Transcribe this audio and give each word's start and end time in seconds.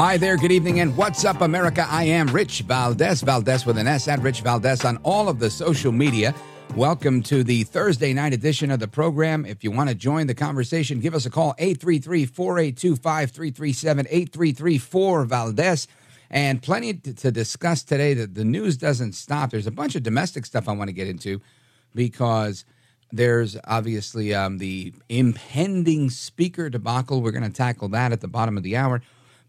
Hi 0.00 0.16
there, 0.16 0.38
good 0.38 0.50
evening, 0.50 0.80
and 0.80 0.96
what's 0.96 1.26
up, 1.26 1.42
America? 1.42 1.86
I 1.86 2.04
am 2.04 2.28
Rich 2.28 2.62
Valdez, 2.62 3.20
Valdez 3.20 3.66
with 3.66 3.76
an 3.76 3.86
S 3.86 4.08
at 4.08 4.18
Rich 4.20 4.40
Valdez 4.40 4.82
on 4.86 4.96
all 5.02 5.28
of 5.28 5.38
the 5.38 5.50
social 5.50 5.92
media. 5.92 6.34
Welcome 6.74 7.22
to 7.24 7.44
the 7.44 7.64
Thursday 7.64 8.14
night 8.14 8.32
edition 8.32 8.70
of 8.70 8.80
the 8.80 8.88
program. 8.88 9.44
If 9.44 9.62
you 9.62 9.70
want 9.70 9.90
to 9.90 9.94
join 9.94 10.26
the 10.26 10.34
conversation, 10.34 11.00
give 11.00 11.14
us 11.14 11.26
a 11.26 11.30
call 11.30 11.54
833 11.58 12.24
482 12.24 12.96
5337 12.96 14.06
8334 14.08 15.24
Valdez. 15.26 15.86
And 16.30 16.62
plenty 16.62 16.94
to, 16.94 17.12
to 17.12 17.30
discuss 17.30 17.82
today. 17.82 18.14
The, 18.14 18.26
the 18.26 18.44
news 18.46 18.78
doesn't 18.78 19.12
stop. 19.12 19.50
There's 19.50 19.66
a 19.66 19.70
bunch 19.70 19.96
of 19.96 20.02
domestic 20.02 20.46
stuff 20.46 20.66
I 20.66 20.72
want 20.72 20.88
to 20.88 20.94
get 20.94 21.08
into 21.08 21.42
because 21.94 22.64
there's 23.12 23.54
obviously 23.64 24.34
um, 24.34 24.56
the 24.56 24.94
impending 25.10 26.08
speaker 26.08 26.70
debacle. 26.70 27.20
We're 27.20 27.32
going 27.32 27.44
to 27.44 27.50
tackle 27.50 27.90
that 27.90 28.12
at 28.12 28.22
the 28.22 28.28
bottom 28.28 28.56
of 28.56 28.62
the 28.62 28.78
hour. 28.78 29.02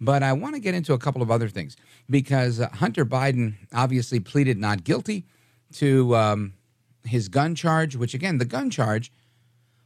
But 0.04 0.24
I 0.24 0.34
want 0.34 0.56
to 0.56 0.60
get 0.60 0.74
into 0.74 0.94
a 0.94 0.98
couple 0.98 1.22
of 1.22 1.30
other 1.30 1.48
things 1.48 1.78
because 2.10 2.60
uh, 2.60 2.70
Hunter 2.74 3.06
Biden 3.06 3.54
obviously 3.72 4.20
pleaded 4.20 4.58
not 4.58 4.84
guilty 4.84 5.26
to 5.74 6.16
um, 6.16 6.54
his 7.06 7.30
gun 7.30 7.54
charge, 7.54 7.96
which 7.96 8.16
again, 8.16 8.40
the 8.40 8.46
gun 8.46 8.72
charge 8.72 9.12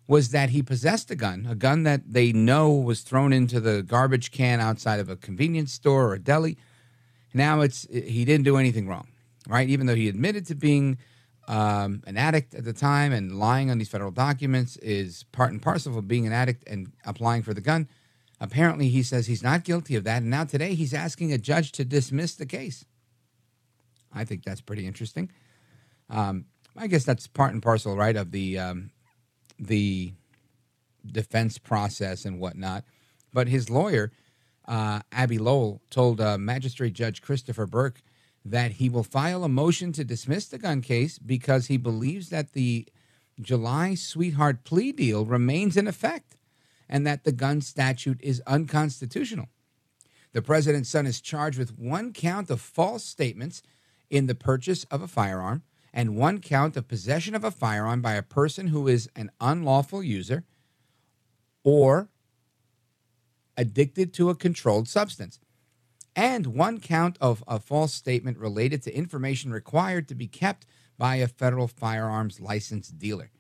was 0.07 0.29
that 0.29 0.51
he 0.51 0.63
possessed 0.63 1.11
a 1.11 1.15
gun, 1.15 1.45
a 1.49 1.55
gun 1.55 1.83
that 1.83 2.13
they 2.13 2.31
know 2.31 2.71
was 2.71 3.01
thrown 3.01 3.33
into 3.33 3.59
the 3.59 3.83
garbage 3.83 4.31
can 4.31 4.61
outside 4.61 4.99
of 5.01 5.09
a 5.09 5.17
convenience 5.17 5.73
store 5.73 6.05
or 6.05 6.13
a 6.13 6.19
deli. 6.19 6.57
Now 7.33 7.61
it's 7.61 7.85
he 7.91 8.23
didn't 8.23 8.45
do 8.45 8.55
anything 8.55 8.87
wrong, 8.87 9.07
right? 9.49 9.67
Even 9.67 9.87
though 9.87 9.95
he 9.95 10.07
admitted 10.07 10.45
to 10.47 10.55
being 10.55 10.97
um, 11.49 12.03
an 12.07 12.17
addict 12.17 12.53
at 12.55 12.63
the 12.63 12.73
time 12.73 13.11
and 13.11 13.37
lying 13.37 13.69
on 13.69 13.79
these 13.79 13.89
federal 13.89 14.11
documents 14.11 14.77
is 14.77 15.25
part 15.31 15.51
and 15.51 15.61
parcel 15.61 15.97
of 15.97 16.07
being 16.07 16.25
an 16.25 16.31
addict 16.31 16.63
and 16.67 16.93
applying 17.05 17.41
for 17.41 17.53
the 17.53 17.61
gun. 17.61 17.89
Apparently, 18.39 18.89
he 18.89 19.01
says 19.01 19.27
he's 19.27 19.43
not 19.43 19.63
guilty 19.63 19.95
of 19.95 20.03
that. 20.03 20.21
And 20.21 20.29
now 20.29 20.43
today 20.43 20.75
he's 20.75 20.93
asking 20.93 21.31
a 21.31 21.37
judge 21.37 21.71
to 21.73 21.85
dismiss 21.85 22.35
the 22.35 22.45
case. 22.45 22.85
I 24.13 24.25
think 24.25 24.43
that's 24.43 24.61
pretty 24.61 24.85
interesting. 24.85 25.31
Um, 26.09 26.45
I 26.77 26.87
guess 26.87 27.05
that's 27.05 27.27
part 27.27 27.53
and 27.53 27.63
parcel, 27.63 27.95
right, 27.95 28.15
of 28.15 28.31
the 28.31 28.59
um, 28.59 28.91
the 29.57 30.13
defense 31.05 31.57
process 31.57 32.25
and 32.25 32.39
whatnot. 32.39 32.83
But 33.33 33.47
his 33.47 33.69
lawyer, 33.69 34.11
uh, 34.67 35.01
Abbe 35.11 35.37
Lowell, 35.37 35.81
told 35.89 36.19
uh, 36.19 36.37
Magistrate 36.37 36.93
Judge 36.93 37.21
Christopher 37.21 37.65
Burke 37.65 38.01
that 38.43 38.73
he 38.73 38.89
will 38.89 39.03
file 39.03 39.43
a 39.43 39.49
motion 39.49 39.91
to 39.93 40.03
dismiss 40.03 40.47
the 40.47 40.57
gun 40.57 40.81
case 40.81 41.17
because 41.17 41.67
he 41.67 41.77
believes 41.77 42.29
that 42.29 42.53
the 42.53 42.87
July 43.41 43.95
sweetheart 43.95 44.63
plea 44.63 44.91
deal 44.91 45.25
remains 45.25 45.75
in 45.75 45.87
effect 45.87 46.34
and 46.89 47.05
that 47.05 47.23
the 47.23 47.31
gun 47.31 47.61
statute 47.61 48.19
is 48.21 48.41
unconstitutional. 48.45 49.47
The 50.33 50.41
president's 50.41 50.89
son 50.89 51.05
is 51.05 51.21
charged 51.21 51.57
with 51.57 51.77
one 51.77 52.11
count 52.11 52.49
of 52.49 52.61
false 52.61 53.03
statements 53.03 53.61
in 54.09 54.27
the 54.27 54.35
purchase 54.35 54.83
of 54.85 55.01
a 55.01 55.07
firearm 55.07 55.63
and 55.93 56.17
one 56.17 56.41
count 56.41 56.75
of 56.75 56.89
possession 56.89 57.35
of 57.35 57.43
a 57.43 57.51
firearm 57.51 58.01
by 58.01 58.13
a 58.13 58.21
person 58.21 58.67
who 58.67 58.87
is 58.87 59.09
an 59.15 59.31
unlawful 59.39 60.03
user 60.03 60.43
or 61.63 62.09
addicted 63.57 64.13
to 64.13 64.29
a 64.29 64.35
controlled 64.35 64.87
substance, 64.87 65.39
and 66.15 66.47
one 66.47 66.79
count 66.79 67.17
of 67.21 67.43
a 67.47 67.59
false 67.59 67.93
statement 67.93 68.37
related 68.37 68.83
to 68.83 68.95
information 68.95 69.51
required 69.51 70.07
to 70.07 70.15
be 70.15 70.27
kept 70.27 70.65
by 70.97 71.15
a 71.15 71.27
federal 71.27 71.67
firearms 71.67 72.39
license 72.39 72.89
dealer. 72.89 73.31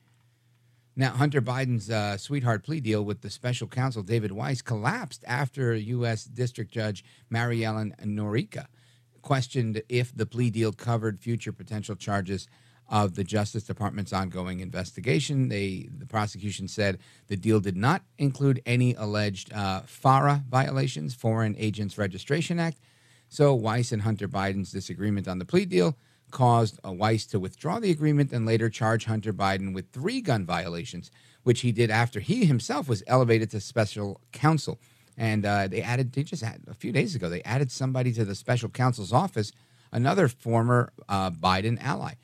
Now, 0.97 1.11
Hunter 1.11 1.41
Biden's 1.41 1.89
uh, 1.89 2.17
sweetheart 2.17 2.63
plea 2.63 2.79
deal 2.79 3.03
with 3.03 3.21
the 3.21 3.29
special 3.29 3.67
counsel 3.67 4.01
David 4.01 4.31
Weiss 4.31 4.61
collapsed 4.61 5.25
after 5.27 5.75
U.S. 5.75 6.23
District 6.23 6.71
Judge 6.71 7.03
Maryellen 7.31 7.93
Noreika 8.05 8.67
questioned 9.21 9.81
if 9.89 10.15
the 10.15 10.25
plea 10.25 10.49
deal 10.49 10.71
covered 10.71 11.19
future 11.19 11.51
potential 11.51 11.95
charges 11.95 12.47
of 12.87 13.15
the 13.15 13.23
Justice 13.23 13.63
Department's 13.63 14.13
ongoing 14.13 14.59
investigation. 14.59 15.49
They, 15.49 15.89
the 15.91 16.05
prosecution 16.05 16.67
said 16.67 16.99
the 17.27 17.35
deal 17.35 17.59
did 17.59 17.75
not 17.75 18.03
include 18.17 18.61
any 18.65 18.93
alleged 18.93 19.51
uh, 19.51 19.81
FARA 19.81 20.43
violations, 20.47 21.13
Foreign 21.15 21.55
Agents 21.57 21.97
Registration 21.97 22.59
Act. 22.59 22.79
So 23.27 23.53
Weiss 23.53 23.91
and 23.91 24.03
Hunter 24.03 24.27
Biden's 24.27 24.71
disagreement 24.71 25.27
on 25.27 25.39
the 25.39 25.45
plea 25.45 25.65
deal 25.65 25.97
caused 26.35 26.77
Weiss 26.83 27.25
to 27.27 27.39
withdraw 27.39 27.79
the 27.79 27.91
agreement 27.91 28.33
and 28.33 28.45
later 28.45 28.69
charge 28.69 29.05
Hunter 29.05 29.31
Biden 29.31 29.73
with 29.73 29.89
three 29.93 30.19
gun 30.19 30.45
violations, 30.45 31.09
which 31.43 31.61
he 31.61 31.71
did 31.71 31.89
after 31.89 32.19
he 32.19 32.43
himself 32.43 32.89
was 32.89 33.01
elevated 33.07 33.49
to 33.51 33.61
special 33.61 34.19
counsel. 34.33 34.77
And 35.15 35.45
uh, 35.45 35.69
they 35.69 35.81
added, 35.81 36.11
they 36.11 36.23
just 36.23 36.43
had 36.43 36.59
a 36.67 36.73
few 36.73 36.91
days 36.91 37.15
ago, 37.15 37.29
they 37.29 37.41
added 37.43 37.71
somebody 37.71 38.11
to 38.11 38.25
the 38.25 38.35
special 38.35 38.67
counsel's 38.67 39.13
office, 39.13 39.53
another 39.93 40.27
former 40.27 40.91
uh, 41.07 41.31
Biden 41.31 41.81
ally. 41.81 42.15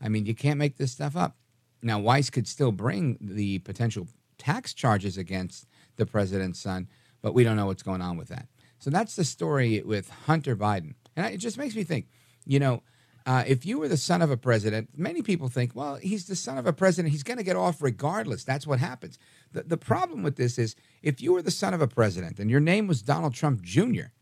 I 0.00 0.08
mean, 0.08 0.24
you 0.24 0.36
can't 0.36 0.60
make 0.60 0.76
this 0.76 0.92
stuff 0.92 1.16
up. 1.16 1.36
Now, 1.82 1.98
Weiss 1.98 2.30
could 2.30 2.46
still 2.46 2.70
bring 2.70 3.18
the 3.20 3.58
potential 3.58 4.06
tax 4.38 4.72
charges 4.72 5.18
against 5.18 5.66
the 5.96 6.06
president's 6.06 6.60
son, 6.60 6.86
but 7.22 7.34
we 7.34 7.42
don't 7.42 7.56
know 7.56 7.66
what's 7.66 7.82
going 7.82 8.02
on 8.02 8.16
with 8.16 8.28
that. 8.28 8.46
So 8.78 8.90
that's 8.90 9.16
the 9.16 9.24
story 9.24 9.82
with 9.84 10.10
Hunter 10.26 10.54
Biden. 10.54 10.94
And 11.16 11.26
it 11.26 11.38
just 11.38 11.58
makes 11.58 11.74
me 11.74 11.82
think, 11.82 12.06
you 12.46 12.60
know, 12.60 12.84
uh, 13.28 13.44
if 13.46 13.66
you 13.66 13.78
were 13.78 13.88
the 13.88 13.96
son 13.98 14.22
of 14.22 14.30
a 14.30 14.38
president, 14.38 14.88
many 14.96 15.20
people 15.20 15.48
think, 15.48 15.76
well, 15.76 15.96
he's 15.96 16.24
the 16.24 16.34
son 16.34 16.56
of 16.56 16.66
a 16.66 16.72
president. 16.72 17.12
He's 17.12 17.22
going 17.22 17.36
to 17.36 17.44
get 17.44 17.56
off 17.56 17.82
regardless. 17.82 18.42
That's 18.42 18.66
what 18.66 18.78
happens. 18.78 19.18
The, 19.52 19.64
the 19.64 19.76
problem 19.76 20.22
with 20.22 20.36
this 20.36 20.58
is 20.58 20.74
if 21.02 21.20
you 21.20 21.34
were 21.34 21.42
the 21.42 21.50
son 21.50 21.74
of 21.74 21.82
a 21.82 21.86
president 21.86 22.38
and 22.38 22.50
your 22.50 22.58
name 22.58 22.86
was 22.86 23.02
Donald 23.02 23.34
Trump 23.34 23.60
Jr., 23.60 24.12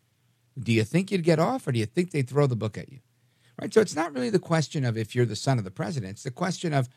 do 0.58 0.72
you 0.72 0.82
think 0.82 1.12
you'd 1.12 1.22
get 1.22 1.38
off 1.38 1.68
or 1.68 1.72
do 1.72 1.78
you 1.78 1.86
think 1.86 2.10
they'd 2.10 2.28
throw 2.28 2.48
the 2.48 2.56
book 2.56 2.76
at 2.76 2.90
you? 2.90 2.98
Right? 3.62 3.72
So 3.72 3.80
it's 3.80 3.94
not 3.94 4.12
really 4.12 4.28
the 4.28 4.40
question 4.40 4.84
of 4.84 4.98
if 4.98 5.14
you're 5.14 5.24
the 5.24 5.36
son 5.36 5.58
of 5.58 5.62
the 5.62 5.70
president. 5.70 6.14
It's 6.14 6.24
the 6.24 6.32
question 6.32 6.74
of 6.74 6.88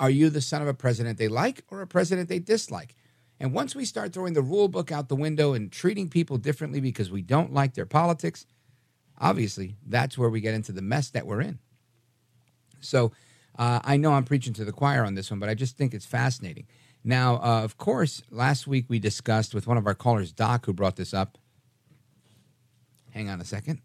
are 0.00 0.08
you 0.08 0.30
the 0.30 0.40
son 0.40 0.62
of 0.62 0.68
a 0.68 0.74
president 0.74 1.18
they 1.18 1.28
like 1.28 1.64
or 1.70 1.82
a 1.82 1.86
president 1.86 2.30
they 2.30 2.38
dislike? 2.38 2.94
And 3.38 3.52
once 3.52 3.74
we 3.74 3.84
start 3.84 4.14
throwing 4.14 4.32
the 4.32 4.40
rule 4.40 4.68
book 4.68 4.90
out 4.90 5.10
the 5.10 5.16
window 5.16 5.52
and 5.52 5.70
treating 5.70 6.08
people 6.08 6.38
differently 6.38 6.80
because 6.80 7.10
we 7.10 7.20
don't 7.20 7.52
like 7.52 7.74
their 7.74 7.84
politics, 7.84 8.46
obviously 9.18 9.76
that's 9.86 10.16
where 10.18 10.30
we 10.30 10.40
get 10.40 10.54
into 10.54 10.72
the 10.72 10.82
mess 10.82 11.10
that 11.10 11.26
we're 11.26 11.40
in. 11.40 11.58
So 12.80 13.12
uh, 13.58 13.80
I 13.84 13.96
know 13.96 14.12
I'm 14.12 14.24
preaching 14.24 14.52
to 14.54 14.64
the 14.64 14.72
choir 14.72 15.04
on 15.04 15.14
this 15.14 15.30
one, 15.30 15.40
but 15.40 15.48
I 15.48 15.54
just 15.54 15.76
think 15.76 15.94
it's 15.94 16.06
fascinating. 16.06 16.66
Now, 17.04 17.36
uh, 17.36 17.62
of 17.64 17.78
course, 17.78 18.22
last 18.30 18.66
week 18.66 18.86
we 18.88 18.98
discussed 18.98 19.54
with 19.54 19.66
one 19.66 19.76
of 19.76 19.86
our 19.86 19.94
callers, 19.94 20.32
Doc, 20.32 20.66
who 20.66 20.72
brought 20.72 20.96
this 20.96 21.12
up. 21.12 21.38
Hang 23.10 23.28
on 23.28 23.40
a 23.40 23.44
second. 23.44 23.80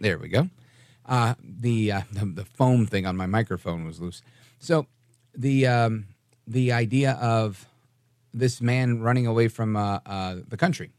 There 0.00 0.18
we 0.18 0.28
go. 0.28 0.48
Uh, 1.06 1.34
the, 1.42 1.92
uh, 1.92 2.00
the, 2.12 2.26
the 2.26 2.44
foam 2.44 2.86
thing 2.86 3.06
on 3.06 3.16
my 3.16 3.26
microphone 3.26 3.84
was 3.86 4.00
loose. 4.00 4.22
So 4.58 4.86
the 5.34 5.66
um, 5.66 6.06
the 6.46 6.72
idea 6.72 7.12
of 7.12 7.66
this 8.34 8.60
man 8.60 9.00
running 9.00 9.26
away 9.26 9.48
from 9.48 9.76
uh, 9.76 10.00
uh, 10.04 10.36
the 10.48 10.56
country 10.56 10.90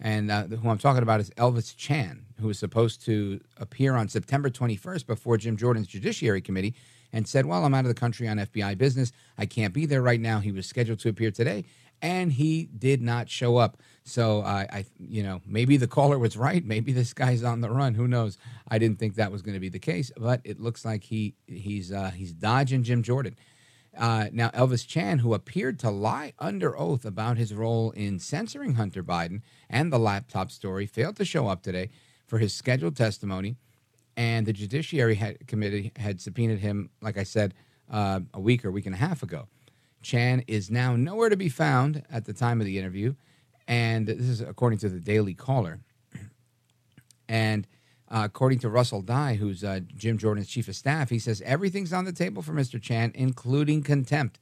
And 0.00 0.30
uh, 0.30 0.44
who 0.44 0.68
I'm 0.68 0.78
talking 0.78 1.02
about 1.02 1.20
is 1.20 1.30
Elvis 1.30 1.76
Chan, 1.76 2.24
who 2.40 2.46
was 2.46 2.58
supposed 2.58 3.04
to 3.04 3.40
appear 3.58 3.94
on 3.94 4.08
September 4.08 4.48
21st 4.48 5.06
before 5.06 5.36
Jim 5.36 5.56
Jordan's 5.56 5.88
Judiciary 5.88 6.40
Committee 6.40 6.74
and 7.12 7.28
said, 7.28 7.46
Well, 7.46 7.64
I'm 7.64 7.74
out 7.74 7.84
of 7.84 7.88
the 7.88 7.94
country 7.94 8.26
on 8.28 8.38
FBI 8.38 8.78
business. 8.78 9.12
I 9.36 9.46
can't 9.46 9.74
be 9.74 9.86
there 9.86 10.02
right 10.02 10.20
now. 10.20 10.40
He 10.40 10.52
was 10.52 10.66
scheduled 10.66 11.00
to 11.00 11.10
appear 11.10 11.30
today, 11.30 11.64
and 12.00 12.32
he 12.32 12.64
did 12.66 13.02
not 13.02 13.28
show 13.28 13.58
up. 13.58 13.78
So 14.04 14.40
I, 14.40 14.66
I, 14.72 14.84
you 14.98 15.22
know, 15.22 15.42
maybe 15.46 15.76
the 15.76 15.86
caller 15.86 16.18
was 16.18 16.36
right. 16.36 16.64
Maybe 16.64 16.92
this 16.92 17.12
guy's 17.12 17.44
on 17.44 17.60
the 17.60 17.70
run. 17.70 17.94
Who 17.94 18.08
knows? 18.08 18.38
I 18.68 18.78
didn't 18.78 18.98
think 18.98 19.16
that 19.16 19.30
was 19.30 19.42
going 19.42 19.54
to 19.54 19.60
be 19.60 19.68
the 19.68 19.78
case, 19.78 20.10
but 20.16 20.40
it 20.44 20.60
looks 20.60 20.84
like 20.84 21.04
he 21.04 21.34
he's 21.46 21.92
uh, 21.92 22.10
he's 22.10 22.32
dodging 22.32 22.82
Jim 22.82 23.02
Jordan. 23.02 23.36
Uh, 23.96 24.28
now, 24.32 24.50
Elvis 24.50 24.86
Chan, 24.86 25.18
who 25.18 25.34
appeared 25.34 25.78
to 25.80 25.90
lie 25.90 26.32
under 26.38 26.78
oath 26.78 27.04
about 27.04 27.36
his 27.38 27.52
role 27.52 27.90
in 27.92 28.18
censoring 28.18 28.74
Hunter 28.74 29.02
Biden 29.02 29.42
and 29.68 29.92
the 29.92 29.98
laptop 29.98 30.50
story, 30.50 30.86
failed 30.86 31.16
to 31.16 31.24
show 31.24 31.48
up 31.48 31.62
today 31.62 31.90
for 32.26 32.38
his 32.38 32.54
scheduled 32.54 32.96
testimony. 32.96 33.56
And 34.16 34.46
the 34.46 34.52
Judiciary 34.52 35.16
had, 35.16 35.46
Committee 35.46 35.92
had 35.96 36.20
subpoenaed 36.20 36.60
him, 36.60 36.90
like 37.00 37.18
I 37.18 37.24
said, 37.24 37.54
uh, 37.90 38.20
a 38.32 38.40
week 38.40 38.64
or 38.64 38.70
week 38.70 38.86
and 38.86 38.94
a 38.94 38.98
half 38.98 39.22
ago. 39.22 39.48
Chan 40.02 40.44
is 40.46 40.70
now 40.70 40.96
nowhere 40.96 41.28
to 41.28 41.36
be 41.36 41.48
found 41.48 42.04
at 42.10 42.24
the 42.24 42.32
time 42.32 42.60
of 42.60 42.66
the 42.66 42.78
interview. 42.78 43.14
And 43.66 44.06
this 44.06 44.28
is 44.28 44.40
according 44.40 44.78
to 44.80 44.88
the 44.88 45.00
Daily 45.00 45.34
Caller. 45.34 45.80
And 47.28 47.66
uh, 48.10 48.22
according 48.24 48.58
to 48.60 48.68
Russell 48.68 49.02
Dye, 49.02 49.34
who's 49.34 49.62
uh, 49.62 49.80
Jim 49.96 50.18
Jordan's 50.18 50.48
chief 50.48 50.68
of 50.68 50.76
staff, 50.76 51.10
he 51.10 51.18
says 51.18 51.42
everything's 51.44 51.92
on 51.92 52.04
the 52.04 52.12
table 52.12 52.42
for 52.42 52.52
Mr. 52.52 52.80
Chan, 52.80 53.12
including 53.14 53.82
contempt. 53.82 54.38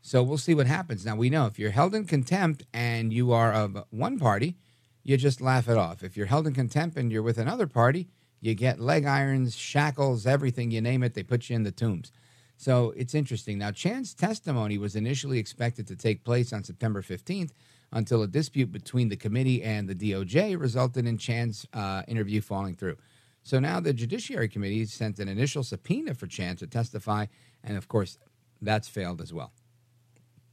So 0.00 0.22
we'll 0.22 0.38
see 0.38 0.54
what 0.54 0.66
happens. 0.66 1.04
Now, 1.04 1.16
we 1.16 1.28
know 1.28 1.46
if 1.46 1.58
you're 1.58 1.72
held 1.72 1.94
in 1.94 2.04
contempt 2.04 2.62
and 2.72 3.12
you 3.12 3.32
are 3.32 3.52
of 3.52 3.84
one 3.90 4.18
party, 4.18 4.56
you 5.02 5.16
just 5.16 5.40
laugh 5.40 5.68
it 5.68 5.76
off. 5.76 6.02
If 6.02 6.16
you're 6.16 6.26
held 6.26 6.46
in 6.46 6.54
contempt 6.54 6.96
and 6.96 7.10
you're 7.10 7.22
with 7.22 7.38
another 7.38 7.66
party, 7.66 8.08
you 8.40 8.54
get 8.54 8.78
leg 8.78 9.04
irons, 9.04 9.56
shackles, 9.56 10.26
everything, 10.26 10.70
you 10.70 10.80
name 10.80 11.02
it, 11.02 11.14
they 11.14 11.22
put 11.24 11.50
you 11.50 11.56
in 11.56 11.64
the 11.64 11.72
tombs. 11.72 12.12
So 12.56 12.92
it's 12.96 13.14
interesting. 13.14 13.58
Now, 13.58 13.70
Chan's 13.70 14.14
testimony 14.14 14.78
was 14.78 14.96
initially 14.96 15.38
expected 15.38 15.86
to 15.88 15.96
take 15.96 16.24
place 16.24 16.52
on 16.52 16.64
September 16.64 17.02
15th, 17.02 17.50
until 17.92 18.22
a 18.22 18.26
dispute 18.26 18.70
between 18.70 19.08
the 19.08 19.16
committee 19.16 19.62
and 19.62 19.88
the 19.88 19.94
DOJ 19.94 20.60
resulted 20.60 21.06
in 21.06 21.18
Chan's 21.18 21.66
uh, 21.72 22.02
interview 22.06 22.40
falling 22.40 22.74
through. 22.74 22.96
So 23.42 23.58
now 23.58 23.80
the 23.80 23.92
Judiciary 23.92 24.48
Committee 24.48 24.84
sent 24.84 25.18
an 25.18 25.28
initial 25.28 25.62
subpoena 25.62 26.14
for 26.14 26.26
Chan 26.26 26.56
to 26.56 26.66
testify, 26.66 27.26
and 27.64 27.76
of 27.78 27.88
course, 27.88 28.18
that's 28.60 28.88
failed 28.88 29.20
as 29.20 29.32
well. 29.32 29.52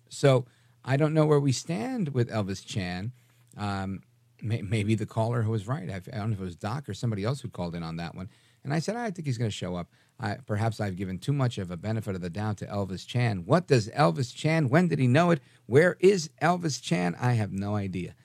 So 0.10 0.46
I 0.84 0.96
don't 0.96 1.14
know 1.14 1.26
where 1.26 1.40
we 1.40 1.52
stand 1.52 2.10
with 2.10 2.30
Elvis 2.30 2.66
Chan. 2.66 3.12
Um, 3.58 4.02
may, 4.42 4.62
maybe 4.62 4.96
the 4.96 5.06
caller 5.06 5.42
who 5.42 5.52
was 5.52 5.68
right. 5.68 5.90
I, 5.90 5.96
I 5.96 6.18
don't 6.18 6.30
know 6.30 6.36
if 6.36 6.42
it 6.42 6.46
was 6.46 6.56
Doc 6.56 6.88
or 6.88 6.94
somebody 6.94 7.24
else 7.24 7.42
who 7.42 7.50
called 7.50 7.76
in 7.76 7.84
on 7.84 7.98
that 7.98 8.16
one. 8.16 8.30
And 8.64 8.74
I 8.74 8.80
said, 8.80 8.96
I 8.96 9.12
think 9.12 9.26
he's 9.26 9.38
going 9.38 9.50
to 9.50 9.56
show 9.56 9.76
up. 9.76 9.90
I, 10.20 10.36
perhaps 10.46 10.80
I've 10.80 10.96
given 10.96 11.20
too 11.20 11.34
much 11.34 11.58
of 11.58 11.72
a 11.72 11.78
benefit 11.78 12.16
of 12.16 12.22
the 12.22 12.30
doubt 12.30 12.58
to 12.58 12.68
Elvis 12.68 13.06
Chan. 13.06 13.44
What 13.46 13.68
does 13.68 13.90
Elvis 13.90 14.34
Chan? 14.34 14.70
When 14.70 14.88
did 14.88 15.00
he 15.00 15.08
know 15.08 15.32
it? 15.32 15.42
Where 15.66 15.98
is 16.00 16.30
Elvis 16.42 16.82
Chan? 16.82 17.16
I 17.20 17.34
have 17.34 17.52
no 17.52 17.76
idea. 17.76 18.16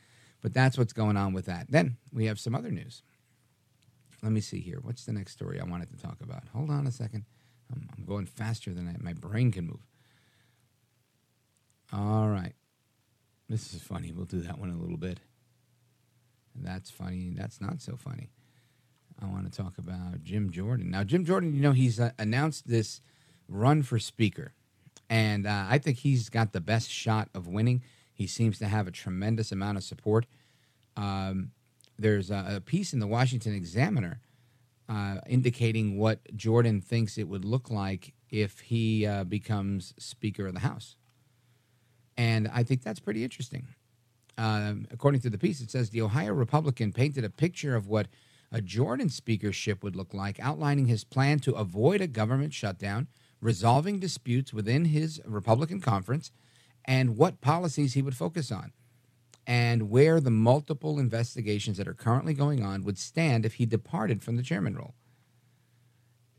But 0.40 0.54
that's 0.54 0.78
what's 0.78 0.92
going 0.92 1.16
on 1.16 1.32
with 1.32 1.46
that. 1.46 1.66
Then 1.70 1.96
we 2.12 2.26
have 2.26 2.38
some 2.38 2.54
other 2.54 2.70
news. 2.70 3.02
Let 4.22 4.32
me 4.32 4.40
see 4.40 4.60
here. 4.60 4.78
What's 4.82 5.04
the 5.04 5.12
next 5.12 5.32
story 5.32 5.60
I 5.60 5.64
wanted 5.64 5.90
to 5.90 5.96
talk 5.96 6.18
about? 6.20 6.44
Hold 6.54 6.70
on 6.70 6.86
a 6.86 6.92
second. 6.92 7.24
I'm, 7.72 7.88
I'm 7.96 8.04
going 8.04 8.26
faster 8.26 8.72
than 8.72 8.88
I, 8.88 8.96
my 9.02 9.12
brain 9.12 9.50
can 9.50 9.66
move. 9.66 9.86
All 11.92 12.28
right. 12.28 12.54
This 13.48 13.74
is 13.74 13.82
funny. 13.82 14.12
We'll 14.12 14.26
do 14.26 14.40
that 14.42 14.58
one 14.58 14.70
a 14.70 14.76
little 14.76 14.96
bit. 14.96 15.18
That's 16.54 16.90
funny. 16.90 17.32
That's 17.34 17.60
not 17.60 17.80
so 17.80 17.96
funny. 17.96 18.30
I 19.22 19.26
want 19.26 19.50
to 19.50 19.56
talk 19.62 19.78
about 19.78 20.22
Jim 20.24 20.50
Jordan. 20.50 20.90
Now, 20.90 21.04
Jim 21.04 21.24
Jordan, 21.24 21.54
you 21.54 21.60
know, 21.60 21.72
he's 21.72 22.00
uh, 22.00 22.10
announced 22.18 22.68
this 22.68 23.00
run 23.48 23.82
for 23.82 23.98
speaker, 23.98 24.52
and 25.08 25.46
uh, 25.46 25.66
I 25.68 25.78
think 25.78 25.98
he's 25.98 26.28
got 26.28 26.52
the 26.52 26.60
best 26.60 26.90
shot 26.90 27.28
of 27.34 27.46
winning. 27.46 27.82
He 28.12 28.26
seems 28.26 28.58
to 28.58 28.66
have 28.66 28.86
a 28.86 28.90
tremendous 28.90 29.52
amount 29.52 29.78
of 29.78 29.84
support. 29.84 30.26
Um, 30.96 31.52
there's 31.98 32.30
a, 32.30 32.56
a, 32.56 32.60
piece 32.60 32.92
in 32.92 32.98
the 32.98 33.06
Washington 33.06 33.54
Examiner 33.54 34.20
uh, 34.88 35.16
indicating 35.26 35.98
what 35.98 36.20
Jordan 36.36 36.80
thinks 36.80 37.16
it 37.16 37.28
would 37.28 37.44
look 37.44 37.70
like 37.70 38.14
if 38.30 38.60
he 38.60 39.06
uh, 39.06 39.24
becomes 39.24 39.94
Speaker 39.98 40.46
of 40.46 40.54
the 40.54 40.60
House. 40.60 40.96
And 42.16 42.48
I 42.52 42.64
think 42.64 42.82
that's 42.82 43.00
pretty 43.00 43.22
interesting. 43.22 43.68
Um, 44.36 44.86
according 44.90 45.20
to 45.22 45.30
the 45.30 45.38
piece, 45.38 45.60
it 45.60 45.70
says 45.70 45.90
the 45.90 46.02
Ohio 46.02 46.32
Republican 46.32 46.92
painted 46.92 47.24
a 47.24 47.30
picture 47.30 47.76
of 47.76 47.86
what 47.86 48.08
a 48.52 48.60
Jordan 48.60 49.08
speakership 49.08 49.82
would 49.82 49.96
look 49.96 50.12
like, 50.12 50.40
outlining 50.40 50.86
his 50.86 51.04
plan 51.04 51.38
to 51.40 51.54
avoid 51.54 52.00
a 52.00 52.06
government 52.06 52.52
shutdown, 52.52 53.06
resolving 53.40 53.98
disputes 53.98 54.52
within 54.52 54.86
his 54.86 55.20
Republican 55.24 55.80
conference, 55.80 56.30
and 56.84 57.16
what 57.16 57.40
policies 57.40 57.94
he 57.94 58.02
would 58.02 58.16
focus 58.16 58.50
on, 58.50 58.72
and 59.46 59.90
where 59.90 60.20
the 60.20 60.30
multiple 60.30 60.98
investigations 60.98 61.76
that 61.76 61.88
are 61.88 61.94
currently 61.94 62.34
going 62.34 62.64
on 62.64 62.84
would 62.84 62.98
stand 62.98 63.46
if 63.46 63.54
he 63.54 63.66
departed 63.66 64.22
from 64.22 64.36
the 64.36 64.42
chairman 64.42 64.76
role. 64.76 64.94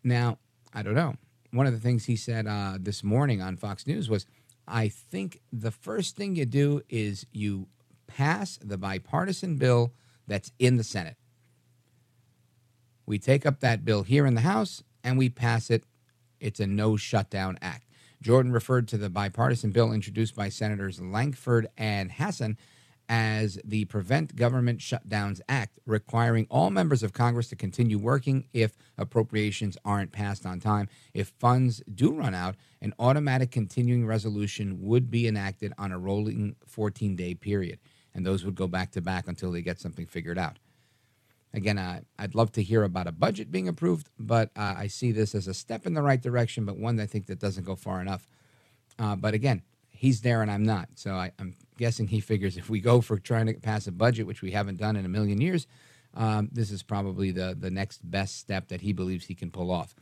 Now, 0.04 0.38
I 0.74 0.82
don't 0.82 0.96
know. 0.96 1.16
One 1.52 1.68
of 1.68 1.74
the 1.74 1.80
things 1.80 2.06
he 2.06 2.16
said 2.16 2.48
uh, 2.48 2.78
this 2.80 3.04
morning 3.04 3.42
on 3.42 3.58
Fox 3.58 3.86
News 3.86 4.10
was 4.10 4.26
I 4.68 4.90
think 4.90 5.42
the 5.52 5.72
first 5.72 6.16
thing 6.16 6.36
you 6.36 6.46
do 6.46 6.82
is 6.90 7.26
you 7.32 7.68
pass 8.08 8.58
the 8.62 8.78
bipartisan 8.78 9.58
bill 9.58 9.94
that's 10.28 10.52
in 10.60 10.78
the 10.78 10.84
Senate. 10.84 11.18
We 13.06 13.20
take 13.20 13.46
up 13.46 13.60
that 13.60 13.86
bill 13.86 14.04
here 14.04 14.26
in 14.26 14.36
the 14.36 14.42
House 14.42 14.84
and 15.04 15.18
we 15.18 15.30
pass 15.30 15.70
it. 15.70 15.84
It's 16.40 16.60
a 16.60 16.68
no 16.68 16.98
shutdown 16.98 17.58
act. 17.62 17.88
Jordan 18.22 18.52
referred 18.52 18.88
to 18.90 18.98
the 18.98 19.10
bipartisan 19.10 19.72
bill 19.72 19.92
introduced 19.92 20.36
by 20.36 20.50
Senators 20.50 21.02
Lankford 21.02 21.68
and 21.78 22.12
Hassan 22.12 22.58
as 23.10 23.60
the 23.66 23.84
Prevent 23.86 24.38
Government 24.38 24.80
Shutdowns 24.80 25.42
Act, 25.50 25.80
requiring 25.86 26.48
all 26.50 26.70
members 26.70 27.04
of 27.04 27.12
Congress 27.12 27.50
to 27.50 27.58
continue 27.58 28.00
working 28.00 28.46
if 28.54 28.78
appropriations 28.98 29.78
aren't 29.84 30.14
passed 30.14 30.46
on 30.46 30.62
time. 30.62 30.88
If 31.14 31.34
funds 31.38 31.84
do 31.94 32.14
run 32.14 32.34
out, 32.34 32.56
an 32.82 32.94
automatic 33.00 33.52
continuing 33.52 34.06
resolution 34.06 34.82
would 34.82 35.12
be 35.12 35.28
enacted 35.28 35.74
on 35.78 35.92
a 35.92 36.00
rolling 36.00 36.56
14 36.66 37.18
day 37.18 37.34
period, 37.34 37.80
and 38.14 38.26
those 38.26 38.46
would 38.46 38.56
go 38.56 38.68
back 38.68 38.92
to 38.92 39.02
back 39.02 39.28
until 39.28 39.52
they 39.52 39.62
get 39.62 39.82
something 39.82 40.06
figured 40.06 40.38
out. 40.40 40.60
Again, 41.54 41.78
uh, 41.78 42.02
I'd 42.18 42.36
love 42.36 42.52
to 42.54 42.64
hear 42.64 42.84
about 42.84 43.08
a 43.08 43.12
budget 43.12 43.52
being 43.52 43.68
approved, 43.68 44.10
but 44.18 44.52
uh, 44.56 44.76
I 44.78 44.88
see 44.88 45.12
this 45.12 45.36
as 45.36 45.48
a 45.48 45.54
step 45.54 45.86
in 45.86 45.94
the 45.94 46.02
right 46.02 46.22
direction, 46.22 46.66
but 46.66 46.78
one 46.78 47.00
I 47.00 47.06
think 47.06 47.26
that 47.26 47.40
doesn't 47.40 47.66
go 47.66 47.76
far 47.76 48.00
enough. 48.00 48.26
Uh, 48.98 49.16
but 49.16 49.34
again, 49.34 49.62
he's 49.90 50.22
there 50.22 50.42
and 50.42 50.50
I'm 50.50 50.64
not. 50.64 50.90
So 50.96 51.14
I, 51.14 51.32
am 51.40 51.56
guessing 51.78 52.08
he 52.08 52.22
figures 52.22 52.58
if 52.58 52.70
we 52.70 52.80
go 52.80 53.02
for 53.02 53.20
trying 53.20 53.48
to 53.48 53.54
pass 53.54 53.86
a 53.88 53.92
budget, 53.92 54.28
which 54.28 54.42
we 54.42 54.52
haven't 54.52 54.78
done 54.78 54.96
in 54.96 55.06
a 55.06 55.10
million 55.10 55.42
years, 55.42 55.68
um, 56.14 56.50
this 56.52 56.72
is 56.72 56.84
probably 56.84 57.32
the, 57.32 57.56
the 57.58 57.70
next 57.70 58.10
best 58.10 58.38
step 58.38 58.70
that 58.70 58.82
he 58.82 58.94
believes 58.94 59.26
he 59.26 59.36
can 59.36 59.52
pull 59.52 59.72
off. 59.72 59.94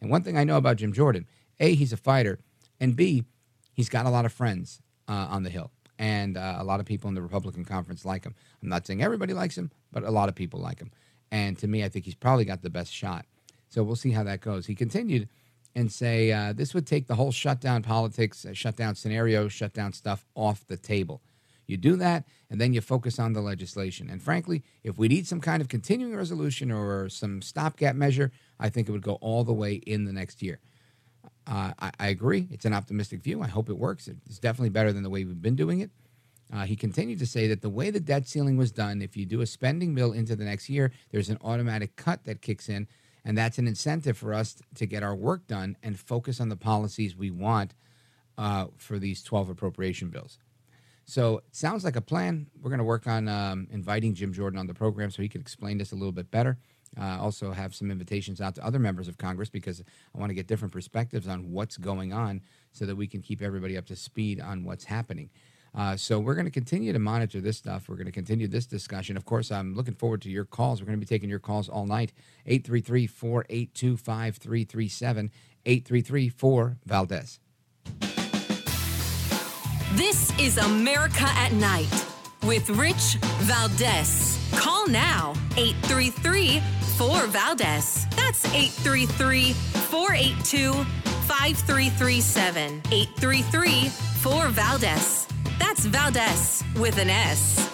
And 0.00 0.10
one 0.10 0.22
thing 0.22 0.36
I 0.36 0.44
know 0.44 0.56
about 0.56 0.76
Jim 0.76 0.92
Jordan 0.92 1.26
A, 1.58 1.74
he's 1.74 1.92
a 1.92 1.96
fighter, 1.96 2.38
and 2.80 2.94
B, 2.94 3.24
he's 3.72 3.88
got 3.88 4.06
a 4.06 4.10
lot 4.10 4.24
of 4.24 4.32
friends 4.32 4.80
uh, 5.08 5.26
on 5.30 5.42
the 5.42 5.50
Hill 5.50 5.70
and 5.98 6.36
uh, 6.36 6.56
a 6.58 6.64
lot 6.64 6.80
of 6.80 6.86
people 6.86 7.08
in 7.08 7.14
the 7.14 7.22
Republican 7.22 7.64
conference 7.64 8.04
like 8.04 8.24
him. 8.24 8.34
I'm 8.62 8.68
not 8.68 8.86
saying 8.86 9.02
everybody 9.02 9.34
likes 9.34 9.58
him, 9.58 9.70
but 9.92 10.04
a 10.04 10.10
lot 10.10 10.28
of 10.28 10.34
people 10.34 10.60
like 10.60 10.78
him. 10.78 10.90
And 11.30 11.58
to 11.58 11.68
me, 11.68 11.84
I 11.84 11.88
think 11.88 12.04
he's 12.04 12.14
probably 12.14 12.44
got 12.44 12.62
the 12.62 12.70
best 12.70 12.92
shot. 12.92 13.26
So 13.68 13.82
we'll 13.82 13.96
see 13.96 14.12
how 14.12 14.22
that 14.24 14.40
goes. 14.40 14.66
He 14.66 14.74
continued 14.74 15.28
and 15.74 15.92
say 15.92 16.32
uh, 16.32 16.52
this 16.52 16.74
would 16.74 16.86
take 16.86 17.06
the 17.06 17.14
whole 17.14 17.32
shutdown 17.32 17.82
politics, 17.82 18.44
uh, 18.44 18.52
shutdown 18.52 18.94
scenario, 18.94 19.48
shutdown 19.48 19.92
stuff 19.92 20.24
off 20.34 20.66
the 20.66 20.76
table. 20.76 21.20
You 21.66 21.76
do 21.76 21.96
that, 21.96 22.24
and 22.50 22.58
then 22.58 22.72
you 22.72 22.80
focus 22.80 23.18
on 23.18 23.34
the 23.34 23.42
legislation. 23.42 24.08
And 24.08 24.22
frankly, 24.22 24.64
if 24.82 24.96
we 24.96 25.06
need 25.06 25.26
some 25.26 25.40
kind 25.40 25.60
of 25.60 25.68
continuing 25.68 26.16
resolution 26.16 26.72
or 26.72 27.10
some 27.10 27.42
stopgap 27.42 27.94
measure, 27.94 28.32
I 28.58 28.70
think 28.70 28.88
it 28.88 28.92
would 28.92 29.02
go 29.02 29.18
all 29.20 29.44
the 29.44 29.52
way 29.52 29.74
in 29.74 30.06
the 30.06 30.12
next 30.12 30.42
year. 30.42 30.60
Uh, 31.46 31.72
I, 31.78 31.92
I, 32.00 32.08
agree. 32.08 32.48
It's 32.50 32.64
an 32.64 32.74
optimistic 32.74 33.22
view. 33.22 33.42
I 33.42 33.48
hope 33.48 33.68
it 33.68 33.78
works. 33.78 34.08
It's 34.08 34.38
definitely 34.38 34.68
better 34.70 34.92
than 34.92 35.02
the 35.02 35.10
way 35.10 35.24
we've 35.24 35.40
been 35.40 35.56
doing 35.56 35.80
it. 35.80 35.90
Uh, 36.52 36.64
he 36.64 36.76
continued 36.76 37.18
to 37.18 37.26
say 37.26 37.46
that 37.46 37.60
the 37.60 37.68
way 37.68 37.90
the 37.90 38.00
debt 38.00 38.26
ceiling 38.26 38.56
was 38.56 38.72
done, 38.72 39.02
if 39.02 39.16
you 39.16 39.26
do 39.26 39.40
a 39.40 39.46
spending 39.46 39.94
bill 39.94 40.12
into 40.12 40.34
the 40.34 40.44
next 40.44 40.68
year, 40.68 40.90
there's 41.10 41.28
an 41.28 41.38
automatic 41.42 41.96
cut 41.96 42.24
that 42.24 42.40
kicks 42.40 42.68
in. 42.68 42.86
And 43.24 43.36
that's 43.36 43.58
an 43.58 43.68
incentive 43.68 44.16
for 44.16 44.32
us 44.32 44.56
to 44.76 44.86
get 44.86 45.02
our 45.02 45.14
work 45.14 45.46
done 45.46 45.76
and 45.82 45.98
focus 45.98 46.40
on 46.40 46.48
the 46.48 46.56
policies 46.56 47.16
we 47.16 47.30
want 47.30 47.74
uh, 48.38 48.66
for 48.76 48.98
these 48.98 49.22
12 49.22 49.50
appropriation 49.50 50.08
bills. 50.08 50.38
So 51.04 51.38
it 51.38 51.56
sounds 51.56 51.84
like 51.84 51.96
a 51.96 52.00
plan. 52.00 52.46
We're 52.60 52.70
going 52.70 52.78
to 52.78 52.84
work 52.84 53.06
on 53.06 53.28
um, 53.28 53.66
inviting 53.70 54.14
Jim 54.14 54.32
Jordan 54.32 54.58
on 54.58 54.66
the 54.66 54.74
program 54.74 55.10
so 55.10 55.22
he 55.22 55.28
can 55.28 55.40
explain 55.40 55.78
this 55.78 55.92
a 55.92 55.94
little 55.94 56.12
bit 56.12 56.30
better. 56.30 56.58
Uh, 56.98 57.18
also 57.20 57.52
have 57.52 57.74
some 57.74 57.90
invitations 57.90 58.40
out 58.40 58.54
to 58.54 58.64
other 58.64 58.78
members 58.78 59.08
of 59.08 59.18
Congress 59.18 59.50
because 59.50 59.82
I 60.14 60.18
want 60.18 60.30
to 60.30 60.34
get 60.34 60.46
different 60.46 60.72
perspectives 60.72 61.28
on 61.28 61.50
what's 61.50 61.76
going 61.76 62.12
on 62.12 62.40
so 62.72 62.86
that 62.86 62.96
we 62.96 63.06
can 63.06 63.20
keep 63.20 63.42
everybody 63.42 63.76
up 63.76 63.86
to 63.86 63.96
speed 63.96 64.40
on 64.40 64.64
what's 64.64 64.84
happening. 64.84 65.30
Uh, 65.78 65.96
so 65.96 66.18
we're 66.18 66.34
going 66.34 66.44
to 66.44 66.50
continue 66.50 66.92
to 66.92 66.98
monitor 66.98 67.40
this 67.40 67.56
stuff. 67.56 67.88
We're 67.88 67.94
going 67.94 68.06
to 68.06 68.12
continue 68.12 68.48
this 68.48 68.66
discussion. 68.66 69.16
Of 69.16 69.24
course, 69.24 69.52
I'm 69.52 69.76
looking 69.76 69.94
forward 69.94 70.22
to 70.22 70.28
your 70.28 70.44
calls. 70.44 70.80
We're 70.82 70.86
going 70.86 70.98
to 70.98 71.06
be 71.06 71.06
taking 71.06 71.30
your 71.30 71.38
calls 71.38 71.68
all 71.68 71.86
night. 71.86 72.12
833 72.46 73.06
482 73.06 73.96
5337. 73.96 75.30
833 75.64 76.28
4 76.30 76.76
Valdez. 76.84 77.38
This 79.92 80.36
is 80.40 80.58
America 80.58 81.24
at 81.24 81.52
Night 81.52 82.06
with 82.42 82.68
Rich 82.70 83.18
Valdez. 83.42 84.36
Call 84.56 84.88
now 84.88 85.34
833 85.56 86.60
4 86.96 87.26
Valdez. 87.28 88.06
That's 88.16 88.44
833 88.52 89.52
482 89.52 90.84
5337. 95.58 95.58
833 95.58 95.66
4 95.66 95.66
Valdez. 95.66 95.68
That's 95.68 95.84
Valdez 95.86 96.64
with 96.80 96.98
an 96.98 97.10
S. 97.10 97.68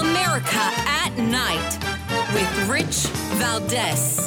America 0.00 0.62
at 0.86 1.12
Night 1.18 1.78
with 2.32 2.68
Rich 2.68 3.06
Valdez. 3.38 4.25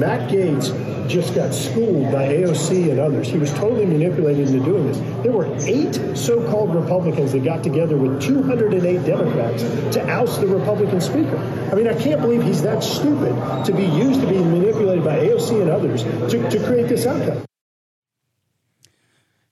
Matt 0.00 0.30
Gaetz 0.30 1.08
just 1.10 1.34
got 1.34 1.52
schooled 1.52 2.10
by 2.10 2.28
AOC 2.28 2.90
and 2.90 2.98
others. 2.98 3.28
He 3.28 3.36
was 3.36 3.52
totally 3.52 3.84
manipulated 3.84 4.48
into 4.48 4.64
doing 4.64 4.86
this. 4.86 4.98
There 5.22 5.32
were 5.32 5.54
eight 5.66 6.16
so 6.16 6.42
called 6.50 6.74
Republicans 6.74 7.32
that 7.32 7.44
got 7.44 7.62
together 7.62 7.98
with 7.98 8.22
208 8.22 9.04
Democrats 9.04 9.62
to 9.94 10.08
oust 10.08 10.40
the 10.40 10.46
Republican 10.46 11.02
Speaker. 11.02 11.36
I 11.70 11.74
mean, 11.74 11.86
I 11.86 11.92
can't 11.92 12.22
believe 12.22 12.42
he's 12.42 12.62
that 12.62 12.82
stupid 12.82 13.34
to 13.66 13.72
be 13.74 13.84
used 13.84 14.22
to 14.22 14.26
be 14.26 14.38
manipulated 14.38 15.04
by 15.04 15.18
AOC 15.18 15.60
and 15.60 15.70
others 15.70 16.02
to, 16.32 16.48
to 16.48 16.64
create 16.64 16.88
this 16.88 17.04
outcome. 17.04 17.44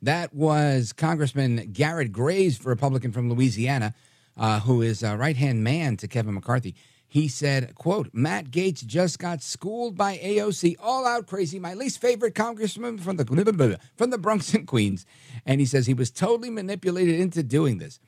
That 0.01 0.33
was 0.33 0.95
Congressman 0.95 1.73
Garrett 1.73 2.11
Graves, 2.11 2.65
Republican 2.65 3.13
from 3.13 3.29
Louisiana, 3.29 3.95
uh, 4.39 4.61
who 4.61 4.81
is 4.81 5.03
a 5.03 5.15
right 5.15 5.37
hand 5.37 5.63
man 5.63 5.99
to 5.99 6.09
Kevin 6.09 6.33
McCarthy. 6.33 6.75
He 7.11 7.27
said, 7.27 7.75
quote, 7.75 8.11
Matt 8.13 8.51
Gaetz 8.51 8.85
just 8.85 9.19
got 9.19 9.43
schooled 9.43 9.97
by 9.97 10.19
AOC, 10.19 10.77
all 10.79 11.07
out 11.07 11.27
crazy, 11.27 11.59
my 11.59 11.73
least 11.73 12.03
favorite 12.03 12.35
congressman 12.35 12.99
from 12.99 13.17
the 13.17 13.79
from 13.97 14.11
the 14.11 14.19
Bronx 14.19 14.53
and 14.53 14.67
Queens. 14.67 15.07
And 15.47 15.59
he 15.59 15.67
says 15.67 15.87
he 15.87 15.95
was 15.95 16.11
totally 16.11 16.51
manipulated 16.51 17.19
into 17.19 17.43
doing 17.43 17.79
this. 17.79 17.99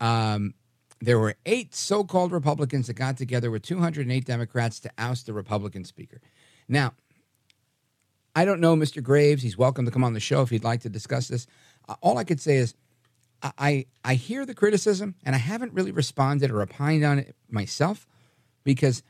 Um, 0.00 0.54
there 1.00 1.20
were 1.20 1.36
eight 1.46 1.76
so-called 1.76 2.32
Republicans 2.32 2.88
that 2.88 2.94
got 2.94 3.16
together 3.16 3.52
with 3.52 3.62
208 3.62 4.24
Democrats 4.24 4.80
to 4.80 4.90
oust 4.98 5.26
the 5.26 5.32
Republican 5.32 5.84
speaker. 5.84 6.20
Now, 6.68 6.94
I 8.34 8.44
don't 8.44 8.60
know 8.60 8.74
Mr. 8.74 9.00
Graves. 9.00 9.44
He's 9.44 9.56
welcome 9.56 9.84
to 9.84 9.92
come 9.92 10.02
on 10.02 10.12
the 10.12 10.18
show 10.18 10.42
if 10.42 10.50
he'd 10.50 10.64
like 10.64 10.80
to 10.80 10.88
discuss 10.88 11.28
this. 11.28 11.46
Uh, 11.88 11.94
all 12.00 12.18
I 12.18 12.24
could 12.24 12.40
say 12.40 12.56
is 12.56 12.74
I 13.58 13.86
I 14.04 14.14
hear 14.14 14.44
the 14.44 14.54
criticism 14.54 15.14
and 15.24 15.36
I 15.36 15.38
haven't 15.38 15.72
really 15.72 15.92
responded 15.92 16.50
or 16.50 16.62
opined 16.62 17.04
on 17.04 17.20
it 17.20 17.36
myself 17.48 18.08
because 18.64 19.02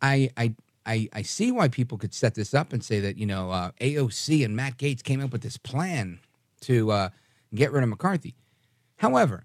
I 0.00 0.30
I 0.36 0.54
I, 0.86 1.08
I 1.12 1.22
see 1.22 1.50
why 1.50 1.68
people 1.68 1.98
could 1.98 2.12
set 2.12 2.34
this 2.34 2.52
up 2.52 2.72
and 2.72 2.84
say 2.84 3.00
that 3.00 3.16
you 3.16 3.26
know 3.26 3.50
uh, 3.50 3.70
AOC 3.80 4.44
and 4.44 4.56
Matt 4.56 4.78
Gaetz 4.78 5.02
came 5.02 5.22
up 5.22 5.32
with 5.32 5.42
this 5.42 5.56
plan 5.56 6.20
to 6.62 6.90
uh, 6.90 7.08
get 7.54 7.72
rid 7.72 7.82
of 7.82 7.88
McCarthy. 7.88 8.34
However, 8.96 9.44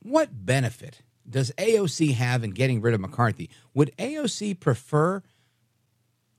what 0.00 0.46
benefit 0.46 1.02
does 1.28 1.52
AOC 1.58 2.14
have 2.14 2.44
in 2.44 2.50
getting 2.50 2.80
rid 2.80 2.94
of 2.94 3.00
McCarthy? 3.00 3.50
Would 3.74 3.92
AOC 3.98 4.60
prefer 4.60 5.22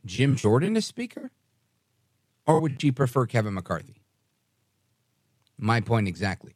Jim 0.06 0.36
Jordan 0.36 0.78
as 0.78 0.86
Speaker, 0.86 1.32
or 2.46 2.62
would 2.62 2.82
she 2.82 2.92
prefer 2.92 3.26
Kevin 3.26 3.54
McCarthy? 3.54 4.02
My 5.58 5.82
point 5.82 6.08
exactly. 6.08 6.54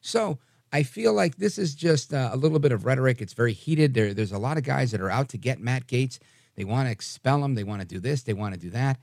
So 0.00 0.38
I 0.76 0.82
feel 0.82 1.14
like 1.14 1.36
this 1.36 1.56
is 1.56 1.74
just 1.74 2.12
uh, 2.12 2.28
a 2.34 2.36
little 2.36 2.58
bit 2.58 2.70
of 2.70 2.84
rhetoric. 2.84 3.22
It's 3.22 3.32
very 3.32 3.54
heated. 3.54 3.94
There, 3.94 4.12
there's 4.12 4.32
a 4.32 4.38
lot 4.38 4.58
of 4.58 4.62
guys 4.62 4.90
that 4.90 5.00
are 5.00 5.08
out 5.08 5.30
to 5.30 5.38
get 5.38 5.58
Matt 5.58 5.86
Gaetz. 5.86 6.18
They 6.54 6.64
want 6.64 6.86
to 6.86 6.92
expel 6.92 7.42
him. 7.42 7.54
They 7.54 7.64
want 7.64 7.80
to 7.80 7.86
do 7.86 7.98
this. 7.98 8.24
They 8.24 8.34
want 8.34 8.52
to 8.52 8.60
do 8.60 8.68
that. 8.68 8.98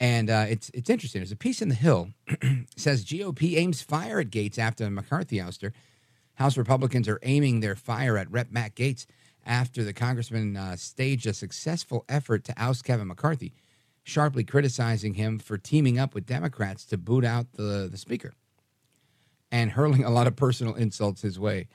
And 0.00 0.28
uh, 0.28 0.46
it's 0.48 0.72
it's 0.74 0.90
interesting. 0.90 1.20
There's 1.20 1.30
a 1.30 1.36
piece 1.36 1.62
in 1.62 1.68
the 1.68 1.76
Hill 1.76 2.08
says 2.76 3.04
GOP 3.04 3.56
aims 3.56 3.80
fire 3.80 4.18
at 4.18 4.30
Gaetz 4.30 4.58
after 4.58 4.90
McCarthy 4.90 5.36
ouster. 5.36 5.70
House 6.34 6.56
Republicans 6.56 7.08
are 7.08 7.20
aiming 7.22 7.60
their 7.60 7.76
fire 7.76 8.18
at 8.18 8.28
Rep. 8.28 8.50
Matt 8.50 8.74
Gaetz 8.74 9.06
after 9.46 9.84
the 9.84 9.92
congressman 9.92 10.56
uh, 10.56 10.74
staged 10.74 11.28
a 11.28 11.32
successful 11.32 12.04
effort 12.08 12.42
to 12.42 12.54
oust 12.60 12.84
Kevin 12.84 13.06
McCarthy, 13.06 13.52
sharply 14.02 14.42
criticizing 14.42 15.14
him 15.14 15.38
for 15.38 15.58
teaming 15.58 15.96
up 15.96 16.12
with 16.12 16.26
Democrats 16.26 16.84
to 16.86 16.98
boot 16.98 17.24
out 17.24 17.52
the, 17.52 17.88
the 17.88 17.98
speaker 17.98 18.32
and 19.54 19.70
hurling 19.70 20.02
a 20.02 20.10
lot 20.10 20.26
of 20.26 20.34
personal 20.34 20.74
insults 20.74 21.22
his 21.22 21.38
way 21.38 21.68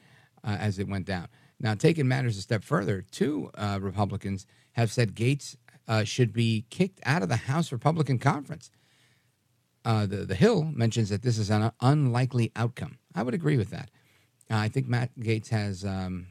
uh, 0.44 0.58
as 0.60 0.80
it 0.80 0.90
went 0.90 1.06
down. 1.06 1.30
Now, 1.62 1.76
taking 1.76 2.10
matters 2.10 2.38
a 2.38 2.42
step 2.42 2.62
further, 2.62 3.06
two 3.10 3.52
uh, 3.56 3.80
Republicans 3.82 4.46
have 4.74 4.92
said 4.92 5.16
Gaetz 5.16 5.56
uh, 5.88 6.04
should 6.04 6.34
be 6.34 6.66
kicked 6.70 7.00
out 7.06 7.24
of 7.24 7.30
the 7.30 7.38
House 7.38 7.72
Republican 7.72 8.20
Conference. 8.20 8.70
Uh, 9.86 10.06
the, 10.06 10.18
the 10.26 10.36
Hill 10.36 10.64
mentions 10.64 11.08
that 11.08 11.22
this 11.22 11.38
is 11.38 11.50
an 11.50 11.72
unlikely 11.80 12.52
outcome. 12.54 12.98
I 13.16 13.24
would 13.24 13.34
agree 13.34 13.56
with 13.56 13.70
that. 13.70 13.90
Uh, 14.52 14.58
I 14.58 14.68
think 14.68 14.90
Matt 14.90 15.18
Gaetz 15.18 15.48
has 15.48 15.86
um, 15.86 16.28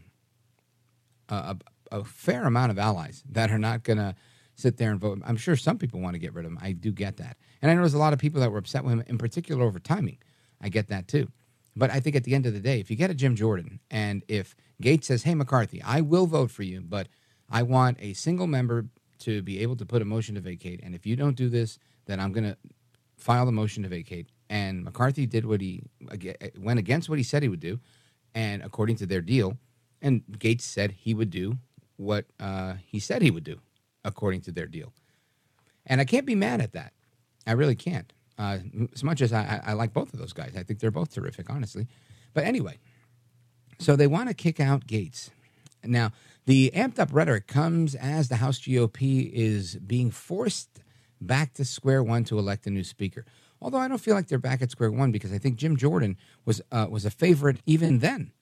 a, 1.30 1.56
a, 1.90 2.00
a 2.00 2.04
fair 2.04 2.44
amount 2.44 2.72
of 2.72 2.78
allies 2.78 3.24
that 3.30 3.50
are 3.50 3.58
not 3.58 3.84
going 3.84 3.98
to 3.98 4.14
sit 4.54 4.76
there 4.76 4.90
and 4.90 5.00
vote. 5.00 5.22
I'm 5.24 5.38
sure 5.38 5.56
some 5.56 5.78
people 5.78 6.00
want 6.00 6.12
to 6.12 6.18
get 6.18 6.34
rid 6.34 6.44
of 6.44 6.50
him. 6.50 6.58
I 6.60 6.72
do 6.72 6.92
get 6.92 7.16
that. 7.16 7.38
And 7.62 7.70
I 7.70 7.74
know 7.74 7.80
there's 7.80 7.94
a 7.94 7.98
lot 7.98 8.12
of 8.12 8.18
people 8.18 8.42
that 8.42 8.52
were 8.52 8.58
upset 8.58 8.84
with 8.84 8.92
him, 8.92 9.04
in 9.06 9.16
particular 9.16 9.64
over 9.64 9.78
timing. 9.78 10.18
I 10.60 10.68
get 10.68 10.88
that 10.88 11.08
too. 11.08 11.28
But 11.76 11.90
I 11.90 12.00
think 12.00 12.16
at 12.16 12.24
the 12.24 12.34
end 12.34 12.46
of 12.46 12.54
the 12.54 12.60
day, 12.60 12.80
if 12.80 12.90
you 12.90 12.96
get 12.96 13.10
a 13.10 13.14
Jim 13.14 13.36
Jordan 13.36 13.80
and 13.90 14.24
if 14.26 14.56
Gaetz 14.82 15.04
says, 15.04 15.22
hey, 15.22 15.34
McCarthy, 15.34 15.80
I 15.82 16.00
will 16.00 16.26
vote 16.26 16.50
for 16.50 16.64
you, 16.64 16.80
but 16.80 17.08
I 17.48 17.62
want 17.62 17.98
a 18.00 18.14
single 18.14 18.46
member 18.46 18.86
to 19.20 19.42
be 19.42 19.60
able 19.60 19.76
to 19.76 19.86
put 19.86 20.02
a 20.02 20.04
motion 20.04 20.34
to 20.34 20.40
vacate. 20.40 20.80
And 20.82 20.94
if 20.94 21.06
you 21.06 21.16
don't 21.16 21.36
do 21.36 21.48
this, 21.48 21.78
then 22.06 22.20
I'm 22.20 22.32
going 22.32 22.44
to 22.44 22.56
file 23.16 23.46
the 23.46 23.52
motion 23.52 23.82
to 23.84 23.88
vacate. 23.88 24.28
And 24.50 24.84
McCarthy 24.84 25.26
did 25.26 25.44
what 25.44 25.60
he 25.60 25.82
went 26.58 26.78
against 26.78 27.08
what 27.08 27.18
he 27.18 27.24
said 27.24 27.42
he 27.42 27.48
would 27.48 27.60
do. 27.60 27.78
And 28.34 28.62
according 28.62 28.96
to 28.96 29.06
their 29.06 29.20
deal, 29.20 29.56
and 30.00 30.22
Gaetz 30.30 30.62
said 30.62 30.92
he 30.92 31.14
would 31.14 31.30
do 31.30 31.58
what 31.96 32.26
uh, 32.38 32.74
he 32.86 33.00
said 33.00 33.22
he 33.22 33.30
would 33.30 33.44
do, 33.44 33.60
according 34.04 34.40
to 34.42 34.52
their 34.52 34.66
deal. 34.66 34.92
And 35.86 36.00
I 36.00 36.04
can't 36.04 36.26
be 36.26 36.34
mad 36.34 36.60
at 36.60 36.72
that. 36.72 36.92
I 37.46 37.52
really 37.52 37.74
can't. 37.74 38.12
Uh, 38.38 38.58
as 38.94 39.02
much 39.02 39.20
as 39.20 39.32
I, 39.32 39.60
I, 39.66 39.72
like 39.72 39.92
both 39.92 40.12
of 40.12 40.18
those 40.20 40.32
guys, 40.32 40.52
I 40.56 40.62
think 40.62 40.78
they're 40.78 40.92
both 40.92 41.12
terrific, 41.12 41.50
honestly. 41.50 41.88
But 42.34 42.44
anyway, 42.44 42.78
so 43.80 43.96
they 43.96 44.06
want 44.06 44.28
to 44.28 44.34
kick 44.34 44.60
out 44.60 44.86
Gaetz. 44.86 45.30
Now, 45.84 46.12
the 46.46 46.70
amped 46.74 46.98
up 46.98 47.08
rhetoric 47.12 47.46
comes 47.46 47.94
as 47.94 48.28
the 48.28 48.36
House 48.36 48.60
GOP 48.60 49.30
is 49.32 49.76
being 49.76 50.10
forced 50.10 50.82
back 51.20 51.52
to 51.54 51.64
square 51.64 52.02
one 52.02 52.24
to 52.24 52.38
elect 52.38 52.66
a 52.66 52.70
new 52.70 52.84
speaker. 52.84 53.24
Although 53.60 53.78
I 53.78 53.88
don't 53.88 53.98
feel 53.98 54.14
like 54.14 54.28
they're 54.28 54.38
back 54.38 54.62
at 54.62 54.70
square 54.70 54.90
one 54.90 55.10
because 55.10 55.32
I 55.32 55.38
think 55.38 55.56
Jim 55.56 55.76
Jordan 55.76 56.16
was 56.44 56.62
uh, 56.70 56.86
was 56.88 57.04
a 57.04 57.10
favorite 57.10 57.58
even 57.66 57.98
then, 57.98 58.32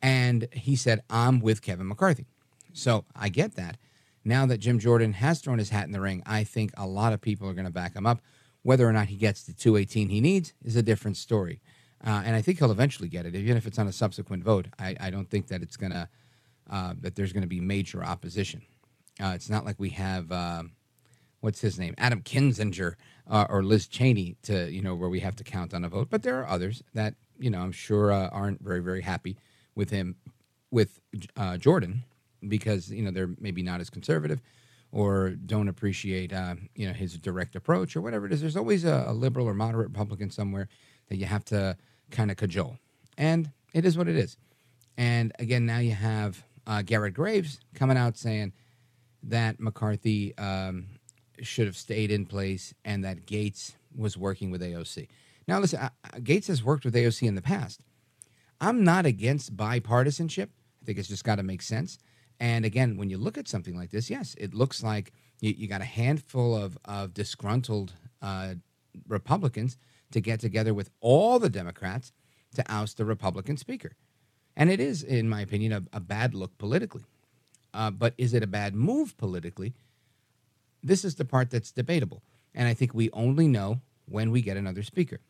and 0.00 0.48
he 0.52 0.76
said 0.76 1.02
I'm 1.10 1.40
with 1.40 1.62
Kevin 1.62 1.88
McCarthy. 1.88 2.26
So 2.72 3.04
I 3.14 3.28
get 3.28 3.56
that. 3.56 3.76
Now 4.24 4.46
that 4.46 4.58
Jim 4.58 4.78
Jordan 4.78 5.14
has 5.14 5.40
thrown 5.40 5.58
his 5.58 5.70
hat 5.70 5.86
in 5.86 5.92
the 5.92 6.00
ring, 6.00 6.22
I 6.24 6.44
think 6.44 6.70
a 6.76 6.86
lot 6.86 7.12
of 7.12 7.20
people 7.20 7.48
are 7.48 7.54
going 7.54 7.66
to 7.66 7.72
back 7.72 7.94
him 7.94 8.06
up. 8.06 8.20
Whether 8.62 8.88
or 8.88 8.92
not 8.92 9.08
he 9.08 9.16
gets 9.16 9.42
the 9.44 9.52
218 9.52 10.08
he 10.08 10.20
needs 10.20 10.52
is 10.64 10.76
a 10.76 10.82
different 10.82 11.16
story. 11.16 11.60
Uh, 12.04 12.22
and 12.24 12.34
I 12.34 12.42
think 12.42 12.58
he'll 12.58 12.72
eventually 12.72 13.08
get 13.08 13.26
it, 13.26 13.34
even 13.34 13.56
if 13.56 13.66
it's 13.66 13.78
on 13.78 13.86
a 13.86 13.92
subsequent 13.92 14.42
vote. 14.42 14.66
I, 14.78 14.96
I 15.00 15.10
don't 15.10 15.28
think 15.30 15.48
that 15.48 15.62
it's 15.62 15.76
going 15.76 15.92
to, 15.92 16.08
uh, 16.70 16.94
that 17.00 17.14
there's 17.14 17.32
going 17.32 17.42
to 17.42 17.48
be 17.48 17.60
major 17.60 18.04
opposition. 18.04 18.62
Uh, 19.20 19.32
it's 19.34 19.48
not 19.48 19.64
like 19.64 19.78
we 19.78 19.90
have, 19.90 20.32
uh, 20.32 20.64
what's 21.40 21.60
his 21.60 21.78
name, 21.78 21.94
Adam 21.98 22.22
Kinzinger 22.22 22.94
uh, 23.30 23.46
or 23.48 23.62
Liz 23.62 23.86
Cheney 23.86 24.36
to, 24.42 24.70
you 24.70 24.82
know, 24.82 24.94
where 24.94 25.08
we 25.08 25.20
have 25.20 25.36
to 25.36 25.44
count 25.44 25.74
on 25.74 25.84
a 25.84 25.88
vote. 25.88 26.08
But 26.10 26.22
there 26.22 26.40
are 26.40 26.48
others 26.48 26.82
that, 26.94 27.14
you 27.38 27.50
know, 27.50 27.60
I'm 27.60 27.72
sure 27.72 28.10
uh, 28.10 28.28
aren't 28.28 28.60
very, 28.62 28.80
very 28.80 29.02
happy 29.02 29.36
with 29.74 29.90
him, 29.90 30.16
with 30.70 31.00
Jordan, 31.58 32.04
because, 32.48 32.90
you 32.90 33.02
know, 33.02 33.10
they're 33.10 33.30
maybe 33.38 33.62
not 33.62 33.80
as 33.80 33.90
conservative 33.90 34.40
or 34.92 35.30
don't 35.30 35.68
appreciate 35.68 36.32
uh, 36.32 36.54
you 36.76 36.86
know 36.86 36.92
his 36.92 37.18
direct 37.18 37.56
approach 37.56 37.96
or 37.96 38.00
whatever 38.00 38.26
it 38.26 38.32
is. 38.32 38.40
There's 38.40 38.56
always 38.56 38.84
a, 38.84 39.06
a 39.08 39.12
liberal 39.12 39.48
or 39.48 39.54
moderate 39.54 39.88
Republican 39.88 40.30
somewhere 40.30 40.68
that 41.08 41.16
you 41.16 41.26
have 41.26 41.44
to 41.46 41.76
kind 42.10 42.30
of 42.30 42.36
cajole, 42.36 42.78
and 43.18 43.50
it 43.72 43.84
is 43.84 43.96
what 43.96 44.06
it 44.06 44.16
is. 44.16 44.36
And 44.96 45.32
again, 45.38 45.66
now 45.66 45.78
you 45.78 45.92
have 45.92 46.44
uh, 46.66 46.82
Garrett 46.82 47.14
Graves 47.14 47.58
coming 47.74 47.96
out 47.96 48.16
saying 48.16 48.52
that 49.22 49.58
McCarthy 49.58 50.36
um, 50.36 50.86
should 51.40 51.66
have 51.66 51.76
stayed 51.76 52.10
in 52.10 52.26
place 52.26 52.74
and 52.84 53.04
that 53.04 53.26
Gaetz 53.26 53.74
was 53.96 54.16
working 54.16 54.50
with 54.50 54.60
AOC. 54.60 55.08
Now, 55.48 55.58
listen, 55.58 55.80
uh, 55.80 55.90
Gaetz 56.16 56.46
has 56.48 56.62
worked 56.62 56.84
with 56.84 56.94
AOC 56.94 57.26
in 57.26 57.34
the 57.34 57.42
past. 57.42 57.82
I'm 58.60 58.84
not 58.84 59.06
against 59.06 59.56
bipartisanship. 59.56 60.48
I 60.82 60.84
think 60.84 60.98
it's 60.98 61.08
just 61.08 61.24
got 61.24 61.36
to 61.36 61.42
make 61.42 61.62
sense. 61.62 61.98
And 62.42 62.64
again, 62.64 62.96
when 62.96 63.08
you 63.08 63.18
look 63.18 63.38
at 63.38 63.46
something 63.46 63.76
like 63.76 63.92
this, 63.92 64.10
yes, 64.10 64.34
it 64.36 64.52
looks 64.52 64.82
like 64.82 65.12
you, 65.40 65.54
you 65.56 65.68
got 65.68 65.80
a 65.80 65.84
handful 65.84 66.56
of, 66.56 66.76
of 66.84 67.14
disgruntled 67.14 67.92
uh, 68.20 68.54
Republicans 69.06 69.78
to 70.10 70.20
get 70.20 70.40
together 70.40 70.74
with 70.74 70.90
all 71.00 71.38
the 71.38 71.48
Democrats 71.48 72.10
to 72.56 72.64
oust 72.68 72.96
the 72.96 73.04
Republican 73.04 73.56
speaker. 73.56 73.92
And 74.56 74.72
it 74.72 74.80
is, 74.80 75.04
in 75.04 75.28
my 75.28 75.40
opinion, 75.40 75.72
a, 75.72 75.82
a 75.96 76.00
bad 76.00 76.34
look 76.34 76.58
politically. 76.58 77.04
Uh, 77.72 77.92
but 77.92 78.12
is 78.18 78.34
it 78.34 78.42
a 78.42 78.48
bad 78.48 78.74
move 78.74 79.16
politically? 79.18 79.72
This 80.82 81.04
is 81.04 81.14
the 81.14 81.24
part 81.24 81.48
that's 81.48 81.70
debatable. 81.70 82.24
And 82.56 82.66
I 82.66 82.74
think 82.74 82.92
we 82.92 83.08
only 83.12 83.46
know 83.46 83.82
when 84.06 84.32
we 84.32 84.42
get 84.42 84.56
another 84.56 84.82
speaker. 84.82 85.20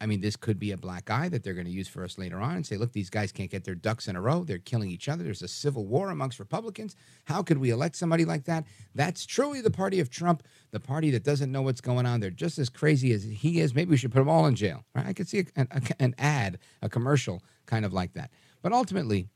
I 0.00 0.06
mean, 0.06 0.20
this 0.20 0.36
could 0.36 0.58
be 0.58 0.72
a 0.72 0.76
black 0.76 1.10
eye 1.10 1.28
that 1.30 1.42
they're 1.42 1.54
going 1.54 1.66
to 1.66 1.72
use 1.72 1.88
for 1.88 2.04
us 2.04 2.18
later 2.18 2.38
on 2.38 2.56
and 2.56 2.66
say, 2.66 2.76
look, 2.76 2.92
these 2.92 3.08
guys 3.08 3.32
can't 3.32 3.50
get 3.50 3.64
their 3.64 3.74
ducks 3.74 4.08
in 4.08 4.16
a 4.16 4.20
row. 4.20 4.44
They're 4.44 4.58
killing 4.58 4.90
each 4.90 5.08
other. 5.08 5.24
There's 5.24 5.42
a 5.42 5.48
civil 5.48 5.86
war 5.86 6.10
amongst 6.10 6.38
Republicans. 6.38 6.96
How 7.24 7.42
could 7.42 7.58
we 7.58 7.70
elect 7.70 7.96
somebody 7.96 8.24
like 8.24 8.44
that? 8.44 8.64
That's 8.94 9.24
truly 9.24 9.60
the 9.60 9.70
party 9.70 10.00
of 10.00 10.10
Trump, 10.10 10.42
the 10.70 10.80
party 10.80 11.10
that 11.12 11.24
doesn't 11.24 11.50
know 11.50 11.62
what's 11.62 11.80
going 11.80 12.04
on. 12.04 12.20
They're 12.20 12.30
just 12.30 12.58
as 12.58 12.68
crazy 12.68 13.12
as 13.12 13.24
he 13.24 13.60
is. 13.60 13.74
Maybe 13.74 13.90
we 13.90 13.96
should 13.96 14.12
put 14.12 14.18
them 14.18 14.28
all 14.28 14.46
in 14.46 14.54
jail. 14.54 14.84
Right? 14.94 15.06
I 15.06 15.12
could 15.14 15.28
see 15.28 15.46
a, 15.56 15.66
a, 15.70 15.80
an 15.98 16.14
ad, 16.18 16.58
a 16.82 16.88
commercial 16.88 17.42
kind 17.64 17.84
of 17.84 17.92
like 17.92 18.12
that. 18.14 18.30
But 18.62 18.72
ultimately, 18.72 19.28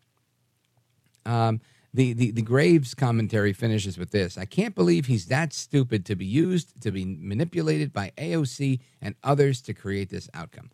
um, 1.24 1.60
the, 1.92 2.12
the, 2.12 2.30
the 2.30 2.42
Graves 2.42 2.94
commentary 2.94 3.52
finishes 3.52 3.98
with 3.98 4.10
this 4.10 4.38
I 4.38 4.44
can't 4.44 4.74
believe 4.74 5.06
he's 5.06 5.26
that 5.26 5.52
stupid 5.52 6.04
to 6.06 6.16
be 6.16 6.26
used, 6.26 6.80
to 6.82 6.90
be 6.90 7.04
manipulated 7.04 7.92
by 7.92 8.12
AOC 8.16 8.80
and 9.00 9.14
others 9.22 9.60
to 9.62 9.74
create 9.74 10.10
this 10.10 10.28
outcome. 10.34 10.70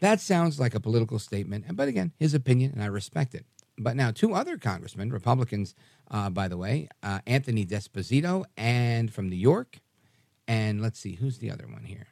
That 0.00 0.20
sounds 0.20 0.58
like 0.58 0.74
a 0.74 0.80
political 0.80 1.18
statement, 1.18 1.64
but 1.76 1.86
again, 1.86 2.12
his 2.18 2.34
opinion, 2.34 2.72
and 2.72 2.82
I 2.82 2.86
respect 2.86 3.34
it. 3.34 3.46
But 3.78 3.96
now, 3.96 4.10
two 4.10 4.34
other 4.34 4.58
congressmen, 4.58 5.10
Republicans, 5.10 5.74
uh, 6.10 6.28
by 6.28 6.48
the 6.48 6.56
way, 6.56 6.88
uh, 7.02 7.20
Anthony 7.26 7.64
D'Esposito 7.64 8.44
and 8.56 9.12
from 9.12 9.28
New 9.30 9.36
York, 9.36 9.78
and 10.48 10.82
let's 10.82 10.98
see, 10.98 11.14
who's 11.14 11.38
the 11.38 11.50
other 11.50 11.66
one 11.66 11.84
here? 11.84 12.08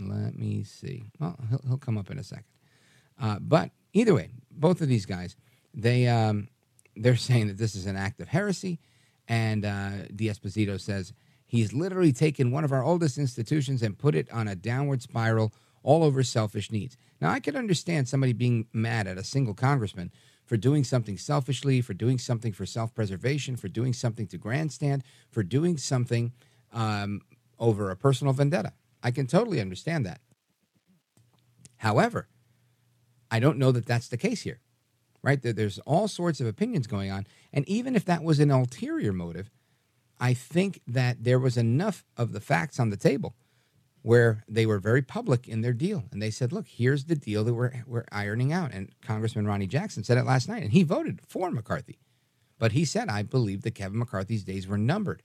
Let 0.00 0.36
me 0.36 0.64
see. 0.64 1.04
Well, 1.20 1.38
he'll, 1.48 1.60
he'll 1.68 1.78
come 1.78 1.98
up 1.98 2.10
in 2.10 2.18
a 2.18 2.24
second. 2.24 2.46
Uh, 3.20 3.38
but 3.38 3.70
either 3.92 4.14
way, 4.14 4.30
both 4.50 4.80
of 4.80 4.88
these 4.88 5.06
guys 5.06 5.36
they 5.74 6.06
um, 6.06 6.48
they're 6.96 7.16
saying 7.16 7.48
that 7.48 7.58
this 7.58 7.74
is 7.74 7.86
an 7.86 7.96
act 7.96 8.20
of 8.20 8.28
heresy, 8.28 8.78
and 9.28 9.64
uh, 9.64 10.06
D'Esposito 10.14 10.80
says 10.80 11.12
he's 11.46 11.72
literally 11.72 12.12
taken 12.12 12.50
one 12.50 12.64
of 12.64 12.72
our 12.72 12.84
oldest 12.84 13.18
institutions 13.18 13.82
and 13.82 13.98
put 13.98 14.14
it 14.14 14.30
on 14.32 14.48
a 14.48 14.54
downward 14.54 15.02
spiral 15.02 15.52
all 15.82 16.02
over 16.02 16.22
selfish 16.22 16.70
needs. 16.70 16.96
Now, 17.20 17.30
I 17.30 17.40
can 17.40 17.56
understand 17.56 18.08
somebody 18.08 18.32
being 18.32 18.66
mad 18.72 19.06
at 19.06 19.18
a 19.18 19.24
single 19.24 19.54
congressman 19.54 20.10
for 20.46 20.56
doing 20.56 20.84
something 20.84 21.18
selfishly, 21.18 21.80
for 21.80 21.94
doing 21.94 22.18
something 22.18 22.52
for 22.52 22.66
self 22.66 22.94
preservation, 22.94 23.56
for 23.56 23.68
doing 23.68 23.92
something 23.92 24.26
to 24.28 24.38
grandstand, 24.38 25.02
for 25.30 25.42
doing 25.42 25.76
something 25.76 26.32
um, 26.72 27.20
over 27.58 27.90
a 27.90 27.96
personal 27.96 28.32
vendetta. 28.32 28.72
I 29.02 29.10
can 29.10 29.26
totally 29.26 29.60
understand 29.60 30.06
that. 30.06 30.20
However, 31.78 32.28
I 33.30 33.40
don't 33.40 33.58
know 33.58 33.72
that 33.72 33.86
that's 33.86 34.08
the 34.08 34.16
case 34.16 34.42
here 34.42 34.60
right? 35.24 35.40
There's 35.42 35.78
all 35.80 36.06
sorts 36.06 36.40
of 36.40 36.46
opinions 36.46 36.86
going 36.86 37.10
on. 37.10 37.26
And 37.52 37.66
even 37.66 37.96
if 37.96 38.04
that 38.04 38.22
was 38.22 38.38
an 38.40 38.50
ulterior 38.50 39.12
motive, 39.12 39.50
I 40.20 40.34
think 40.34 40.80
that 40.86 41.24
there 41.24 41.38
was 41.38 41.56
enough 41.56 42.04
of 42.16 42.32
the 42.32 42.40
facts 42.40 42.78
on 42.78 42.90
the 42.90 42.96
table 42.96 43.34
where 44.02 44.44
they 44.46 44.66
were 44.66 44.78
very 44.78 45.00
public 45.00 45.48
in 45.48 45.62
their 45.62 45.72
deal. 45.72 46.04
And 46.12 46.20
they 46.20 46.30
said, 46.30 46.52
look, 46.52 46.66
here's 46.68 47.04
the 47.04 47.16
deal 47.16 47.42
that 47.44 47.54
we're, 47.54 47.72
we're 47.86 48.04
ironing 48.12 48.52
out. 48.52 48.70
And 48.72 48.90
Congressman 49.00 49.46
Ronny 49.46 49.66
Jackson 49.66 50.04
said 50.04 50.18
it 50.18 50.26
last 50.26 50.46
night, 50.46 50.62
and 50.62 50.72
he 50.72 50.82
voted 50.82 51.22
for 51.26 51.50
McCarthy. 51.50 51.98
But 52.58 52.72
he 52.72 52.84
said, 52.84 53.08
I 53.08 53.22
believe 53.22 53.62
that 53.62 53.74
Kevin 53.74 53.98
McCarthy's 53.98 54.44
days 54.44 54.68
were 54.68 54.76
numbered 54.76 55.22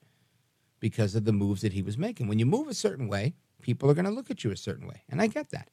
because 0.80 1.14
of 1.14 1.26
the 1.26 1.34
moves 1.34 1.62
that 1.62 1.74
he 1.74 1.82
was 1.82 1.98
making. 1.98 2.30
When 2.30 2.40
you 2.40 2.46
move 2.46 2.70
a 2.70 2.74
certain 2.74 3.10
way, 3.10 3.34
people 3.62 3.92
are 3.92 3.94
going 3.94 4.06
to 4.06 4.12
look 4.12 4.32
at 4.32 4.46
you 4.46 4.52
a 4.52 4.58
certain 4.58 4.88
way. 4.88 5.04
And 5.10 5.22
I 5.22 5.28
get 5.28 5.50
that. 5.52 5.68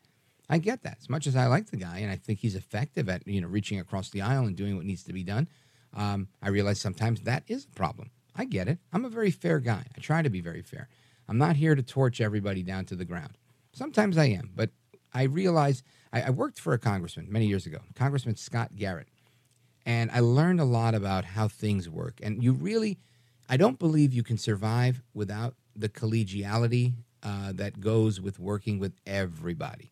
I 0.48 0.58
get 0.58 0.82
that. 0.82 0.98
As 1.00 1.08
much 1.08 1.26
as 1.26 1.34
I 1.34 1.46
like 1.46 1.70
the 1.70 1.76
guy 1.76 1.98
and 1.98 2.10
I 2.10 2.16
think 2.16 2.38
he's 2.38 2.54
effective 2.54 3.08
at 3.08 3.26
you 3.26 3.40
know 3.40 3.48
reaching 3.48 3.80
across 3.80 4.10
the 4.10 4.22
aisle 4.22 4.44
and 4.44 4.56
doing 4.56 4.76
what 4.76 4.86
needs 4.86 5.02
to 5.04 5.12
be 5.12 5.24
done, 5.24 5.48
um, 5.94 6.28
I 6.42 6.48
realize 6.48 6.80
sometimes 6.80 7.22
that 7.22 7.44
is 7.48 7.64
a 7.64 7.74
problem. 7.76 8.10
I 8.34 8.44
get 8.44 8.68
it. 8.68 8.78
I'm 8.92 9.04
a 9.04 9.10
very 9.10 9.30
fair 9.30 9.60
guy. 9.60 9.84
I 9.96 10.00
try 10.00 10.22
to 10.22 10.30
be 10.30 10.40
very 10.40 10.62
fair. 10.62 10.88
I'm 11.28 11.38
not 11.38 11.56
here 11.56 11.74
to 11.74 11.82
torch 11.82 12.20
everybody 12.20 12.62
down 12.62 12.84
to 12.86 12.96
the 12.96 13.04
ground. 13.04 13.38
Sometimes 13.72 14.16
I 14.16 14.26
am, 14.26 14.50
but 14.54 14.70
I 15.12 15.24
realize 15.24 15.82
I, 16.12 16.22
I 16.22 16.30
worked 16.30 16.60
for 16.60 16.72
a 16.72 16.78
congressman 16.78 17.26
many 17.30 17.46
years 17.46 17.66
ago, 17.66 17.78
Congressman 17.94 18.36
Scott 18.36 18.76
Garrett, 18.76 19.08
and 19.84 20.10
I 20.12 20.20
learned 20.20 20.60
a 20.60 20.64
lot 20.64 20.94
about 20.94 21.24
how 21.24 21.48
things 21.48 21.88
work. 21.88 22.20
And 22.22 22.42
you 22.42 22.52
really, 22.52 22.98
I 23.48 23.56
don't 23.56 23.78
believe 23.78 24.12
you 24.12 24.22
can 24.22 24.38
survive 24.38 25.02
without 25.14 25.54
the 25.74 25.88
collegiality 25.88 26.94
uh, 27.22 27.52
that 27.54 27.80
goes 27.80 28.20
with 28.20 28.38
working 28.38 28.78
with 28.78 28.92
everybody 29.06 29.90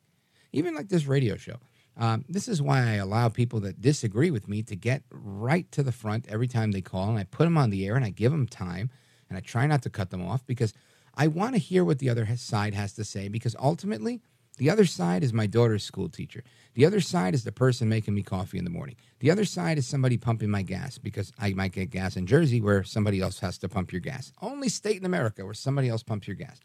even 0.55 0.75
like 0.75 0.89
this 0.89 1.07
radio 1.07 1.37
show. 1.37 1.57
Um, 1.97 2.25
this 2.29 2.49
is 2.49 2.61
why 2.61 2.81
I 2.81 2.95
allow 2.95 3.29
people 3.29 3.61
that 3.61 3.81
disagree 3.81 4.31
with 4.31 4.49
me 4.49 4.63
to 4.65 4.75
get 4.75 5.03
right 5.11 5.71
to 5.73 5.83
the 5.83 5.93
front 5.93 6.27
every 6.29 6.49
time 6.49 6.73
they 6.73 6.81
call, 6.81 7.09
and 7.11 7.19
I 7.19 7.25
put 7.25 7.45
them 7.45 7.59
on 7.59 7.71
the 7.71 7.87
air 7.87 7.97
and 7.97 8.05
I 8.05 8.11
give 8.11 8.33
them 8.33 8.47
time, 8.47 8.91
and 9.29 9.39
I 9.39 9.41
try 9.41 9.67
not 9.67 9.83
to 9.83 9.91
cut 9.91 10.11
them 10.11 10.27
off 10.27 10.45
because 10.47 10.73
I 11.15 11.29
want 11.29 11.55
to 11.55 11.61
hear 11.61 11.85
what 11.85 12.01
the 12.01 12.11
other 12.11 12.27
side 12.37 12.75
has 12.75 12.95
to 12.95 13.05
say. 13.05 13.29
Because 13.29 13.55
ultimately, 13.61 14.21
the 14.57 14.71
other 14.71 14.85
side 14.87 15.23
is 15.25 15.33
my 15.33 15.47
daughter's 15.47 15.83
school 15.83 16.09
teacher. 16.09 16.43
The 16.75 16.85
other 16.85 17.01
side 17.01 17.35
is 17.35 17.45
the 17.45 17.53
person 17.53 17.89
making 17.89 18.15
me 18.15 18.23
coffee 18.23 18.59
in 18.59 18.65
the 18.65 18.71
morning. 18.71 18.97
The 19.21 19.31
other 19.31 19.45
side 19.45 19.79
is 19.79 19.87
somebody 19.87 20.17
pumping 20.17 20.51
my 20.51 20.63
gas 20.63 20.99
because 20.99 21.33
I 21.39 21.53
might 21.55 21.73
get 21.73 21.91
gas 21.91 22.17
in 22.17 22.27
Jersey 22.27 22.61
where 22.61 22.85
somebody 22.85 23.21
else 23.21 23.39
has 23.41 23.59
to 23.59 23.69
pump 23.69 23.93
your 23.93 24.01
gas. 24.01 24.33
Only 24.41 24.69
state 24.69 24.99
in 24.99 25.07
America 25.07 25.45
where 25.45 25.55
somebody 25.55 25.89
else 25.89 26.03
pumps 26.03 26.27
your 26.29 26.37
gas. 26.37 26.61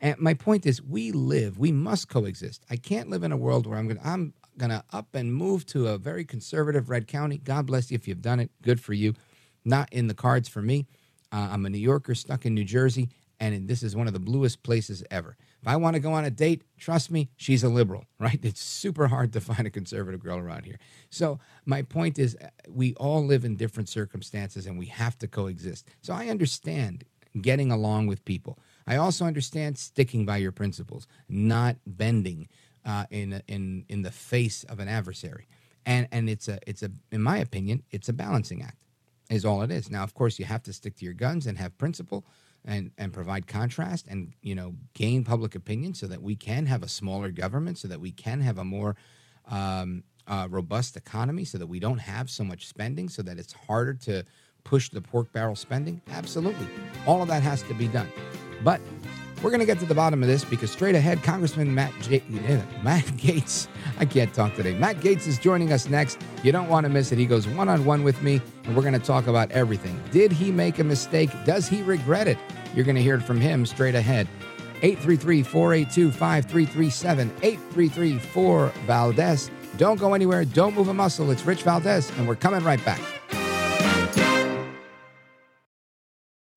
And 0.00 0.18
my 0.18 0.34
point 0.34 0.66
is, 0.66 0.82
we 0.82 1.12
live, 1.12 1.58
we 1.58 1.72
must 1.72 2.08
coexist. 2.08 2.64
I 2.68 2.76
can't 2.76 3.08
live 3.08 3.22
in 3.22 3.32
a 3.32 3.36
world 3.36 3.66
where 3.66 3.78
I'm 3.78 3.86
going 3.86 3.98
to, 3.98 4.06
I'm 4.06 4.34
going 4.58 4.70
to 4.70 4.84
up 4.92 5.14
and 5.14 5.34
move 5.34 5.66
to 5.66 5.88
a 5.88 5.98
very 5.98 6.24
conservative 6.24 6.90
red 6.90 7.06
county. 7.06 7.38
God 7.38 7.66
bless 7.66 7.90
you 7.90 7.94
if 7.96 8.06
you've 8.06 8.22
done 8.22 8.40
it. 8.40 8.50
Good 8.62 8.80
for 8.80 8.92
you. 8.92 9.14
Not 9.64 9.92
in 9.92 10.08
the 10.08 10.14
cards 10.14 10.48
for 10.48 10.62
me. 10.62 10.86
Uh, 11.32 11.48
I'm 11.50 11.66
a 11.66 11.70
New 11.70 11.78
Yorker 11.78 12.14
stuck 12.14 12.46
in 12.46 12.54
New 12.54 12.64
Jersey, 12.64 13.08
and 13.40 13.66
this 13.66 13.82
is 13.82 13.96
one 13.96 14.06
of 14.06 14.12
the 14.12 14.20
bluest 14.20 14.62
places 14.62 15.02
ever. 15.10 15.36
If 15.60 15.68
I 15.68 15.76
want 15.76 15.94
to 15.94 16.00
go 16.00 16.12
on 16.12 16.24
a 16.24 16.30
date, 16.30 16.62
trust 16.78 17.10
me, 17.10 17.30
she's 17.36 17.64
a 17.64 17.68
liberal, 17.68 18.04
right? 18.18 18.38
It's 18.42 18.62
super 18.62 19.08
hard 19.08 19.32
to 19.32 19.40
find 19.40 19.66
a 19.66 19.70
conservative 19.70 20.22
girl 20.22 20.38
around 20.38 20.64
here. 20.64 20.78
So, 21.10 21.40
my 21.64 21.82
point 21.82 22.18
is, 22.18 22.36
uh, 22.36 22.48
we 22.68 22.94
all 22.96 23.24
live 23.24 23.44
in 23.44 23.56
different 23.56 23.88
circumstances 23.88 24.66
and 24.66 24.78
we 24.78 24.86
have 24.86 25.18
to 25.18 25.26
coexist. 25.26 25.88
So, 26.02 26.12
I 26.12 26.28
understand 26.28 27.04
getting 27.40 27.72
along 27.72 28.06
with 28.06 28.24
people. 28.24 28.58
I 28.86 28.96
also 28.96 29.24
understand 29.24 29.78
sticking 29.78 30.26
by 30.26 30.38
your 30.38 30.52
principles, 30.52 31.06
not 31.28 31.76
bending 31.86 32.48
uh, 32.84 33.06
in 33.10 33.42
in 33.48 33.84
in 33.88 34.02
the 34.02 34.10
face 34.10 34.64
of 34.64 34.78
an 34.80 34.88
adversary. 34.88 35.48
And 35.86 36.08
and 36.12 36.28
it's 36.28 36.48
a 36.48 36.58
it's 36.66 36.82
a 36.82 36.90
in 37.10 37.22
my 37.22 37.38
opinion 37.38 37.82
it's 37.90 38.08
a 38.08 38.12
balancing 38.12 38.62
act, 38.62 38.78
is 39.30 39.44
all 39.44 39.62
it 39.62 39.70
is. 39.70 39.90
Now, 39.90 40.02
of 40.02 40.14
course, 40.14 40.38
you 40.38 40.44
have 40.44 40.62
to 40.64 40.72
stick 40.72 40.96
to 40.96 41.04
your 41.04 41.14
guns 41.14 41.46
and 41.46 41.58
have 41.58 41.76
principle. 41.78 42.24
And, 42.66 42.92
and 42.96 43.12
provide 43.12 43.46
contrast 43.46 44.06
and 44.08 44.32
you 44.40 44.54
know 44.54 44.74
gain 44.94 45.22
public 45.22 45.54
opinion 45.54 45.92
so 45.92 46.06
that 46.06 46.22
we 46.22 46.34
can 46.34 46.64
have 46.64 46.82
a 46.82 46.88
smaller 46.88 47.30
government 47.30 47.76
so 47.76 47.88
that 47.88 48.00
we 48.00 48.10
can 48.10 48.40
have 48.40 48.56
a 48.56 48.64
more 48.64 48.96
um, 49.48 50.02
uh, 50.26 50.48
robust 50.50 50.96
economy 50.96 51.44
so 51.44 51.58
that 51.58 51.66
we 51.66 51.78
don't 51.78 51.98
have 51.98 52.30
so 52.30 52.42
much 52.42 52.66
spending 52.66 53.10
so 53.10 53.20
that 53.20 53.38
it's 53.38 53.52
harder 53.52 53.92
to 53.92 54.24
push 54.64 54.88
the 54.88 55.00
pork 55.00 55.30
barrel 55.32 55.54
spending 55.54 56.00
absolutely 56.10 56.66
all 57.06 57.22
of 57.22 57.28
that 57.28 57.42
has 57.42 57.62
to 57.62 57.74
be 57.74 57.86
done 57.88 58.08
but 58.62 58.80
we're 59.44 59.50
going 59.50 59.60
to 59.60 59.66
get 59.66 59.78
to 59.80 59.84
the 59.84 59.94
bottom 59.94 60.22
of 60.22 60.26
this 60.28 60.42
because 60.42 60.70
straight 60.70 60.94
ahead, 60.94 61.22
Congressman 61.22 61.74
Matt, 61.74 61.92
J- 62.00 62.22
Matt 62.82 63.04
Gaetz, 63.18 63.68
I 63.98 64.06
can't 64.06 64.32
talk 64.32 64.54
today. 64.54 64.72
Matt 64.72 65.00
Gaetz 65.00 65.26
is 65.26 65.38
joining 65.38 65.70
us 65.70 65.86
next. 65.86 66.18
You 66.42 66.50
don't 66.50 66.70
want 66.70 66.84
to 66.84 66.88
miss 66.88 67.12
it. 67.12 67.18
He 67.18 67.26
goes 67.26 67.46
one 67.46 67.68
on 67.68 67.84
one 67.84 68.04
with 68.04 68.22
me, 68.22 68.40
and 68.64 68.74
we're 68.74 68.80
going 68.80 68.98
to 68.98 69.06
talk 69.06 69.26
about 69.26 69.50
everything. 69.50 70.02
Did 70.12 70.32
he 70.32 70.50
make 70.50 70.78
a 70.78 70.84
mistake? 70.84 71.28
Does 71.44 71.68
he 71.68 71.82
regret 71.82 72.26
it? 72.26 72.38
You're 72.74 72.86
going 72.86 72.96
to 72.96 73.02
hear 73.02 73.16
it 73.16 73.22
from 73.22 73.38
him 73.38 73.66
straight 73.66 73.94
ahead. 73.94 74.26
833 74.80 75.42
482 75.42 76.10
5337 76.10 77.30
833 77.42 78.18
4 78.18 78.66
Valdez. 78.86 79.50
Don't 79.76 80.00
go 80.00 80.14
anywhere. 80.14 80.46
Don't 80.46 80.74
move 80.74 80.88
a 80.88 80.94
muscle. 80.94 81.30
It's 81.30 81.44
Rich 81.44 81.64
Valdez, 81.64 82.10
and 82.16 82.26
we're 82.26 82.34
coming 82.34 82.64
right 82.64 82.82
back. 82.86 83.00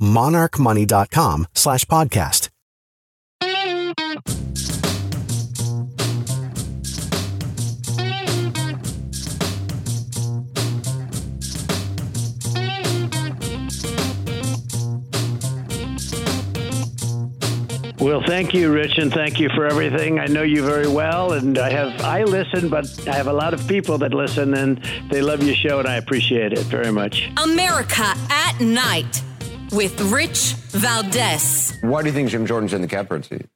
monarchmoney.com 0.00 1.46
slash 1.54 1.84
podcast. 1.86 2.50
Well, 17.98 18.22
thank 18.24 18.54
you, 18.54 18.72
Rich, 18.72 18.98
and 18.98 19.12
thank 19.12 19.40
you 19.40 19.48
for 19.48 19.66
everything. 19.66 20.20
I 20.20 20.26
know 20.26 20.42
you 20.42 20.62
very 20.62 20.86
well, 20.86 21.32
and 21.32 21.58
I 21.58 21.70
have 21.70 22.00
I 22.02 22.22
listen, 22.22 22.68
but 22.68 22.86
I 23.08 23.14
have 23.14 23.26
a 23.26 23.32
lot 23.32 23.52
of 23.52 23.66
people 23.66 23.98
that 23.98 24.14
listen, 24.14 24.54
and 24.54 24.80
they 25.10 25.22
love 25.22 25.42
your 25.42 25.56
show, 25.56 25.80
and 25.80 25.88
I 25.88 25.96
appreciate 25.96 26.52
it 26.52 26.60
very 26.60 26.92
much. 26.92 27.28
America 27.42 28.14
at 28.30 28.60
Night 28.60 29.24
with 29.72 30.00
Rich 30.12 30.54
Valdez. 30.70 31.76
Why 31.82 32.02
do 32.02 32.08
you 32.08 32.14
think 32.14 32.30
Jim 32.30 32.46
Jordan's 32.46 32.72
in 32.72 32.82
the 32.82 32.88
catbird 32.88 33.24
seat? 33.24 33.46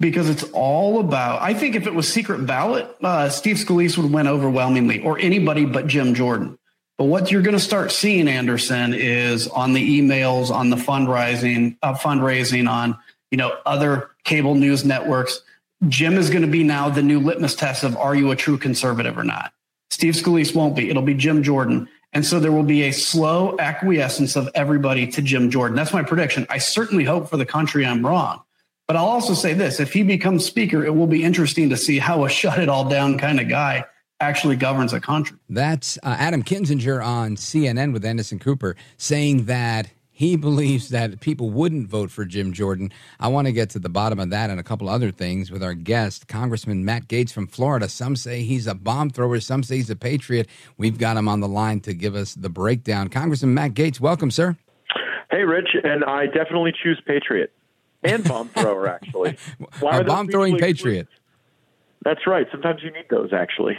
Because 0.00 0.28
it's 0.28 0.44
all 0.52 1.00
about. 1.00 1.42
I 1.42 1.54
think 1.54 1.74
if 1.74 1.86
it 1.86 1.94
was 1.94 2.12
secret 2.12 2.46
ballot, 2.46 2.88
uh, 3.02 3.28
Steve 3.28 3.56
Scalise 3.56 3.96
would 3.98 4.12
win 4.12 4.26
overwhelmingly, 4.26 5.02
or 5.02 5.18
anybody 5.18 5.64
but 5.64 5.86
Jim 5.86 6.14
Jordan. 6.14 6.58
But 6.96 7.04
what 7.04 7.30
you're 7.30 7.42
going 7.42 7.56
to 7.56 7.62
start 7.62 7.92
seeing, 7.92 8.28
Anderson, 8.28 8.92
is 8.92 9.46
on 9.48 9.72
the 9.72 10.00
emails, 10.00 10.50
on 10.50 10.70
the 10.70 10.76
fundraising, 10.76 11.76
uh, 11.82 11.94
fundraising, 11.94 12.68
on 12.68 12.98
you 13.30 13.38
know, 13.38 13.56
other 13.66 14.10
cable 14.24 14.54
news 14.54 14.84
networks. 14.84 15.42
Jim 15.88 16.14
is 16.14 16.30
going 16.30 16.42
to 16.42 16.48
be 16.48 16.64
now 16.64 16.88
the 16.88 17.02
new 17.02 17.20
litmus 17.20 17.54
test 17.54 17.84
of 17.84 17.96
are 17.96 18.14
you 18.14 18.30
a 18.30 18.36
true 18.36 18.58
conservative 18.58 19.16
or 19.16 19.24
not? 19.24 19.52
Steve 19.90 20.14
Scalise 20.14 20.54
won't 20.54 20.76
be. 20.76 20.90
It'll 20.90 21.02
be 21.02 21.14
Jim 21.14 21.42
Jordan. 21.42 21.88
And 22.12 22.24
so 22.24 22.40
there 22.40 22.52
will 22.52 22.62
be 22.62 22.84
a 22.84 22.90
slow 22.90 23.56
acquiescence 23.58 24.34
of 24.34 24.48
everybody 24.54 25.06
to 25.08 25.22
Jim 25.22 25.50
Jordan. 25.50 25.76
That's 25.76 25.92
my 25.92 26.02
prediction. 26.02 26.46
I 26.48 26.58
certainly 26.58 27.04
hope 27.04 27.28
for 27.28 27.36
the 27.36 27.46
country 27.46 27.84
I'm 27.84 28.04
wrong. 28.04 28.42
But 28.86 28.96
I'll 28.96 29.06
also 29.06 29.34
say 29.34 29.52
this 29.52 29.80
if 29.80 29.92
he 29.92 30.02
becomes 30.02 30.46
speaker, 30.46 30.84
it 30.84 30.94
will 30.94 31.06
be 31.06 31.22
interesting 31.22 31.68
to 31.70 31.76
see 31.76 31.98
how 31.98 32.24
a 32.24 32.28
shut 32.30 32.58
it 32.58 32.70
all 32.70 32.88
down 32.88 33.18
kind 33.18 33.38
of 33.38 33.48
guy 33.48 33.84
actually 34.20 34.56
governs 34.56 34.92
a 34.92 35.00
country. 35.00 35.36
That's 35.48 35.98
uh, 35.98 36.16
Adam 36.18 36.42
Kinzinger 36.42 37.04
on 37.04 37.36
CNN 37.36 37.92
with 37.92 38.04
Anderson 38.04 38.38
Cooper 38.38 38.76
saying 38.96 39.44
that 39.44 39.90
he 40.18 40.34
believes 40.48 40.88
that 40.88 41.20
people 41.20 41.48
wouldn't 41.48 41.88
vote 41.88 42.10
for 42.10 42.24
Jim 42.24 42.52
Jordan. 42.52 42.92
I 43.20 43.28
want 43.28 43.46
to 43.46 43.52
get 43.52 43.70
to 43.70 43.78
the 43.78 43.88
bottom 43.88 44.18
of 44.18 44.30
that 44.30 44.50
and 44.50 44.58
a 44.58 44.64
couple 44.64 44.88
other 44.88 45.12
things 45.12 45.52
with 45.52 45.62
our 45.62 45.74
guest, 45.74 46.26
Congressman 46.26 46.84
Matt 46.84 47.06
Gaetz 47.06 47.30
from 47.30 47.46
Florida. 47.46 47.88
Some 47.88 48.16
say 48.16 48.42
he's 48.42 48.66
a 48.66 48.74
bomb 48.74 49.10
thrower, 49.10 49.38
some 49.38 49.62
say 49.62 49.76
he's 49.76 49.90
a 49.90 49.96
patriot. 49.96 50.48
We've 50.76 50.98
got 50.98 51.16
him 51.16 51.28
on 51.28 51.38
the 51.38 51.46
line 51.46 51.78
to 51.82 51.94
give 51.94 52.16
us 52.16 52.34
the 52.34 52.48
breakdown. 52.48 53.10
Congressman 53.10 53.54
Matt 53.54 53.74
Gaetz, 53.74 54.00
welcome, 54.00 54.32
sir. 54.32 54.56
Hey, 55.30 55.44
Rich, 55.44 55.76
and 55.84 56.04
I 56.04 56.26
definitely 56.26 56.72
choose 56.82 57.00
patriot 57.06 57.52
and 58.02 58.24
bomb 58.24 58.48
thrower, 58.48 58.88
actually. 58.88 59.36
Why 59.80 59.98
a 59.98 60.04
bomb 60.04 60.28
throwing 60.28 60.58
patriot. 60.58 61.06
That's 62.04 62.26
right. 62.26 62.48
Sometimes 62.50 62.82
you 62.82 62.90
need 62.90 63.06
those, 63.08 63.32
actually. 63.32 63.78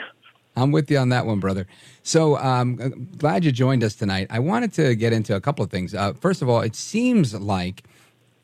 I'm 0.55 0.71
with 0.71 0.89
you 0.91 0.97
on 0.97 1.09
that 1.09 1.25
one, 1.25 1.39
brother. 1.39 1.67
So 2.03 2.37
um, 2.37 3.07
glad 3.17 3.45
you 3.45 3.51
joined 3.51 3.83
us 3.83 3.95
tonight. 3.95 4.27
I 4.29 4.39
wanted 4.39 4.73
to 4.73 4.95
get 4.95 5.13
into 5.13 5.35
a 5.35 5.41
couple 5.41 5.63
of 5.63 5.71
things. 5.71 5.93
Uh, 5.93 6.13
first 6.13 6.41
of 6.41 6.49
all, 6.49 6.61
it 6.61 6.75
seems 6.75 7.33
like 7.33 7.83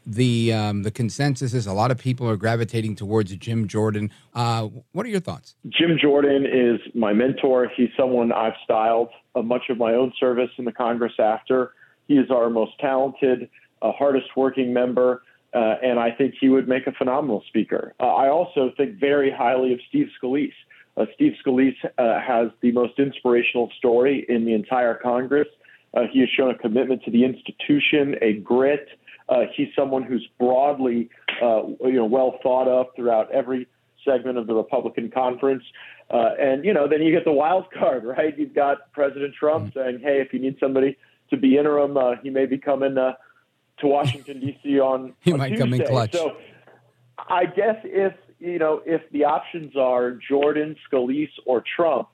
the 0.06 0.54
um, 0.54 0.84
the 0.84 0.92
consensus 0.92 1.54
is 1.54 1.66
a 1.66 1.74
lot 1.74 1.90
of 1.90 1.98
people 1.98 2.30
are 2.30 2.38
gravitating 2.38 2.96
towards 2.96 3.36
Jim 3.36 3.68
Jordan. 3.68 4.12
Uh, 4.34 4.70
what 4.92 5.06
are 5.06 5.10
your 5.10 5.20
thoughts? 5.20 5.56
Jim 5.68 5.98
Jordan 6.00 6.46
is 6.46 6.80
my 6.94 7.12
mentor. 7.12 7.72
He's 7.76 7.90
someone 7.98 8.32
I've 8.32 8.54
styled 8.64 9.10
much 9.36 9.64
of 9.70 9.78
my 9.78 9.94
own 9.94 10.14
service 10.20 10.52
in 10.58 10.66
the 10.66 10.72
Congress 10.72 11.14
after. 11.20 11.74
He 12.08 12.16
is 12.16 12.30
our 12.30 12.50
most 12.50 12.74
talented, 12.80 13.50
uh, 13.82 13.92
hardest 13.92 14.28
working 14.36 14.74
member. 14.74 15.24
Uh, 15.54 15.76
and 15.82 15.98
I 16.00 16.12
think 16.12 16.36
he 16.40 16.50
would 16.50 16.68
make 16.68 16.86
a 16.86 16.92
phenomenal 16.92 17.42
speaker. 17.48 17.94
Uh, 17.98 18.08
I 18.08 18.30
also 18.30 18.72
think 18.76 19.00
very 19.00 19.32
highly 19.32 19.72
of 19.72 19.80
Steve 19.88 20.08
Scalise. 20.22 20.52
Uh, 20.98 21.06
Steve 21.16 21.34
Scalise 21.46 21.76
uh, 21.98 22.20
has 22.22 22.50
the 22.62 22.72
most 22.72 22.98
inspirational 23.00 23.70
story 23.78 24.26
in 24.30 24.46
the 24.46 24.54
entire 24.54 24.96
Congress. 24.96 25.48
Uh, 25.94 26.04
he 26.12 26.20
has 26.20 26.30
shown 26.30 26.52
a 26.52 26.58
commitment 26.58 27.04
to 27.04 27.12
the 27.12 27.24
institution, 27.24 28.16
a 28.22 28.34
grit. 28.34 28.88
Uh, 29.28 29.44
he's 29.56 29.68
someone 29.76 30.04
who's 30.04 30.28
broadly, 30.40 31.10
uh, 31.42 31.64
you 31.82 31.94
know, 31.94 32.06
well 32.06 32.38
thought 32.44 32.68
of 32.68 32.88
throughout 32.96 33.32
every 33.32 33.68
segment 34.04 34.38
of 34.38 34.48
the 34.48 34.54
Republican 34.54 35.10
conference. 35.10 35.64
Uh, 36.10 36.32
and 36.40 36.64
you 36.64 36.74
know, 36.74 36.88
then 36.88 37.02
you 37.02 37.12
get 37.12 37.26
the 37.26 37.32
wild 37.32 37.66
card, 37.72 38.04
right? 38.18 38.38
You've 38.38 38.54
got 38.54 38.92
President 38.94 39.34
Trump 39.34 39.70
mm-hmm. 39.70 39.80
saying, 39.80 40.00
"Hey, 40.02 40.22
if 40.22 40.34
you 40.34 40.40
need 40.40 40.58
somebody 40.60 40.98
to 41.30 41.38
be 41.38 41.58
interim, 41.58 41.98
he 42.22 42.30
may 42.30 42.46
be 42.46 42.58
coming 42.58 42.96
to 42.96 43.18
Washington 43.84 44.40
D.C. 44.40 44.80
on 44.80 45.14
he 45.22 45.32
on 45.32 45.40
might 45.40 45.50
Tuesday. 45.50 45.64
come 45.64 45.74
in 45.74 45.86
clutch." 45.88 46.14
So, 46.14 46.38
I 47.18 47.46
guess 47.46 47.78
if 47.84 48.14
you 48.46 48.60
know, 48.60 48.82
if 48.86 49.02
the 49.12 49.26
options 49.26 49.76
are 49.76 50.12
Jordan, 50.12 50.76
Scalise, 50.90 51.32
or 51.46 51.64
Trump, 51.76 52.08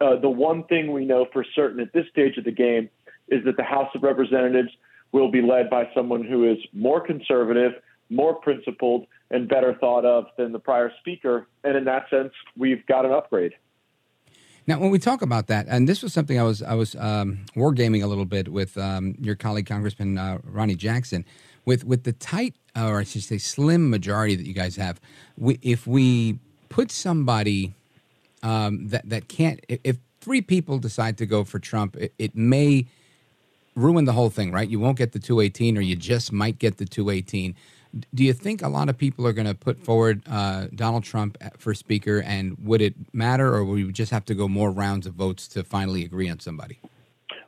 uh, 0.00 0.16
the 0.16 0.28
one 0.28 0.64
thing 0.64 0.92
we 0.92 1.04
know 1.04 1.26
for 1.32 1.44
certain 1.54 1.80
at 1.80 1.92
this 1.92 2.06
stage 2.10 2.36
of 2.38 2.44
the 2.44 2.52
game 2.52 2.88
is 3.28 3.44
that 3.44 3.56
the 3.56 3.62
House 3.62 3.88
of 3.94 4.02
Representatives 4.02 4.70
will 5.12 5.30
be 5.30 5.42
led 5.42 5.70
by 5.70 5.88
someone 5.94 6.24
who 6.24 6.50
is 6.50 6.58
more 6.72 7.00
conservative, 7.00 7.72
more 8.10 8.34
principled, 8.34 9.06
and 9.30 9.48
better 9.48 9.74
thought 9.74 10.04
of 10.04 10.26
than 10.36 10.52
the 10.52 10.58
prior 10.58 10.90
speaker. 11.00 11.46
And 11.62 11.76
in 11.76 11.84
that 11.84 12.08
sense, 12.10 12.32
we've 12.56 12.84
got 12.86 13.04
an 13.04 13.12
upgrade. 13.12 13.52
Now, 14.66 14.80
when 14.80 14.90
we 14.90 14.98
talk 14.98 15.20
about 15.20 15.46
that, 15.48 15.66
and 15.68 15.86
this 15.86 16.02
was 16.02 16.14
something 16.14 16.40
I 16.40 16.42
was 16.42 16.62
I 16.62 16.74
was 16.74 16.96
um, 16.96 17.44
wargaming 17.54 18.02
a 18.02 18.06
little 18.06 18.24
bit 18.24 18.48
with 18.48 18.78
um, 18.78 19.14
your 19.20 19.34
colleague 19.34 19.66
Congressman 19.66 20.16
uh, 20.16 20.38
Ronny 20.42 20.74
Jackson 20.74 21.26
with 21.66 21.84
with 21.84 22.04
the 22.04 22.12
tight 22.12 22.54
or 22.76 23.00
I 23.00 23.04
should 23.04 23.22
say 23.22 23.38
slim 23.38 23.90
majority 23.90 24.36
that 24.36 24.46
you 24.46 24.54
guys 24.54 24.76
have. 24.76 25.00
We, 25.36 25.58
if 25.62 25.86
we 25.86 26.38
put 26.68 26.90
somebody 26.90 27.74
um, 28.42 28.88
that 28.88 29.08
that 29.08 29.28
can't, 29.28 29.60
if 29.68 29.96
three 30.20 30.42
people 30.42 30.78
decide 30.78 31.18
to 31.18 31.26
go 31.26 31.44
for 31.44 31.58
Trump, 31.58 31.96
it, 31.96 32.12
it, 32.18 32.36
may 32.36 32.86
ruin 33.76 34.04
the 34.04 34.12
whole 34.12 34.30
thing, 34.30 34.52
right? 34.52 34.68
You 34.68 34.80
won't 34.80 34.98
get 34.98 35.12
the 35.12 35.18
218, 35.18 35.78
or 35.78 35.80
you 35.80 35.96
just 35.96 36.32
might 36.32 36.58
get 36.58 36.78
the 36.78 36.84
218. 36.84 37.54
Do 38.12 38.24
you 38.24 38.32
think 38.32 38.62
a 38.62 38.68
lot 38.68 38.88
of 38.88 38.98
people 38.98 39.26
are 39.26 39.32
going 39.32 39.46
to 39.46 39.54
put 39.54 39.78
forward 39.78 40.22
uh, 40.28 40.66
Donald 40.74 41.04
Trump 41.04 41.38
for 41.58 41.74
Speaker, 41.74 42.20
and 42.20 42.56
would 42.58 42.82
it 42.82 42.94
matter, 43.12 43.54
or 43.54 43.64
would 43.64 43.86
we 43.86 43.92
just 43.92 44.10
have 44.10 44.24
to 44.26 44.34
go 44.34 44.48
more 44.48 44.70
rounds 44.70 45.06
of 45.06 45.14
votes 45.14 45.46
to 45.48 45.62
finally 45.62 46.04
agree 46.04 46.28
on 46.28 46.40
somebody? 46.40 46.80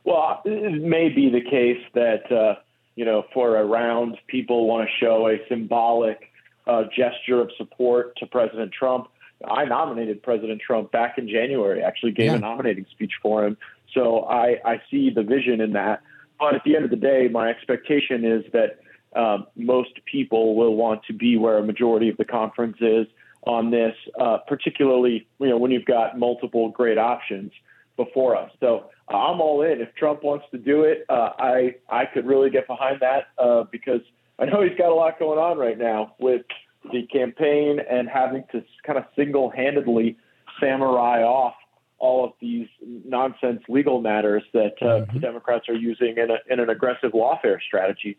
Well, 0.03 0.41
it 0.45 0.81
may 0.83 1.09
be 1.09 1.29
the 1.29 1.41
case 1.41 1.83
that. 1.93 2.31
Uh, 2.31 2.61
you 2.97 3.05
know, 3.05 3.23
for 3.31 3.57
a 3.57 3.63
round, 3.63 4.17
people 4.25 4.67
want 4.67 4.89
to 4.89 5.05
show 5.05 5.29
a 5.29 5.37
symbolic 5.47 6.31
uh, 6.65 6.83
gesture 6.93 7.39
of 7.39 7.51
support 7.55 8.17
to 8.17 8.25
President 8.25 8.71
Trump. 8.71 9.07
I 9.47 9.65
nominated 9.65 10.23
President 10.23 10.59
Trump 10.59 10.91
back 10.91 11.19
in 11.19 11.29
January, 11.29 11.83
actually 11.83 12.11
gave 12.11 12.31
yeah. 12.31 12.37
a 12.37 12.39
nominating 12.39 12.87
speech 12.89 13.13
for 13.21 13.45
him. 13.45 13.55
So 13.93 14.25
I, 14.25 14.57
I 14.65 14.81
see 14.89 15.11
the 15.11 15.21
vision 15.21 15.61
in 15.61 15.73
that. 15.73 16.01
But 16.39 16.55
at 16.55 16.63
the 16.65 16.75
end 16.75 16.85
of 16.85 16.89
the 16.89 16.97
day, 16.97 17.29
my 17.31 17.49
expectation 17.49 18.25
is 18.25 18.43
that 18.51 18.79
um, 19.15 19.45
most 19.55 19.91
people 20.11 20.55
will 20.55 20.75
want 20.75 21.03
to 21.05 21.13
be 21.13 21.37
where 21.37 21.59
a 21.59 21.63
majority 21.63 22.09
of 22.09 22.17
the 22.17 22.25
conference 22.25 22.77
is 22.81 23.05
on 23.43 23.69
this, 23.69 23.93
uh, 24.19 24.39
particularly 24.47 25.27
you 25.39 25.49
know 25.49 25.57
when 25.57 25.69
you've 25.69 25.85
got 25.85 26.17
multiple 26.17 26.69
great 26.69 26.97
options 26.97 27.51
before 27.95 28.35
us. 28.35 28.51
So 28.59 28.89
I'm 29.09 29.39
all 29.39 29.61
in. 29.61 29.79
If 29.81 29.95
Trump 29.95 30.23
wants 30.23 30.45
to 30.51 30.57
do 30.57 30.83
it, 30.83 31.05
uh, 31.09 31.31
I 31.39 31.75
I 31.89 32.05
could 32.05 32.25
really 32.25 32.49
get 32.49 32.67
behind 32.67 32.99
that 33.01 33.27
uh, 33.37 33.63
because 33.71 34.01
I 34.39 34.45
know 34.45 34.61
he's 34.61 34.77
got 34.77 34.91
a 34.91 34.95
lot 34.95 35.17
going 35.17 35.39
on 35.39 35.57
right 35.57 35.77
now 35.77 36.15
with 36.19 36.43
the 36.91 37.07
campaign 37.07 37.79
and 37.89 38.07
having 38.07 38.43
to 38.51 38.63
kind 38.85 38.99
of 38.99 39.05
single-handedly 39.15 40.17
samurai 40.59 41.23
off 41.23 41.55
all 41.99 42.23
of 42.23 42.31
these 42.39 42.67
nonsense 43.05 43.61
legal 43.67 44.01
matters 44.01 44.43
that 44.53 44.73
uh, 44.81 44.85
mm-hmm. 44.85 45.13
the 45.13 45.19
Democrats 45.19 45.67
are 45.67 45.75
using 45.75 46.15
in, 46.17 46.29
a, 46.29 46.53
in 46.53 46.59
an 46.59 46.69
aggressive 46.69 47.11
lawfare 47.13 47.57
strategy. 47.65 48.17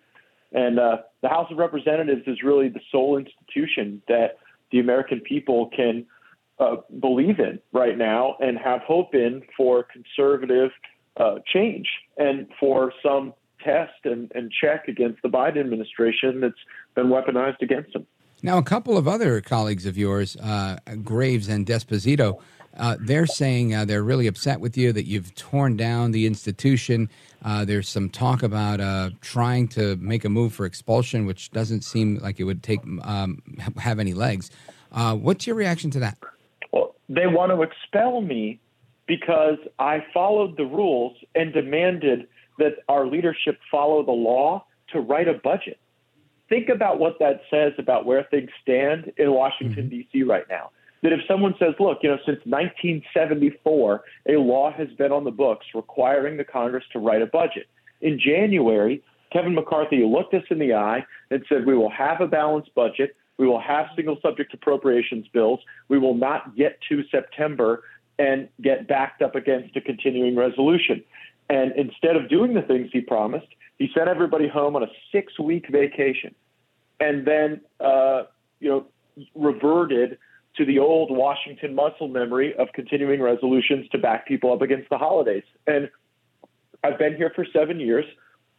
And 0.52 0.78
uh, 0.78 0.98
the 1.22 1.28
House 1.28 1.50
of 1.50 1.58
Representatives 1.58 2.22
is 2.26 2.42
really 2.42 2.68
the 2.68 2.80
sole 2.90 3.16
institution 3.18 4.02
that 4.08 4.38
the 4.72 4.80
American 4.80 5.20
people 5.20 5.70
can 5.74 6.06
uh, 6.60 6.76
believe 7.00 7.38
in 7.38 7.58
right 7.72 7.96
now 7.96 8.36
and 8.40 8.58
have 8.58 8.80
hope 8.82 9.14
in 9.14 9.42
for 9.56 9.84
conservative 9.84 10.70
uh, 11.16 11.36
change 11.46 11.88
and 12.16 12.46
for 12.58 12.92
some 13.02 13.32
test 13.64 13.92
and, 14.04 14.30
and 14.34 14.52
check 14.52 14.88
against 14.88 15.20
the 15.22 15.28
Biden 15.28 15.60
administration 15.60 16.40
that's 16.40 16.54
been 16.94 17.06
weaponized 17.06 17.60
against 17.60 17.92
them. 17.92 18.06
Now, 18.42 18.58
a 18.58 18.62
couple 18.62 18.96
of 18.96 19.08
other 19.08 19.40
colleagues 19.40 19.84
of 19.84 19.98
yours, 19.98 20.36
uh, 20.36 20.78
Graves 21.02 21.48
and 21.48 21.66
D'Esposito, 21.66 22.40
uh, 22.76 22.96
they're 23.00 23.26
saying 23.26 23.74
uh, 23.74 23.84
they're 23.84 24.04
really 24.04 24.28
upset 24.28 24.60
with 24.60 24.76
you 24.76 24.92
that 24.92 25.06
you've 25.06 25.34
torn 25.34 25.76
down 25.76 26.12
the 26.12 26.24
institution. 26.26 27.08
There's 27.64 27.88
some 27.88 28.10
talk 28.10 28.44
about 28.44 29.12
trying 29.20 29.66
to 29.68 29.96
make 29.96 30.24
a 30.24 30.28
move 30.28 30.52
for 30.52 30.66
expulsion, 30.66 31.26
which 31.26 31.50
doesn't 31.50 31.82
seem 31.82 32.18
like 32.18 32.38
it 32.38 32.44
would 32.44 32.62
take 32.62 32.80
um, 33.02 33.42
have 33.78 33.98
any 33.98 34.14
legs. 34.14 34.52
What's 34.92 35.46
your 35.46 35.56
reaction 35.56 35.90
to 35.92 36.00
that? 36.00 36.18
They 37.08 37.26
want 37.26 37.52
to 37.52 37.62
expel 37.62 38.20
me 38.20 38.60
because 39.06 39.58
I 39.78 40.04
followed 40.12 40.56
the 40.56 40.64
rules 40.64 41.16
and 41.34 41.52
demanded 41.52 42.28
that 42.58 42.76
our 42.88 43.06
leadership 43.06 43.58
follow 43.70 44.04
the 44.04 44.12
law 44.12 44.66
to 44.92 45.00
write 45.00 45.28
a 45.28 45.34
budget. 45.34 45.78
Think 46.48 46.68
about 46.68 46.98
what 46.98 47.18
that 47.20 47.42
says 47.50 47.72
about 47.78 48.04
where 48.04 48.24
things 48.24 48.50
stand 48.62 49.12
in 49.16 49.32
Washington, 49.32 49.84
mm-hmm. 49.84 50.00
D.C. 50.12 50.22
right 50.22 50.44
now 50.48 50.70
that 51.02 51.12
if 51.12 51.20
someone 51.28 51.54
says, 51.58 51.74
look, 51.78 51.98
you 52.02 52.10
know, 52.10 52.18
since 52.26 52.40
1974, 52.44 54.02
a 54.28 54.32
law 54.32 54.72
has 54.72 54.88
been 54.98 55.12
on 55.12 55.24
the 55.24 55.30
books 55.30 55.66
requiring 55.74 56.36
the 56.36 56.44
Congress 56.44 56.84
to 56.92 56.98
write 56.98 57.22
a 57.22 57.26
budget. 57.26 57.66
In 58.00 58.18
January, 58.18 59.02
Kevin 59.32 59.54
McCarthy 59.54 60.04
looked 60.04 60.34
us 60.34 60.44
in 60.50 60.58
the 60.58 60.74
eye 60.74 61.04
and 61.30 61.44
said, 61.48 61.66
we 61.66 61.76
will 61.76 61.90
have 61.90 62.20
a 62.20 62.26
balanced 62.26 62.74
budget. 62.74 63.14
We 63.38 63.46
will 63.46 63.60
have 63.60 63.86
single 63.96 64.18
subject 64.20 64.52
appropriations 64.52 65.26
bills. 65.32 65.60
We 65.88 65.98
will 65.98 66.14
not 66.14 66.56
get 66.56 66.78
to 66.88 67.02
September 67.10 67.84
and 68.18 68.48
get 68.60 68.88
backed 68.88 69.22
up 69.22 69.36
against 69.36 69.76
a 69.76 69.80
continuing 69.80 70.36
resolution. 70.36 71.04
And 71.48 71.72
instead 71.76 72.16
of 72.16 72.28
doing 72.28 72.54
the 72.54 72.62
things 72.62 72.90
he 72.92 73.00
promised, 73.00 73.46
he 73.78 73.88
sent 73.94 74.08
everybody 74.08 74.48
home 74.48 74.76
on 74.76 74.82
a 74.82 74.88
six 75.12 75.38
week 75.38 75.66
vacation 75.70 76.34
and 77.00 77.26
then, 77.26 77.60
uh, 77.80 78.24
you 78.60 78.68
know, 78.68 78.86
reverted 79.34 80.18
to 80.56 80.64
the 80.64 80.80
old 80.80 81.10
Washington 81.10 81.74
muscle 81.74 82.08
memory 82.08 82.54
of 82.56 82.68
continuing 82.74 83.22
resolutions 83.22 83.88
to 83.90 83.98
back 83.98 84.26
people 84.26 84.52
up 84.52 84.62
against 84.62 84.90
the 84.90 84.98
holidays. 84.98 85.44
And 85.66 85.88
I've 86.82 86.98
been 86.98 87.16
here 87.16 87.32
for 87.34 87.46
seven 87.52 87.78
years. 87.78 88.04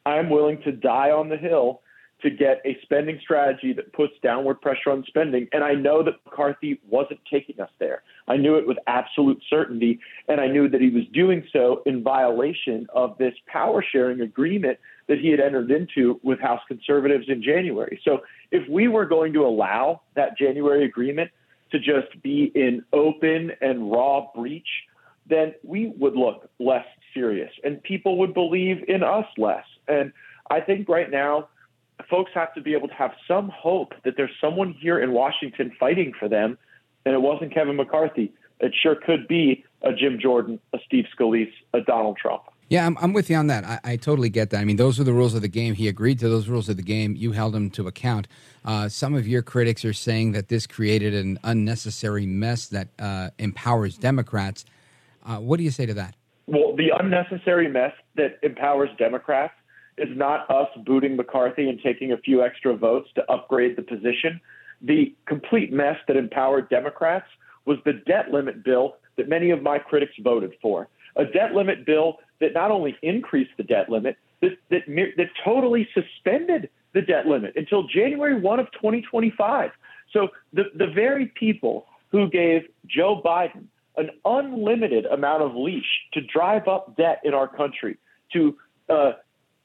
I'm 0.05 0.29
willing 0.29 0.61
to 0.63 0.71
die 0.71 1.11
on 1.11 1.27
the 1.27 1.37
Hill 1.37 1.81
to 2.21 2.29
get 2.29 2.61
a 2.65 2.77
spending 2.81 3.19
strategy 3.21 3.71
that 3.73 3.93
puts 3.93 4.13
downward 4.21 4.61
pressure 4.61 4.91
on 4.91 5.03
spending. 5.07 5.47
And 5.53 5.63
I 5.63 5.73
know 5.73 6.03
that 6.03 6.15
McCarthy 6.25 6.79
wasn't 6.89 7.19
taking 7.31 7.59
us 7.61 7.69
there. 7.79 8.03
I 8.27 8.35
knew 8.35 8.55
it 8.55 8.67
with 8.67 8.77
absolute 8.87 9.41
certainty. 9.49 9.99
And 10.27 10.41
I 10.41 10.47
knew 10.47 10.67
that 10.69 10.81
he 10.81 10.89
was 10.89 11.03
doing 11.13 11.47
so 11.53 11.81
in 11.85 12.03
violation 12.03 12.87
of 12.93 13.17
this 13.17 13.33
power 13.47 13.83
sharing 13.89 14.21
agreement 14.21 14.79
that 15.07 15.19
he 15.19 15.29
had 15.29 15.39
entered 15.39 15.71
into 15.71 16.19
with 16.23 16.39
House 16.39 16.61
conservatives 16.67 17.25
in 17.29 17.41
January. 17.41 17.99
So 18.03 18.19
if 18.51 18.67
we 18.69 18.87
were 18.87 19.05
going 19.05 19.33
to 19.33 19.45
allow 19.45 20.01
that 20.15 20.37
January 20.37 20.85
agreement 20.85 21.31
to 21.71 21.79
just 21.79 22.21
be 22.21 22.51
in 22.55 22.83
open 22.93 23.51
and 23.61 23.91
raw 23.91 24.27
breach, 24.35 24.67
then 25.27 25.53
we 25.63 25.93
would 25.97 26.15
look 26.15 26.49
less 26.59 26.85
serious 27.13 27.51
and 27.63 27.81
people 27.83 28.17
would 28.17 28.33
believe 28.33 28.83
in 28.87 29.03
us 29.03 29.25
less. 29.37 29.65
And 29.87 30.11
I 30.49 30.59
think 30.61 30.89
right 30.89 31.09
now, 31.09 31.47
folks 32.09 32.31
have 32.33 32.53
to 32.53 32.61
be 32.61 32.73
able 32.73 32.87
to 32.87 32.93
have 32.93 33.11
some 33.27 33.49
hope 33.49 33.93
that 34.03 34.15
there's 34.17 34.31
someone 34.41 34.73
here 34.79 34.99
in 34.99 35.11
Washington 35.11 35.71
fighting 35.79 36.13
for 36.17 36.29
them. 36.29 36.57
And 37.05 37.13
it 37.15 37.21
wasn't 37.21 37.53
Kevin 37.53 37.75
McCarthy. 37.75 38.33
It 38.59 38.73
sure 38.81 38.95
could 38.95 39.27
be 39.27 39.63
a 39.81 39.93
Jim 39.93 40.19
Jordan, 40.21 40.59
a 40.73 40.79
Steve 40.85 41.05
Scalise, 41.17 41.51
a 41.73 41.81
Donald 41.81 42.17
Trump. 42.17 42.43
Yeah, 42.67 42.85
I'm, 42.85 42.97
I'm 43.01 43.13
with 43.13 43.29
you 43.31 43.35
on 43.35 43.47
that. 43.47 43.63
I, 43.63 43.79
I, 43.83 43.95
totally 43.95 44.29
get 44.29 44.51
that. 44.51 44.59
I 44.59 44.65
mean, 44.65 44.75
those 44.75 44.99
are 44.99 45.03
the 45.03 45.13
rules 45.13 45.33
of 45.33 45.41
the 45.41 45.47
game. 45.47 45.73
He 45.73 45.87
agreed 45.87 46.19
to 46.19 46.29
those 46.29 46.47
rules 46.47 46.69
of 46.69 46.77
the 46.77 46.83
game. 46.83 47.15
You 47.15 47.31
held 47.31 47.55
him 47.55 47.71
to 47.71 47.87
account. 47.87 48.27
Uh, 48.63 48.87
some 48.89 49.15
of 49.15 49.27
your 49.27 49.41
critics 49.41 49.83
are 49.85 49.93
saying 49.93 50.33
that 50.33 50.49
this 50.49 50.67
created 50.67 51.15
an 51.15 51.39
unnecessary 51.43 52.27
mess 52.27 52.67
that 52.67 52.89
uh, 52.99 53.29
empowers 53.39 53.97
Democrats. 53.97 54.65
Uh, 55.25 55.37
what 55.37 55.57
do 55.57 55.63
you 55.63 55.71
say 55.71 55.87
to 55.87 55.95
that? 55.95 56.15
Well, 56.45 56.75
the 56.75 56.91
unnecessary 56.99 57.67
mess 57.67 57.93
that 58.15 58.37
empowers 58.43 58.89
Democrats 58.99 59.53
is 59.99 60.15
not 60.15 60.49
us 60.49 60.69
booting 60.85 61.15
McCarthy 61.15 61.69
and 61.69 61.79
taking 61.81 62.11
a 62.11 62.17
few 62.17 62.43
extra 62.43 62.75
votes 62.75 63.09
to 63.15 63.31
upgrade 63.31 63.75
the 63.75 63.81
position. 63.81 64.39
The 64.81 65.15
complete 65.25 65.71
mess 65.73 65.97
that 66.07 66.17
empowered 66.17 66.69
Democrats 66.69 67.27
was 67.65 67.77
the 67.85 67.93
debt 67.93 68.31
limit 68.31 68.63
bill 68.63 68.95
that 69.17 69.27
many 69.27 69.51
of 69.51 69.61
my 69.61 69.77
critics 69.79 70.13
voted 70.21 70.53
for. 70.61 70.87
A 71.15 71.25
debt 71.25 71.53
limit 71.53 71.85
bill 71.85 72.17
that 72.39 72.53
not 72.53 72.71
only 72.71 72.97
increased 73.01 73.51
the 73.57 73.63
debt 73.63 73.89
limit, 73.89 74.17
that, 74.41 74.57
that, 74.69 74.83
that 74.87 75.29
totally 75.43 75.87
suspended 75.93 76.69
the 76.93 77.01
debt 77.01 77.25
limit 77.25 77.53
until 77.55 77.83
January 77.83 78.39
1 78.39 78.59
of 78.59 78.71
2025. 78.71 79.71
So 80.11 80.29
the, 80.53 80.63
the 80.75 80.87
very 80.87 81.27
people 81.27 81.85
who 82.11 82.29
gave 82.29 82.63
Joe 82.87 83.21
Biden 83.23 83.65
an 83.97 84.09
unlimited 84.25 85.05
amount 85.05 85.43
of 85.43 85.55
leash 85.55 86.01
to 86.13 86.21
drive 86.21 86.67
up 86.67 86.95
debt 86.95 87.19
in 87.23 87.33
our 87.33 87.47
country, 87.47 87.97
to 88.33 88.57
uh, 88.89 89.11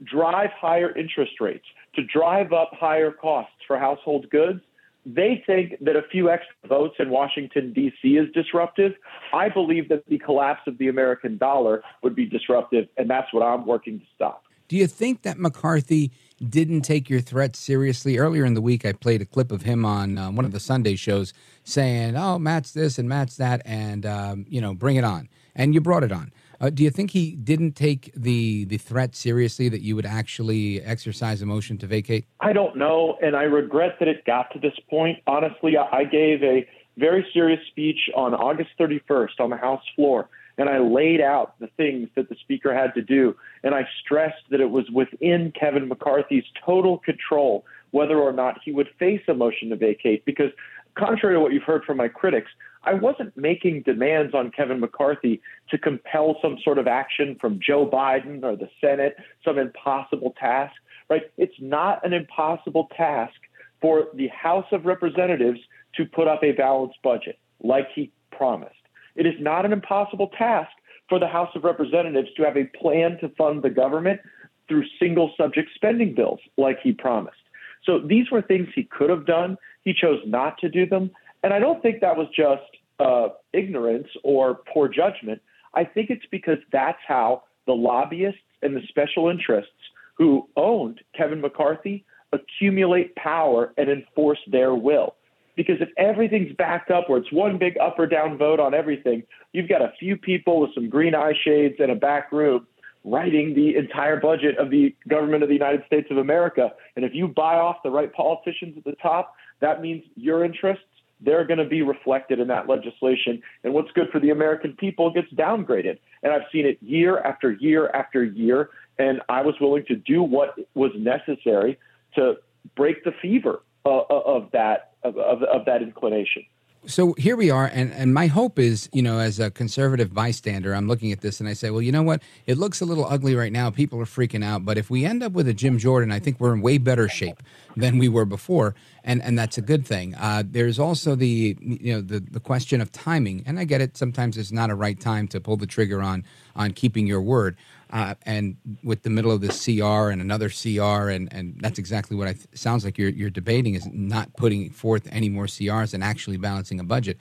drive 0.03 0.51
higher 0.51 0.97
interest 0.97 1.41
rates, 1.41 1.65
to 1.95 2.03
drive 2.05 2.53
up 2.53 2.71
higher 2.73 3.13
costs 3.13 3.55
for 3.67 3.79
household 3.79 4.29
goods, 4.31 4.61
they 5.07 5.43
think 5.47 5.75
that 5.83 5.97
a 5.97 6.03
few 6.11 6.31
extra 6.31 6.55
votes 6.67 6.97
in 6.99 7.11
Washington, 7.11 7.73
D.C. 7.73 8.17
is 8.17 8.33
disruptive. 8.33 8.93
I 9.33 9.49
believe 9.51 9.89
that 9.91 10.05
the 10.09 10.19
collapse 10.19 10.63
of 10.67 10.79
the 10.79 10.89
American 10.89 11.37
dollar 11.37 11.83
would 12.03 12.15
be 12.15 12.25
disruptive, 12.25 12.89
and 12.97 13.09
that's 13.09 13.33
what 13.33 13.43
I'm 13.43 13.67
working 13.67 14.01
to 14.01 14.07
stop. 14.15 14.45
Do 14.67 14.77
you 14.77 14.87
think 14.87 15.23
that 15.23 15.39
McCarthy 15.39 16.11
didn't 16.49 16.83
take 16.83 17.11
your 17.11 17.21
threats 17.21 17.59
seriously? 17.59 18.17
Earlier 18.17 18.47
in 18.47 18.55
the 18.55 18.63
week, 18.63 18.87
I 18.87 18.93
played 18.93 19.21
a 19.21 19.27
clip 19.27 19.53
of 19.53 19.63
him 19.63 19.85
on 19.85 20.17
uh, 20.17 20.31
one 20.31 20.47
of 20.47 20.53
the 20.53 20.61
Sunday 20.61 20.97
shows 20.97 21.35
saying, 21.65 22.17
Oh, 22.17 22.39
Matt's 22.39 22.73
this 22.73 22.99
and 22.99 23.07
Matt's 23.07 23.37
that, 23.37 23.61
and, 23.67 24.07
um, 24.07 24.47
you 24.49 24.63
know, 24.63 24.73
bring 24.73 24.97
it 24.97 25.05
on. 25.05 25.29
And 25.55 25.75
you 25.75 25.83
brought 25.83 26.03
it 26.03 26.13
on. 26.13 26.33
Uh, 26.61 26.71
do 26.71 26.83
you 26.83 26.91
think 26.91 27.11
he 27.11 27.33
didn't 27.33 27.73
take 27.73 28.13
the 28.15 28.65
the 28.65 28.79
threat 28.79 29.15
seriously 29.15 29.69
that 29.69 29.83
you 29.83 29.97
would 29.97 30.07
actually 30.07 30.83
exercise 30.83 31.43
a 31.43 31.47
motion 31.47 31.79
to 31.79 31.87
vacate? 31.87 32.27
I 32.41 32.53
don't 32.53 32.77
know, 32.77 33.19
and 33.23 33.37
I 33.37 33.43
regret 33.43 33.97
that 33.99 34.09
it 34.09 34.25
got 34.25 34.53
to 34.53 34.59
this 34.59 34.75
point. 34.89 35.19
Honestly, 35.27 35.77
I 35.77 36.05
gave 36.05 36.43
a 36.43 36.69
very 36.97 37.27
serious 37.33 37.61
speech 37.69 38.11
on 38.15 38.35
August 38.35 38.71
31st 38.79 39.41
on 39.41 39.51
the 39.51 39.57
House 39.57 39.83
floor, 39.97 40.29
and 40.59 40.69
I 40.69 40.79
laid 40.79 41.21
out 41.21 41.59
the 41.59 41.69
things 41.77 42.09
that 42.15 42.29
the 42.29 42.37
Speaker 42.37 42.75
had 42.75 42.95
to 42.95 43.03
do, 43.03 43.37
and 43.63 43.75
I 43.75 43.89
stressed 44.05 44.45
that 44.51 44.61
it 44.61 44.71
was 44.71 44.89
within 44.91 45.53
Kevin 45.59 45.89
McCarthy's 45.89 46.45
total 46.65 46.99
control 46.99 47.65
whether 47.91 48.19
or 48.19 48.33
not 48.33 48.59
he 48.65 48.73
would 48.73 48.89
face 48.99 49.23
a 49.29 49.35
motion 49.35 49.71
to 49.71 49.77
vacate, 49.77 50.25
because 50.25 50.51
contrary 50.97 51.37
to 51.37 51.41
what 51.41 51.53
you've 51.53 51.63
heard 51.63 51.85
from 51.85 51.97
my 51.97 52.09
critics, 52.09 52.51
I 52.85 52.95
wasn't 52.95 53.37
making 53.37 53.83
demands 53.83 54.35
on 54.35 54.51
Kevin 54.51 54.81
McCarthy 54.81 55.41
to 55.71 55.79
compel 55.79 56.37
some 56.43 56.59
sort 56.63 56.79
of 56.79 56.87
action 56.87 57.37
from 57.41 57.59
Joe 57.61 57.89
Biden 57.89 58.43
or 58.43 58.57
the 58.57 58.69
Senate, 58.81 59.17
some 59.45 59.59
impossible 59.59 60.35
task, 60.39 60.75
right? 61.09 61.23
It's 61.37 61.55
not 61.61 62.05
an 62.05 62.13
impossible 62.13 62.89
task 62.97 63.35
for 63.81 64.09
the 64.15 64.29
House 64.29 64.67
of 64.73 64.87
Representatives 64.87 65.61
to 65.97 66.05
put 66.05 66.29
up 66.29 66.43
a 66.43 66.53
balanced 66.53 66.99
budget 67.03 67.39
like 67.63 67.89
he 67.95 68.13
promised. 68.31 68.75
It 69.17 69.27
is 69.27 69.35
not 69.41 69.65
an 69.65 69.73
impossible 69.73 70.31
task 70.37 70.71
for 71.09 71.19
the 71.19 71.29
House 71.29 71.51
of 71.55 71.65
Representatives 71.65 72.29
to 72.37 72.45
have 72.45 72.57
a 72.57 72.65
plan 72.65 73.19
to 73.21 73.29
fund 73.31 73.63
the 73.63 73.71
government 73.71 74.21
through 74.69 74.85
single 74.99 75.33
subject 75.37 75.71
spending 75.75 76.15
bills 76.15 76.41
like 76.57 76.79
he 76.83 76.93
promised. 76.93 77.37
So 77.85 77.99
these 77.99 78.31
were 78.31 78.43
things 78.43 78.69
he 78.75 78.85
could 78.85 79.11
have 79.11 79.27
done. 79.27 79.57
He 79.85 79.93
chose 79.93 80.21
not 80.27 80.59
to 80.59 80.69
do 80.69 80.87
them. 80.87 81.11
And 81.45 81.53
I 81.53 81.59
don't 81.59 81.83
think 81.83 82.01
that 82.01 82.17
was 82.17 82.27
just 82.35 82.63
uh, 82.99 83.29
ignorance 83.53 84.09
or 84.23 84.61
poor 84.73 84.89
judgment. 84.89 85.43
I 85.75 85.85
think 85.85 86.09
it's 86.09 86.25
because 86.31 86.57
that's 86.73 86.99
how 87.07 87.43
the 87.67 87.75
lobbyists 87.75 88.41
and 88.63 88.75
the 88.75 88.81
special 88.89 89.29
interests 89.29 89.71
who 90.17 90.49
owned 90.57 91.03
Kevin 91.15 91.43
McCarthy 91.43 92.07
accumulate 92.33 93.15
power 93.17 93.75
and 93.77 93.91
enforce 93.91 94.39
their 94.51 94.75
will. 94.75 95.17
Because 95.55 95.77
if 95.81 95.91
everything's 95.99 96.57
backed 96.57 96.91
up 96.91 97.11
where 97.11 97.19
it's 97.19 97.31
one 97.31 97.59
big 97.59 97.77
up 97.77 97.99
or 97.99 98.07
down 98.07 98.39
vote 98.39 98.59
on 98.59 98.73
everything, 98.73 99.23
you've 99.53 99.69
got 99.69 99.83
a 99.83 99.93
few 100.01 100.17
people 100.17 100.61
with 100.63 100.71
some 100.75 100.89
green 100.89 101.15
eye 101.15 101.35
shades 101.45 101.75
and 101.79 101.93
a 101.93 101.95
back 101.95 102.33
room 102.33 102.67
writing 103.05 103.55
the 103.55 103.77
entire 103.77 104.19
budget 104.19 104.57
of 104.57 104.71
the 104.71 104.97
government 105.09 105.43
of 105.43 105.51
the 105.51 105.55
United 105.55 105.85
States 105.87 106.09
of 106.11 106.17
America. 106.17 106.73
And 106.97 107.05
if 107.05 107.13
you 107.15 107.29
buy 107.29 107.57
off 107.57 107.77
the 107.85 107.91
right 107.91 108.11
politicians 108.15 108.79
at 108.79 108.85
the 108.85 108.97
top, 109.03 109.35
that 109.61 109.83
means 109.83 110.03
your 110.17 110.43
interests 110.43 110.85
they're 111.21 111.45
going 111.45 111.59
to 111.59 111.65
be 111.65 111.83
reflected 111.83 112.41
in 112.41 112.49
that 112.49 112.69
legislation. 112.69 113.43
And 113.63 113.73
what's 113.73 113.91
good 113.93 114.09
for 114.11 114.21
the 114.21 114.31
American 114.31 114.75
people 114.75 115.11
gets 115.13 115.33
downgraded. 115.33 115.99
And 116.23 116.33
I've 116.33 116.43
seen 116.53 116.67
it 116.67 116.79
year 116.83 117.19
after 117.19 117.53
year 117.53 117.89
after 117.95 118.25
year. 118.25 118.71
And 118.99 119.23
I 119.29 119.43
was 119.43 119.55
willing 119.61 119.85
to 119.87 119.97
do 119.97 120.23
what 120.23 120.59
was 120.75 120.93
necessary 120.97 121.79
to 122.15 122.35
break 122.77 123.05
the 123.05 123.13
fever 123.21 123.63
uh, 123.85 123.99
uh 123.99 124.05
of 124.09 124.51
that 124.53 124.93
of, 125.03 125.19
of, 125.19 125.43
of 125.43 125.65
that 125.67 125.83
inclination 125.83 126.45
so 126.87 127.15
here 127.15 127.37
we 127.37 127.51
are, 127.51 127.67
and, 127.67 127.93
and 127.93 128.13
my 128.15 128.27
hope 128.27 128.59
is, 128.59 128.89
you 128.93 129.03
know, 129.03 129.19
as 129.19 129.41
a 129.41 129.51
conservative 129.51 130.13
bystander, 130.13 130.75
I'm 130.75 130.89
looking 130.89 131.13
at 131.13 131.21
this 131.21 131.41
and 131.41 131.49
I 131.49 131.53
say, 131.53 131.71
well, 131.71 131.83
you 131.83 131.93
know 131.93 132.03
what? 132.03 132.23
It 132.47 132.59
looks 132.59 132.81
a 132.81 132.85
little 132.85 133.05
ugly 133.05 133.35
right 133.35 133.53
now. 133.53 133.71
People 133.71 134.01
are 134.01 134.07
freaking 134.07 134.45
out. 134.45 134.65
But 134.65 134.79
if 134.79 134.91
we 134.91 135.05
end 135.05 135.23
up 135.23 135.33
with 135.33 135.49
a 135.49 135.55
Jim 135.55 135.79
Jordan, 135.79 136.13
I 136.13 136.19
think 136.19 136.41
we're 136.41 136.53
in 136.53 136.61
way 136.61 136.79
better 136.79 137.09
shape 137.09 137.43
than 137.77 137.99
we 137.99 138.09
were 138.09 138.25
before, 138.25 138.75
and, 139.03 139.23
and 139.23 139.39
that's 139.39 139.59
a 139.59 139.63
good 139.63 139.87
thing. 139.87 140.15
Uh, 140.15 140.43
there's 140.47 140.79
also 140.79 141.15
the, 141.15 141.57
you 141.61 141.95
know, 141.95 142.01
the, 142.01 142.21
the 142.21 142.41
question 142.41 142.81
of 142.81 142.93
timing, 142.93 143.43
and 143.47 143.59
I 143.59 143.65
get 143.65 143.81
it. 143.81 143.97
Sometimes 143.97 144.37
it's 144.37 144.53
not 144.53 144.71
a 144.71 144.75
right 144.75 144.99
time 144.99 145.29
to 145.29 145.41
pull 145.41 145.57
the 145.57 145.67
trigger 145.67 146.03
on 146.03 146.25
on 146.57 146.73
keeping 146.73 147.07
your 147.07 147.21
word 147.21 147.57
uh, 147.95 148.15
and 148.27 148.57
with 148.83 149.03
the 149.03 149.11
middle 149.11 149.31
of 149.31 149.41
the 149.41 149.49
CR 149.49 150.11
and 150.11 150.21
another 150.21 150.49
CR, 150.49 151.11
and, 151.11 151.33
and 151.33 151.57
that's 151.61 151.79
exactly 151.79 152.17
what 152.17 152.27
I 152.27 152.33
th- 152.33 152.47
sounds 152.53 152.85
like 152.85 152.99
you're, 152.99 153.11
you're 153.11 153.31
debating 153.31 153.75
is 153.75 153.87
not 153.93 154.35
putting 154.37 154.71
forth 154.71 155.09
any 155.13 155.29
more 155.29 155.47
CRs 155.47 155.95
and 155.95 156.03
actually 156.03 156.37
balancing 156.37 156.81
a 156.81 156.85
budget. 156.85 157.19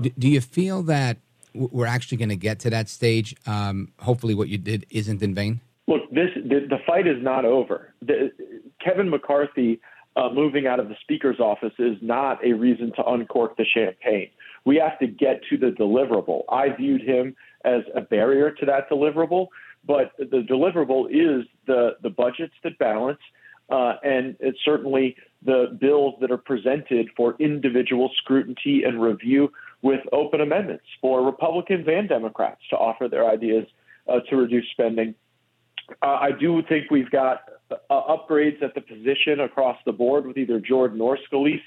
D- 0.00 0.14
do 0.16 0.28
you 0.28 0.40
feel 0.40 0.82
that 0.84 1.16
we're 1.52 1.86
actually 1.86 2.18
going 2.18 2.28
to 2.28 2.36
get 2.36 2.60
to 2.60 2.70
that 2.70 2.88
stage? 2.88 3.34
Um, 3.46 3.92
hopefully, 3.98 4.34
what 4.34 4.48
you 4.48 4.56
did 4.56 4.86
isn't 4.90 5.20
in 5.20 5.34
vain. 5.34 5.60
Look, 5.88 6.08
this 6.10 6.30
the, 6.36 6.66
the 6.68 6.78
fight 6.86 7.08
is 7.08 7.20
not 7.20 7.44
over. 7.44 7.92
The, 8.00 8.30
Kevin 8.84 9.10
McCarthy 9.10 9.80
uh, 10.14 10.28
moving 10.32 10.68
out 10.68 10.78
of 10.78 10.88
the 10.88 10.96
speaker's 11.00 11.40
office 11.40 11.72
is 11.78 11.96
not 12.00 12.44
a 12.44 12.52
reason 12.52 12.92
to 12.96 13.04
uncork 13.04 13.56
the 13.56 13.64
champagne. 13.64 14.30
We 14.64 14.76
have 14.76 14.98
to 15.00 15.08
get 15.08 15.40
to 15.50 15.58
the 15.58 15.72
deliverable. 15.72 16.42
I 16.48 16.68
viewed 16.70 17.02
him 17.02 17.34
as 17.64 17.82
a 17.94 18.00
barrier 18.00 18.50
to 18.50 18.66
that 18.66 18.88
deliverable. 18.90 19.48
But 19.86 20.12
the 20.18 20.44
deliverable 20.48 21.06
is 21.10 21.46
the, 21.66 21.96
the 22.02 22.10
budgets 22.10 22.54
that 22.62 22.78
balance, 22.78 23.20
uh, 23.68 23.94
and 24.02 24.36
it's 24.40 24.58
certainly 24.64 25.16
the 25.44 25.76
bills 25.78 26.14
that 26.20 26.30
are 26.30 26.38
presented 26.38 27.08
for 27.16 27.36
individual 27.38 28.10
scrutiny 28.16 28.84
and 28.84 29.00
review 29.00 29.52
with 29.82 30.00
open 30.12 30.40
amendments 30.40 30.84
for 31.00 31.22
Republicans 31.22 31.86
and 31.86 32.08
Democrats 32.08 32.62
to 32.70 32.76
offer 32.76 33.08
their 33.08 33.28
ideas 33.28 33.66
uh, 34.08 34.20
to 34.30 34.36
reduce 34.36 34.64
spending. 34.70 35.14
Uh, 36.02 36.06
I 36.06 36.30
do 36.32 36.62
think 36.66 36.90
we've 36.90 37.10
got 37.10 37.42
uh, 37.70 37.76
upgrades 37.90 38.62
at 38.62 38.74
the 38.74 38.80
position 38.80 39.40
across 39.40 39.76
the 39.84 39.92
board 39.92 40.26
with 40.26 40.38
either 40.38 40.60
Jordan 40.60 41.00
or 41.00 41.18
Scalise. 41.30 41.60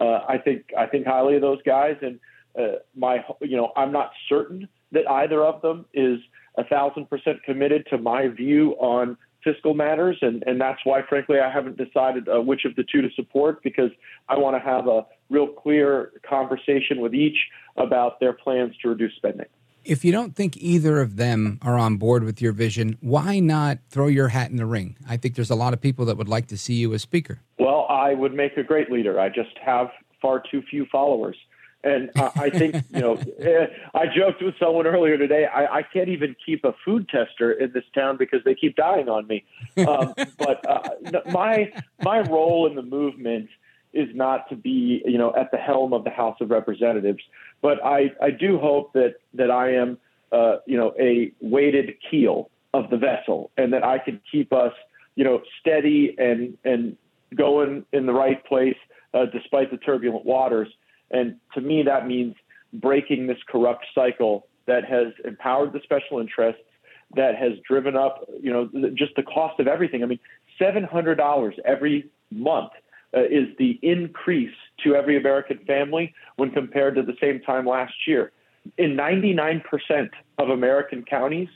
Uh, 0.00 0.20
I 0.28 0.38
think 0.38 0.66
I 0.76 0.86
think 0.86 1.06
highly 1.06 1.36
of 1.36 1.42
those 1.42 1.62
guys, 1.62 1.96
and 2.02 2.18
uh, 2.58 2.78
my 2.94 3.24
you 3.40 3.56
know 3.56 3.72
I'm 3.76 3.92
not 3.92 4.12
certain 4.28 4.68
that 4.92 5.10
either 5.10 5.44
of 5.44 5.60
them 5.62 5.86
is 5.92 6.18
a 6.56 6.64
thousand 6.64 7.08
percent 7.08 7.42
committed 7.44 7.86
to 7.90 7.98
my 7.98 8.28
view 8.28 8.72
on 8.72 9.16
fiscal 9.42 9.74
matters, 9.74 10.18
and, 10.22 10.44
and 10.46 10.60
that's 10.60 10.80
why, 10.84 11.02
frankly, 11.08 11.38
I 11.40 11.50
haven't 11.50 11.76
decided 11.76 12.28
uh, 12.28 12.40
which 12.40 12.64
of 12.64 12.76
the 12.76 12.84
two 12.84 13.02
to 13.02 13.08
support 13.16 13.62
because 13.62 13.90
I 14.28 14.38
want 14.38 14.56
to 14.56 14.60
have 14.60 14.86
a 14.86 15.04
real 15.30 15.48
clear 15.48 16.12
conversation 16.28 17.00
with 17.00 17.14
each 17.14 17.36
about 17.76 18.20
their 18.20 18.32
plans 18.32 18.74
to 18.82 18.90
reduce 18.90 19.14
spending. 19.16 19.46
If 19.84 20.04
you 20.04 20.12
don't 20.12 20.36
think 20.36 20.56
either 20.58 21.00
of 21.00 21.16
them 21.16 21.58
are 21.60 21.76
on 21.76 21.96
board 21.96 22.22
with 22.22 22.40
your 22.40 22.52
vision, 22.52 22.96
why 23.00 23.40
not 23.40 23.78
throw 23.90 24.06
your 24.06 24.28
hat 24.28 24.50
in 24.50 24.56
the 24.56 24.66
ring? 24.66 24.96
I 25.08 25.16
think 25.16 25.34
there's 25.34 25.50
a 25.50 25.56
lot 25.56 25.72
of 25.72 25.80
people 25.80 26.04
that 26.04 26.16
would 26.16 26.28
like 26.28 26.46
to 26.48 26.56
see 26.56 26.74
you 26.74 26.94
as 26.94 27.02
speaker. 27.02 27.40
Well, 27.58 27.86
I 27.90 28.14
would 28.14 28.32
make 28.32 28.56
a 28.56 28.62
great 28.62 28.92
leader. 28.92 29.18
I 29.18 29.28
just 29.28 29.58
have 29.64 29.88
far 30.20 30.40
too 30.48 30.62
few 30.70 30.86
followers. 30.92 31.36
And 31.84 32.10
uh, 32.16 32.30
I 32.36 32.50
think, 32.50 32.76
you 32.90 33.00
know, 33.00 33.14
eh, 33.40 33.66
I 33.94 34.06
joked 34.06 34.42
with 34.42 34.54
someone 34.58 34.86
earlier 34.86 35.18
today. 35.18 35.46
I, 35.46 35.78
I, 35.78 35.82
can't 35.82 36.08
even 36.08 36.36
keep 36.44 36.64
a 36.64 36.74
food 36.84 37.08
tester 37.08 37.52
in 37.52 37.72
this 37.72 37.84
town 37.94 38.16
because 38.16 38.40
they 38.44 38.54
keep 38.54 38.76
dying 38.76 39.08
on 39.08 39.26
me. 39.26 39.44
Um, 39.78 40.14
but 40.38 40.64
uh, 40.68 40.88
my 41.32 41.72
my 42.02 42.20
role 42.20 42.66
in 42.68 42.76
the 42.76 42.82
movement 42.82 43.48
is 43.92 44.08
not 44.14 44.48
to 44.48 44.56
be, 44.56 45.02
you 45.04 45.18
know, 45.18 45.34
at 45.34 45.50
the 45.50 45.58
helm 45.58 45.92
of 45.92 46.04
the 46.04 46.10
House 46.10 46.36
of 46.40 46.50
Representatives. 46.50 47.22
But 47.60 47.84
I, 47.84 48.12
I 48.20 48.30
do 48.30 48.58
hope 48.58 48.92
that 48.92 49.16
that 49.34 49.50
I 49.50 49.72
am, 49.74 49.98
uh, 50.30 50.56
you 50.66 50.76
know, 50.76 50.94
a 50.98 51.32
weighted 51.40 51.94
keel 52.10 52.50
of 52.74 52.90
the 52.90 52.96
vessel, 52.96 53.50
and 53.56 53.72
that 53.72 53.84
I 53.84 53.98
can 53.98 54.20
keep 54.30 54.52
us, 54.52 54.72
you 55.16 55.24
know, 55.24 55.42
steady 55.60 56.14
and 56.16 56.56
and 56.64 56.96
going 57.34 57.84
in 57.92 58.06
the 58.06 58.12
right 58.12 58.44
place 58.44 58.76
uh, 59.14 59.26
despite 59.26 59.70
the 59.70 59.76
turbulent 59.78 60.24
waters. 60.24 60.68
And 61.12 61.36
to 61.54 61.60
me, 61.60 61.82
that 61.82 62.06
means 62.06 62.34
breaking 62.72 63.26
this 63.26 63.38
corrupt 63.48 63.86
cycle 63.94 64.46
that 64.66 64.84
has 64.84 65.08
empowered 65.24 65.72
the 65.72 65.80
special 65.84 66.18
interests, 66.18 66.62
that 67.14 67.36
has 67.36 67.52
driven 67.68 67.96
up, 67.96 68.24
you 68.40 68.50
know, 68.50 68.90
just 68.94 69.14
the 69.16 69.22
cost 69.22 69.60
of 69.60 69.66
everything. 69.66 70.02
I 70.02 70.06
mean, 70.06 70.20
$700 70.60 71.58
every 71.64 72.10
month 72.30 72.72
uh, 73.14 73.20
is 73.24 73.48
the 73.58 73.78
increase 73.82 74.54
to 74.84 74.94
every 74.94 75.16
American 75.16 75.58
family 75.66 76.14
when 76.36 76.50
compared 76.50 76.94
to 76.94 77.02
the 77.02 77.16
same 77.20 77.40
time 77.40 77.66
last 77.66 77.92
year. 78.06 78.32
In 78.78 78.96
99% 78.96 79.62
of 80.38 80.48
American 80.48 81.04
counties, 81.04 81.48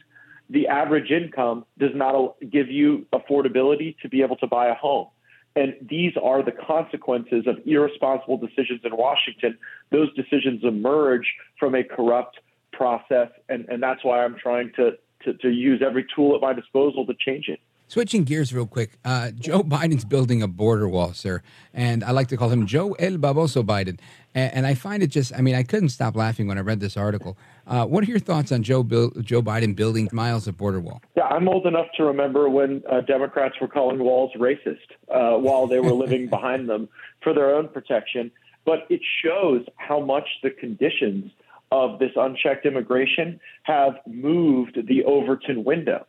the 0.51 0.69
average 0.69 1.11
income 1.11 1.65
does 1.79 1.93
not 1.95 2.35
give 2.51 2.69
you 2.69 3.07
affordability 3.13 3.97
to 4.03 4.09
be 4.09 4.23
able 4.23 4.37
to 4.37 4.47
buy 4.47 4.69
a 4.69 4.75
home. 4.75 5.09
And 5.57 5.75
these 5.89 6.13
are 6.23 6.43
the 6.43 6.53
consequences 6.53 7.47
of 7.47 7.57
irresponsible 7.67 8.37
decisions 8.37 8.83
in 8.85 8.95
Washington. 8.97 9.57
Those 9.91 10.15
decisions 10.15 10.63
emerge 10.63 11.35
from 11.59 11.75
a 11.75 11.83
corrupt 11.83 12.39
process, 12.73 13.31
and, 13.49 13.65
and 13.71 13.83
that's 13.83 14.05
why 14.05 14.23
I'm 14.23 14.37
trying 14.37 14.71
to, 14.77 14.93
to, 15.25 15.33
to 15.33 15.49
use 15.49 15.83
every 15.85 16.07
tool 16.15 16.35
at 16.35 16.43
my 16.43 16.53
disposal 16.53 17.07
to 17.07 17.15
change 17.19 17.49
it. 17.49 17.59
Switching 17.89 18.25
gears 18.25 18.53
real 18.53 18.67
quick, 18.67 18.99
uh, 19.05 19.31
Joe 19.31 19.63
Biden's 19.63 20.05
building 20.05 20.43
a 20.43 20.49
border 20.49 20.89
wall, 20.89 21.13
sir, 21.13 21.41
and 21.73 22.03
I 22.03 22.11
like 22.11 22.27
to 22.29 22.37
call 22.37 22.49
him 22.49 22.67
Joe 22.67 22.93
El 22.95 23.13
Baboso 23.13 23.65
Biden. 23.65 23.99
And, 24.35 24.55
and 24.55 24.67
I 24.67 24.75
find 24.75 25.05
it 25.05 25.07
just, 25.09 25.33
I 25.33 25.41
mean, 25.41 25.55
I 25.55 25.63
couldn't 25.63 25.91
stop 25.91 26.17
laughing 26.17 26.49
when 26.49 26.59
I 26.59 26.63
read 26.63 26.81
this 26.81 26.97
article. 26.97 27.39
Uh, 27.65 27.87
what 27.87 28.03
are 28.03 28.07
your 28.07 28.19
thoughts 28.19 28.51
on 28.51 28.65
Joe 28.65 28.83
Bill, 28.83 29.11
Joe 29.21 29.41
Biden 29.41 29.77
building 29.77 30.09
miles 30.13 30.49
of 30.49 30.57
border 30.57 30.81
wall? 30.81 31.01
Yeah, 31.17 31.25
I'm 31.25 31.49
old 31.49 31.65
enough 31.67 31.87
to 31.97 32.05
remember 32.05 32.49
when 32.49 32.83
uh, 32.91 33.03
Democrats 33.03 33.55
were 33.61 33.69
calling 33.69 34.01
walls 34.01 34.33
racist 34.37 34.79
uh, 35.09 35.39
while 35.39 35.69
they 35.69 35.79
were 35.79 35.93
living 36.05 36.29
behind 36.29 36.69
them 36.69 36.89
for 37.23 37.33
their 37.33 37.55
own 37.55 37.69
protection. 37.69 38.33
But 38.65 38.81
it 38.91 39.01
shows 39.23 39.65
how 39.77 40.01
much 40.01 40.27
the 40.43 40.51
conditions 40.51 41.31
of 41.71 42.01
this 42.01 42.11
unchecked 42.17 42.67
immigration 42.67 43.39
have 43.63 43.95
moved 44.07 44.79
the 44.89 45.05
Overton 45.05 45.63
window 45.63 46.05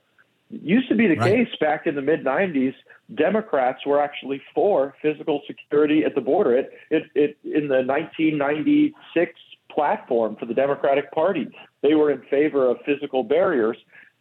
used 0.49 0.89
to 0.89 0.95
be 0.95 1.07
the 1.07 1.15
right. 1.15 1.47
case 1.47 1.55
back 1.60 1.88
in 1.88 1.95
the 1.95 2.01
mid 2.01 2.23
90s. 2.23 2.73
Democrats 3.15 3.86
were 3.86 4.01
actually 4.01 4.41
for 4.53 4.93
physical 5.01 5.41
security 5.47 6.03
at 6.05 6.15
the 6.15 6.21
border. 6.21 6.57
It, 6.57 6.71
it, 6.89 7.03
it, 7.15 7.38
in 7.43 7.67
the 7.67 7.83
1996 7.83 9.31
platform 9.69 10.36
for 10.39 10.45
the 10.45 10.53
Democratic 10.53 11.12
Party, 11.12 11.47
they 11.81 11.93
were 11.93 12.12
in 12.12 12.21
favor 12.29 12.69
of 12.69 12.77
physical 12.86 13.23
barriers. 13.23 13.77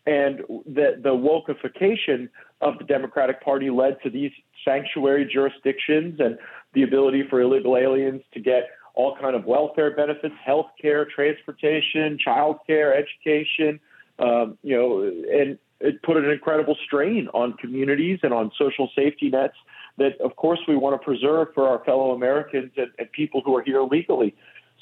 And 0.07 0.39
the, 0.67 1.01
the 1.03 1.11
wokeification 1.11 2.29
of 2.61 2.79
the 2.79 2.85
Democratic 2.85 3.43
Party 3.43 3.71
led 3.71 4.01
to 4.05 4.11
these 4.11 4.31
sanctuary 4.65 5.29
jurisdictions 5.33 6.21
and 6.21 6.39
the 6.75 6.83
ability 6.85 7.25
for 7.29 7.41
illegal 7.41 7.77
aliens 7.77 8.23
to 8.35 8.41
get 8.41 8.69
all 8.95 9.17
kind 9.21 9.35
of 9.35 9.45
welfare 9.45 9.95
benefits, 9.95 10.35
health 10.45 10.71
care, 10.81 11.05
transportation, 11.05 12.19
child 12.23 12.59
care, 12.67 12.95
education, 12.95 13.81
um, 14.19 14.57
you 14.63 14.77
know, 14.77 15.03
and 15.03 15.59
it 15.81 16.03
put 16.03 16.17
an 16.17 16.31
incredible 16.31 16.77
strain 16.85 17.29
on 17.35 17.53
communities 17.55 18.21
and 18.23 18.33
on 18.33 18.51
social 18.59 18.91
safety 18.97 19.29
nets 19.29 19.57
that, 19.99 20.21
of 20.21 20.37
course, 20.37 20.61
we 20.67 20.77
want 20.77 21.01
to 21.01 21.05
preserve 21.05 21.49
for 21.55 21.69
our 21.69 21.85
fellow 21.85 22.13
Americans 22.13 22.73
and, 22.77 22.89
and 22.99 23.11
people 23.13 23.43
who 23.45 23.57
are 23.57 23.63
here 23.63 23.83
legally. 23.83 24.35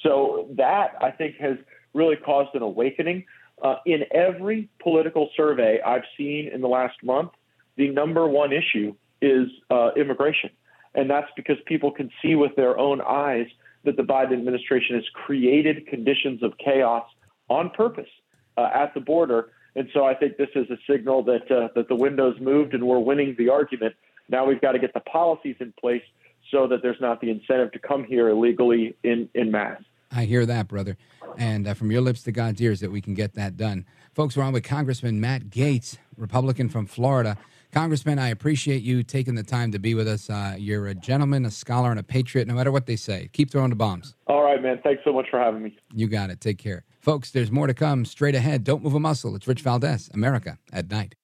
So 0.02 0.48
that 0.56 0.94
I 1.00 1.10
think 1.10 1.36
has 1.36 1.56
really 1.94 2.16
caused 2.16 2.54
an 2.54 2.62
awakening. 2.62 3.24
Uh, 3.62 3.76
in 3.86 4.04
every 4.12 4.68
political 4.82 5.30
survey 5.36 5.80
I've 5.80 6.02
seen 6.16 6.48
in 6.52 6.60
the 6.60 6.68
last 6.68 6.96
month, 7.02 7.30
the 7.76 7.88
number 7.88 8.26
one 8.26 8.52
issue 8.52 8.94
is 9.22 9.48
uh, 9.70 9.90
immigration. 9.96 10.50
And 10.94 11.08
that's 11.08 11.30
because 11.36 11.56
people 11.66 11.90
can 11.90 12.10
see 12.22 12.34
with 12.34 12.54
their 12.56 12.78
own 12.78 13.00
eyes 13.00 13.46
that 13.84 13.96
the 13.96 14.02
Biden 14.02 14.32
administration 14.32 14.96
has 14.96 15.04
created 15.12 15.86
conditions 15.86 16.42
of 16.42 16.52
chaos 16.58 17.04
on 17.48 17.70
purpose 17.70 18.08
uh, 18.56 18.70
at 18.74 18.94
the 18.94 19.00
border 19.00 19.50
And 19.76 19.88
so 19.92 20.04
I 20.04 20.14
think 20.14 20.36
this 20.36 20.50
is 20.54 20.66
a 20.70 20.76
signal 20.90 21.22
that 21.24 21.50
uh, 21.50 21.68
that 21.74 21.88
the 21.88 21.96
window's 21.96 22.40
moved 22.40 22.74
and 22.74 22.86
we're 22.86 22.98
winning 22.98 23.34
the 23.38 23.48
argument. 23.48 23.94
Now 24.28 24.46
we've 24.46 24.60
got 24.60 24.72
to 24.72 24.78
get 24.78 24.94
the 24.94 25.00
policies 25.00 25.56
in 25.60 25.72
place 25.80 26.02
so 26.50 26.66
that 26.68 26.82
there's 26.82 27.00
not 27.00 27.20
the 27.20 27.30
incentive 27.30 27.72
to 27.72 27.78
come 27.78 28.04
here 28.04 28.28
illegally 28.28 28.96
in, 29.02 29.28
in 29.34 29.50
mass. 29.50 29.80
I 30.12 30.24
hear 30.24 30.46
that, 30.46 30.68
brother. 30.68 30.96
And 31.36 31.66
uh, 31.66 31.74
from 31.74 31.90
your 31.90 32.00
lips 32.00 32.22
to 32.24 32.32
God's 32.32 32.60
ears 32.60 32.80
that 32.80 32.92
we 32.92 33.00
can 33.00 33.14
get 33.14 33.34
that 33.34 33.56
done. 33.56 33.84
Folks, 34.14 34.36
we're 34.36 34.44
on 34.44 34.52
with 34.52 34.62
Congressman 34.62 35.20
Matt 35.20 35.50
Gaetz, 35.50 35.98
Republican 36.16 36.68
from 36.68 36.86
Florida. 36.86 37.36
Congressman, 37.72 38.20
I 38.20 38.28
appreciate 38.28 38.82
you 38.82 39.02
taking 39.02 39.34
the 39.34 39.42
time 39.42 39.72
to 39.72 39.80
be 39.80 39.94
with 39.94 40.06
us. 40.06 40.30
Uh, 40.30 40.54
you're 40.56 40.86
a 40.86 40.94
gentleman, 40.94 41.44
a 41.44 41.50
scholar, 41.50 41.90
and 41.90 41.98
a 41.98 42.04
patriot, 42.04 42.46
no 42.46 42.54
matter 42.54 42.70
what 42.70 42.86
they 42.86 42.94
say. 42.94 43.28
Keep 43.32 43.50
throwing 43.50 43.70
the 43.70 43.76
bombs. 43.76 44.14
All 44.28 44.44
right, 44.44 44.62
man. 44.62 44.78
Thanks 44.84 45.02
so 45.04 45.12
much 45.12 45.26
for 45.28 45.40
having 45.40 45.64
me. 45.64 45.76
You 45.92 46.06
got 46.06 46.30
it. 46.30 46.40
Take 46.40 46.58
care. 46.58 46.84
Folks, 47.04 47.30
there's 47.32 47.52
more 47.52 47.66
to 47.66 47.74
come 47.74 48.06
straight 48.06 48.34
ahead. 48.34 48.64
Don't 48.64 48.82
move 48.82 48.94
a 48.94 48.98
muscle. 48.98 49.36
It's 49.36 49.46
Rich 49.46 49.60
Valdez, 49.60 50.08
America 50.14 50.58
at 50.72 50.90
Night. 50.90 51.14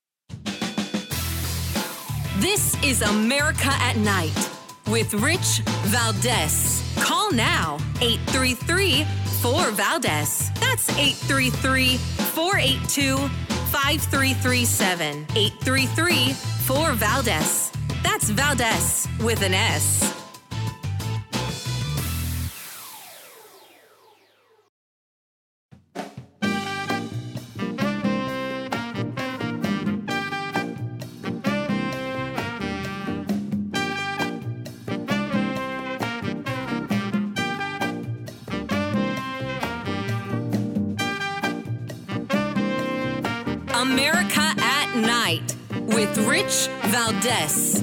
This 2.37 2.76
is 2.85 3.01
America 3.01 3.64
at 3.64 3.97
Night 3.97 4.51
with 4.89 5.14
Rich 5.14 5.62
Valdez. 5.87 6.83
Call 6.99 7.33
now 7.33 7.78
833 8.03 9.07
4 9.41 9.70
Valdez. 9.70 10.51
That's 10.61 10.91
833 10.99 11.97
482 11.97 13.16
5337. 13.16 15.26
833 15.35 16.33
4 16.35 16.93
Valdez. 16.93 17.72
That's 18.03 18.28
Valdez 18.28 19.09
with 19.22 19.43
an 19.43 19.55
S. 19.55 20.20
Rich 46.43 46.68
Valdez. 46.84 47.82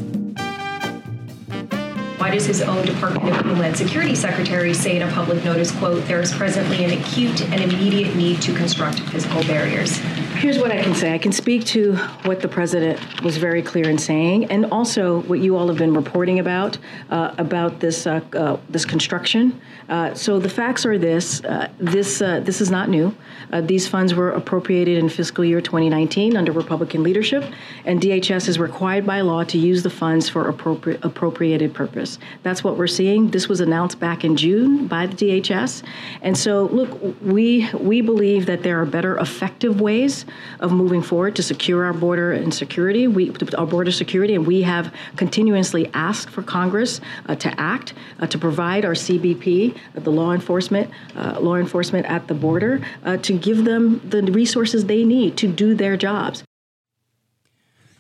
Why 2.18 2.32
does 2.32 2.48
his 2.48 2.64
own 2.64 2.84
Department 2.88 3.30
of 3.30 3.46
Homeland 3.46 3.78
Security 3.78 4.16
Secretary 4.16 4.74
say 4.74 4.96
in 4.96 5.04
a 5.04 5.12
public 5.12 5.44
notice, 5.44 5.70
quote, 5.78 6.04
there 6.08 6.22
is 6.22 6.34
presently 6.34 6.84
an 6.84 7.00
acute 7.00 7.40
and 7.52 7.62
immediate 7.62 8.16
need 8.16 8.42
to 8.42 8.56
construct 8.56 9.00
physical 9.12 9.44
barriers? 9.44 10.00
Here's 10.38 10.60
what 10.60 10.72
I 10.72 10.84
can 10.84 10.94
say. 10.94 11.16
I 11.16 11.18
can 11.18 11.32
speak 11.32 11.66
to 11.66 11.96
what 12.26 12.42
the 12.42 12.48
president 12.48 13.24
was 13.24 13.38
very 13.38 13.64
clear 13.64 13.90
in 13.90 13.98
saying, 13.98 14.46
and 14.46 14.68
also 14.68 15.22
what 15.24 15.40
you 15.40 15.58
all 15.58 15.68
have 15.68 15.80
been 15.80 15.96
reporting 15.96 16.38
about 16.38 16.78
uh, 17.10 17.34
about 17.40 17.80
this 17.80 18.06
uh, 18.06 18.22
uh, 18.34 18.58
this 18.70 18.86
construction. 18.86 19.60
Uh, 19.90 20.14
so 20.14 20.38
the 20.38 20.48
facts 20.48 20.86
are 20.86 21.00
this: 21.00 21.44
uh, 21.44 21.70
this 21.80 22.22
uh, 22.22 22.40
this 22.42 22.62
is 22.62 22.70
not 22.70 22.88
new. 22.88 23.16
these 23.64 23.88
funds 23.88 24.14
were 24.14 24.30
appropriated 24.30 25.00
in 25.00 25.10
fiscal 25.10 25.44
year 25.44 25.60
2019 25.60 26.38
under 26.38 26.52
Republican 26.52 27.02
leadership, 27.02 27.44
and 27.86 28.00
DHS 28.00 28.48
is 28.48 28.60
required 28.60 29.08
by 29.08 29.22
law 29.22 29.44
to 29.46 29.58
use 29.58 29.82
the 29.82 29.90
funds 29.90 30.30
for 30.30 30.50
appropriate 30.50 31.04
appropriated 31.04 31.74
purpose. 31.74 32.20
That's 32.44 32.64
what 32.64 32.78
we're 32.78 32.86
seeing. 32.86 33.32
This 33.32 33.50
was 33.50 33.60
announced 33.60 34.00
back 34.00 34.24
in 34.24 34.38
June 34.38 34.86
by 34.86 35.08
the 35.08 35.16
DHS, 35.16 35.82
and 36.22 36.38
so 36.38 36.66
look, 36.66 36.92
we 37.24 37.68
we 37.74 38.02
believe 38.02 38.46
that 38.46 38.62
there 38.62 38.80
are 38.80 38.86
better, 38.86 39.18
effective 39.18 39.82
ways 39.82 40.27
of 40.60 40.72
moving 40.72 41.02
forward 41.02 41.36
to 41.36 41.44
secure 41.44 41.86
our 41.86 41.94
border 41.94 42.32
and 42.32 42.54
security, 42.54 43.08
we, 43.08 43.34
our 43.58 43.66
border 43.66 43.92
security, 43.92 44.36
and 44.36 44.46
we 44.46 44.62
have 44.62 44.94
continuously 45.16 45.90
asked 45.94 46.30
for 46.30 46.44
Congress 46.44 47.02
uh, 47.28 47.36
to 47.36 47.60
act 47.60 47.94
uh, 48.20 48.28
to 48.28 48.38
provide 48.38 48.86
our 48.86 48.94
CBP, 48.94 49.76
uh, 49.76 50.00
the 50.00 50.12
law 50.12 50.34
enforcement, 50.34 50.90
uh, 51.16 51.40
law 51.40 51.56
enforcement 51.56 52.06
at 52.06 52.28
the 52.28 52.34
border, 52.34 52.82
uh, 53.04 53.18
to 53.18 53.38
give 53.38 53.66
them 53.66 54.02
the 54.10 54.22
resources 54.24 54.86
they 54.86 55.04
need 55.04 55.38
to 55.38 55.48
do 55.48 55.76
their 55.76 55.98
jobs. 55.98 56.44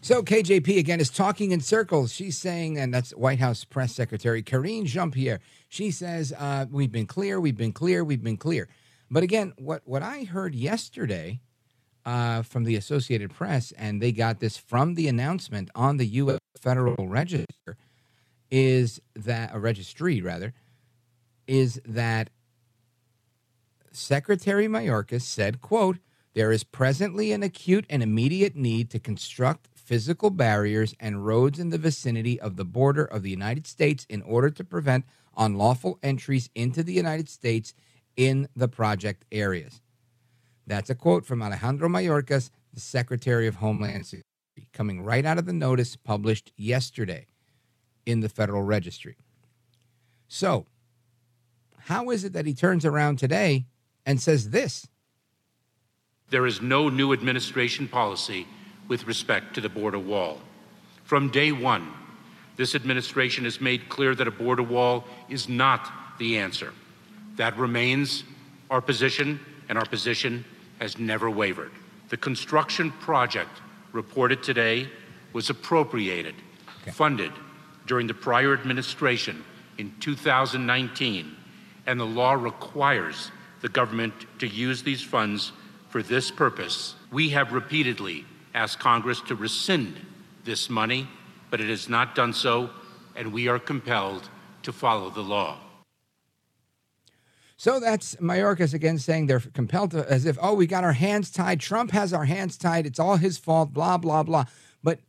So 0.02 0.22
KJP 0.22 0.78
again 0.78 1.00
is 1.00 1.10
talking 1.10 1.52
in 1.52 1.60
circles. 1.60 2.14
She's 2.14 2.38
saying, 2.38 2.78
and 2.78 2.94
that's 2.94 3.12
White 3.12 3.40
House 3.40 3.66
press 3.66 3.94
secretary 3.94 4.42
Karine 4.42 4.86
Jean-Pierre. 4.86 5.42
She 5.68 5.92
says, 5.92 6.32
uh, 6.38 6.66
"We've 6.72 6.92
been 6.92 7.08
clear, 7.08 7.42
we've 7.42 7.58
been 7.58 7.74
clear, 7.74 8.04
we've 8.04 8.24
been 8.24 8.38
clear." 8.38 8.70
But 9.10 9.24
again, 9.24 9.54
what 9.58 9.82
what 9.86 10.04
I 10.04 10.24
heard 10.24 10.56
yesterday 10.56 11.42
uh, 12.08 12.42
from 12.42 12.64
the 12.64 12.78
Associated 12.78 13.32
Press, 13.32 13.74
and 13.74 14.02
they 14.02 14.14
got 14.14 14.40
this 14.40 14.56
from 14.56 14.96
the 14.96 15.10
announcement 15.10 15.70
on 15.76 15.98
the 15.98 16.06
U.S. 16.06 16.40
Federal 16.58 17.10
Register, 17.10 17.76
is 18.50 19.02
that 19.14 19.54
a 19.54 19.60
registry 19.60 20.22
rather, 20.22 20.54
is 21.48 21.82
that 21.86 22.30
Secretary 23.92 24.68
Mayorkas 24.68 25.24
said, 25.24 25.62
"quote 25.62 25.98
There 26.34 26.54
is 26.54 26.64
presently 26.64 27.34
an 27.34 27.44
acute 27.44 27.86
and 27.90 28.02
immediate 28.02 28.56
need 28.56 28.90
to 28.92 29.00
construct." 29.00 29.68
Physical 29.74 30.30
barriers 30.30 30.94
and 31.00 31.26
roads 31.26 31.60
in 31.60 31.70
the 31.70 31.78
vicinity 31.78 32.40
of 32.40 32.56
the 32.56 32.66
border 32.66 33.04
of 33.06 33.22
the 33.24 33.30
United 33.30 33.66
States 33.68 34.06
in 34.10 34.22
order 34.22 34.50
to 34.50 34.64
prevent 34.64 35.06
unlawful 35.38 36.00
entries 36.04 36.50
into 36.56 36.84
the 36.84 36.94
United 36.94 37.30
States 37.30 37.74
in 38.18 38.48
the 38.56 38.68
project 38.68 39.24
areas. 39.32 39.82
That's 40.68 40.90
a 40.90 40.96
quote 40.96 41.26
from 41.26 41.42
Alejandro 41.42 41.88
Mayorkas, 41.88 42.50
the 42.74 42.82
Secretary 42.82 43.48
of 43.48 43.56
Homeland 43.56 44.06
Security, 44.06 44.70
coming 44.74 45.02
right 45.02 45.26
out 45.26 45.38
of 45.38 45.46
the 45.46 45.54
notice 45.54 45.96
published 45.96 46.52
yesterday 46.58 47.26
in 48.06 48.20
the 48.20 48.28
Federal 48.28 48.62
Registry. 48.64 49.16
So, 50.28 50.66
how 51.86 52.10
is 52.10 52.26
it 52.26 52.34
that 52.34 52.46
he 52.46 52.54
turns 52.54 52.84
around 52.86 53.18
today 53.18 53.66
and 54.06 54.22
says 54.22 54.50
this? 54.50 54.88
There 56.30 56.46
is 56.46 56.62
no 56.62 56.90
new 56.90 57.14
administration 57.14 57.88
policy 57.88 58.46
with 58.90 59.08
respect 59.08 59.56
to 59.56 59.62
the 59.62 59.70
border 59.70 60.00
wall. 60.00 60.42
From 61.06 61.30
day 61.30 61.54
one, 61.54 61.94
this 62.58 62.76
administration 62.76 63.46
has 63.46 63.62
made 63.62 63.88
clear 63.88 64.14
that 64.16 64.28
a 64.28 64.32
border 64.32 64.64
wall 64.64 65.06
is 65.30 65.48
not 65.48 65.90
the 66.20 66.38
answer. 66.38 66.74
That 67.38 67.58
remains 67.58 68.26
our 68.70 68.82
position, 68.82 69.40
and 69.70 69.78
our 69.78 69.86
position 69.86 70.44
has 70.80 70.98
never 70.98 71.30
wavered. 71.30 71.72
The 72.10 72.18
construction 72.18 72.92
project 72.92 73.62
reported 73.92 74.44
today 74.44 74.90
was 75.34 75.50
appropriated, 75.50 76.36
okay. 76.82 76.92
funded 76.92 77.32
during 77.86 78.08
the 78.08 78.14
prior 78.14 78.54
administration 78.54 79.44
in 79.78 79.94
2019, 80.00 81.36
and 81.86 82.00
the 82.00 82.06
law 82.06 82.34
requires 82.34 83.32
the 83.62 83.70
government 83.70 84.14
to 84.40 84.48
use 84.48 84.84
these 84.84 85.02
funds 85.02 85.52
for 85.90 86.04
this 86.04 86.30
purpose. 86.30 86.96
We 87.12 87.30
have 87.30 87.54
repeatedly 87.54 88.26
asked 88.54 88.80
Congress 88.80 89.22
to 89.22 89.36
rescind 89.36 90.00
this 90.44 90.70
money, 90.70 91.08
but 91.50 91.62
it 91.62 91.70
has 91.70 91.88
not 91.88 92.16
done 92.16 92.34
so, 92.34 92.70
and 93.16 93.32
we 93.32 93.48
are 93.48 93.60
compelled 93.60 94.30
to 94.64 94.74
follow 94.74 95.10
the 95.10 95.22
law. 95.22 95.60
So 97.58 97.80
that's 97.80 98.16
Mayorkas 98.18 98.76
again 98.76 99.00
saying 99.00 99.26
they're 99.26 99.40
compelled 99.40 99.92
to, 99.92 100.10
as 100.10 100.26
if, 100.26 100.38
oh, 100.40 100.54
we 100.54 100.68
got 100.68 100.84
our 100.84 100.94
hands 100.94 101.32
tied. 101.32 101.60
Trump 101.60 101.92
has 101.92 102.14
our 102.14 102.26
hands 102.26 102.56
tied. 102.56 102.86
It's 102.86 103.00
all 103.00 103.18
his 103.18 103.40
fault, 103.40 103.74
blah, 103.74 103.98
blah, 103.98 104.22
blah. 104.22 104.46
But 104.84 105.00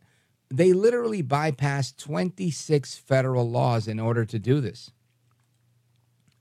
they 0.50 0.72
literally 0.72 1.22
bypassed 1.22 1.98
26 1.98 2.96
federal 2.96 3.50
laws 3.50 3.86
in 3.86 4.00
order 4.00 4.24
to 4.24 4.38
do 4.38 4.62
this. 4.62 4.90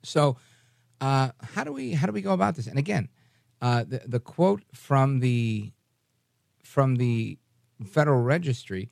So, 0.02 0.38
uh, 1.02 1.32
how 1.42 1.66
do 1.66 1.74
we 1.74 1.92
how 1.92 2.08
do 2.08 2.14
we 2.14 2.22
go 2.22 2.32
about 2.32 2.56
this? 2.56 2.68
And 2.68 2.80
again, 2.80 3.10
uh, 3.62 3.84
the 3.84 4.02
the 4.08 4.20
quote 4.20 4.64
from 4.74 5.20
the 5.20 5.74
from 6.64 6.96
the 6.96 7.38
Federal 7.86 8.22
Registry 8.22 8.90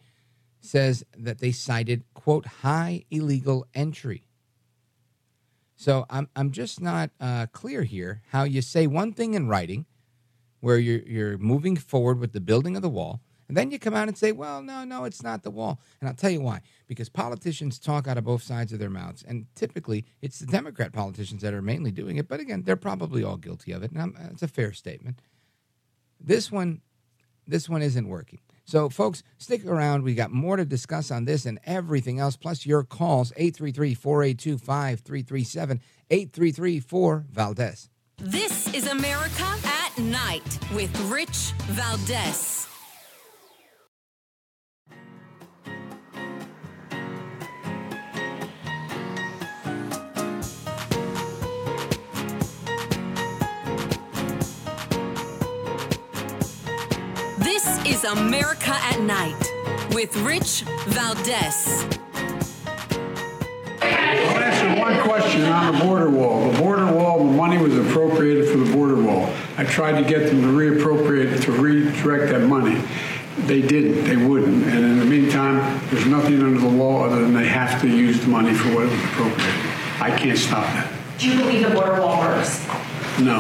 says 0.60 1.06
that 1.18 1.40
they 1.40 1.52
cited 1.52 2.04
quote 2.14 2.46
high 2.46 3.06
illegal 3.10 3.66
entry. 3.74 4.28
So 5.76 6.06
I'm 6.10 6.30
I'm 6.36 6.52
just 6.52 6.82
not 6.82 7.12
uh, 7.20 7.48
clear 7.52 7.84
here 7.84 8.22
how 8.30 8.44
you 8.44 8.62
say 8.62 8.88
one 8.88 9.14
thing 9.14 9.34
in 9.34 9.48
writing, 9.48 9.86
where 10.62 10.78
you're 10.78 11.02
you're 11.02 11.38
moving 11.38 11.76
forward 11.76 12.20
with 12.20 12.32
the 12.32 12.40
building 12.40 12.76
of 12.76 12.82
the 12.82 12.90
wall, 12.90 13.22
and 13.48 13.56
then 13.56 13.72
you 13.72 13.78
come 13.78 13.94
out 13.94 14.08
and 14.08 14.18
say, 14.18 14.32
well, 14.32 14.62
no, 14.62 14.84
no, 14.84 15.04
it's 15.04 15.22
not 15.22 15.44
the 15.44 15.52
wall. 15.52 15.80
And 16.00 16.08
I'll 16.08 16.16
tell 16.16 16.32
you 16.32 16.42
why. 16.42 16.62
Because 16.88 17.10
politicians 17.10 17.78
talk 17.78 18.08
out 18.08 18.18
of 18.18 18.24
both 18.24 18.42
sides 18.42 18.74
of 18.74 18.80
their 18.80 18.90
mouths, 18.90 19.24
and 19.28 19.48
typically 19.54 20.06
it's 20.22 20.40
the 20.40 20.48
Democrat 20.48 20.94
politicians 20.94 21.42
that 21.42 21.54
are 21.54 21.62
mainly 21.62 21.92
doing 21.92 22.18
it. 22.18 22.28
But 22.28 22.40
again, 22.40 22.64
they're 22.64 22.76
probably 22.76 23.24
all 23.24 23.38
guilty 23.38 23.72
of 23.72 23.84
it, 23.84 23.92
and 23.92 24.16
it's 24.32 24.44
a 24.44 24.48
fair 24.48 24.72
statement. 24.72 25.22
This 26.20 26.52
one, 26.52 26.82
this 27.46 27.70
one 27.70 27.82
isn't 27.82 28.08
working. 28.08 28.40
So, 28.66 28.90
folks, 28.90 29.24
stick 29.38 29.66
around. 29.66 30.04
We 30.04 30.16
got 30.16 30.32
more 30.32 30.58
to 30.58 30.66
discuss 30.66 31.12
on 31.12 31.26
this 31.26 31.46
and 31.46 31.60
everything 31.66 32.20
else, 32.20 32.36
plus 32.36 32.66
your 32.66 32.84
calls 32.84 33.32
833 33.38 33.94
482 33.94 34.58
5337 34.58 35.82
833 36.10 36.80
4 36.80 37.26
Valdez. 37.32 37.90
This 38.18 38.74
is 38.74 38.88
America 38.88 39.44
at 39.66 39.98
Night 39.98 40.60
with 40.74 40.98
Rich 41.12 41.54
Valdez. 41.68 42.65
America 58.06 58.72
at 58.72 59.00
Night 59.02 59.36
with 59.94 60.16
Rich 60.18 60.62
Valdez. 60.88 61.86
I'll 63.82 64.44
answer 64.44 64.80
one 64.80 65.02
question 65.02 65.44
on 65.44 65.74
the 65.74 65.84
border 65.84 66.10
wall. 66.10 66.52
The 66.52 66.60
border 66.60 66.86
wall, 66.92 67.18
the 67.20 67.26
money 67.26 67.58
was 67.58 67.76
appropriated 67.78 68.50
for 68.50 68.58
the 68.58 68.72
border 68.74 69.02
wall. 69.02 69.32
I 69.58 69.64
tried 69.64 70.02
to 70.02 70.08
get 70.08 70.28
them 70.28 70.42
to 70.42 70.48
reappropriate, 70.48 71.42
to 71.44 71.52
redirect 71.52 72.32
that 72.32 72.48
money. 72.48 72.82
They 73.40 73.62
didn't. 73.62 74.06
They 74.06 74.18
wouldn't. 74.18 74.66
And 74.66 74.86
in 74.86 75.00
the 75.00 75.06
meantime, 75.06 75.82
there's 75.90 76.06
nothing 76.06 76.42
under 76.42 76.60
the 76.60 76.68
law 76.68 77.06
other 77.06 77.22
than 77.22 77.34
they 77.34 77.48
have 77.48 77.82
to 77.82 77.88
use 77.88 78.20
the 78.22 78.28
money 78.28 78.54
for 78.54 78.70
what 78.76 78.84
it 78.84 78.92
was 78.92 79.04
appropriated. 79.04 79.66
I 80.00 80.16
can't 80.18 80.38
stop 80.38 80.64
that. 80.66 80.92
Do 81.18 81.30
you 81.30 81.38
believe 81.40 81.68
the 81.68 81.74
border 81.74 82.00
wall 82.00 82.20
works? 82.20 82.66
No. 83.20 83.38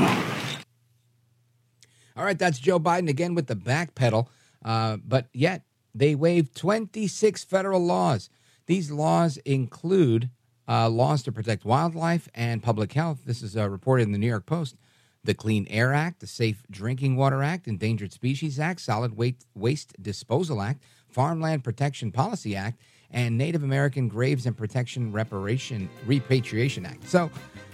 All 2.17 2.23
right, 2.23 2.39
that's 2.39 2.59
Joe 2.59 2.79
Biden 2.79 3.09
again 3.09 3.35
with 3.35 3.47
the 3.47 3.55
back 3.55 3.93
pedal. 3.93 4.29
Uh, 4.65 4.97
but 4.97 5.27
yet, 5.31 5.61
they 5.93 6.15
waived 6.15 6.57
26 6.57 7.43
federal 7.45 7.85
laws. 7.85 8.29
These 8.65 8.91
laws 8.91 9.37
include 9.37 10.29
uh, 10.67 10.89
laws 10.89 11.23
to 11.23 11.31
protect 11.31 11.63
wildlife 11.63 12.27
and 12.33 12.63
public 12.63 12.91
health. 12.93 13.19
This 13.25 13.43
is 13.43 13.55
uh, 13.55 13.69
reported 13.69 14.03
in 14.03 14.11
the 14.11 14.17
New 14.17 14.27
York 14.27 14.47
Post. 14.47 14.75
The 15.23 15.35
Clean 15.35 15.65
Air 15.69 15.93
Act, 15.93 16.19
the 16.19 16.27
Safe 16.27 16.63
Drinking 16.69 17.15
Water 17.15 17.41
Act, 17.41 17.67
Endangered 17.67 18.11
Species 18.11 18.59
Act, 18.59 18.81
Solid 18.81 19.17
Waste, 19.17 19.45
Waste 19.55 19.93
Disposal 20.01 20.61
Act, 20.61 20.83
Farmland 21.07 21.63
Protection 21.63 22.11
Policy 22.11 22.55
Act, 22.55 22.79
and 23.09 23.37
Native 23.37 23.63
American 23.63 24.07
Graves 24.07 24.45
and 24.45 24.57
Protection 24.57 25.11
Reparation 25.11 25.89
Repatriation 26.05 26.85
Act. 26.85 27.07
So, 27.07 27.31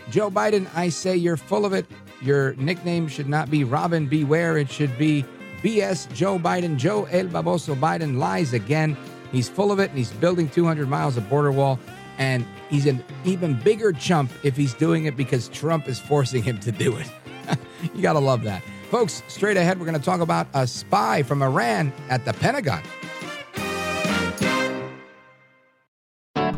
Joe 0.09 0.29
Biden, 0.29 0.67
I 0.75 0.89
say 0.89 1.15
you're 1.15 1.37
full 1.37 1.65
of 1.65 1.73
it. 1.73 1.85
Your 2.21 2.53
nickname 2.55 3.07
should 3.07 3.27
not 3.27 3.49
be 3.49 3.63
Robin 3.63 4.07
Beware. 4.07 4.57
It 4.57 4.69
should 4.69 4.97
be 4.97 5.25
BS 5.63 6.11
Joe 6.13 6.39
Biden. 6.39 6.77
Joe 6.77 7.05
El 7.11 7.25
Baboso 7.25 7.75
Biden 7.75 8.17
lies 8.17 8.53
again. 8.53 8.97
He's 9.31 9.47
full 9.47 9.71
of 9.71 9.79
it 9.79 9.89
and 9.89 9.97
he's 9.97 10.11
building 10.11 10.49
200 10.49 10.89
miles 10.89 11.17
of 11.17 11.29
border 11.29 11.51
wall. 11.51 11.79
And 12.17 12.45
he's 12.69 12.85
an 12.85 13.03
even 13.25 13.53
bigger 13.61 13.91
chump 13.91 14.31
if 14.43 14.55
he's 14.55 14.73
doing 14.73 15.05
it 15.05 15.15
because 15.15 15.49
Trump 15.49 15.87
is 15.87 15.99
forcing 15.99 16.43
him 16.43 16.59
to 16.59 16.71
do 16.71 16.97
it. 16.97 17.09
you 17.95 18.01
got 18.01 18.13
to 18.13 18.19
love 18.19 18.43
that. 18.43 18.61
Folks, 18.89 19.23
straight 19.27 19.57
ahead, 19.57 19.79
we're 19.79 19.85
going 19.85 19.97
to 19.97 20.03
talk 20.03 20.19
about 20.19 20.47
a 20.53 20.67
spy 20.67 21.23
from 21.23 21.41
Iran 21.41 21.93
at 22.09 22.25
the 22.25 22.33
Pentagon. 22.33 22.83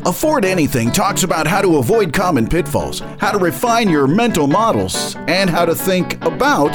Afford 0.06 0.44
Anything 0.44 0.90
talks 0.90 1.22
about 1.22 1.46
how 1.46 1.62
to 1.62 1.78
avoid 1.78 2.12
common 2.12 2.46
pitfalls, 2.46 3.00
how 3.18 3.30
to 3.30 3.38
refine 3.38 3.88
your 3.88 4.06
mental 4.06 4.46
models, 4.46 5.16
and 5.28 5.48
how 5.48 5.64
to 5.64 5.74
think 5.74 6.22
about 6.24 6.74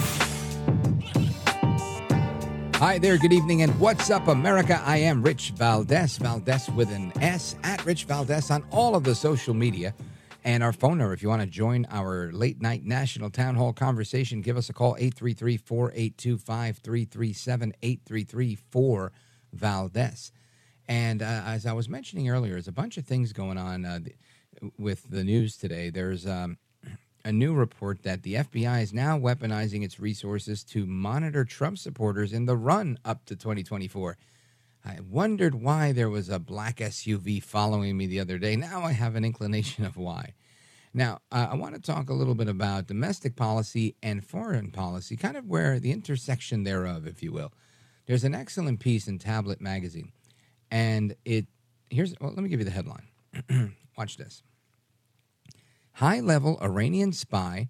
Hi 2.81 2.97
there, 2.97 3.19
good 3.19 3.31
evening, 3.31 3.61
and 3.61 3.79
what's 3.79 4.09
up, 4.09 4.27
America? 4.27 4.81
I 4.83 4.97
am 4.97 5.21
Rich 5.21 5.51
Valdez, 5.51 6.17
Valdez 6.17 6.67
with 6.71 6.91
an 6.91 7.13
S, 7.21 7.55
at 7.61 7.85
Rich 7.85 8.05
Valdez 8.05 8.49
on 8.49 8.63
all 8.71 8.95
of 8.95 9.03
the 9.03 9.13
social 9.13 9.53
media. 9.53 9.93
And 10.43 10.63
our 10.63 10.73
phone 10.73 10.97
number, 10.97 11.13
if 11.13 11.21
you 11.21 11.29
want 11.29 11.43
to 11.43 11.47
join 11.47 11.85
our 11.91 12.31
late 12.31 12.59
night 12.59 12.83
national 12.83 13.29
town 13.29 13.53
hall 13.53 13.71
conversation, 13.71 14.41
give 14.41 14.57
us 14.57 14.67
a 14.69 14.73
call 14.73 14.95
833 14.97 15.57
482 15.57 16.37
5337 16.39 17.73
833 17.83 18.55
4 18.55 19.11
Valdez. 19.53 20.31
And 20.87 21.21
uh, 21.21 21.43
as 21.45 21.67
I 21.67 21.73
was 21.73 21.87
mentioning 21.87 22.29
earlier, 22.29 22.53
there's 22.53 22.67
a 22.67 22.71
bunch 22.71 22.97
of 22.97 23.05
things 23.05 23.31
going 23.31 23.59
on 23.59 23.85
uh, 23.85 23.99
with 24.79 25.07
the 25.07 25.23
news 25.23 25.55
today. 25.55 25.91
There's 25.91 26.25
um, 26.25 26.57
a 27.23 27.31
new 27.31 27.53
report 27.53 28.03
that 28.03 28.23
the 28.23 28.35
FBI 28.35 28.81
is 28.81 28.93
now 28.93 29.17
weaponizing 29.17 29.83
its 29.83 29.99
resources 29.99 30.63
to 30.65 30.85
monitor 30.85 31.45
Trump 31.45 31.77
supporters 31.77 32.33
in 32.33 32.45
the 32.45 32.57
run 32.57 32.97
up 33.05 33.25
to 33.25 33.35
2024. 33.35 34.17
I 34.83 34.99
wondered 35.07 35.55
why 35.55 35.91
there 35.91 36.09
was 36.09 36.29
a 36.29 36.39
black 36.39 36.77
SUV 36.77 37.43
following 37.43 37.97
me 37.97 38.07
the 38.07 38.19
other 38.19 38.37
day. 38.37 38.55
Now 38.55 38.81
I 38.81 38.93
have 38.93 39.15
an 39.15 39.23
inclination 39.23 39.85
of 39.85 39.97
why. 39.97 40.33
Now, 40.93 41.19
uh, 41.31 41.47
I 41.51 41.55
want 41.55 41.75
to 41.75 41.81
talk 41.81 42.09
a 42.09 42.13
little 42.13 42.35
bit 42.35 42.49
about 42.49 42.87
domestic 42.87 43.35
policy 43.35 43.95
and 44.03 44.25
foreign 44.25 44.71
policy, 44.71 45.15
kind 45.15 45.37
of 45.37 45.47
where 45.47 45.79
the 45.79 45.91
intersection 45.91 46.63
thereof, 46.63 47.07
if 47.07 47.23
you 47.23 47.31
will. 47.31 47.53
There's 48.07 48.23
an 48.23 48.35
excellent 48.35 48.79
piece 48.79 49.07
in 49.07 49.19
Tablet 49.19 49.61
magazine, 49.61 50.11
and 50.69 51.15
it 51.23 51.45
here's 51.89 52.13
well, 52.19 52.33
let 52.33 52.43
me 52.43 52.49
give 52.49 52.59
you 52.59 52.65
the 52.65 52.71
headline. 52.71 53.07
Watch 53.97 54.17
this. 54.17 54.43
High 55.93 56.19
level 56.19 56.57
Iranian 56.61 57.13
spy 57.13 57.69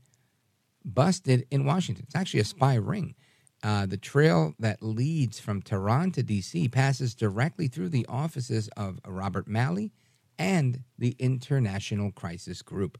busted 0.83 1.45
in 1.51 1.65
Washington. 1.65 2.05
It's 2.07 2.15
actually 2.15 2.39
a 2.39 2.45
spy 2.45 2.75
ring. 2.75 3.15
Uh, 3.63 3.85
the 3.85 3.97
trail 3.97 4.55
that 4.57 4.81
leads 4.81 5.39
from 5.39 5.61
Tehran 5.61 6.11
to 6.13 6.23
D.C. 6.23 6.67
passes 6.69 7.13
directly 7.13 7.67
through 7.67 7.89
the 7.89 8.05
offices 8.07 8.69
of 8.75 8.99
Robert 9.05 9.47
Malley 9.47 9.91
and 10.39 10.83
the 10.97 11.15
International 11.19 12.11
Crisis 12.11 12.63
Group. 12.63 12.97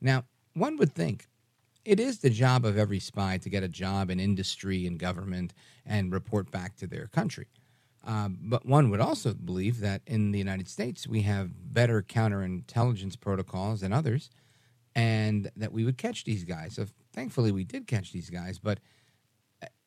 Now, 0.00 0.24
one 0.54 0.76
would 0.78 0.92
think 0.92 1.28
it 1.84 2.00
is 2.00 2.18
the 2.18 2.30
job 2.30 2.64
of 2.64 2.78
every 2.78 2.98
spy 2.98 3.38
to 3.38 3.50
get 3.50 3.62
a 3.62 3.68
job 3.68 4.10
in 4.10 4.18
industry 4.18 4.86
and 4.86 4.98
government 4.98 5.52
and 5.86 6.12
report 6.12 6.50
back 6.50 6.76
to 6.76 6.86
their 6.86 7.06
country. 7.08 7.46
Uh, 8.06 8.28
but 8.30 8.66
one 8.66 8.90
would 8.90 9.00
also 9.00 9.32
believe 9.32 9.80
that 9.80 10.02
in 10.06 10.32
the 10.32 10.38
United 10.38 10.68
States, 10.68 11.06
we 11.06 11.22
have 11.22 11.72
better 11.72 12.02
counterintelligence 12.02 13.18
protocols 13.18 13.80
than 13.80 13.92
others, 13.92 14.30
and 14.94 15.50
that 15.56 15.72
we 15.72 15.84
would 15.84 15.98
catch 15.98 16.24
these 16.24 16.44
guys. 16.44 16.74
So 16.74 16.86
thankfully, 17.12 17.52
we 17.52 17.64
did 17.64 17.86
catch 17.86 18.12
these 18.12 18.30
guys. 18.30 18.58
But 18.58 18.80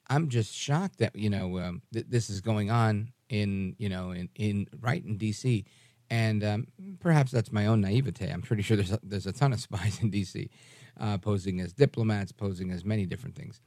I'm 0.09 0.29
just 0.29 0.53
shocked 0.53 0.99
that 0.99 1.15
you 1.15 1.29
know 1.29 1.59
um, 1.59 1.81
th- 1.93 2.07
this 2.09 2.29
is 2.29 2.41
going 2.41 2.71
on 2.71 3.11
in 3.29 3.75
you 3.77 3.89
know 3.89 4.11
in, 4.11 4.29
in 4.35 4.67
right 4.79 5.03
in 5.03 5.17
D.C. 5.17 5.65
And 6.09 6.43
um, 6.43 6.67
perhaps 6.99 7.31
that's 7.31 7.51
my 7.51 7.65
own 7.65 7.81
naivete. 7.81 8.29
I'm 8.29 8.41
pretty 8.41 8.63
sure 8.63 8.77
there's 8.77 8.93
a, 8.93 8.99
there's 9.03 9.27
a 9.27 9.33
ton 9.33 9.51
of 9.51 9.59
spies 9.67 9.99
in 10.01 10.09
D.C. 10.09 10.49
Uh, 10.99 11.17
posing 11.17 11.59
as 11.59 11.73
diplomats, 11.73 12.31
posing 12.31 12.71
as 12.71 12.85
many 12.85 13.05
different 13.05 13.35
things. 13.35 13.61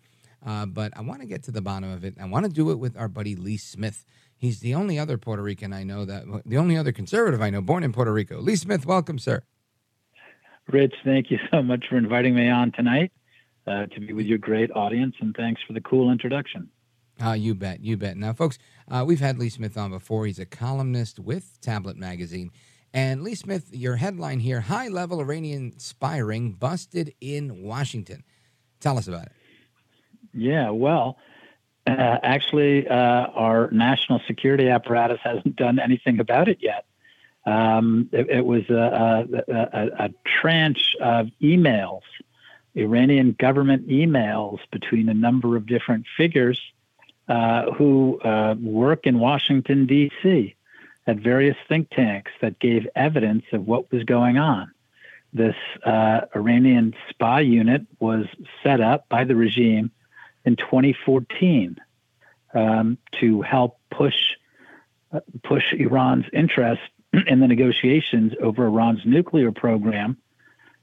Uh, 0.45 0.65
but 0.65 0.97
I 0.97 1.03
want 1.03 1.21
to 1.21 1.27
get 1.27 1.43
to 1.45 1.51
the 1.51 1.61
bottom 1.61 1.91
of 1.93 2.03
it. 2.03 2.15
I 2.19 2.25
want 2.25 2.47
to 2.47 2.51
do 2.51 2.71
it 2.71 2.79
with 2.79 2.97
our 2.97 3.09
buddy 3.09 3.37
Lee 3.37 3.59
Smith. 3.59 4.07
He's 4.39 4.61
the 4.61 4.75
only 4.75 4.99
other 4.99 5.19
Puerto 5.19 5.43
Rican 5.43 5.75
I 5.75 5.85
know 5.85 6.07
that, 6.07 6.25
the 6.47 6.57
only 6.57 6.79
other 6.79 6.93
conservative 6.93 7.43
I 7.43 7.51
know 7.51 7.61
born 7.61 7.85
in 7.85 7.93
Puerto 7.93 8.13
Rico. 8.13 8.41
Lee 8.41 8.57
Smith, 8.57 8.87
welcome, 8.87 9.19
sir. 9.19 9.43
Rich, 10.73 10.95
thank 11.05 11.31
you 11.31 11.39
so 11.51 11.63
much 11.63 11.87
for 11.89 11.97
inviting 11.97 12.35
me 12.35 12.49
on 12.49 12.71
tonight 12.73 13.13
uh, 13.67 13.87
to 13.87 14.01
be 14.01 14.13
with 14.13 14.27
your 14.27 14.39
great 14.39 14.71
audience, 14.73 15.17
and 15.21 15.35
thanks 15.35 15.61
for 15.67 15.73
the 15.73 15.81
cool 15.81 16.11
introduction. 16.11 16.69
Uh, 17.23 17.33
you 17.33 17.55
bet, 17.55 17.81
you 17.81 17.97
bet. 17.97 18.17
Now, 18.17 18.33
folks, 18.33 18.59
uh, 18.89 19.05
we've 19.07 19.21
had 19.21 19.39
Lee 19.39 19.49
Smith 19.49 19.77
on 19.77 19.91
before. 19.91 20.27
He's 20.27 20.39
a 20.39 20.47
columnist 20.47 21.19
with 21.19 21.61
Tablet 21.61 21.97
Magazine, 21.97 22.51
And 22.95 23.23
Lee 23.23 23.35
Smith, 23.35 23.69
your 23.73 23.97
headline 23.97 24.41
here 24.41 24.61
high 24.61 24.89
level 24.89 25.21
Iranian 25.21 25.79
spy 25.79 26.19
ring 26.19 26.53
busted 26.53 27.15
in 27.21 27.63
Washington. 27.63 28.25
Tell 28.81 28.97
us 28.97 29.09
about 29.09 29.27
it. 29.27 29.33
Yeah, 30.33 30.71
well, 30.71 31.19
uh, 31.87 32.19
actually, 32.23 32.89
uh, 32.89 32.95
our 32.95 33.71
national 33.73 34.21
security 34.27 34.69
apparatus 34.69 35.19
hasn't 35.25 35.57
done 35.57 35.79
anything 35.79 36.21
about 36.21 36.49
it 36.49 36.59
yet. 36.61 36.87
Um, 37.47 38.09
it, 38.13 38.29
it, 38.29 38.45
was 38.45 38.69
a, 38.69 39.27
a, 39.49 39.53
a, 39.53 40.05
a, 40.05 40.11
tranche 40.27 40.95
of 41.01 41.29
emails, 41.41 42.03
Iranian 42.75 43.35
government 43.39 43.89
emails 43.89 44.59
between 44.71 45.09
a 45.09 45.15
number 45.15 45.57
of 45.57 45.67
different 45.67 46.05
figures 46.19 46.61
uh, 47.29 47.71
who 47.73 48.21
uh, 48.21 48.57
work 48.61 49.07
in 49.07 49.19
Washington, 49.19 49.87
D.C., 49.87 50.55
at 51.07 51.17
various 51.17 51.57
think 51.67 51.89
tanks 51.91 52.31
that 52.41 52.59
gave 52.59 52.87
evidence 52.95 53.45
of 53.53 53.67
what 53.67 53.91
was 53.91 54.05
going 54.05 54.37
on. 54.37 54.71
This 55.33 55.57
uh, 55.85 56.23
Iranian 56.35 56.95
spy 57.09 57.41
unit 57.41 57.87
was 58.01 58.27
set 58.63 58.81
up 58.81 59.09
by 59.09 59.25
the 59.25 59.35
regime 59.35 59.91
in 60.45 60.57
2014 60.57 61.77
um, 62.55 62.99
to 63.21 63.43
help 63.43 63.79
push 63.91 64.37
uh, 65.13 65.21
push 65.43 65.73
Iran's 65.73 66.27
interest 66.33 66.83
in 67.13 67.41
the 67.41 67.49
negotiations 67.49 68.33
over 68.41 68.67
Iran's 68.67 69.05
nuclear 69.05 69.53
program 69.53 70.17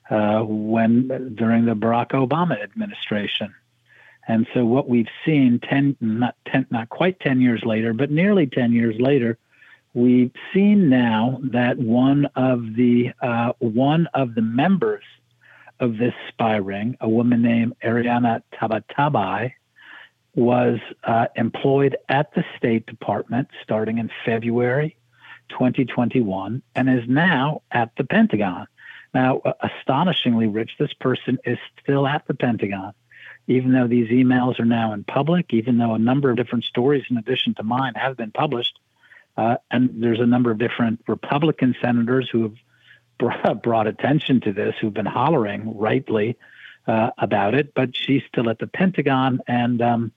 uh, 0.10 0.42
when 0.42 1.36
during 1.36 1.66
the 1.66 1.74
Barack 1.74 2.10
Obama 2.10 2.62
administration. 2.62 3.54
And 4.28 4.46
so 4.54 4.66
what 4.66 4.90
we've 4.90 5.08
seen 5.26 5.60
10 5.60 5.98
not 6.02 6.36
10 6.48 6.68
not 6.70 6.90
quite 6.90 7.20
10 7.22 7.40
years 7.40 7.64
later, 7.64 7.94
but 7.94 8.12
nearly 8.12 8.46
10 8.46 8.74
years 8.74 8.96
later, 9.00 9.38
we've 9.94 10.32
seen 10.54 10.90
now 10.90 11.40
that 11.44 11.78
one 11.78 12.26
of 12.36 12.76
the 12.76 13.14
uh, 13.22 13.54
one 13.60 14.08
of 14.14 14.36
the 14.36 14.42
members 14.42 15.04
of 15.80 15.98
this 15.98 16.14
spy 16.28 16.58
ring, 16.58 16.98
a 17.00 17.08
woman 17.08 17.42
named 17.42 17.74
Ariane 17.84 18.44
Tabatabai, 18.54 19.54
was 20.36 20.80
uh, 21.06 21.28
employed 21.36 21.96
at 22.10 22.34
the 22.34 22.44
State 22.58 22.86
Department 22.86 23.48
starting 23.64 23.98
in 23.98 24.10
February 24.26 24.97
2021 25.50 26.62
and 26.76 26.90
is 26.90 27.08
now 27.08 27.62
at 27.72 27.92
the 27.98 28.04
Pentagon. 28.04 28.68
Now, 29.14 29.42
astonishingly, 29.62 30.48
Rich, 30.48 30.72
this 30.78 30.94
person 30.94 31.40
is 31.46 31.58
still 31.82 32.06
at 32.06 32.28
the 32.28 32.34
Pentagon, 32.34 32.94
even 33.48 33.72
though 33.72 33.88
these 33.88 34.10
emails 34.10 34.60
are 34.60 34.66
now 34.66 34.94
in 34.94 35.04
public, 35.04 35.54
even 35.54 35.78
though 35.78 35.94
a 35.94 36.00
number 36.00 36.30
of 36.30 36.38
different 36.38 36.66
stories, 36.66 37.06
in 37.10 37.18
addition 37.18 37.56
to 37.56 37.64
mine, 37.64 37.94
have 37.96 38.18
been 38.18 38.32
published. 38.32 38.78
Uh, 39.38 39.58
and 39.72 40.04
there's 40.04 40.20
a 40.20 40.26
number 40.26 40.52
of 40.52 40.58
different 40.58 41.02
Republican 41.08 41.76
senators 41.82 42.30
who 42.32 42.44
have 42.44 42.56
brought, 43.20 43.64
brought 43.64 43.88
attention 43.88 44.42
to 44.42 44.54
this, 44.54 44.76
who've 44.80 44.94
been 44.94 45.06
hollering 45.06 45.78
rightly 45.78 46.38
uh, 46.88 47.12
about 47.18 47.56
it. 47.56 47.74
But 47.74 47.96
she's 47.96 48.22
still 48.28 48.50
at 48.50 48.60
the 48.60 48.68
Pentagon, 48.68 49.40
and 49.48 49.82
um, 49.82 50.12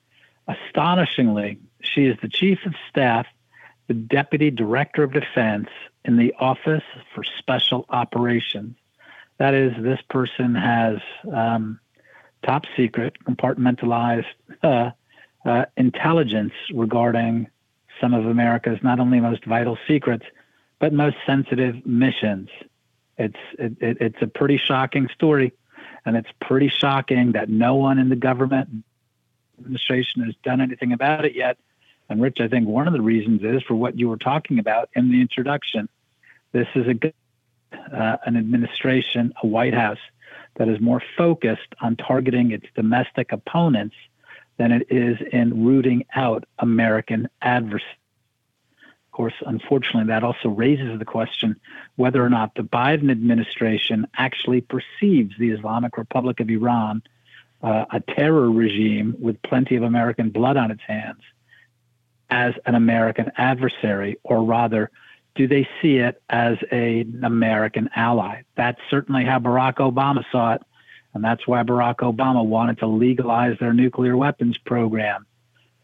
astonishingly, 0.47 1.59
she 1.81 2.07
is 2.07 2.17
the 2.21 2.29
chief 2.29 2.59
of 2.67 2.75
staff 2.91 3.27
the 3.91 3.95
Deputy 3.95 4.53
Director 4.53 5.03
of 5.03 5.13
Defense 5.13 5.67
in 6.05 6.17
the 6.17 6.33
Office 6.39 6.85
for 7.13 7.25
Special 7.25 7.87
Operations. 7.89 8.77
That 9.39 9.53
is, 9.53 9.73
this 9.83 9.99
person 10.09 10.55
has 10.55 10.99
um, 11.33 11.81
top 12.47 12.67
secret, 12.77 13.17
compartmentalized 13.29 14.27
uh, 14.63 14.91
uh, 15.45 15.65
intelligence 15.77 16.53
regarding 16.73 17.49
some 18.01 18.15
of 18.15 18.27
America's 18.27 18.79
not 18.85 19.01
only 19.01 19.19
most 19.19 19.45
vital 19.45 19.77
secrets, 19.89 20.25
but 20.79 20.93
most 20.93 21.17
sensitive 21.27 21.85
missions. 21.85 22.49
It's 23.19 23.35
it, 23.59 23.73
it, 23.81 23.97
it's 24.01 24.23
a 24.23 24.29
pretty 24.29 24.57
shocking 24.57 25.09
story, 25.13 25.53
and 26.07 26.17
it's 26.17 26.31
pretty 26.41 26.69
shocking 26.69 27.33
that 27.33 27.49
no 27.49 27.75
one 27.75 27.99
in 27.99 28.09
the 28.09 28.15
government 28.15 28.69
administration 29.59 30.23
has 30.23 30.37
done 30.45 30.61
anything 30.61 30.93
about 30.93 31.25
it 31.25 31.35
yet. 31.35 31.59
And 32.11 32.21
Rich, 32.21 32.41
I 32.41 32.49
think 32.49 32.67
one 32.67 32.89
of 32.89 32.93
the 32.93 33.01
reasons 33.01 33.43
is 33.45 33.63
for 33.63 33.77
what 33.77 33.97
you 33.97 34.09
were 34.09 34.17
talking 34.17 34.59
about 34.59 34.91
in 34.95 35.13
the 35.13 35.21
introduction. 35.21 35.89
This 36.53 36.67
is 36.75 36.87
a 36.89 37.13
uh, 37.97 38.17
an 38.27 38.37
administration, 38.37 39.33
a 39.45 39.47
White 39.47 39.75
House 39.75 40.01
that 40.57 40.69
is 40.69 40.81
more 40.81 41.01
focused 41.17 41.73
on 41.81 41.95
targeting 41.95 42.51
its 42.51 42.67
domestic 42.75 43.31
opponents 43.31 43.95
than 44.57 44.73
it 44.73 44.89
is 44.91 45.19
in 45.33 45.65
rooting 45.65 46.05
out 46.15 46.45
American 46.59 47.29
adversaries. 47.41 47.87
Of 49.07 49.13
course, 49.13 49.35
unfortunately, 49.47 50.09
that 50.09 50.25
also 50.25 50.49
raises 50.49 50.99
the 50.99 51.05
question 51.05 51.61
whether 51.95 52.25
or 52.25 52.29
not 52.29 52.57
the 52.57 52.63
Biden 52.63 53.11
administration 53.11 54.09
actually 54.17 54.63
perceives 54.63 55.35
the 55.39 55.51
Islamic 55.51 55.97
Republic 55.97 56.41
of 56.41 56.51
Iran, 56.51 57.03
uh, 57.63 57.85
a 57.93 58.01
terror 58.01 58.51
regime 58.51 59.15
with 59.21 59.41
plenty 59.43 59.77
of 59.77 59.85
American 59.85 60.31
blood 60.31 60.57
on 60.57 60.73
its 60.73 60.83
hands, 60.83 61.21
as 62.31 62.55
an 62.67 62.75
American 62.75 63.31
adversary, 63.37 64.19
or 64.23 64.43
rather, 64.43 64.91
do 65.35 65.47
they 65.47 65.69
see 65.81 65.97
it 65.97 66.23
as 66.29 66.59
a, 66.73 67.01
an 67.01 67.25
American 67.25 67.89
ally? 67.95 68.43
That's 68.57 68.81
certainly 68.91 69.25
how 69.25 69.39
Barack 69.39 69.77
Obama 69.77 70.25
saw 70.31 70.55
it, 70.55 70.63
and 71.15 71.25
that's 71.25 71.47
why 71.47 71.63
Barack 71.63 71.97
Obama 71.97 72.45
wanted 72.45 72.79
to 72.79 72.87
legalize 72.87 73.59
their 73.59 73.73
nuclear 73.73 74.17
weapons 74.17 74.59
program. 74.59 75.27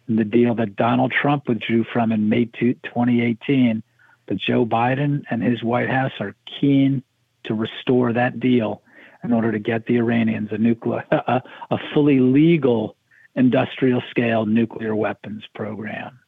And 0.09 0.19
the 0.19 0.25
deal 0.25 0.55
that 0.57 0.77
Donald 0.77 1.13
Trump 1.13 1.49
withdrew 1.49 1.85
from 1.85 2.13
in 2.13 2.29
May 2.29 2.45
2018, 2.47 3.83
but 4.27 4.37
Joe 4.37 4.65
Biden 4.65 5.23
and 5.31 5.43
his 5.43 5.63
White 5.63 5.91
House 5.91 6.13
are 6.21 6.35
keen 6.61 7.03
to 7.45 7.55
restore 7.55 8.13
that 8.13 8.39
deal 8.41 8.83
in 9.25 9.33
order 9.33 9.51
to 9.53 9.59
get 9.59 9.87
the 9.87 9.97
Iranians 9.97 10.51
a 10.53 10.59
nuclear, 10.59 11.05
a, 11.11 11.43
a 11.71 11.79
fully 11.93 12.21
legal 12.21 12.97
industrial 13.35 14.03
scale 14.11 14.47
nuclear 14.47 14.95
weapons 14.95 15.45
program. 15.55 16.19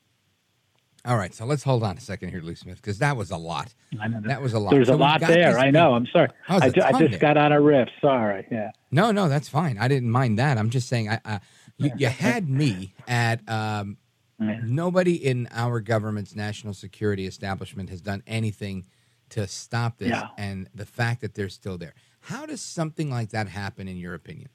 All 1.04 1.16
right, 1.16 1.32
so 1.32 1.44
let's 1.46 1.62
hold 1.62 1.82
on 1.84 1.96
a 1.96 2.00
second 2.00 2.30
here, 2.30 2.42
Lee 2.42 2.54
Smith, 2.54 2.76
because 2.76 2.98
that 2.98 3.16
was 3.16 3.30
a 3.30 3.36
lot. 3.36 3.72
That 3.92 4.42
was 4.42 4.52
a 4.52 4.58
lot. 4.58 4.72
There's 4.72 4.88
so 4.88 4.94
a 4.94 4.96
lot 4.96 5.20
there. 5.20 5.58
I 5.58 5.70
know. 5.70 5.94
I'm 5.94 6.06
sorry. 6.06 6.28
I, 6.48 6.70
ju- 6.70 6.82
I 6.82 6.90
just 6.92 7.12
there. 7.12 7.18
got 7.18 7.36
on 7.36 7.52
a 7.52 7.60
riff. 7.60 7.88
Sorry. 8.00 8.46
Yeah. 8.50 8.72
No, 8.90 9.10
no, 9.12 9.28
that's 9.28 9.48
fine. 9.48 9.78
I 9.78 9.88
didn't 9.88 10.10
mind 10.10 10.38
that. 10.38 10.58
I'm 10.58 10.70
just 10.70 10.88
saying, 10.88 11.08
I, 11.08 11.20
I 11.24 11.40
you, 11.78 11.92
you 11.96 12.08
had 12.08 12.48
me 12.48 12.94
at 13.06 13.48
um, 13.48 13.96
nobody 14.38 15.14
in 15.14 15.48
our 15.52 15.80
government's 15.80 16.34
national 16.34 16.74
security 16.74 17.26
establishment 17.26 17.90
has 17.90 18.00
done 18.00 18.22
anything 18.26 18.84
to 19.30 19.46
stop 19.46 19.98
this, 19.98 20.08
Yeah. 20.08 20.28
and 20.36 20.68
the 20.74 20.86
fact 20.86 21.20
that 21.20 21.34
they're 21.34 21.48
still 21.48 21.78
there. 21.78 21.94
How 22.20 22.44
does 22.44 22.60
something 22.60 23.08
like 23.10 23.30
that 23.30 23.48
happen, 23.48 23.86
in 23.88 23.96
your 23.96 24.14
opinion? 24.14 24.48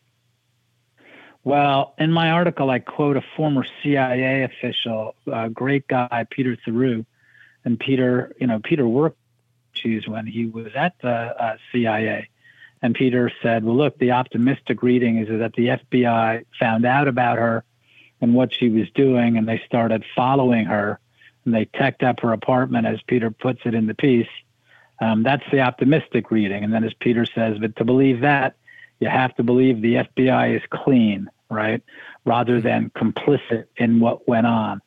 Well, 1.43 1.93
in 1.97 2.11
my 2.11 2.31
article, 2.31 2.69
I 2.69 2.79
quote 2.79 3.17
a 3.17 3.23
former 3.35 3.65
CIA 3.81 4.43
official, 4.43 5.15
a 5.31 5.49
great 5.49 5.87
guy, 5.87 6.25
Peter 6.29 6.57
Theroux. 6.65 7.05
And 7.65 7.79
Peter, 7.79 8.33
you 8.39 8.47
know, 8.47 8.59
Peter 8.63 8.87
worked 8.87 9.17
issues 9.75 10.07
when 10.07 10.25
he 10.25 10.45
was 10.45 10.67
at 10.75 10.95
the 11.01 11.09
uh, 11.09 11.57
CIA. 11.71 12.29
And 12.81 12.93
Peter 12.93 13.31
said, 13.41 13.63
well, 13.63 13.75
look, 13.75 13.97
the 13.97 14.11
optimistic 14.11 14.83
reading 14.83 15.17
is 15.17 15.27
that 15.29 15.53
the 15.53 15.67
FBI 15.67 16.45
found 16.59 16.85
out 16.85 17.07
about 17.07 17.37
her 17.37 17.63
and 18.21 18.33
what 18.33 18.53
she 18.53 18.69
was 18.69 18.89
doing, 18.91 19.37
and 19.37 19.47
they 19.47 19.61
started 19.65 20.03
following 20.15 20.65
her. 20.65 20.99
And 21.45 21.53
they 21.53 21.65
teched 21.65 22.03
up 22.03 22.21
her 22.21 22.31
apartment, 22.31 22.87
as 22.87 23.01
Peter 23.07 23.31
puts 23.31 23.61
it 23.65 23.73
in 23.73 23.87
the 23.87 23.93
piece. 23.93 24.27
Um, 25.01 25.23
that's 25.23 25.43
the 25.51 25.59
optimistic 25.61 26.31
reading. 26.31 26.63
And 26.63 26.73
then, 26.73 26.83
as 26.83 26.93
Peter 26.93 27.25
says, 27.25 27.57
but 27.59 27.75
to 27.77 27.85
believe 27.85 28.21
that, 28.21 28.55
you 29.03 29.09
have 29.09 29.35
to 29.35 29.43
believe 29.43 29.81
the 29.81 29.95
FBI 29.95 30.55
is 30.55 30.61
clean, 30.71 31.29
right? 31.49 31.83
Rather 32.23 32.61
than 32.61 32.89
complicit 32.91 33.65
in 33.75 33.99
what 33.99 34.27
went 34.29 34.47
on. 34.47 34.81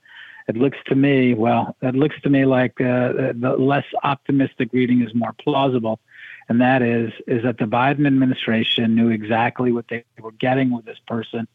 It 0.48 0.56
looks 0.56 0.78
to 0.86 0.94
me, 0.94 1.34
well, 1.34 1.76
it 1.82 1.94
looks 1.94 2.18
to 2.22 2.30
me 2.30 2.46
like 2.46 2.80
uh, 2.80 3.34
the 3.34 3.56
less 3.58 3.84
optimistic 4.02 4.70
reading 4.72 5.02
is 5.02 5.14
more 5.14 5.34
plausible. 5.34 6.00
And 6.48 6.62
that 6.62 6.80
is, 6.80 7.12
is 7.26 7.42
that 7.42 7.58
the 7.58 7.66
Biden 7.66 8.06
administration 8.06 8.94
knew 8.94 9.10
exactly 9.10 9.70
what 9.70 9.86
they 9.88 10.04
were 10.18 10.32
getting 10.32 10.70
with 10.70 10.86
this 10.86 11.00
person. 11.06 11.46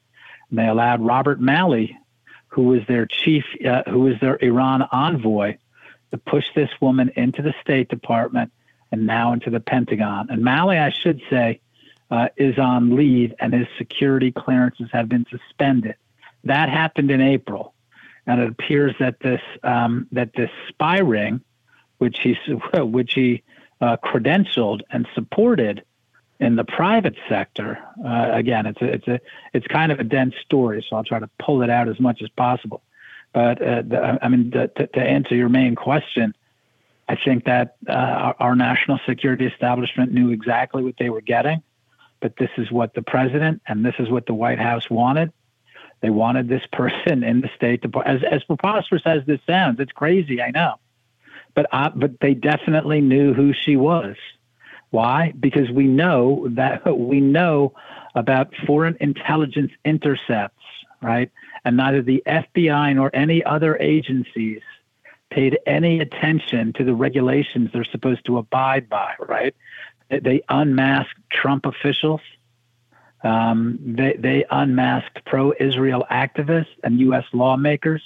And 0.49 0.59
they 0.59 0.67
allowed 0.67 1.01
Robert 1.01 1.41
Malley, 1.41 1.97
who 2.49 2.63
was 2.63 2.81
their 2.87 3.07
chief, 3.07 3.45
uh, 3.65 3.83
who 3.89 4.01
was 4.01 4.19
their 4.19 4.37
Iran 4.39 4.83
envoy, 4.91 5.57
to 6.11 6.17
push 6.17 6.45
this 6.53 6.69
woman 6.79 7.11
into 7.15 7.41
the 7.41 7.55
State 7.61 7.89
Department 7.89 8.51
and 8.91 9.07
now 9.07 9.33
into 9.33 9.49
the 9.49 9.61
Pentagon. 9.61 10.27
And 10.29 10.43
Malley, 10.43 10.77
I 10.77 10.91
should 10.91 11.21
say, 11.29 11.61
uh, 12.11 12.27
is 12.37 12.59
on 12.59 12.95
leave 12.95 13.33
and 13.39 13.53
his 13.53 13.67
security 13.77 14.31
clearances 14.31 14.89
have 14.91 15.09
been 15.09 15.25
suspended. 15.31 15.95
That 16.43 16.69
happened 16.69 17.09
in 17.09 17.21
April, 17.21 17.73
and 18.27 18.41
it 18.41 18.49
appears 18.49 18.93
that 18.99 19.19
this 19.21 19.41
um, 19.63 20.07
that 20.11 20.33
this 20.35 20.49
spy 20.67 20.99
ring, 20.99 21.41
which 21.99 22.19
he 22.21 22.37
which 22.73 23.13
he 23.13 23.43
uh, 23.79 23.97
credentialed 24.03 24.81
and 24.91 25.07
supported 25.15 25.83
in 26.39 26.55
the 26.55 26.63
private 26.63 27.15
sector. 27.29 27.79
Uh, 28.03 28.29
again, 28.33 28.65
it's 28.65 28.81
a, 28.81 28.85
it's 28.85 29.07
a 29.07 29.19
it's 29.53 29.67
kind 29.67 29.91
of 29.91 29.99
a 29.99 30.03
dense 30.03 30.33
story, 30.43 30.85
so 30.87 30.97
I'll 30.97 31.03
try 31.03 31.19
to 31.19 31.29
pull 31.39 31.61
it 31.61 31.69
out 31.69 31.87
as 31.87 31.99
much 31.99 32.21
as 32.21 32.29
possible. 32.29 32.81
But 33.33 33.61
uh, 33.61 33.83
the, 33.83 34.19
I 34.21 34.27
mean, 34.27 34.49
the, 34.49 34.67
to, 34.75 34.87
to 34.87 34.99
answer 34.99 35.35
your 35.35 35.47
main 35.47 35.75
question, 35.75 36.35
I 37.07 37.15
think 37.15 37.45
that 37.45 37.75
uh, 37.87 37.93
our, 37.93 38.35
our 38.39 38.55
national 38.55 38.99
security 39.07 39.45
establishment 39.45 40.11
knew 40.11 40.31
exactly 40.31 40.83
what 40.83 40.95
they 40.97 41.09
were 41.09 41.21
getting, 41.21 41.63
but 42.21 42.37
this 42.37 42.49
is 42.57 42.71
what 42.71 42.93
the 42.93 43.01
president 43.01 43.61
and 43.67 43.83
this 43.83 43.95
is 43.99 44.09
what 44.09 44.25
the 44.25 44.33
White 44.33 44.59
House 44.59 44.89
wanted. 44.89 45.33
They 46.01 46.09
wanted 46.09 46.47
this 46.47 46.63
person 46.71 47.23
in 47.23 47.41
the 47.41 47.49
State 47.55 47.81
Department. 47.81 48.23
As, 48.23 48.33
as 48.39 48.43
preposterous 48.43 49.03
as 49.05 49.25
this 49.25 49.39
sounds, 49.47 49.79
it's 49.79 49.91
crazy, 49.91 50.41
I 50.41 50.51
know, 50.51 50.75
but 51.53 51.67
uh, 51.71 51.89
but 51.95 52.19
they 52.19 52.33
definitely 52.33 53.01
knew 53.01 53.33
who 53.33 53.53
she 53.53 53.75
was. 53.75 54.15
Why? 54.89 55.33
Because 55.39 55.69
we 55.69 55.87
know 55.87 56.47
that 56.51 56.97
we 56.97 57.19
know 57.19 57.73
about 58.15 58.53
foreign 58.65 58.97
intelligence 58.99 59.71
intercepts, 59.85 60.63
right? 61.01 61.31
And 61.63 61.77
neither 61.77 62.01
the 62.01 62.23
FBI 62.25 62.95
nor 62.95 63.09
any 63.13 63.43
other 63.43 63.77
agencies 63.77 64.61
paid 65.29 65.57
any 65.65 66.01
attention 66.01 66.73
to 66.73 66.83
the 66.83 66.93
regulations 66.93 67.69
they're 67.71 67.85
supposed 67.85 68.25
to 68.25 68.37
abide 68.37 68.89
by, 68.89 69.13
right? 69.19 69.55
They 70.19 70.41
unmasked 70.49 71.19
Trump 71.31 71.65
officials. 71.65 72.21
Um, 73.23 73.79
they, 73.81 74.15
they 74.17 74.45
unmasked 74.49 75.23
pro 75.25 75.53
Israel 75.59 76.05
activists 76.11 76.75
and 76.83 76.99
U.S. 77.01 77.25
lawmakers 77.33 78.01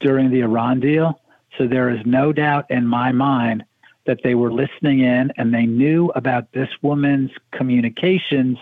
during 0.00 0.30
the 0.30 0.40
Iran 0.40 0.80
deal. 0.80 1.20
So 1.58 1.66
there 1.66 1.90
is 1.90 2.00
no 2.06 2.32
doubt 2.32 2.70
in 2.70 2.86
my 2.86 3.12
mind 3.12 3.64
that 4.06 4.20
they 4.24 4.34
were 4.34 4.52
listening 4.52 5.00
in 5.00 5.32
and 5.36 5.52
they 5.52 5.66
knew 5.66 6.10
about 6.14 6.52
this 6.52 6.68
woman's 6.80 7.30
communications 7.52 8.58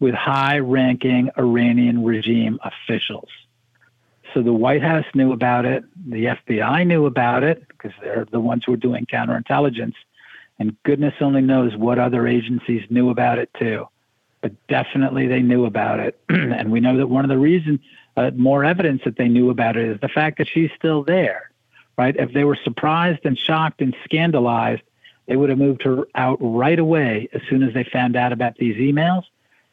with 0.00 0.14
high 0.14 0.58
ranking 0.58 1.30
Iranian 1.38 2.02
regime 2.02 2.58
officials. 2.64 3.28
So 4.34 4.42
the 4.42 4.52
White 4.52 4.82
House 4.82 5.04
knew 5.14 5.32
about 5.32 5.64
it, 5.64 5.84
the 6.06 6.24
FBI 6.24 6.86
knew 6.86 7.06
about 7.06 7.44
it 7.44 7.66
because 7.68 7.92
they're 8.00 8.26
the 8.30 8.40
ones 8.40 8.64
who 8.64 8.72
are 8.72 8.78
doing 8.78 9.06
counterintelligence, 9.06 9.94
and 10.58 10.76
goodness 10.84 11.14
only 11.20 11.42
knows 11.42 11.76
what 11.76 11.98
other 11.98 12.26
agencies 12.26 12.82
knew 12.90 13.10
about 13.10 13.38
it 13.38 13.50
too. 13.58 13.86
But 14.40 14.52
definitely 14.66 15.28
they 15.28 15.40
knew 15.40 15.64
about 15.66 16.00
it. 16.00 16.20
and 16.28 16.70
we 16.70 16.80
know 16.80 16.96
that 16.96 17.06
one 17.06 17.24
of 17.24 17.28
the 17.28 17.38
reasons, 17.38 17.80
uh, 18.16 18.30
more 18.34 18.64
evidence 18.64 19.02
that 19.04 19.16
they 19.16 19.28
knew 19.28 19.50
about 19.50 19.76
it 19.76 19.88
is 19.88 20.00
the 20.00 20.08
fact 20.08 20.38
that 20.38 20.48
she's 20.48 20.70
still 20.76 21.02
there 21.02 21.52
right? 21.96 22.16
If 22.16 22.32
they 22.32 22.44
were 22.44 22.58
surprised 22.62 23.20
and 23.24 23.38
shocked 23.38 23.80
and 23.80 23.94
scandalized, 24.04 24.82
they 25.26 25.36
would 25.36 25.50
have 25.50 25.58
moved 25.58 25.82
her 25.82 26.06
out 26.14 26.38
right 26.40 26.78
away 26.78 27.28
as 27.32 27.42
soon 27.48 27.62
as 27.62 27.74
they 27.74 27.84
found 27.84 28.16
out 28.16 28.32
about 28.32 28.56
these 28.56 28.76
emails 28.76 29.24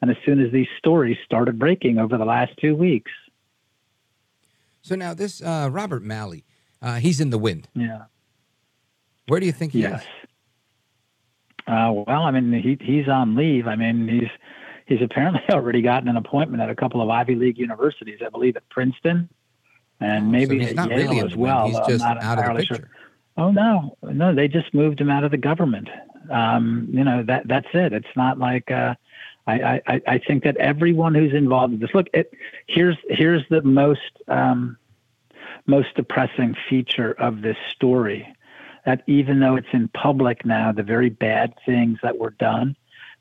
and 0.01 0.11
as 0.11 0.17
soon 0.25 0.39
as 0.39 0.51
these 0.51 0.67
stories 0.77 1.17
started 1.25 1.57
breaking 1.57 1.97
over 1.97 2.17
the 2.17 2.25
last 2.25 2.53
two 2.57 2.75
weeks. 2.75 3.11
So 4.81 4.95
now 4.95 5.13
this 5.13 5.41
uh, 5.41 5.69
Robert 5.71 6.03
Malley, 6.03 6.45
uh, 6.81 6.95
he's 6.95 7.19
in 7.19 7.31
the 7.31 7.37
wind. 7.37 7.67
Yeah. 7.73 8.03
Where 9.27 9.39
do 9.39 9.45
you 9.45 9.51
think 9.51 9.73
he 9.73 9.81
yes. 9.81 10.01
is? 10.01 10.28
Uh, 11.69 11.91
well, 12.07 12.23
I 12.23 12.31
mean, 12.31 12.51
he 12.51 12.77
he's 12.81 13.07
on 13.07 13.35
leave. 13.35 13.67
I 13.67 13.75
mean, 13.75 14.07
he's 14.07 14.29
he's 14.87 15.01
apparently 15.01 15.41
already 15.51 15.81
gotten 15.81 16.09
an 16.09 16.17
appointment 16.17 16.63
at 16.63 16.69
a 16.69 16.75
couple 16.75 17.01
of 17.01 17.09
Ivy 17.09 17.35
League 17.35 17.57
universities. 17.57 18.19
I 18.25 18.29
believe 18.29 18.57
at 18.57 18.67
Princeton 18.69 19.29
and 19.99 20.25
Oh, 20.25 20.29
maybe 20.29 20.59
so 20.59 20.61
he's 20.61 20.69
at 20.69 20.75
not 20.75 20.89
Yale 20.89 20.97
really 20.97 21.19
as 21.19 21.35
well. 21.35 21.67
He's 21.67 21.77
I'm 21.77 21.89
just 21.89 22.03
not 22.03 22.23
out 22.23 22.39
of 22.39 22.45
the 22.45 22.59
picture. 22.59 22.75
Sure. 22.75 22.89
Oh 23.37 23.51
no, 23.51 23.97
no, 24.03 24.33
they 24.33 24.47
just 24.47 24.73
moved 24.73 24.99
him 24.99 25.09
out 25.09 25.23
of 25.23 25.31
the 25.31 25.37
government. 25.37 25.89
Um, 26.29 26.89
you 26.91 27.03
know 27.03 27.23
that 27.23 27.47
that's 27.47 27.67
it. 27.73 27.93
It's 27.93 28.15
not 28.15 28.37
like 28.37 28.69
uh, 28.71 28.95
I, 29.47 29.81
I 29.87 30.01
I 30.07 30.17
think 30.19 30.43
that 30.43 30.57
everyone 30.57 31.15
who's 31.15 31.33
involved 31.33 31.73
in 31.73 31.79
this. 31.79 31.91
Look, 31.93 32.07
it, 32.13 32.33
here's 32.67 32.97
here's 33.09 33.43
the 33.49 33.61
most 33.61 34.01
um, 34.27 34.77
most 35.65 35.95
depressing 35.95 36.55
feature 36.69 37.11
of 37.13 37.41
this 37.41 37.57
story. 37.73 38.27
That 38.89 39.03
even 39.05 39.39
though 39.39 39.55
it's 39.55 39.67
in 39.71 39.87
public 39.89 40.43
now, 40.43 40.71
the 40.71 40.81
very 40.81 41.11
bad 41.11 41.53
things 41.63 41.99
that 42.01 42.17
were 42.17 42.31
done 42.31 42.75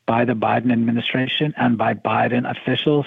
by 0.07 0.25
the 0.25 0.33
Biden 0.33 0.73
administration 0.73 1.53
and 1.59 1.77
by 1.77 1.93
Biden 1.93 2.51
officials, 2.51 3.05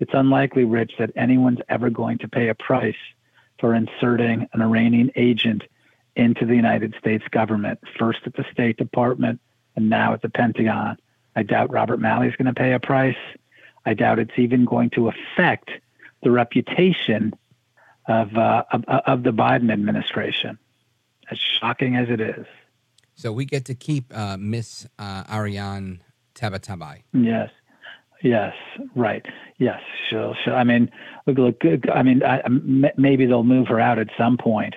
it's 0.00 0.10
unlikely, 0.12 0.64
Rich, 0.64 0.94
that 0.98 1.12
anyone's 1.14 1.60
ever 1.68 1.90
going 1.90 2.18
to 2.18 2.28
pay 2.28 2.48
a 2.48 2.56
price 2.56 2.96
for 3.60 3.72
inserting 3.72 4.48
an 4.52 4.62
Iranian 4.62 5.12
agent 5.14 5.62
into 6.16 6.44
the 6.44 6.56
United 6.56 6.96
States 6.98 7.22
government, 7.30 7.78
first 7.96 8.18
at 8.26 8.34
the 8.34 8.46
State 8.50 8.78
Department 8.78 9.40
and 9.76 9.88
now 9.88 10.12
at 10.12 10.22
the 10.22 10.28
Pentagon. 10.28 10.98
I 11.36 11.44
doubt 11.44 11.70
Robert 11.70 12.00
Malley 12.00 12.26
is 12.26 12.34
going 12.34 12.52
to 12.52 12.60
pay 12.60 12.72
a 12.72 12.80
price. 12.80 13.22
I 13.86 13.94
doubt 13.94 14.18
it's 14.18 14.36
even 14.38 14.64
going 14.64 14.90
to 14.96 15.06
affect 15.06 15.70
the 16.24 16.32
reputation 16.32 17.32
of, 18.08 18.36
uh, 18.36 18.64
of, 18.72 18.84
of 18.88 19.22
the 19.22 19.32
Biden 19.32 19.72
administration, 19.72 20.58
as 21.32 21.38
shocking 21.60 21.96
as 21.96 22.08
it 22.08 22.20
is. 22.20 22.46
So 23.14 23.32
we 23.32 23.44
get 23.44 23.64
to 23.66 23.74
keep 23.74 24.04
uh, 24.16 24.36
Miss 24.38 24.86
uh, 24.98 25.24
Ariane 25.30 26.02
Tabatabai. 26.34 27.02
Yes. 27.12 27.50
Yes, 28.22 28.54
right. 28.94 29.24
Yes, 29.58 29.80
she'll. 30.08 30.34
she'll 30.44 30.54
I 30.54 30.62
mean, 30.62 30.90
look, 31.26 31.38
look. 31.38 31.82
I 31.92 32.02
mean, 32.04 32.22
I, 32.22 32.38
m- 32.44 32.86
maybe 32.96 33.26
they'll 33.26 33.42
move 33.42 33.66
her 33.66 33.80
out 33.80 33.98
at 33.98 34.08
some 34.16 34.36
point, 34.38 34.76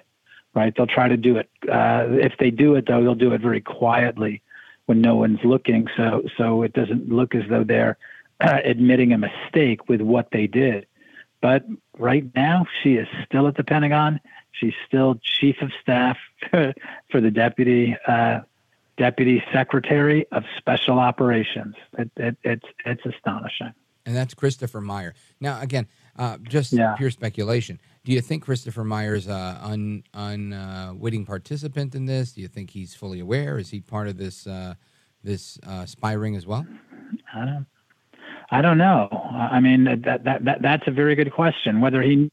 right? 0.55 0.73
They'll 0.75 0.87
try 0.87 1.07
to 1.07 1.17
do 1.17 1.37
it. 1.37 1.47
Uh, 1.71 2.07
if 2.09 2.33
they 2.39 2.49
do 2.49 2.73
it, 2.73 2.85
though, 2.87 3.03
they'll 3.03 3.13
do 3.13 3.33
it 3.33 3.41
very 3.41 3.61
quietly 3.61 4.41
when 4.87 4.99
no 4.99 5.15
one's 5.15 5.39
looking, 5.43 5.87
so 5.95 6.23
so 6.37 6.63
it 6.63 6.73
doesn't 6.73 7.09
look 7.09 7.35
as 7.35 7.43
though 7.47 7.63
they're 7.63 7.97
uh, 8.41 8.59
admitting 8.63 9.13
a 9.13 9.17
mistake 9.19 9.87
with 9.87 10.01
what 10.01 10.29
they 10.31 10.47
did. 10.47 10.87
But 11.39 11.65
right 11.99 12.25
now, 12.35 12.65
she 12.81 12.95
is 12.95 13.07
still 13.25 13.47
at 13.47 13.57
the 13.57 13.63
Pentagon. 13.63 14.19
She's 14.59 14.73
still 14.87 15.19
chief 15.21 15.55
of 15.61 15.71
staff 15.81 16.17
for 16.51 17.21
the 17.21 17.31
deputy 17.31 17.95
uh, 18.07 18.39
deputy 18.97 19.43
secretary 19.53 20.25
of 20.31 20.43
special 20.57 20.99
operations. 20.99 21.75
It, 21.97 22.11
it, 22.17 22.37
it's 22.43 22.65
it's 22.85 23.05
astonishing. 23.05 23.73
And 24.07 24.15
that's 24.15 24.35
Christopher 24.35 24.81
Maier. 24.81 25.13
Now, 25.41 25.59
again, 25.61 25.87
uh, 26.15 26.37
just 26.43 26.71
Yeah. 26.73 26.93
pure 26.95 27.09
speculation. 27.09 27.79
Do 28.03 28.11
you 28.11 28.21
think 28.21 28.43
Christopher 28.43 28.83
Maier's 28.83 29.27
uh, 29.27 29.57
un 29.63 30.03
unwitting 30.13 31.25
participant 31.25 31.95
in 31.95 32.05
this? 32.05 32.31
Do 32.33 32.41
you 32.41 32.47
think 32.47 32.69
he's 32.69 32.93
fully 32.93 33.19
aware? 33.19 33.57
Is 33.57 33.71
he 33.71 33.79
part 33.81 34.07
of 34.07 34.17
this 34.17 34.45
uh, 34.45 34.75
this 35.23 35.57
uh, 35.65 35.85
spy 35.87 36.13
ring 36.13 36.35
as 36.35 36.45
well? 36.45 36.65
I 37.33 37.45
don't. 37.45 37.65
I 38.51 38.61
don't 38.61 38.77
know. 38.77 39.07
I 39.33 39.59
mean, 39.59 39.85
that, 40.05 40.23
that, 40.23 40.45
that 40.45 40.61
that's 40.61 40.83
a 40.87 40.91
very 40.91 41.15
good 41.15 41.31
question. 41.33 41.81
Whether 41.81 42.03
he, 42.03 42.31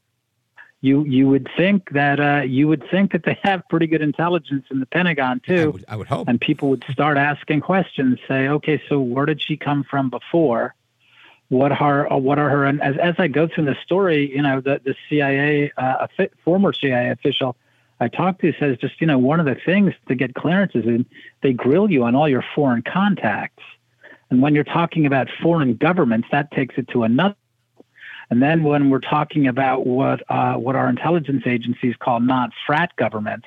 you 0.83 1.05
you 1.05 1.29
would 1.29 1.47
think 1.55 1.89
that 1.91 2.19
uh, 2.19 2.41
you 2.43 2.67
would 2.67 2.83
think 2.91 3.13
that 3.13 3.23
they 3.23 3.39
have 3.41 3.63
pretty 3.69 3.87
good 3.87 4.01
intelligence 4.01 4.65
in 4.69 4.81
the 4.81 4.85
Pentagon 4.85 5.39
too. 5.39 5.55
I 5.55 5.67
would, 5.67 5.85
I 5.89 5.95
would 5.95 6.07
hope. 6.07 6.27
And 6.27 6.39
people 6.39 6.69
would 6.69 6.83
start 6.91 7.17
asking 7.17 7.61
questions. 7.61 8.19
Say, 8.27 8.49
okay, 8.49 8.81
so 8.89 8.99
where 8.99 9.25
did 9.25 9.41
she 9.41 9.55
come 9.55 9.85
from 9.85 10.09
before? 10.09 10.75
What 11.47 11.71
are 11.71 12.07
what 12.19 12.37
are 12.37 12.49
her? 12.49 12.65
And 12.65 12.81
as 12.81 12.97
as 12.97 13.15
I 13.17 13.29
go 13.29 13.47
through 13.47 13.65
the 13.65 13.77
story, 13.81 14.29
you 14.35 14.41
know, 14.41 14.59
the 14.59 14.81
the 14.83 14.93
CIA 15.07 15.71
uh, 15.77 16.05
former 16.43 16.73
CIA 16.73 17.11
official 17.11 17.55
I 18.01 18.09
talked 18.09 18.41
to 18.41 18.51
says 18.59 18.77
just 18.79 18.99
you 18.99 19.07
know 19.07 19.17
one 19.17 19.39
of 19.39 19.45
the 19.45 19.55
things 19.55 19.93
to 20.09 20.15
get 20.15 20.35
clearances 20.35 20.85
in 20.85 21.05
they 21.41 21.53
grill 21.53 21.89
you 21.89 22.03
on 22.03 22.13
all 22.13 22.27
your 22.27 22.43
foreign 22.53 22.81
contacts. 22.81 23.63
And 24.29 24.41
when 24.41 24.53
you're 24.53 24.65
talking 24.65 25.05
about 25.05 25.29
foreign 25.41 25.75
governments, 25.75 26.27
that 26.31 26.51
takes 26.51 26.75
it 26.77 26.89
to 26.89 27.03
another. 27.03 27.35
And 28.33 28.41
then 28.41 28.63
when 28.63 28.89
we're 28.89 28.97
talking 28.97 29.47
about 29.47 29.85
what 29.85 30.23
uh, 30.27 30.55
what 30.55 30.75
our 30.75 30.89
intelligence 30.89 31.43
agencies 31.45 31.95
call 31.99 32.19
non-frat 32.19 32.95
governments, 32.95 33.45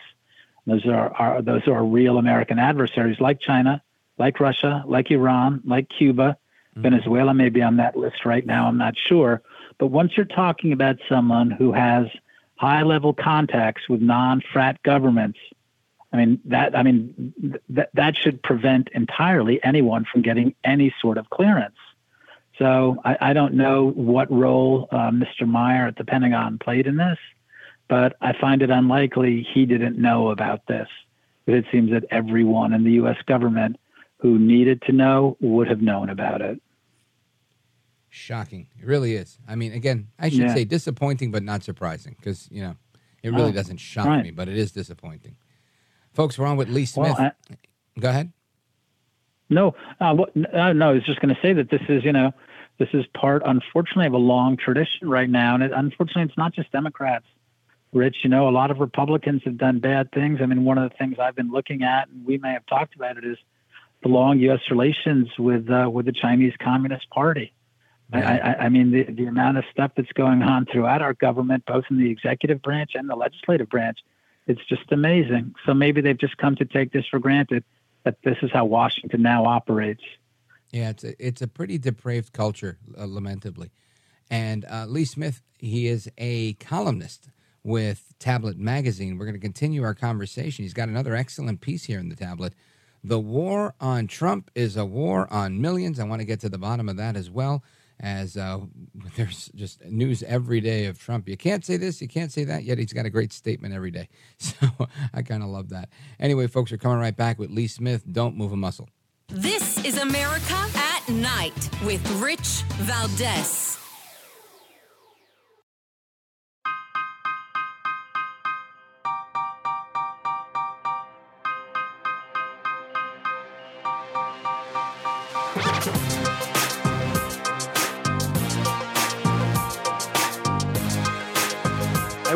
those 0.65 0.87
are, 0.87 1.13
are 1.13 1.43
those 1.43 1.67
are 1.67 1.85
real 1.85 2.19
American 2.19 2.61
adversaries 2.61 3.19
like 3.19 3.41
China, 3.41 3.83
like 4.17 4.39
Russia, 4.39 4.85
like 4.87 5.11
Iran, 5.11 5.61
like 5.65 5.89
Cuba, 5.89 6.37
Venezuela 6.77 7.35
may 7.35 7.49
be 7.49 7.63
on 7.63 7.79
that 7.79 7.97
list 7.97 8.25
right 8.25 8.47
now. 8.47 8.69
I'm 8.69 8.79
not 8.79 8.95
sure. 8.97 9.43
But 9.79 9.89
once 9.89 10.17
you're 10.17 10.25
talking 10.25 10.71
about 10.71 10.99
someone 11.09 11.51
who 11.51 11.73
has 11.73 12.07
high-level 12.55 13.15
contacts 13.15 13.89
with 13.89 14.01
non-frat 14.01 14.85
governments, 14.85 15.41
I 16.13 16.17
mean 16.17 16.41
that 16.45 16.79
I 16.79 16.85
mean 16.85 17.35
th- 17.41 17.63
that 17.71 17.91
that 17.95 18.17
should 18.17 18.41
prevent 18.41 18.91
entirely 18.95 19.59
anyone 19.65 20.05
from 20.05 20.23
getting 20.23 20.55
any 20.63 20.95
sort 21.03 21.19
of 21.19 21.29
clearance. 21.29 21.75
So 22.59 22.97
I, 23.05 23.17
I 23.21 23.33
don't 23.33 23.55
know 23.55 23.91
what 23.91 24.31
role 24.31 24.89
uh, 24.91 25.11
Mr. 25.11 25.43
Maier 25.43 25.87
at 25.89 25.97
the 25.97 26.05
Pentagon 26.05 26.59
played 26.59 26.87
in 26.87 26.97
this, 26.97 27.19
but 27.89 28.17
I 28.21 28.33
find 28.41 28.63
it 28.63 28.71
unlikely 28.71 29.47
he 29.53 29.67
didn't 29.67 29.99
know 29.99 30.31
about 30.31 30.67
this. 30.67 30.89
It 31.47 31.65
seems 31.71 31.91
that 31.93 32.05
everyone 32.11 32.73
in 32.73 32.83
the 32.85 32.93
U.S. 32.93 33.17
government 33.27 33.77
who 34.19 34.39
needed 34.39 34.83
to 34.83 34.93
know 34.93 35.37
would 35.41 35.69
have 35.69 35.83
known 35.83 36.09
about 36.11 36.41
it. 36.41 36.61
Shocking. 38.09 38.69
It 38.81 38.87
really 38.87 39.15
is. 39.15 39.39
I 39.47 39.55
mean, 39.57 39.73
again, 39.73 40.09
I 40.19 40.31
should 40.31 40.41
Yeah. 40.41 40.55
say 40.55 40.65
disappointing, 40.65 41.31
but 41.31 41.43
not 41.43 41.63
surprising 41.63 42.17
because, 42.19 42.49
you 42.51 42.63
know, 42.63 42.77
it 43.23 43.31
really 43.31 43.51
Oh, 43.51 43.55
doesn't 43.55 43.77
shock 43.77 44.07
right. 44.07 44.25
me, 44.25 44.31
but 44.31 44.49
it 44.49 44.57
is 44.57 44.73
disappointing. 44.73 45.37
Folks, 46.15 46.39
we're 46.39 46.47
on 46.47 46.57
with 46.57 46.69
Lee 46.71 46.87
Well, 46.97 47.15
Smith. 47.15 47.33
Go 48.01 48.09
ahead. 48.09 48.33
No, 49.49 49.75
uh, 50.01 50.15
what, 50.15 50.31
uh, 50.37 50.73
no, 50.73 50.91
I 50.91 50.93
was 50.93 51.05
just 51.05 51.21
going 51.21 51.35
to 51.35 51.41
say 51.41 51.53
that 51.53 51.71
this 51.71 51.83
is, 51.89 52.05
you 52.05 52.13
know, 52.13 52.33
this 52.79 52.89
is 52.93 53.05
part, 53.15 53.43
unfortunately, 53.45 54.07
of 54.07 54.13
a 54.13 54.19
long 54.19 54.57
tradition 54.57 55.09
right 55.09 55.31
now, 55.31 55.55
and 55.55 55.63
it, 55.63 55.73
unfortunately, 55.75 56.25
it's 56.25 56.37
not 56.37 56.53
just 56.53 56.71
Democrats 56.73 57.25
Rich, 57.93 58.17
you 58.25 58.31
know, 58.31 58.49
a 58.49 58.51
lot 58.51 58.71
of 58.71 58.79
Republicans 58.79 59.43
have 59.45 59.57
done 59.57 59.79
bad 59.79 60.11
things. 60.13 60.41
I 60.43 60.47
mean, 60.47 60.65
one 60.65 60.77
of 60.77 60.91
the 60.91 60.97
things 60.97 61.17
I've 61.19 61.35
been 61.35 61.51
looking 61.51 61.83
at, 61.83 62.09
and 62.09 62.27
we 62.27 62.37
may 62.39 62.53
have 62.53 62.67
talked 62.67 62.95
about 62.95 63.17
it, 63.17 63.25
is 63.25 63.39
the 64.03 64.09
long 64.09 64.39
U.S. 64.41 64.61
relations 64.71 65.29
with 65.39 65.71
uh, 65.71 65.89
with 65.91 66.07
the 66.07 66.13
Chinese 66.13 66.53
Communist 66.63 67.09
Party. 67.11 67.53
I, 68.13 68.39
I, 68.39 68.55
I 68.65 68.69
mean, 68.69 68.93
the, 68.93 69.03
the 69.03 69.27
amount 69.27 69.59
of 69.59 69.65
stuff 69.73 69.91
that's 69.97 70.13
going 70.13 70.43
on 70.43 70.67
throughout 70.67 71.03
our 71.03 71.15
government, 71.15 71.65
both 71.67 71.85
in 71.91 71.99
the 71.99 72.09
executive 72.09 72.63
branch 72.63 72.93
and 72.95 73.11
the 73.11 73.17
legislative 73.17 73.69
branch, 73.69 73.99
it's 74.47 74.65
just 74.69 74.93
amazing. 74.93 75.57
So 75.65 75.75
maybe 75.75 76.01
they've 76.01 76.19
just 76.19 76.37
come 76.37 76.55
to 76.57 76.65
take 76.65 76.93
this 76.93 77.05
for 77.11 77.19
granted 77.19 77.65
that 78.07 78.17
this 78.25 78.39
is 78.41 78.51
how 78.53 78.65
Washington 78.65 79.21
now 79.21 79.45
operates. 79.45 80.03
Yeah, 80.71 80.91
it's 80.91 81.05
a, 81.05 81.27
it's 81.27 81.43
a 81.43 81.49
pretty 81.49 81.77
depraved 81.77 82.33
culture, 82.33 82.79
uh, 82.99 83.05
lamentably. 83.05 83.71
And 84.31 84.65
uh, 84.65 84.87
Lee 84.87 85.05
Smith, 85.05 85.43
he 85.59 85.89
is 85.89 86.09
a 86.17 86.55
columnist 86.55 87.29
with 87.63 88.15
Tablet 88.19 88.59
Magazine. 88.59 89.19
We're 89.19 89.27
going 89.27 89.35
to 89.35 89.41
continue 89.41 89.83
our 89.83 89.95
conversation. 89.95 90.65
He's 90.65 90.73
got 90.73 90.89
another 90.89 91.17
excellent 91.17 91.61
piece 91.61 91.85
here 91.85 91.99
in 91.99 92.09
the 92.09 92.17
Tablet. 92.17 92.55
The 93.03 93.19
war 93.19 93.75
on 93.81 94.07
Trump 94.07 94.51
is 94.55 94.77
a 94.77 94.85
war 94.85 95.33
on 95.33 95.61
millions. 95.61 95.99
I 95.99 96.05
want 96.05 96.21
to 96.21 96.27
get 96.27 96.41
to 96.41 96.49
the 96.49 96.59
bottom 96.59 96.89
of 96.89 96.97
that 96.97 97.17
as 97.17 97.29
well 97.29 97.63
as 98.01 98.37
uh, 98.37 98.61
there's 99.17 99.51
just 99.55 99.85
news 99.85 100.23
every 100.23 100.61
day 100.61 100.87
of 100.87 100.99
Trump. 100.99 101.29
You 101.29 101.37
can't 101.37 101.65
say 101.65 101.77
this, 101.77 102.01
you 102.01 102.09
can't 102.09 102.33
say 102.33 102.45
that, 102.45 102.65
yet 102.65 102.79
he's 102.79 102.93
got 102.93 103.07
a 103.07 103.11
great 103.11 103.33
statement 103.33 103.75
every 103.75 103.91
day. 103.91 104.09
So 104.39 104.69
I 105.13 105.23
kind 105.23 105.43
of 105.43 105.49
love 105.49 105.71
that. 105.71 105.89
Anyway, 106.21 106.47
folks, 106.47 106.71
we're 106.71 106.79
coming 106.79 106.99
right 106.99 107.17
back 107.17 107.39
with 107.39 107.51
Lee 107.51 107.67
Smith. 107.67 108.05
Don't 108.11 108.37
move 108.37 108.53
a 108.53 108.57
muscle. 108.57 108.89
This 109.29 109.85
is 109.85 109.99
America 109.99 110.55
at 110.75 111.09
Night 111.09 111.71
with 111.85 112.09
Rich 112.21 112.63
Valdez. 112.79 113.86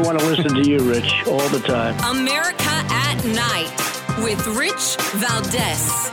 Want 0.02 0.18
to 0.18 0.26
listen 0.26 0.54
to 0.54 0.68
you, 0.68 0.78
Rich, 0.78 1.26
all 1.26 1.48
the 1.48 1.60
time. 1.60 1.94
America 2.16 2.56
at 2.64 3.22
Night 3.24 4.24
with 4.24 4.46
Rich 4.48 4.96
Valdez. 5.18 6.10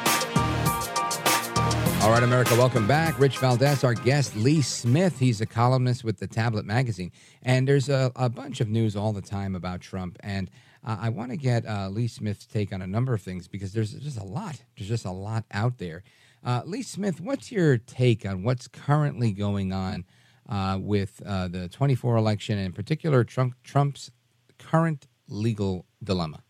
All 2.04 2.12
right, 2.12 2.24
America, 2.24 2.56
welcome 2.56 2.88
back. 2.88 3.20
Rich 3.20 3.38
Valdez, 3.40 3.84
our 3.84 3.94
guest, 3.94 4.36
Lee 4.36 4.62
Smith. 4.62 5.20
He's 5.20 5.42
a 5.42 5.46
columnist 5.46 6.04
with 6.04 6.20
the 6.20 6.28
Tablet 6.28 6.66
Magazine. 6.66 7.12
And 7.44 7.68
there's 7.68 7.90
a, 7.90 8.12
a 8.16 8.30
bunch 8.30 8.62
of 8.62 8.70
news 8.70 8.96
all 8.96 9.14
the 9.14 9.22
time 9.22 9.56
about 9.56 9.82
Trump. 9.82 10.18
And 10.22 10.50
uh, 10.86 10.98
I 11.02 11.10
want 11.10 11.32
to 11.32 11.38
get 11.38 11.66
uh, 11.66 11.90
Lee 11.90 12.08
Smith's 12.08 12.46
take 12.46 12.72
on 12.72 12.82
a 12.82 12.88
number 12.88 13.14
of 13.14 13.22
things 13.22 13.48
because 13.48 13.74
there's 13.74 13.94
just 13.94 14.18
a 14.18 14.24
lot. 14.24 14.62
There's 14.78 14.88
just 14.88 15.06
a 15.06 15.12
lot 15.12 15.44
out 15.52 15.80
there. 15.80 16.04
Uh, 16.46 16.62
Lee 16.66 16.84
Smith, 16.84 17.20
what's 17.20 17.52
your 17.52 17.78
take 17.78 18.26
on 18.26 18.44
what's 18.44 18.68
currently 18.68 19.32
going 19.32 19.74
on 19.74 20.06
uh, 20.50 20.78
with 20.80 21.22
uh, 21.26 21.48
the 21.48 21.68
24 21.70 22.16
election, 22.16 22.58
and 22.58 22.68
in 22.68 22.74
particular 22.74 23.24
Trump, 23.24 23.56
Trump's 23.64 24.12
current 24.58 25.08
legal 25.28 25.86
dilemma? 26.04 26.42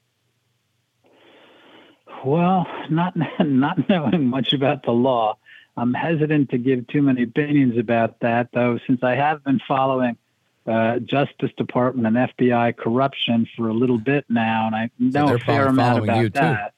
Well, 2.25 2.65
not 2.89 3.15
not 3.39 3.89
knowing 3.89 4.27
much 4.27 4.53
about 4.53 4.83
the 4.83 4.91
law, 4.91 5.37
I'm 5.77 5.93
hesitant 5.93 6.49
to 6.49 6.57
give 6.57 6.87
too 6.87 7.01
many 7.03 7.23
opinions 7.23 7.77
about 7.77 8.19
that. 8.21 8.49
Though, 8.53 8.79
since 8.87 9.03
I 9.03 9.15
have 9.15 9.43
been 9.43 9.59
following 9.67 10.17
uh, 10.65 10.99
Justice 10.99 11.51
Department 11.57 12.07
and 12.07 12.29
FBI 12.29 12.75
corruption 12.75 13.47
for 13.55 13.69
a 13.69 13.73
little 13.73 13.99
bit 13.99 14.25
now, 14.27 14.67
and 14.67 14.75
I 14.75 14.89
know 14.97 15.27
so 15.27 15.35
a 15.35 15.39
fair 15.39 15.67
amount 15.67 16.03
about 16.03 16.21
too. 16.21 16.29
that. 16.29 16.73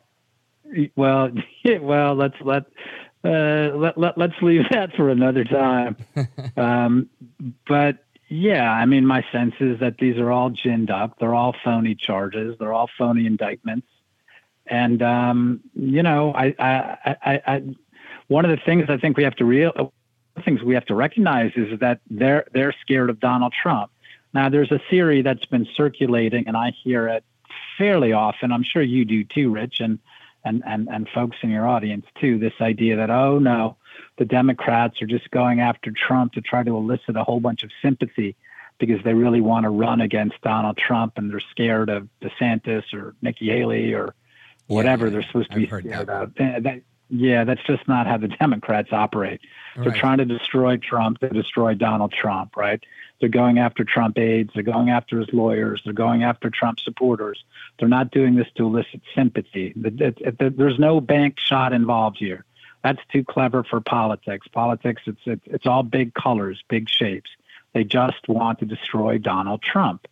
Well, 0.96 1.32
well, 1.82 2.16
let's 2.16 2.36
let 2.42 2.66
uh, 3.24 3.76
let, 3.76 3.98
let 3.98 4.18
let's 4.18 4.42
leave 4.42 4.64
that 4.72 4.94
for 4.96 5.10
another 5.10 5.44
time. 5.44 5.98
um, 6.58 7.10
but 7.68 7.98
yeah, 8.30 8.72
I 8.72 8.86
mean, 8.86 9.06
my 9.06 9.26
sense 9.32 9.56
is 9.60 9.80
that 9.80 9.98
these 9.98 10.18
are 10.18 10.32
all 10.32 10.52
ginned 10.52 10.92
up. 10.92 11.18
They're 11.20 11.36
all 11.36 11.56
phony 11.64 11.96
charges. 11.96 12.56
They're 12.60 12.74
all 12.74 12.90
phony 12.98 13.26
indictments. 13.26 13.88
And 14.68 15.02
um, 15.02 15.62
you 15.74 16.04
know, 16.04 16.34
I, 16.34 16.56
I, 16.60 17.16
I, 17.26 17.42
I, 17.48 17.64
one 18.28 18.46
of 18.46 18.52
the 18.52 18.64
things 18.64 18.86
I 18.88 18.98
think 18.98 19.18
we 19.18 19.24
have 19.24 19.36
to 19.38 19.46
real 19.46 19.92
things 20.46 20.64
we 20.64 20.74
have 20.74 20.86
to 20.86 20.96
recognize 20.96 21.52
is 21.56 21.80
that 21.80 22.00
they're 22.10 22.46
they're 22.54 22.74
scared 22.82 23.10
of 23.10 23.20
Donald 23.20 23.54
Trump. 23.62 23.92
Now, 24.34 24.50
there's 24.50 24.72
a 24.72 24.80
theory 24.90 25.22
that's 25.22 25.46
been 25.48 25.68
circulating, 25.76 26.48
and 26.48 26.56
I 26.56 26.72
hear 26.84 27.08
it 27.08 27.24
fairly 27.78 28.14
often. 28.14 28.52
I'm 28.52 28.64
sure 28.64 28.82
you 28.82 29.06
do 29.06 29.24
too, 29.24 29.52
Rich, 29.52 29.80
and 29.80 30.00
and 30.44 30.64
and 30.66 30.88
and 30.90 31.08
folks 31.10 31.38
in 31.44 31.50
your 31.50 31.68
audience 31.68 32.06
too. 32.20 32.38
This 32.40 32.54
idea 32.62 32.96
that 32.98 33.10
oh 33.10 33.40
no, 33.40 33.78
the 34.18 34.26
Democrats 34.26 35.02
are 35.02 35.08
just 35.08 35.30
going 35.32 35.60
after 35.60 35.92
Trump 35.92 36.34
to 36.34 36.42
try 36.42 36.64
to 36.64 36.76
elicit 36.76 37.16
a 37.16 37.24
whole 37.24 37.40
bunch 37.40 37.64
of 37.64 37.72
sympathy 37.82 38.36
because 38.80 39.04
they 39.04 39.14
really 39.14 39.42
want 39.42 39.66
to 39.66 39.70
run 39.70 40.00
against 40.02 40.40
Donald 40.42 40.78
Trump 40.78 41.18
and 41.18 41.30
they're 41.32 41.42
scared 41.52 41.90
of 41.90 42.08
DeSantis 42.22 42.94
or 42.94 43.14
Nikki 43.22 43.48
Haley 43.50 43.94
or 43.94 44.16
whatever 44.68 45.06
yeah, 45.08 45.12
they're 45.12 45.24
supposed 45.24 45.50
to 45.52 45.56
I've 45.56 45.62
be 45.62 45.68
scared 45.68 46.08
that. 46.08 46.10
of. 46.10 46.34
That- 46.64 46.82
yeah, 47.12 47.44
that's 47.44 47.64
just 47.66 47.88
not 47.88 48.06
how 48.06 48.18
the 48.18 48.28
Democrats 48.40 48.90
operate. 48.92 49.42
They're 49.76 49.86
Right. 49.92 50.00
trying 50.00 50.20
to 50.20 50.26
destroy 50.26 50.78
Trump 50.78 51.20
to 51.22 51.30
destroy 51.30 51.74
Donald 51.74 52.12
Trump, 52.14 52.56
right? 52.56 52.84
They're 53.20 53.30
going 53.30 53.60
after 53.60 53.84
Trump 53.84 54.18
aides. 54.18 54.52
They're 54.54 54.64
going 54.64 54.90
after 54.90 55.20
his 55.20 55.32
lawyers. 55.34 55.82
They're 55.84 55.94
going 55.94 56.24
after 56.24 56.50
Trump 56.50 56.80
supporters. 56.80 57.44
They're 57.78 57.90
not 57.90 58.12
doing 58.12 58.36
this 58.36 58.48
to 58.56 58.66
elicit 58.66 59.02
sympathy. 59.14 59.74
There's 59.76 60.80
no 60.80 61.02
bank 61.02 61.40
shot 61.40 61.74
involved 61.74 62.18
here. 62.18 62.46
That's 62.84 63.02
too 63.12 63.26
clever 63.26 63.64
for 63.64 63.82
politics. 63.82 64.48
Politics, 64.48 65.02
it's, 65.06 65.20
it's, 65.26 65.42
it's 65.46 65.66
all 65.66 65.84
big 65.84 66.14
colors, 66.14 66.64
big 66.70 66.90
shapes. 66.90 67.30
They 67.74 67.84
just 67.84 68.28
want 68.28 68.60
to 68.60 68.66
destroy 68.66 69.18
Donald 69.18 69.62
Trump. 69.62 70.08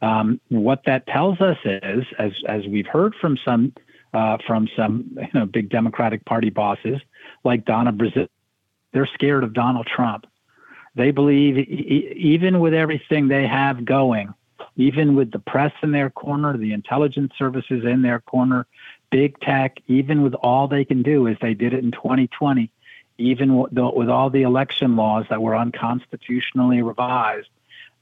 Um, 0.00 0.40
what 0.48 0.82
that 0.86 1.06
tells 1.06 1.40
us 1.40 1.58
is, 1.64 2.04
as 2.18 2.32
as 2.46 2.66
we've 2.66 2.86
heard 2.86 3.14
from 3.14 3.38
some 3.44 3.72
uh, 4.12 4.38
from 4.46 4.68
some 4.76 5.16
you 5.16 5.28
know 5.32 5.46
big 5.46 5.70
Democratic 5.70 6.24
Party 6.24 6.50
bosses 6.50 7.00
like 7.42 7.64
Donna 7.64 7.92
Brazile, 7.92 8.28
they're 8.92 9.08
scared 9.14 9.44
of 9.44 9.52
Donald 9.54 9.86
Trump. 9.86 10.26
They 10.94 11.10
believe 11.10 11.58
e- 11.58 12.12
even 12.16 12.60
with 12.60 12.74
everything 12.74 13.28
they 13.28 13.46
have 13.46 13.84
going, 13.84 14.32
even 14.76 15.14
with 15.14 15.30
the 15.30 15.38
press 15.38 15.72
in 15.82 15.92
their 15.92 16.10
corner, 16.10 16.56
the 16.56 16.72
intelligence 16.72 17.32
services 17.38 17.84
in 17.84 18.02
their 18.02 18.20
corner, 18.20 18.66
big 19.10 19.38
tech, 19.40 19.78
even 19.86 20.22
with 20.22 20.34
all 20.34 20.68
they 20.68 20.84
can 20.84 21.02
do 21.02 21.28
as 21.28 21.36
they 21.40 21.54
did 21.54 21.72
it 21.72 21.84
in 21.84 21.92
2020, 21.92 22.70
even 23.18 23.56
with 23.56 23.72
with 23.72 24.08
all 24.08 24.30
the 24.30 24.42
election 24.42 24.96
laws 24.96 25.24
that 25.30 25.40
were 25.40 25.56
unconstitutionally 25.56 26.82
revised, 26.82 27.48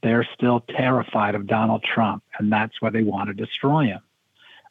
they're 0.01 0.27
still 0.33 0.61
terrified 0.61 1.35
of 1.35 1.47
Donald 1.47 1.83
Trump, 1.83 2.23
and 2.37 2.51
that's 2.51 2.81
why 2.81 2.89
they 2.89 3.03
want 3.03 3.27
to 3.27 3.33
destroy 3.33 3.85
him. 3.85 4.01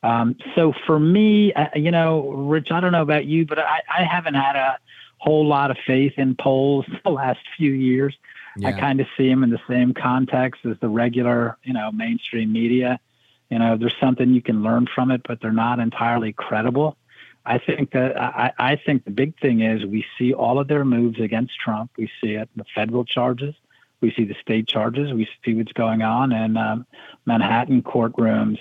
Um, 0.02 0.36
so 0.56 0.72
for 0.86 0.98
me, 0.98 1.52
uh, 1.52 1.68
you 1.76 1.92
know, 1.92 2.28
Rich, 2.30 2.72
I 2.72 2.80
don't 2.80 2.92
know 2.92 3.02
about 3.02 3.24
you, 3.24 3.46
but 3.46 3.60
I, 3.60 3.82
I 3.88 4.02
haven't 4.02 4.34
had 4.34 4.56
a 4.56 4.78
whole 5.22 5.46
lot 5.46 5.70
of 5.70 5.76
faith 5.86 6.14
in 6.16 6.34
polls 6.34 6.84
the 7.04 7.10
last 7.10 7.38
few 7.56 7.70
years. 7.70 8.16
I 8.64 8.72
kind 8.72 9.00
of 9.00 9.06
see 9.16 9.28
them 9.28 9.44
in 9.44 9.50
the 9.50 9.60
same 9.66 9.94
context 9.94 10.66
as 10.66 10.76
the 10.80 10.88
regular, 10.88 11.56
you 11.62 11.72
know, 11.72 11.90
mainstream 11.90 12.52
media. 12.52 13.00
You 13.48 13.58
know, 13.58 13.78
there's 13.78 13.94
something 13.98 14.30
you 14.30 14.42
can 14.42 14.62
learn 14.62 14.88
from 14.92 15.10
it, 15.10 15.22
but 15.26 15.40
they're 15.40 15.52
not 15.52 15.78
entirely 15.78 16.34
credible. 16.34 16.98
I 17.46 17.58
think 17.58 17.92
that 17.92 18.20
I, 18.20 18.52
I 18.58 18.76
think 18.76 19.04
the 19.04 19.10
big 19.10 19.38
thing 19.40 19.62
is 19.62 19.86
we 19.86 20.04
see 20.18 20.34
all 20.34 20.58
of 20.58 20.68
their 20.68 20.84
moves 20.84 21.18
against 21.18 21.58
Trump. 21.58 21.92
We 21.96 22.10
see 22.20 22.32
it 22.32 22.48
in 22.54 22.56
the 22.56 22.64
federal 22.74 23.04
charges. 23.04 23.54
We 24.00 24.12
see 24.12 24.24
the 24.24 24.36
state 24.42 24.66
charges. 24.66 25.12
We 25.12 25.28
see 25.44 25.54
what's 25.54 25.72
going 25.72 26.02
on 26.02 26.32
in 26.32 26.56
um, 26.56 26.84
Manhattan 27.24 27.82
courtrooms. 27.82 28.58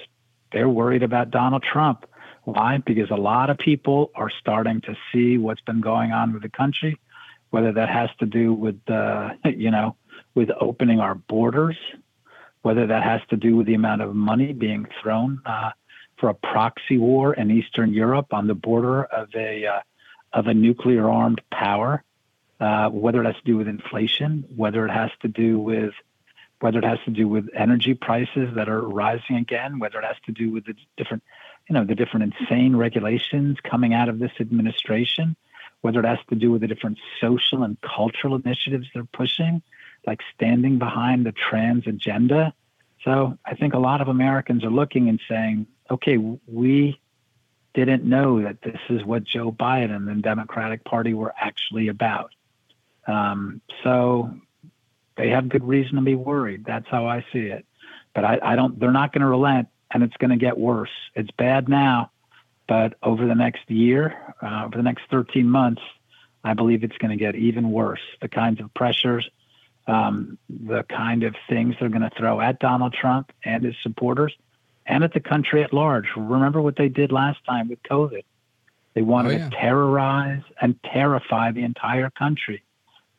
They're 0.54 0.70
worried 0.70 1.04
about 1.04 1.32
Donald 1.32 1.64
Trump. 1.64 2.06
Why? 2.44 2.78
Because 2.78 3.12
a 3.12 3.16
lot 3.16 3.50
of 3.50 3.58
people 3.58 4.12
are 4.16 4.30
starting 4.30 4.82
to 4.82 4.96
see 5.12 5.38
what's 5.38 5.62
been 5.62 5.82
going 5.82 6.12
on 6.12 6.34
with 6.34 6.42
the 6.42 6.50
country, 6.50 7.00
whether 7.52 7.72
that 7.74 7.90
has 7.90 8.10
to 8.20 8.26
do 8.26 8.54
with, 8.54 8.80
uh, 8.90 9.32
you 9.46 9.72
know, 9.72 9.96
with 10.34 10.50
opening 10.60 11.00
our 11.00 11.16
borders, 11.16 11.78
whether 12.62 12.88
that 12.88 13.04
has 13.04 13.22
to 13.30 13.38
do 13.38 13.56
with 13.58 13.68
the 13.68 13.74
amount 13.74 14.02
of 14.02 14.16
money 14.16 14.54
being 14.54 14.88
thrown 15.02 15.42
uh, 15.46 15.72
for 16.18 16.30
a 16.30 16.34
proxy 16.34 16.98
war 16.98 17.34
in 17.34 17.52
Eastern 17.52 17.94
Europe 17.94 18.34
on 18.34 18.48
the 18.48 18.54
border 18.54 19.04
of 19.04 19.30
a 19.36 19.66
uh, 19.66 19.80
of 20.34 20.48
a 20.48 20.54
nuclear 20.54 21.10
armed 21.10 21.42
power, 21.52 22.04
uh, 22.62 22.90
whether 22.90 23.22
it 23.22 23.26
has 23.26 23.36
to 23.36 23.44
do 23.44 23.58
with 23.58 23.68
inflation, 23.68 24.46
whether 24.56 24.86
it 24.86 24.92
has 24.92 25.12
to 25.22 25.28
do 25.28 25.60
with 25.60 25.94
whether 26.62 26.78
it 26.78 26.86
has 26.86 27.00
to 27.06 27.12
do 27.12 27.28
with 27.28 27.50
energy 27.56 27.96
prices 27.96 28.54
that 28.56 28.70
are 28.70 28.82
rising 28.82 29.38
again, 29.38 29.80
whether 29.80 29.98
it 29.98 30.06
has 30.06 30.16
to 30.28 30.32
do 30.32 30.52
with 30.52 30.66
the 30.66 30.76
different, 30.96 31.24
you 31.72 31.78
know, 31.78 31.86
the 31.86 31.96
different 31.96 32.34
insane 32.34 32.76
regulations 32.76 33.58
coming 33.64 33.94
out 33.94 34.10
of 34.10 34.20
this 34.20 34.34
administration, 34.42 35.38
whether 35.80 36.02
it 36.02 36.06
has 36.06 36.20
to 36.28 36.36
do 36.36 36.52
with 36.52 36.60
the 36.60 36.68
different 36.68 37.00
social 37.22 37.64
and 37.64 37.80
cultural 37.80 38.36
initiatives 38.36 38.88
they're 38.94 39.06
pushing, 39.06 39.62
like 40.06 40.20
standing 40.36 40.80
behind 40.80 41.26
the 41.26 41.32
trans 41.32 41.88
agenda. 41.88 42.54
So 43.06 43.38
I 43.46 43.56
think 43.56 43.74
a 43.74 43.80
lot 43.80 44.02
of 44.02 44.10
Americans 44.10 44.66
are 44.66 44.70
looking 44.70 45.08
and 45.08 45.22
saying, 45.30 45.66
okay, 45.90 46.18
we 46.18 47.00
didn't 47.74 48.04
know 48.04 48.42
that 48.42 48.62
this 48.62 48.82
is 48.90 49.06
what 49.06 49.24
Joe 49.24 49.50
Biden 49.50 49.96
and 49.96 50.10
the 50.10 50.16
Democratic 50.16 50.84
Party 50.84 51.14
were 51.14 51.34
actually 51.40 51.88
about. 51.88 52.32
Um, 53.08 53.62
so 53.82 54.30
they 55.16 55.30
have 55.30 55.48
good 55.48 55.64
reason 55.64 55.96
to 55.96 56.02
be 56.02 56.16
worried. 56.16 56.66
That's 56.66 56.90
how 56.90 57.08
I 57.08 57.26
see 57.32 57.46
it. 57.46 57.66
But 58.14 58.26
I, 58.26 58.40
I 58.44 58.56
don't. 58.58 58.78
They're 58.78 58.92
not 58.92 59.14
going 59.14 59.22
to 59.22 59.28
relent, 59.28 59.70
and 59.94 60.04
it's 60.04 60.16
going 60.18 60.32
to 60.32 60.38
get 60.38 60.58
worse. 60.58 60.90
It's 61.16 61.32
bad 61.32 61.70
now, 61.70 62.12
but 62.68 62.96
over 63.04 63.28
the 63.28 63.36
next 63.36 63.70
year, 63.70 64.36
uh, 64.42 64.64
over 64.66 64.78
the 64.78 64.84
next 64.84 65.04
13 65.10 65.50
months, 65.50 65.82
I 66.44 66.54
believe 66.54 66.84
it's 66.84 66.98
going 66.98 67.12
to 67.12 67.18
get 67.18 67.36
even 67.36 67.72
worse. 67.72 68.00
The 68.22 68.28
kinds 68.28 68.60
of 68.60 68.74
pressures, 68.74 69.30
um, 69.88 70.38
the 70.50 70.84
kind 70.84 71.24
of 71.24 71.36
things 71.50 71.76
they're 71.80 71.90
going 71.90 72.02
to 72.02 72.12
throw 72.18 72.40
at 72.42 72.60
Donald 72.60 72.94
Trump 72.94 73.32
and 73.44 73.64
his 73.64 73.76
supporters, 73.84 74.34
and 74.86 75.04
at 75.04 75.14
the 75.14 75.20
country 75.20 75.64
at 75.64 75.74
large. 75.74 76.08
Remember 76.16 76.62
what 76.62 76.76
they 76.76 76.90
did 76.90 77.12
last 77.12 77.44
time 77.46 77.70
with 77.70 77.82
COVID. 77.84 78.24
They 78.94 79.02
wanted 79.02 79.34
oh, 79.34 79.38
yeah. 79.38 79.50
to 79.50 79.56
terrorize 79.56 80.44
and 80.60 80.82
terrify 80.84 81.52
the 81.52 81.64
entire 81.64 82.10
country. 82.10 82.64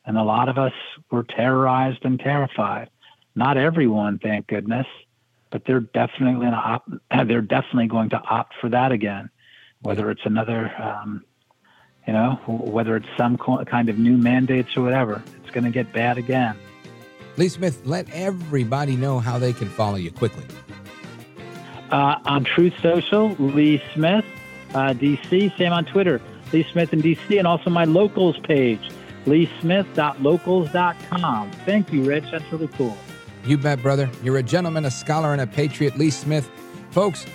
And 0.04 0.18
a 0.18 0.22
lot 0.22 0.48
of 0.48 0.58
us 0.58 0.72
were 1.10 1.22
terrorized 1.22 2.04
and 2.04 2.18
terrified. 2.18 2.90
Not 3.34 3.56
everyone, 3.56 4.18
thank 4.18 4.48
goodness, 4.48 4.86
but 5.52 5.64
they're 5.66 5.80
definitely 5.80 6.48
opt, 6.48 6.88
they're 7.26 7.42
definitely 7.42 7.86
going 7.86 8.10
to 8.10 8.20
opt 8.20 8.54
for 8.60 8.68
that 8.70 8.90
again. 8.90 9.30
Whether 9.82 10.10
it's 10.10 10.22
another, 10.24 10.72
um, 10.80 11.24
you 12.06 12.14
know, 12.14 12.40
whether 12.46 12.96
it's 12.96 13.06
some 13.16 13.36
kind 13.36 13.88
of 13.88 13.98
new 13.98 14.16
mandates 14.16 14.76
or 14.76 14.82
whatever, 14.82 15.22
it's 15.42 15.50
going 15.50 15.64
to 15.64 15.70
get 15.70 15.92
bad 15.92 16.18
again. 16.18 16.56
Lee 17.36 17.48
Smith, 17.48 17.82
let 17.84 18.10
everybody 18.12 18.96
know 18.96 19.20
how 19.20 19.38
they 19.38 19.52
can 19.52 19.68
follow 19.68 19.96
you 19.96 20.10
quickly. 20.10 20.44
Uh, 21.90 22.16
on 22.24 22.44
Truth 22.44 22.74
Social, 22.80 23.36
Lee 23.38 23.82
Smith, 23.94 24.24
uh, 24.74 24.94
DC. 24.94 25.56
Same 25.58 25.72
on 25.72 25.84
Twitter, 25.84 26.20
Lee 26.52 26.66
Smith 26.72 26.92
in 26.92 27.02
DC, 27.02 27.38
and 27.38 27.46
also 27.46 27.70
my 27.70 27.84
locals 27.84 28.36
page, 28.40 28.90
leesmith.locals.com. 29.26 31.50
Thank 31.66 31.92
you, 31.92 32.02
Rich. 32.04 32.30
That's 32.30 32.52
really 32.52 32.68
cool. 32.68 32.96
You 33.44 33.58
bet, 33.58 33.82
brother. 33.82 34.08
You're 34.22 34.38
a 34.38 34.42
gentleman, 34.42 34.84
a 34.84 34.90
scholar, 34.90 35.32
and 35.32 35.40
a 35.40 35.46
patriot, 35.46 35.98
Lee 35.98 36.10
Smith. 36.10 36.48
Folks, 36.90 37.26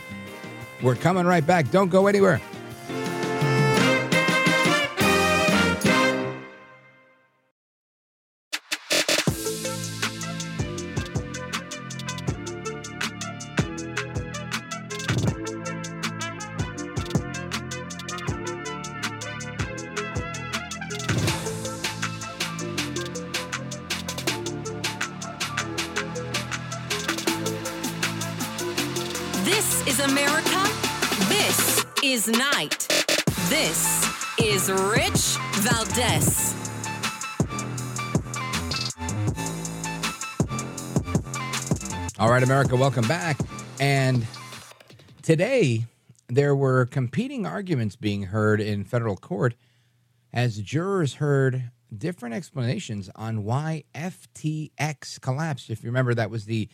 we're 0.82 0.96
coming 0.96 1.26
right 1.26 1.46
back. 1.46 1.70
Don't 1.72 1.90
go 1.90 2.08
anywhere. 2.08 2.42
America, 42.58 42.76
welcome 42.76 43.08
back. 43.08 43.38
And 43.80 44.26
today, 45.22 45.86
there 46.28 46.56
were 46.56 46.88
competing 46.88 47.46
arguments 47.46 47.96
being 47.96 48.24
heard 48.24 48.60
in 48.60 48.84
federal 48.84 49.16
court 49.16 49.54
as 50.34 50.58
jurors 50.62 51.14
heard 51.14 51.70
different 51.96 52.34
explanations 52.34 53.12
on 53.14 53.44
why 53.44 53.84
FTX 53.94 55.22
collapsed. 55.22 55.70
If 55.70 55.84
you 55.84 55.90
remember, 55.90 56.16
that 56.16 56.32
was 56.32 56.46
the 56.46 56.68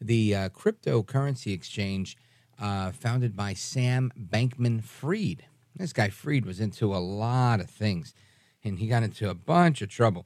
the 0.00 0.32
uh, 0.32 0.48
cryptocurrency 0.50 1.52
exchange 1.52 2.16
uh, 2.60 2.92
founded 2.92 3.34
by 3.34 3.52
Sam 3.52 4.12
Bankman 4.16 4.84
Fried. 4.84 5.42
This 5.74 5.92
guy 5.92 6.08
Fried 6.08 6.46
was 6.46 6.60
into 6.60 6.94
a 6.94 7.02
lot 7.02 7.58
of 7.58 7.68
things, 7.68 8.14
and 8.62 8.78
he 8.78 8.86
got 8.86 9.02
into 9.02 9.28
a 9.28 9.34
bunch 9.34 9.82
of 9.82 9.88
trouble. 9.88 10.24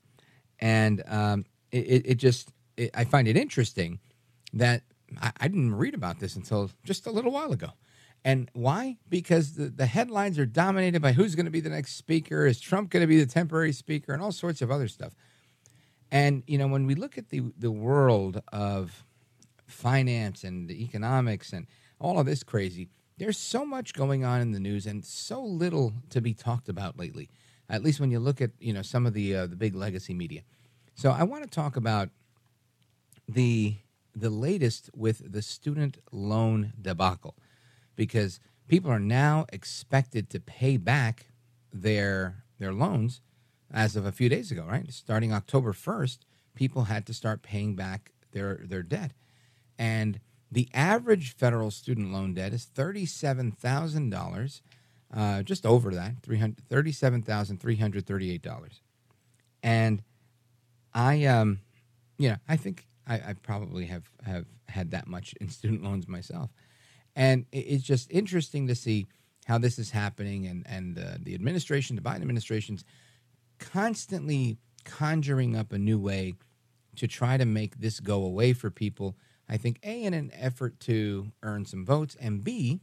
And 0.59 1.03
um, 1.07 1.47
it, 1.73 2.03
it, 2.05 2.15
just, 2.17 2.53
it, 2.77 2.91
I 2.93 3.05
find 3.05 3.27
it 3.27 3.39
interesting 3.39 3.99
that 4.53 4.83
I, 5.21 5.33
I 5.41 5.49
didn't 5.49 5.75
read 5.75 5.95
about 5.95 6.21
this 6.21 6.37
until 6.37 6.71
just 6.85 7.07
a 7.07 7.11
little 7.11 7.33
while 7.33 7.53
ago. 7.53 7.71
And 8.25 8.51
why? 8.53 8.99
Because 9.09 9.55
the, 9.55 9.69
the 9.69 9.87
headlines 9.87 10.39
are 10.39 10.47
dominated 10.47 11.01
by 11.01 11.13
who's 11.13 11.35
going 11.35 11.47
to 11.47 11.51
be 11.51 11.61
the 11.61 11.71
next 11.71 11.97
speaker, 11.97 12.47
is 12.47 12.61
Trump 12.61 12.91
going 12.91 13.03
to 13.03 13.07
be 13.07 13.19
the 13.19 13.31
temporary 13.31 13.73
speaker, 13.73 14.13
and 14.13 14.23
all 14.23 14.33
sorts 14.33 14.61
of 14.61 14.71
other 14.71 14.89
stuff. 14.89 15.15
And, 16.11 16.43
you 16.47 16.59
know, 16.59 16.67
when 16.67 16.87
we 16.87 16.95
look 16.95 17.17
at 17.17 17.31
the, 17.31 17.43
the 17.59 17.71
world 17.71 18.43
of 18.53 19.07
finance 19.67 20.45
and 20.45 20.71
economics 20.71 21.53
and 21.53 21.67
all 21.99 22.19
of 22.19 22.27
this 22.27 22.43
crazy, 22.43 22.89
there's 23.17 23.39
so 23.39 23.65
much 23.65 23.95
going 23.95 24.25
on 24.25 24.41
in 24.41 24.53
the 24.53 24.61
news 24.61 24.87
and 24.87 25.05
so 25.05 25.43
little 25.43 25.93
to 26.11 26.21
be 26.21 26.35
talked 26.35 26.69
about 26.69 26.99
lately. 26.99 27.31
At 27.69 27.83
least 27.83 28.01
when 28.01 28.11
you 28.11 28.19
look 28.19 28.41
at, 28.41 28.51
you 28.59 28.73
know, 28.73 28.83
some 28.83 29.07
of 29.07 29.15
the 29.15 29.37
uh, 29.37 29.47
the 29.47 29.57
big 29.57 29.75
legacy 29.75 30.13
media. 30.13 30.43
So 30.95 31.11
I 31.11 31.23
want 31.23 31.45
to 31.45 31.49
talk 31.49 31.77
about 31.77 32.09
the 33.29 33.77
the 34.15 34.31
latest 34.31 34.91
with 34.95 35.33
the 35.33 35.43
student 35.43 35.99
loan 36.11 36.73
debacle 36.81 37.37
because 37.97 38.41
people 38.69 38.91
are 38.91 39.01
now 39.01 39.47
expected 39.53 40.31
to 40.31 40.41
pay 40.41 40.77
back 40.77 41.27
their 41.73 42.45
their 42.59 42.73
loans 42.73 43.21
as 43.73 43.97
of 43.97 44.05
a 44.05 44.13
few 44.13 44.29
days 44.29 44.51
ago, 44.51 44.67
right? 44.69 44.93
Starting 44.93 45.33
October 45.33 45.73
1st, 45.73 46.19
people 46.55 46.85
had 46.85 47.07
to 47.07 47.15
start 47.15 47.43
paying 47.43 47.77
back 47.77 48.11
their 48.33 48.61
their 48.65 48.83
debt. 48.83 49.13
And 49.79 50.21
the 50.51 50.69
average 50.75 51.37
federal 51.37 51.71
student 51.71 52.13
loan 52.13 52.35
debt 52.35 52.53
is 52.53 52.67
$37,000, 52.75 54.61
uh, 55.15 55.43
just 55.43 55.65
over 55.65 55.93
that, 55.93 56.21
$37,338. 56.23 58.81
And 59.63 60.03
I, 60.93 61.25
um, 61.25 61.61
you 62.19 62.31
know, 62.31 62.37
I 62.49 62.57
think 62.57 62.89
I, 63.07 63.15
I 63.15 63.35
probably 63.43 63.87
have 63.87 64.11
have 64.25 64.47
had 64.69 64.91
that 64.93 65.07
much 65.07 65.35
in 65.41 65.49
student 65.49 65.83
loans 65.83 66.07
myself, 66.09 66.51
and 67.17 67.47
it's 67.53 67.85
just 67.85 68.11
interesting 68.11 68.67
to 68.69 68.75
see 68.75 69.07
how 69.47 69.59
this 69.59 69.79
is 69.79 69.91
happening, 69.91 70.47
and 70.47 70.67
and 70.69 70.99
uh, 70.99 71.19
the 71.21 71.35
administration, 71.35 71.97
the 71.97 72.03
Biden 72.03 72.23
administration's 72.23 72.85
constantly 73.59 74.59
conjuring 74.85 75.57
up 75.57 75.73
a 75.73 75.79
new 75.79 75.99
way 75.99 76.35
to 76.97 77.07
try 77.07 77.37
to 77.37 77.45
make 77.45 77.79
this 77.79 78.01
go 78.01 78.25
away 78.25 78.53
for 78.53 78.71
people. 78.71 79.17
I 79.49 79.57
think 79.57 79.79
a 79.83 80.05
in 80.05 80.15
an 80.15 80.31
effort 80.35 80.79
to 80.81 81.33
earn 81.43 81.67
some 81.67 81.85
votes, 81.85 82.17
and 82.21 82.45
b 82.45 82.81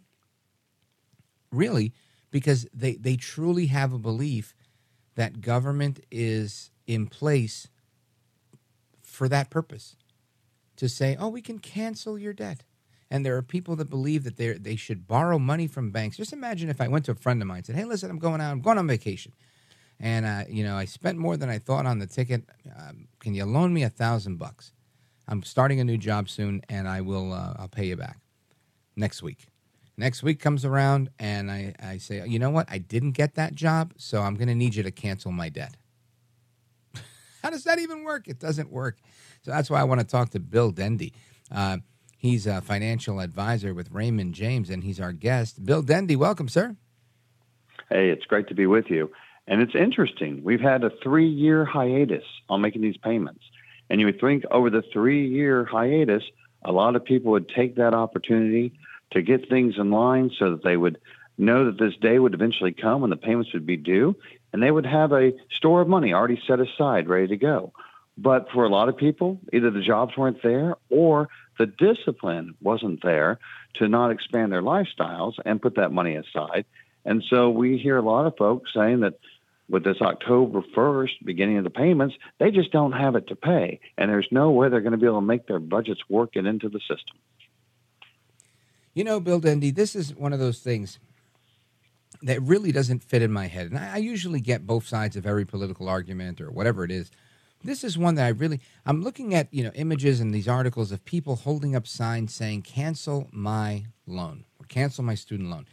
really 1.51 1.93
because 2.31 2.67
they 2.73 2.95
they 2.95 3.15
truly 3.15 3.67
have 3.67 3.93
a 3.93 3.99
belief 3.99 4.53
that 5.15 5.41
government 5.41 5.99
is 6.11 6.71
in 6.85 7.07
place 7.07 7.69
for 9.01 9.27
that 9.29 9.49
purpose 9.49 9.95
to 10.77 10.87
say, 10.87 11.17
oh, 11.19 11.27
we 11.27 11.41
can 11.41 11.59
cancel 11.59 12.17
your 12.17 12.33
debt. 12.33 12.63
And 13.09 13.25
there 13.25 13.37
are 13.37 13.41
people 13.41 13.75
that 13.77 13.89
believe 13.89 14.23
that 14.23 14.37
they 14.37 14.53
they 14.53 14.75
should 14.75 15.07
borrow 15.07 15.39
money 15.39 15.67
from 15.67 15.91
banks. 15.91 16.17
Just 16.17 16.33
imagine 16.33 16.69
if 16.69 16.81
I 16.81 16.87
went 16.87 17.05
to 17.05 17.11
a 17.11 17.15
friend 17.15 17.41
of 17.41 17.47
mine 17.47 17.57
and 17.57 17.65
said, 17.65 17.75
hey, 17.75 17.85
listen, 17.85 18.09
I'm 18.09 18.19
going 18.19 18.41
out, 18.41 18.51
I'm 18.51 18.61
going 18.61 18.77
on 18.77 18.87
vacation. 18.87 19.33
And, 19.99 20.25
uh, 20.25 20.43
you 20.49 20.63
know, 20.63 20.75
I 20.75 20.85
spent 20.85 21.17
more 21.17 21.37
than 21.37 21.49
I 21.49 21.57
thought 21.57 21.85
on 21.85 21.99
the 21.99 22.05
ticket. 22.05 22.43
Um, 22.77 23.07
can 23.19 23.33
you 23.33 23.45
loan 23.45 23.73
me 23.73 23.83
a 23.83 23.89
thousand 23.89 24.37
bucks? 24.37 24.71
I'm 25.27 25.41
starting 25.43 25.79
a 25.79 25.83
new 25.83 25.97
job 25.97 26.29
soon 26.29 26.61
and 26.69 26.87
I 26.87 27.01
will, 27.01 27.33
uh, 27.33 27.53
I'll 27.57 27.67
pay 27.67 27.85
you 27.85 27.95
back 27.95 28.19
next 28.95 29.23
week. 29.23 29.47
Next 29.97 30.21
week 30.21 30.39
comes 30.39 30.63
around 30.63 31.09
and 31.17 31.49
I, 31.49 31.73
I 31.81 31.97
say, 31.97 32.23
you 32.27 32.37
know 32.37 32.51
what? 32.51 32.67
I 32.69 32.77
didn't 32.77 33.13
get 33.13 33.33
that 33.35 33.55
job, 33.55 33.93
so 33.97 34.21
I'm 34.21 34.35
going 34.35 34.47
to 34.47 34.55
need 34.55 34.75
you 34.75 34.83
to 34.83 34.91
cancel 34.91 35.31
my 35.31 35.49
debt. 35.49 35.75
How 37.47 37.51
does 37.51 37.63
that 37.63 37.79
even 37.79 38.03
work? 38.03 38.27
It 38.27 38.39
doesn't 38.39 38.73
work. 38.73 38.97
So 39.41 39.51
that's 39.51 39.69
why 39.69 39.79
I 39.79 39.85
want 39.85 40.01
to 40.01 40.05
talk 40.05 40.31
to 40.31 40.39
Bill 40.41 40.69
Dendy. 40.69 41.13
Uh, 41.49 41.77
he's 42.17 42.45
a 42.45 42.59
financial 42.59 43.21
advisor 43.21 43.73
with 43.73 43.89
Raymond 43.89 44.33
James, 44.33 44.69
and 44.69 44.83
he's 44.83 44.99
our 44.99 45.13
guest. 45.13 45.65
Bill 45.65 45.81
Dendy, 45.81 46.17
welcome, 46.17 46.49
sir. 46.49 46.75
Hey, 47.89 48.09
it's 48.09 48.25
great 48.25 48.49
to 48.49 48.53
be 48.53 48.65
with 48.65 48.89
you. 48.89 49.11
And 49.47 49.61
it's 49.61 49.75
interesting. 49.75 50.43
We've 50.43 50.59
had 50.59 50.83
a 50.83 50.91
three 51.01 51.29
year 51.29 51.63
hiatus 51.63 52.25
on 52.49 52.59
making 52.59 52.81
these 52.81 52.97
payments. 52.97 53.45
And 53.89 54.01
you 54.01 54.07
would 54.07 54.19
think 54.19 54.43
over 54.51 54.69
the 54.69 54.83
three 54.91 55.29
year 55.29 55.63
hiatus, 55.63 56.23
a 56.65 56.73
lot 56.73 56.97
of 56.97 57.05
people 57.05 57.31
would 57.31 57.47
take 57.47 57.77
that 57.77 57.93
opportunity 57.93 58.73
to 59.11 59.21
get 59.21 59.47
things 59.47 59.75
in 59.77 59.89
line 59.89 60.31
so 60.37 60.51
that 60.51 60.65
they 60.65 60.75
would 60.75 60.97
know 61.37 61.63
that 61.67 61.79
this 61.79 61.95
day 62.01 62.19
would 62.19 62.33
eventually 62.33 62.73
come 62.73 62.99
when 62.99 63.09
the 63.09 63.15
payments 63.15 63.53
would 63.53 63.65
be 63.65 63.77
due 63.77 64.17
and 64.53 64.61
they 64.61 64.71
would 64.71 64.85
have 64.85 65.11
a 65.11 65.33
store 65.51 65.81
of 65.81 65.87
money 65.87 66.13
already 66.13 66.41
set 66.47 66.59
aside, 66.59 67.07
ready 67.07 67.27
to 67.27 67.37
go. 67.37 67.73
But 68.17 68.49
for 68.51 68.65
a 68.65 68.69
lot 68.69 68.89
of 68.89 68.97
people, 68.97 69.39
either 69.53 69.69
the 69.69 69.81
jobs 69.81 70.17
weren't 70.17 70.41
there 70.41 70.75
or 70.89 71.29
the 71.59 71.67
discipline 71.67 72.55
wasn't 72.61 73.03
there 73.03 73.39
to 73.75 73.87
not 73.87 74.11
expand 74.11 74.51
their 74.51 74.61
lifestyles 74.61 75.33
and 75.45 75.61
put 75.61 75.75
that 75.75 75.91
money 75.91 76.15
aside. 76.15 76.65
And 77.05 77.23
so 77.29 77.49
we 77.49 77.77
hear 77.77 77.97
a 77.97 78.01
lot 78.01 78.25
of 78.25 78.35
folks 78.37 78.71
saying 78.73 79.01
that 79.01 79.19
with 79.69 79.83
this 79.83 80.01
October 80.01 80.61
1st 80.75 81.25
beginning 81.25 81.57
of 81.57 81.63
the 81.63 81.69
payments, 81.69 82.15
they 82.39 82.51
just 82.51 82.71
don't 82.71 82.93
have 82.93 83.15
it 83.15 83.27
to 83.27 83.35
pay. 83.35 83.79
And 83.97 84.09
there's 84.09 84.27
no 84.31 84.51
way 84.51 84.69
they're 84.69 84.81
going 84.81 84.93
to 84.93 84.97
be 84.97 85.05
able 85.05 85.19
to 85.19 85.25
make 85.25 85.47
their 85.47 85.59
budgets 85.59 86.01
work 86.09 86.31
it 86.35 86.45
into 86.45 86.69
the 86.69 86.79
system. 86.79 87.17
You 88.93 89.03
know, 89.03 89.19
Bill 89.19 89.39
Dendy, 89.39 89.71
this 89.71 89.95
is 89.95 90.15
one 90.15 90.33
of 90.33 90.39
those 90.39 90.59
things 90.59 90.99
that 92.21 92.41
really 92.41 92.71
doesn't 92.71 93.03
fit 93.03 93.21
in 93.21 93.31
my 93.31 93.47
head. 93.47 93.67
And 93.67 93.77
I, 93.77 93.95
I 93.95 93.97
usually 93.97 94.39
get 94.39 94.67
both 94.67 94.87
sides 94.87 95.15
of 95.15 95.25
every 95.25 95.45
political 95.45 95.87
argument 95.87 96.41
or 96.41 96.51
whatever 96.51 96.83
it 96.83 96.91
is. 96.91 97.11
This 97.63 97.83
is 97.83 97.97
one 97.97 98.15
that 98.15 98.25
I 98.25 98.29
really 98.29 98.59
I'm 98.85 99.01
looking 99.01 99.33
at, 99.33 99.53
you 99.53 99.63
know, 99.63 99.71
images 99.75 100.19
and 100.19 100.33
these 100.33 100.47
articles 100.47 100.91
of 100.91 101.03
people 101.05 101.35
holding 101.35 101.75
up 101.75 101.87
signs 101.87 102.33
saying 102.33 102.63
cancel 102.63 103.27
my 103.31 103.85
loan 104.05 104.45
or 104.59 104.65
cancel 104.67 105.03
my 105.03 105.15
student 105.15 105.49
loan. 105.49 105.65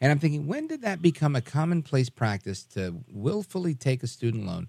And 0.00 0.10
I'm 0.10 0.18
thinking, 0.18 0.46
when 0.46 0.66
did 0.66 0.82
that 0.82 1.02
become 1.02 1.34
a 1.34 1.40
commonplace 1.40 2.10
practice 2.10 2.62
to 2.74 3.02
willfully 3.08 3.74
take 3.74 4.02
a 4.02 4.06
student 4.06 4.46
loan 4.46 4.68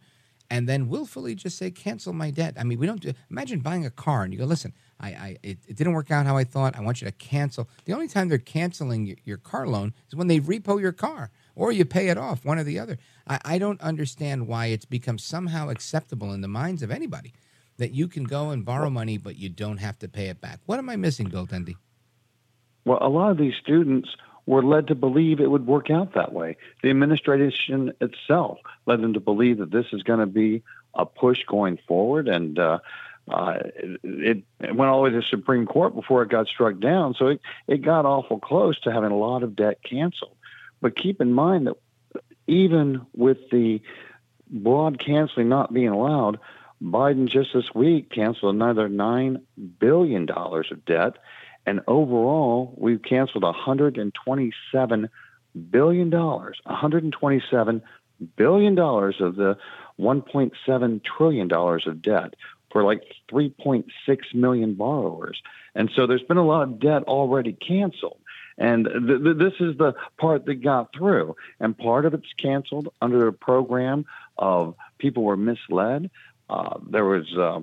and 0.49 0.69
then 0.69 0.87
willfully 0.87 1.35
just 1.35 1.57
say, 1.57 1.71
cancel 1.71 2.13
my 2.13 2.31
debt? 2.31 2.55
I 2.57 2.63
mean, 2.63 2.79
we 2.79 2.85
don't 2.85 3.01
do, 3.01 3.13
imagine 3.29 3.59
buying 3.59 3.85
a 3.85 3.89
car 3.89 4.23
and 4.23 4.33
you 4.33 4.39
go, 4.39 4.45
listen, 4.45 4.73
I, 4.99 5.07
I 5.09 5.37
it, 5.43 5.57
it 5.67 5.75
didn't 5.75 5.93
work 5.93 6.11
out 6.11 6.25
how 6.25 6.37
I 6.37 6.43
thought. 6.43 6.77
I 6.77 6.81
want 6.81 7.01
you 7.01 7.07
to 7.07 7.11
cancel. 7.13 7.67
The 7.85 7.93
only 7.93 8.07
time 8.07 8.29
they're 8.29 8.37
canceling 8.37 9.05
your, 9.05 9.17
your 9.23 9.37
car 9.37 9.67
loan 9.67 9.93
is 10.07 10.15
when 10.15 10.27
they 10.27 10.39
repo 10.39 10.79
your 10.79 10.91
car 10.91 11.31
or 11.55 11.71
you 11.71 11.85
pay 11.85 12.09
it 12.09 12.17
off, 12.17 12.45
one 12.45 12.59
or 12.59 12.63
the 12.63 12.79
other. 12.79 12.97
I, 13.27 13.39
I 13.45 13.57
don't 13.57 13.81
understand 13.81 14.47
why 14.47 14.67
it's 14.67 14.85
become 14.85 15.17
somehow 15.17 15.69
acceptable 15.69 16.33
in 16.33 16.41
the 16.41 16.47
minds 16.47 16.83
of 16.83 16.91
anybody 16.91 17.33
that 17.77 17.91
you 17.91 18.07
can 18.07 18.23
go 18.23 18.51
and 18.51 18.63
borrow 18.63 18.89
money, 18.89 19.17
but 19.17 19.37
you 19.37 19.49
don't 19.49 19.77
have 19.77 19.99
to 19.99 20.07
pay 20.07 20.27
it 20.27 20.39
back. 20.39 20.59
What 20.65 20.79
am 20.79 20.89
I 20.89 20.95
missing, 20.95 21.27
Bill 21.27 21.45
Dendy? 21.45 21.77
Well, 22.85 22.99
a 23.01 23.09
lot 23.09 23.31
of 23.31 23.37
these 23.37 23.53
students 23.61 24.07
were 24.45 24.63
led 24.63 24.87
to 24.87 24.95
believe 24.95 25.39
it 25.39 25.49
would 25.49 25.65
work 25.65 25.89
out 25.89 26.13
that 26.13 26.33
way. 26.33 26.57
The 26.83 26.89
administration 26.89 27.93
itself 27.99 28.59
led 28.85 29.01
them 29.01 29.13
to 29.13 29.19
believe 29.19 29.57
that 29.57 29.71
this 29.71 29.87
is 29.91 30.03
going 30.03 30.19
to 30.19 30.25
be 30.25 30.63
a 30.93 31.05
push 31.05 31.43
going 31.45 31.79
forward, 31.87 32.27
and 32.27 32.57
uh, 32.57 32.79
uh, 33.27 33.57
it, 34.03 34.43
it, 34.59 34.75
went 34.75 34.89
all 34.89 34.99
the 34.99 35.03
way 35.03 35.09
to 35.09 35.17
the 35.17 35.23
Supreme 35.23 35.65
Court 35.65 35.95
before 35.95 36.21
it 36.21 36.29
got 36.29 36.47
struck 36.47 36.79
down. 36.79 37.15
So 37.15 37.27
it, 37.27 37.41
it 37.67 37.81
got 37.81 38.05
awful 38.05 38.39
close 38.39 38.79
to 38.81 38.91
having 38.91 39.11
a 39.11 39.17
lot 39.17 39.43
of 39.43 39.55
debt 39.55 39.79
canceled. 39.83 40.35
But 40.79 40.95
keep 40.95 41.21
in 41.21 41.33
mind 41.33 41.67
that 41.67 41.75
even 42.47 43.05
with 43.15 43.49
the 43.51 43.81
broad 44.49 44.99
canceling 44.99 45.49
not 45.49 45.73
being 45.73 45.89
allowed, 45.89 46.39
Biden 46.81 47.27
just 47.27 47.53
this 47.53 47.73
week 47.73 48.11
canceled 48.11 48.53
another 48.53 48.87
$9 48.87 49.41
billion 49.79 50.29
of 50.29 50.85
debt. 50.85 51.17
And 51.65 51.81
overall, 51.87 52.73
we've 52.77 53.01
canceled 53.01 53.43
$127 53.43 55.09
billion, 55.71 56.11
$127 56.11 57.81
billion 58.35 58.79
of 58.79 59.35
the 59.35 59.57
$1.7 59.99 61.03
trillion 61.03 61.51
of 61.51 62.01
debt 62.01 62.33
for 62.71 62.83
like 62.83 63.03
3.6 63.31 63.85
million 64.33 64.73
borrowers. 64.75 65.41
And 65.75 65.89
so 65.95 66.07
there's 66.07 66.23
been 66.23 66.37
a 66.37 66.45
lot 66.45 66.63
of 66.63 66.79
debt 66.79 67.03
already 67.03 67.53
canceled. 67.53 68.19
And 68.57 68.85
th- 68.85 69.23
th- 69.23 69.37
this 69.37 69.53
is 69.59 69.77
the 69.77 69.93
part 70.17 70.45
that 70.45 70.55
got 70.55 70.93
through. 70.93 71.35
And 71.59 71.77
part 71.77 72.05
of 72.05 72.13
it's 72.13 72.33
canceled 72.37 72.89
under 73.01 73.27
a 73.27 73.33
program 73.33 74.05
of 74.37 74.75
people 74.97 75.23
were 75.23 75.37
misled. 75.37 76.09
Uh, 76.49 76.79
there 76.89 77.05
was 77.05 77.25
uh, 77.37 77.61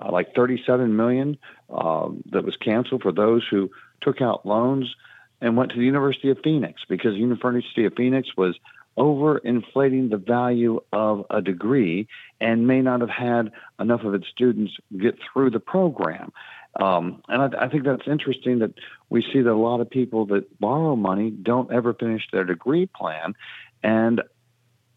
uh, 0.00 0.10
like 0.10 0.34
37 0.34 0.96
million 0.96 1.38
uh, 1.70 2.08
that 2.30 2.44
was 2.44 2.56
canceled 2.56 3.02
for 3.02 3.12
those 3.12 3.46
who 3.48 3.70
took 4.00 4.20
out 4.20 4.46
loans 4.46 4.94
and 5.40 5.56
went 5.56 5.70
to 5.72 5.78
the 5.78 5.84
University 5.84 6.30
of 6.30 6.38
Phoenix 6.42 6.82
because 6.88 7.14
the 7.14 7.20
University 7.20 7.84
of 7.84 7.94
Phoenix 7.94 8.36
was 8.36 8.58
overinflating 8.96 10.10
the 10.10 10.16
value 10.16 10.80
of 10.92 11.26
a 11.30 11.42
degree 11.42 12.06
and 12.40 12.66
may 12.66 12.80
not 12.80 13.00
have 13.00 13.10
had 13.10 13.50
enough 13.80 14.04
of 14.04 14.14
its 14.14 14.28
students 14.28 14.72
get 14.96 15.18
through 15.32 15.50
the 15.50 15.60
program. 15.60 16.32
Um, 16.80 17.22
and 17.28 17.54
I, 17.54 17.64
I, 17.64 17.68
think 17.68 17.84
that's 17.84 18.06
interesting 18.08 18.60
that 18.60 18.74
we 19.08 19.22
see 19.22 19.42
that 19.42 19.50
a 19.50 19.54
lot 19.54 19.80
of 19.80 19.88
people 19.88 20.26
that 20.26 20.58
borrow 20.58 20.96
money 20.96 21.30
don't 21.30 21.72
ever 21.72 21.94
finish 21.94 22.28
their 22.32 22.44
degree 22.44 22.86
plan. 22.86 23.34
And 23.82 24.22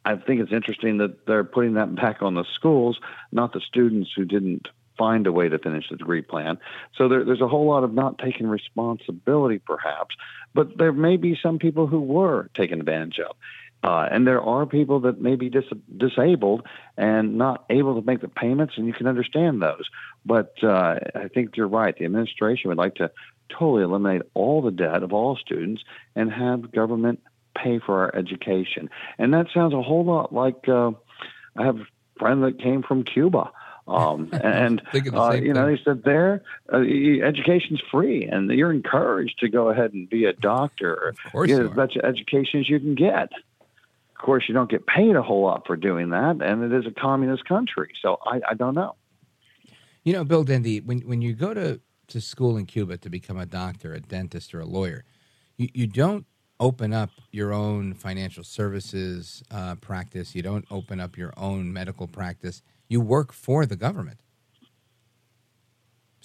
I 0.03 0.15
think 0.15 0.41
it's 0.41 0.51
interesting 0.51 0.97
that 0.99 1.27
they're 1.27 1.43
putting 1.43 1.73
that 1.73 1.93
back 1.93 2.21
on 2.21 2.33
the 2.33 2.45
schools, 2.55 2.99
not 3.31 3.53
the 3.53 3.59
students 3.59 4.11
who 4.15 4.25
didn't 4.25 4.69
find 4.97 5.27
a 5.27 5.31
way 5.31 5.49
to 5.49 5.59
finish 5.59 5.89
the 5.89 5.97
degree 5.97 6.21
plan. 6.21 6.57
So 6.95 7.07
there, 7.07 7.23
there's 7.23 7.41
a 7.41 7.47
whole 7.47 7.67
lot 7.67 7.83
of 7.83 7.93
not 7.93 8.17
taking 8.17 8.47
responsibility, 8.47 9.59
perhaps, 9.59 10.15
but 10.53 10.77
there 10.77 10.91
may 10.91 11.17
be 11.17 11.37
some 11.41 11.59
people 11.59 11.87
who 11.87 12.01
were 12.01 12.49
taken 12.53 12.79
advantage 12.79 13.19
of. 13.19 13.35
Uh, 13.83 14.07
and 14.11 14.25
there 14.25 14.41
are 14.41 14.65
people 14.65 15.01
that 15.01 15.21
may 15.21 15.35
be 15.35 15.49
dis- 15.49 15.63
disabled 15.95 16.65
and 16.97 17.37
not 17.37 17.63
able 17.69 17.99
to 17.99 18.05
make 18.05 18.21
the 18.21 18.27
payments, 18.27 18.73
and 18.75 18.87
you 18.87 18.93
can 18.93 19.07
understand 19.07 19.61
those. 19.61 19.89
But 20.25 20.55
uh, 20.63 20.99
I 21.15 21.27
think 21.27 21.55
you're 21.55 21.67
right. 21.67 21.95
The 21.95 22.05
administration 22.05 22.69
would 22.69 22.77
like 22.77 22.95
to 22.95 23.11
totally 23.49 23.83
eliminate 23.83 24.23
all 24.33 24.61
the 24.61 24.71
debt 24.71 25.03
of 25.03 25.13
all 25.13 25.37
students 25.37 25.83
and 26.15 26.31
have 26.31 26.71
government 26.71 27.21
pay 27.55 27.79
for 27.79 28.01
our 28.01 28.15
education. 28.15 28.89
And 29.17 29.33
that 29.33 29.47
sounds 29.53 29.73
a 29.73 29.81
whole 29.81 30.05
lot 30.05 30.33
like 30.33 30.67
uh, 30.67 30.91
I 31.55 31.65
have 31.65 31.77
a 31.77 31.87
friend 32.17 32.43
that 32.43 32.59
came 32.59 32.83
from 32.83 33.03
Cuba. 33.03 33.51
Um, 33.87 34.29
and 34.43 34.81
uh, 34.93 35.33
you 35.33 35.53
know, 35.53 35.65
they 35.65 35.79
said 35.83 36.03
there, 36.03 36.43
uh, 36.71 36.79
education's 36.79 37.81
free, 37.89 38.25
and 38.25 38.49
you're 38.49 38.71
encouraged 38.71 39.39
to 39.39 39.49
go 39.49 39.69
ahead 39.69 39.93
and 39.93 40.09
be 40.09 40.25
a 40.25 40.33
doctor, 40.33 40.93
or 40.93 41.07
of 41.09 41.31
course 41.31 41.47
get 41.47 41.61
as 41.61 41.75
much 41.75 41.97
education 42.03 42.59
as 42.59 42.69
you 42.69 42.79
can 42.79 42.95
get. 42.95 43.29
Of 43.31 44.25
course, 44.25 44.45
you 44.47 44.53
don't 44.53 44.69
get 44.69 44.87
paid 44.87 45.15
a 45.15 45.21
whole 45.21 45.43
lot 45.43 45.67
for 45.67 45.75
doing 45.75 46.09
that, 46.09 46.41
and 46.41 46.63
it 46.63 46.73
is 46.73 46.85
a 46.85 46.91
communist 46.91 47.45
country. 47.45 47.93
So 48.01 48.17
I, 48.25 48.41
I 48.49 48.53
don't 48.55 48.73
know. 48.73 48.95
You 50.03 50.13
know, 50.13 50.23
Bill 50.23 50.43
Dendy, 50.43 50.81
when 50.81 50.99
when 51.01 51.21
you 51.21 51.33
go 51.33 51.53
to, 51.53 51.79
to 52.07 52.21
school 52.21 52.57
in 52.57 52.65
Cuba 52.65 52.97
to 52.97 53.09
become 53.09 53.37
a 53.37 53.45
doctor, 53.45 53.93
a 53.93 53.99
dentist, 53.99 54.53
or 54.53 54.61
a 54.61 54.65
lawyer, 54.65 55.05
you, 55.57 55.69
you 55.73 55.87
don't 55.87 56.25
open 56.59 56.93
up 56.93 57.11
your 57.31 57.53
own 57.53 57.93
financial 57.93 58.43
services 58.43 59.43
uh, 59.51 59.75
practice. 59.75 60.33
You 60.35 60.41
don't 60.41 60.65
open 60.71 60.99
up 60.99 61.17
your 61.17 61.33
own 61.37 61.71
medical 61.71 62.07
practice. 62.07 62.61
You 62.87 63.01
work 63.01 63.33
for 63.33 63.65
the 63.65 63.75
government. 63.75 64.21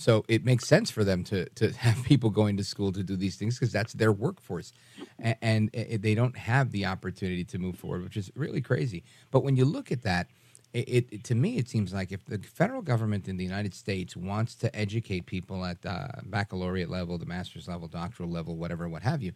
So 0.03 0.25
it 0.27 0.45
makes 0.45 0.67
sense 0.67 0.91
for 0.91 1.05
them 1.05 1.23
to 1.25 1.49
to 1.51 1.71
have 1.79 2.03
people 2.05 2.31
going 2.31 2.57
to 2.57 2.65
school 2.65 2.93
to 2.93 3.03
do 3.03 3.17
these 3.17 3.37
things 3.37 3.59
because 3.59 3.73
that's 3.73 3.93
their 3.93 4.13
workforce, 4.13 4.73
and, 5.19 5.37
and 5.43 5.71
it, 5.73 6.03
they 6.03 6.15
don't 6.15 6.37
have 6.37 6.73
the 6.73 6.87
opportunity 6.87 7.45
to 7.45 7.59
move 7.59 7.77
forward, 7.79 8.03
which 8.03 8.17
is 8.17 8.31
really 8.35 8.61
crazy. 8.61 9.05
But 9.31 9.45
when 9.45 9.57
you 9.57 9.65
look 9.65 9.93
at 9.93 10.03
that, 10.03 10.29
it, 10.73 11.07
it, 11.13 11.25
to 11.25 11.35
me 11.35 11.57
it 11.59 11.69
seems 11.69 11.93
like 11.93 12.11
if 12.11 12.25
the 12.25 12.39
federal 12.39 12.83
government 12.83 13.29
in 13.29 13.37
the 13.37 13.45
United 13.45 13.75
States 13.75 14.17
wants 14.17 14.55
to 14.57 14.75
educate 14.75 15.27
people 15.27 15.65
at 15.65 15.85
uh, 15.87 16.09
baccalaureate 16.25 16.91
level, 16.91 17.17
the 17.19 17.27
master's 17.27 17.69
level, 17.69 17.87
doctoral 17.87 18.31
level, 18.31 18.57
whatever, 18.57 18.89
what 18.89 19.03
have 19.03 19.23
you, 19.23 19.33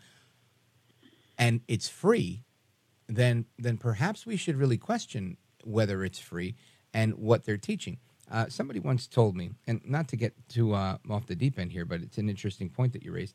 and 1.39 1.61
it's 1.69 1.89
free, 1.89 2.43
then 3.09 3.45
then 3.57 3.77
perhaps 3.77 4.27
we 4.27 4.37
should 4.37 4.57
really 4.57 4.79
question 4.79 5.37
whether 5.63 6.05
it's 6.05 6.19
free 6.19 6.55
and 6.97 7.15
what 7.15 7.45
they're 7.45 7.59
teaching. 7.59 7.99
Uh, 8.31 8.47
somebody 8.49 8.81
once 8.81 9.07
told 9.07 9.37
me, 9.37 9.51
and 9.69 9.83
not 9.85 10.09
to 10.09 10.17
get 10.17 10.33
too 10.49 10.73
uh, 10.73 10.97
off 11.11 11.27
the 11.27 11.37
deep 11.37 11.59
end 11.59 11.71
here, 11.71 11.85
but 11.85 12.01
it's 12.01 12.17
an 12.17 12.31
interesting 12.31 12.71
point 12.71 12.95
that 12.95 13.05
you 13.05 13.13
raised. 13.13 13.35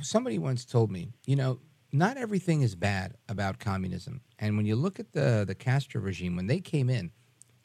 Somebody 0.00 0.38
once 0.38 0.64
told 0.64 0.90
me, 0.90 1.10
you 1.26 1.36
know, 1.36 1.60
not 1.92 2.16
everything 2.16 2.62
is 2.62 2.74
bad 2.74 3.16
about 3.28 3.58
communism. 3.58 4.22
And 4.38 4.56
when 4.56 4.66
you 4.66 4.76
look 4.76 4.98
at 4.98 5.12
the 5.12 5.44
the 5.46 5.54
Castro 5.54 6.00
regime, 6.00 6.34
when 6.34 6.46
they 6.46 6.58
came 6.58 6.88
in, 6.90 7.12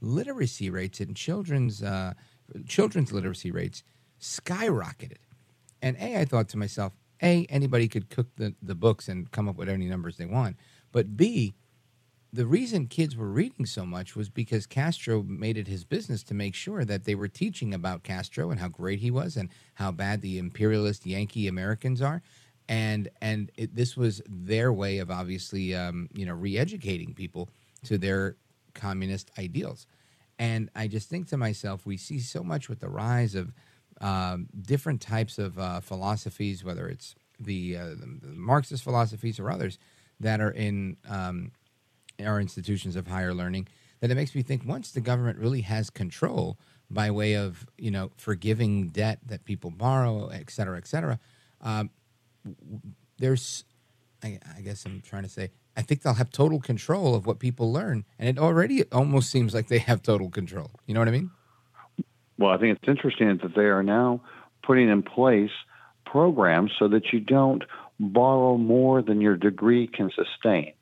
literacy 0.01 0.69
rates 0.69 0.99
and 0.99 1.15
children's 1.15 1.81
uh, 1.81 2.13
children's 2.67 3.11
literacy 3.11 3.51
rates 3.51 3.83
skyrocketed. 4.19 5.23
And 5.81 5.95
a, 5.97 6.19
I 6.19 6.25
thought 6.25 6.49
to 6.49 6.57
myself, 6.57 6.93
a, 7.23 7.45
anybody 7.49 7.87
could 7.87 8.09
cook 8.09 8.27
the, 8.35 8.53
the 8.61 8.75
books 8.75 9.07
and 9.07 9.31
come 9.31 9.47
up 9.47 9.55
with 9.55 9.69
any 9.69 9.87
numbers 9.87 10.17
they 10.17 10.25
want. 10.25 10.57
But 10.91 11.15
B, 11.15 11.55
the 12.33 12.45
reason 12.45 12.87
kids 12.87 13.15
were 13.17 13.29
reading 13.29 13.65
so 13.65 13.85
much 13.85 14.15
was 14.15 14.29
because 14.29 14.65
Castro 14.65 15.21
made 15.23 15.57
it 15.57 15.67
his 15.67 15.83
business 15.83 16.23
to 16.23 16.33
make 16.33 16.55
sure 16.55 16.85
that 16.85 17.03
they 17.03 17.15
were 17.15 17.27
teaching 17.27 17.73
about 17.73 18.03
Castro 18.03 18.51
and 18.51 18.59
how 18.59 18.69
great 18.69 18.99
he 18.99 19.11
was 19.11 19.35
and 19.35 19.49
how 19.75 19.91
bad 19.91 20.21
the 20.21 20.37
imperialist 20.37 21.05
Yankee 21.05 21.47
Americans 21.47 22.01
are. 22.01 22.21
And 22.69 23.09
and 23.21 23.51
it, 23.57 23.75
this 23.75 23.97
was 23.97 24.21
their 24.29 24.71
way 24.71 24.99
of 24.99 25.11
obviously 25.11 25.75
um, 25.75 26.09
you 26.13 26.25
know 26.25 26.33
re-educating 26.33 27.13
people 27.13 27.49
to 27.85 27.97
their 27.97 28.37
communist 28.73 29.31
ideals. 29.37 29.87
And 30.39 30.69
I 30.75 30.87
just 30.87 31.09
think 31.09 31.27
to 31.29 31.37
myself, 31.37 31.85
we 31.85 31.97
see 31.97 32.19
so 32.19 32.43
much 32.43 32.69
with 32.69 32.79
the 32.79 32.89
rise 32.89 33.35
of 33.35 33.53
um, 33.99 34.47
different 34.59 35.01
types 35.01 35.37
of 35.37 35.59
uh, 35.59 35.81
philosophies, 35.81 36.63
whether 36.63 36.87
it's 36.87 37.13
the, 37.39 37.77
uh, 37.77 37.85
the, 37.89 38.19
Marxist 38.33 38.83
philosophies 38.83 39.39
or 39.39 39.51
others 39.51 39.77
that 40.19 40.41
are 40.41 40.49
in 40.49 40.97
um, 41.07 41.51
our 42.25 42.39
institutions 42.39 42.95
of 42.95 43.07
higher 43.07 43.33
learning 43.33 43.67
that 43.99 44.11
it 44.11 44.15
makes 44.15 44.35
me 44.35 44.41
think 44.41 44.65
once 44.65 44.91
the 44.91 45.01
government 45.01 45.37
really 45.37 45.61
has 45.61 45.89
control 45.89 46.57
by 46.89 47.09
way 47.09 47.35
of 47.35 47.65
you 47.77 47.91
know 47.91 48.11
forgiving 48.17 48.89
debt 48.89 49.19
that 49.25 49.45
people 49.45 49.71
borrow, 49.71 50.27
et 50.27 50.49
cetera, 50.49 50.77
et 50.77 50.87
cetera. 50.87 51.19
Um, 51.61 51.89
there's, 53.17 53.63
I, 54.23 54.39
I 54.57 54.61
guess 54.61 54.85
I'm 54.85 55.01
trying 55.01 55.23
to 55.23 55.29
say, 55.29 55.51
I 55.77 55.83
think 55.83 56.01
they'll 56.01 56.15
have 56.15 56.31
total 56.31 56.59
control 56.59 57.15
of 57.15 57.25
what 57.25 57.39
people 57.39 57.71
learn, 57.71 58.03
and 58.19 58.27
it 58.27 58.37
already 58.37 58.83
almost 58.91 59.29
seems 59.29 59.53
like 59.53 59.67
they 59.67 59.77
have 59.79 60.01
total 60.01 60.29
control. 60.29 60.71
You 60.85 60.93
know 60.93 60.99
what 60.99 61.07
I 61.07 61.11
mean? 61.11 61.31
Well, 62.37 62.49
I 62.49 62.57
think 62.57 62.77
it's 62.77 62.89
interesting 62.89 63.39
that 63.41 63.55
they 63.55 63.65
are 63.65 63.83
now 63.83 64.21
putting 64.63 64.89
in 64.89 65.03
place 65.03 65.51
programs 66.05 66.71
so 66.77 66.87
that 66.89 67.13
you 67.13 67.19
don't 67.19 67.63
borrow 67.99 68.57
more 68.57 69.01
than 69.01 69.21
your 69.21 69.37
degree 69.37 69.87
can 69.87 70.09
sustain. 70.15 70.73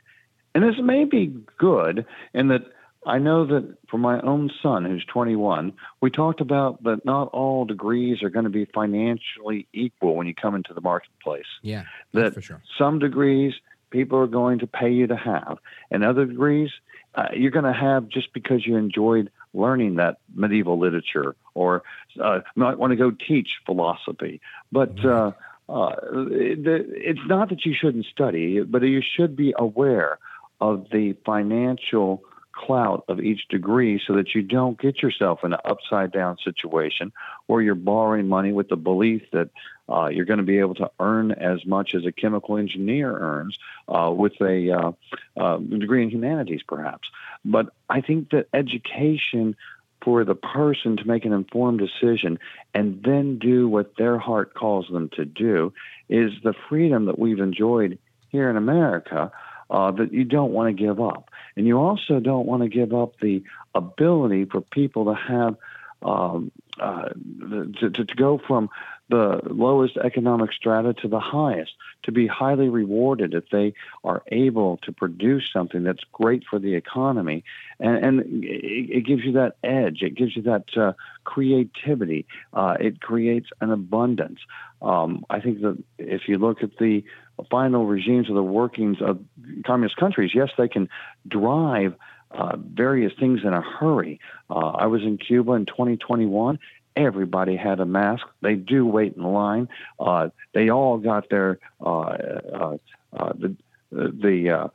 And 0.53 0.63
this 0.63 0.75
may 0.81 1.05
be 1.05 1.33
good 1.57 2.05
in 2.33 2.47
that 2.49 2.63
I 3.05 3.17
know 3.17 3.45
that 3.45 3.77
for 3.87 3.97
my 3.97 4.19
own 4.21 4.51
son, 4.61 4.83
who's 4.83 5.05
21, 5.05 5.73
we 6.01 6.11
talked 6.11 6.41
about 6.41 6.83
that 6.83 7.05
not 7.05 7.29
all 7.29 7.65
degrees 7.65 8.21
are 8.23 8.29
going 8.29 8.43
to 8.43 8.49
be 8.49 8.65
financially 8.65 9.67
equal 9.73 10.15
when 10.15 10.27
you 10.27 10.35
come 10.35 10.55
into 10.55 10.73
the 10.73 10.81
marketplace. 10.81 11.45
Yeah, 11.61 11.83
that 12.13 12.33
for 12.33 12.41
sure. 12.41 12.61
some 12.77 12.99
degrees 12.99 13.53
people 13.89 14.19
are 14.19 14.27
going 14.27 14.59
to 14.59 14.67
pay 14.67 14.91
you 14.91 15.07
to 15.07 15.15
have, 15.15 15.59
and 15.89 16.03
other 16.03 16.25
degrees 16.25 16.71
uh, 17.15 17.29
you're 17.33 17.51
going 17.51 17.65
to 17.65 17.73
have 17.73 18.07
just 18.09 18.33
because 18.33 18.65
you 18.65 18.75
enjoyed 18.75 19.31
learning 19.53 19.95
that 19.95 20.17
medieval 20.35 20.77
literature 20.77 21.35
or 21.55 21.83
uh, 22.21 22.41
might 22.55 22.77
want 22.77 22.91
to 22.91 22.97
go 22.97 23.11
teach 23.11 23.49
philosophy. 23.65 24.41
But 24.71 25.03
uh, 25.03 25.31
uh, 25.67 25.95
the, 26.01 26.85
it's 26.89 27.19
not 27.27 27.49
that 27.49 27.65
you 27.65 27.73
shouldn't 27.73 28.05
study, 28.05 28.61
but 28.61 28.83
you 28.83 29.01
should 29.01 29.35
be 29.35 29.53
aware 29.57 30.19
of 30.61 30.87
the 30.91 31.15
financial 31.25 32.23
clout 32.59 33.05
of 33.07 33.19
each 33.19 33.47
degree 33.47 34.01
so 34.05 34.13
that 34.15 34.35
you 34.35 34.41
don't 34.41 34.79
get 34.79 35.01
yourself 35.01 35.39
in 35.43 35.53
an 35.53 35.59
upside 35.63 36.11
down 36.11 36.37
situation 36.43 37.11
where 37.47 37.61
you're 37.61 37.75
borrowing 37.75 38.27
money 38.27 38.51
with 38.51 38.67
the 38.67 38.75
belief 38.75 39.21
that 39.31 39.49
uh, 39.87 40.07
you're 40.07 40.25
going 40.25 40.39
to 40.39 40.43
be 40.43 40.59
able 40.59 40.75
to 40.75 40.91
earn 40.99 41.31
as 41.31 41.65
much 41.65 41.95
as 41.95 42.05
a 42.05 42.11
chemical 42.11 42.57
engineer 42.57 43.11
earns 43.11 43.57
uh, 43.87 44.11
with 44.15 44.33
a 44.41 44.71
uh, 44.71 44.91
uh 45.39 45.57
degree 45.57 46.03
in 46.03 46.09
humanities, 46.09 46.61
perhaps. 46.67 47.09
But 47.45 47.73
I 47.89 48.01
think 48.01 48.31
that 48.31 48.47
education 48.53 49.55
for 50.03 50.23
the 50.23 50.35
person 50.35 50.97
to 50.97 51.07
make 51.07 51.25
an 51.25 51.33
informed 51.33 51.79
decision 51.79 52.39
and 52.73 53.01
then 53.03 53.39
do 53.39 53.67
what 53.67 53.95
their 53.97 54.17
heart 54.17 54.53
calls 54.53 54.87
them 54.89 55.09
to 55.13 55.25
do 55.25 55.73
is 56.07 56.31
the 56.43 56.53
freedom 56.69 57.05
that 57.05 57.19
we've 57.19 57.39
enjoyed 57.39 57.97
here 58.29 58.49
in 58.49 58.57
America 58.57 59.31
uh, 59.69 59.91
that 59.91 60.13
you 60.13 60.23
don't 60.23 60.51
want 60.51 60.75
to 60.75 60.83
give 60.83 60.99
up. 60.99 61.29
And 61.55 61.67
you 61.67 61.77
also 61.77 62.19
don't 62.19 62.45
want 62.45 62.63
to 62.63 62.69
give 62.69 62.93
up 62.93 63.19
the 63.19 63.43
ability 63.75 64.45
for 64.45 64.61
people 64.61 65.05
to 65.05 65.13
have 65.13 65.55
um, 66.01 66.51
uh, 66.79 67.09
to, 67.09 67.89
to, 67.91 68.05
to 68.05 68.15
go 68.15 68.37
from 68.37 68.69
the 69.09 69.41
lowest 69.43 69.97
economic 69.97 70.53
strata 70.53 70.93
to 70.93 71.07
the 71.07 71.19
highest, 71.19 71.73
to 72.03 72.11
be 72.11 72.27
highly 72.27 72.69
rewarded 72.69 73.33
if 73.33 73.49
they 73.49 73.73
are 74.03 74.21
able 74.31 74.77
to 74.77 74.91
produce 74.91 75.49
something 75.51 75.83
that's 75.83 76.03
great 76.13 76.43
for 76.49 76.59
the 76.59 76.75
economy. 76.75 77.43
And, 77.79 78.05
and 78.05 78.43
it, 78.45 78.97
it, 78.97 79.05
gives 79.05 79.23
you 79.23 79.33
that 79.33 79.57
edge, 79.63 80.03
it 80.03 80.15
gives 80.15 80.35
you 80.35 80.43
that 80.43 80.77
uh, 80.77 80.93
creativity, 81.23 82.27
uh, 82.53 82.77
it 82.79 83.01
creates 83.01 83.49
an 83.59 83.71
abundance. 83.71 84.39
Um, 84.81 85.25
I 85.29 85.41
think 85.41 85.61
that 85.61 85.83
if 85.97 86.29
you 86.29 86.37
look 86.37 86.63
at 86.63 86.77
the 86.77 87.03
final 87.49 87.85
regimes 87.85 88.29
of 88.29 88.35
the 88.35 88.43
workings 88.43 88.97
of 89.01 89.19
communist 89.65 89.97
countries, 89.97 90.31
yes, 90.33 90.49
they 90.57 90.67
can 90.67 90.89
drive. 91.27 91.95
Uh, 92.31 92.55
various 92.57 93.11
things 93.19 93.39
in 93.43 93.55
a 93.55 93.61
hurry. 93.61 94.19
Uh, 94.51 94.53
I 94.53 94.85
was 94.85 95.01
in 95.01 95.17
Cuba 95.17 95.53
in 95.53 95.65
2021, 95.65 96.59
Everybody 96.99 97.55
had 97.55 97.79
a 97.79 97.85
mask. 97.85 98.25
They 98.41 98.55
do 98.55 98.85
wait 98.85 99.15
in 99.15 99.23
line. 99.23 99.69
Uh, 99.99 100.29
they 100.53 100.69
all 100.69 100.97
got 100.97 101.29
their 101.29 101.59
uh, 101.79 101.99
uh, 101.99 102.77
uh 103.13 103.33
the 103.33 103.55
the 103.91 104.71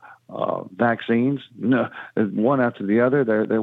vaccines, 0.75 1.41
no, 1.55 1.89
one 2.15 2.59
after 2.61 2.83
the 2.83 3.01
other. 3.01 3.23
They're, 3.23 3.45
they're, 3.45 3.61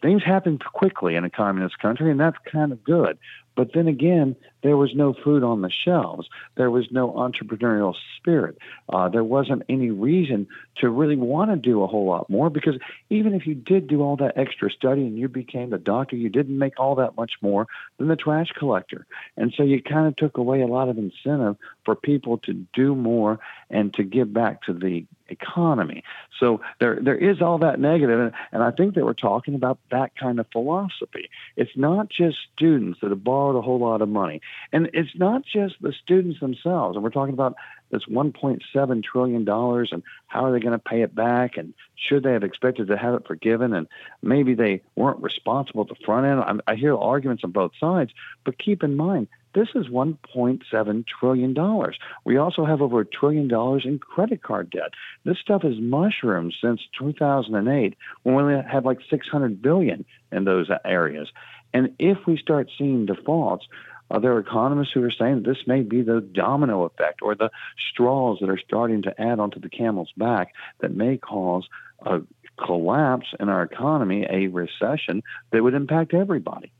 things 0.00 0.22
happen 0.22 0.58
quickly 0.58 1.16
in 1.16 1.24
a 1.24 1.30
communist 1.30 1.78
country, 1.80 2.12
and 2.12 2.20
that's 2.20 2.38
kind 2.50 2.70
of 2.70 2.84
good. 2.84 3.18
But 3.56 3.72
then 3.72 3.88
again, 3.88 4.36
there 4.62 4.76
was 4.76 4.94
no 4.94 5.12
food 5.12 5.42
on 5.42 5.62
the 5.62 5.70
shelves. 5.70 6.28
There 6.56 6.70
was 6.70 6.90
no 6.90 7.10
entrepreneurial 7.12 7.94
spirit. 8.16 8.58
Uh, 8.88 9.08
there 9.08 9.24
wasn't 9.24 9.62
any 9.68 9.90
reason 9.90 10.48
to 10.76 10.90
really 10.90 11.16
want 11.16 11.50
to 11.50 11.56
do 11.56 11.82
a 11.82 11.86
whole 11.86 12.06
lot 12.06 12.28
more 12.28 12.50
because 12.50 12.76
even 13.10 13.34
if 13.34 13.46
you 13.46 13.54
did 13.54 13.86
do 13.86 14.02
all 14.02 14.16
that 14.16 14.36
extra 14.36 14.70
study 14.70 15.02
and 15.02 15.18
you 15.18 15.28
became 15.28 15.70
the 15.70 15.78
doctor, 15.78 16.16
you 16.16 16.28
didn't 16.28 16.58
make 16.58 16.78
all 16.78 16.96
that 16.96 17.16
much 17.16 17.32
more 17.40 17.66
than 17.98 18.08
the 18.08 18.16
trash 18.16 18.48
collector. 18.58 19.06
And 19.36 19.52
so 19.56 19.62
you 19.62 19.82
kind 19.82 20.06
of 20.06 20.16
took 20.16 20.36
away 20.36 20.62
a 20.62 20.66
lot 20.66 20.88
of 20.88 20.98
incentive 20.98 21.56
for 21.84 21.94
people 21.94 22.38
to 22.38 22.52
do 22.72 22.94
more 22.94 23.38
and 23.70 23.92
to 23.94 24.02
give 24.02 24.32
back 24.32 24.62
to 24.62 24.72
the 24.72 25.06
economy. 25.28 26.02
So 26.38 26.60
there 26.80 26.98
there 27.00 27.16
is 27.16 27.40
all 27.40 27.58
that 27.58 27.80
negative, 27.80 28.20
and, 28.20 28.32
and 28.52 28.62
I 28.62 28.70
think 28.70 28.94
that 28.94 29.04
we're 29.04 29.14
talking 29.14 29.54
about 29.54 29.78
that 29.90 30.14
kind 30.16 30.38
of 30.38 30.46
philosophy. 30.52 31.30
It's 31.56 31.76
not 31.76 32.08
just 32.08 32.36
students 32.54 33.00
that 33.00 33.10
have 33.10 33.24
borrowed 33.24 33.56
a 33.56 33.62
whole 33.62 33.78
lot 33.78 34.02
of 34.02 34.08
money, 34.08 34.40
and 34.72 34.90
it's 34.92 35.16
not 35.16 35.44
just 35.44 35.76
the 35.80 35.92
students 35.92 36.40
themselves. 36.40 36.96
And 36.96 37.02
we're 37.02 37.10
talking 37.10 37.34
about 37.34 37.56
this 37.90 38.04
1.7 38.06 39.04
trillion 39.04 39.44
dollars, 39.44 39.90
and 39.92 40.02
how 40.26 40.44
are 40.44 40.52
they 40.52 40.60
going 40.60 40.72
to 40.72 40.78
pay 40.78 41.02
it 41.02 41.14
back, 41.14 41.56
and 41.56 41.74
should 41.96 42.22
they 42.22 42.32
have 42.32 42.42
expected 42.42 42.88
to 42.88 42.96
have 42.96 43.14
it 43.14 43.26
forgiven, 43.26 43.72
and 43.72 43.86
maybe 44.22 44.54
they 44.54 44.82
weren't 44.96 45.22
responsible 45.22 45.82
at 45.82 45.88
the 45.88 46.04
front 46.04 46.26
end. 46.26 46.62
I, 46.66 46.72
I 46.72 46.74
hear 46.76 46.96
arguments 46.96 47.44
on 47.44 47.52
both 47.52 47.72
sides, 47.78 48.12
but 48.44 48.58
keep 48.58 48.82
in 48.82 48.96
mind 48.96 49.28
this 49.54 49.68
is 49.76 49.86
$1.7 49.86 51.04
trillion. 51.06 51.92
We 52.24 52.36
also 52.36 52.64
have 52.64 52.82
over 52.82 53.00
a 53.00 53.06
trillion 53.06 53.48
dollars 53.48 53.84
in 53.84 54.00
credit 54.00 54.42
card 54.42 54.70
debt. 54.70 54.90
This 55.24 55.38
stuff 55.38 55.62
has 55.62 55.78
mushroomed 55.78 56.54
since 56.60 56.80
2008 56.98 57.96
when 58.24 58.46
we 58.46 58.54
had 58.54 58.84
like 58.84 58.98
600 59.08 59.62
billion 59.62 60.04
in 60.32 60.44
those 60.44 60.68
areas. 60.84 61.28
And 61.72 61.94
if 61.98 62.18
we 62.26 62.36
start 62.36 62.70
seeing 62.76 63.06
defaults, 63.06 63.66
uh, 64.14 64.18
there 64.20 64.32
are 64.32 64.38
economists 64.38 64.92
who 64.92 65.02
are 65.02 65.10
saying 65.10 65.42
that 65.42 65.44
this 65.44 65.66
may 65.66 65.82
be 65.82 66.02
the 66.02 66.20
domino 66.20 66.84
effect 66.84 67.20
or 67.20 67.34
the 67.34 67.50
straws 67.90 68.38
that 68.40 68.48
are 68.48 68.58
starting 68.58 69.02
to 69.02 69.20
add 69.20 69.40
onto 69.40 69.58
the 69.58 69.68
camel's 69.68 70.12
back 70.16 70.54
that 70.80 70.94
may 70.94 71.16
cause 71.16 71.68
a 72.06 72.20
collapse 72.56 73.26
in 73.40 73.48
our 73.48 73.64
economy, 73.64 74.24
a 74.30 74.46
recession 74.46 75.22
that 75.50 75.64
would 75.64 75.74
impact 75.74 76.14
everybody. 76.14 76.70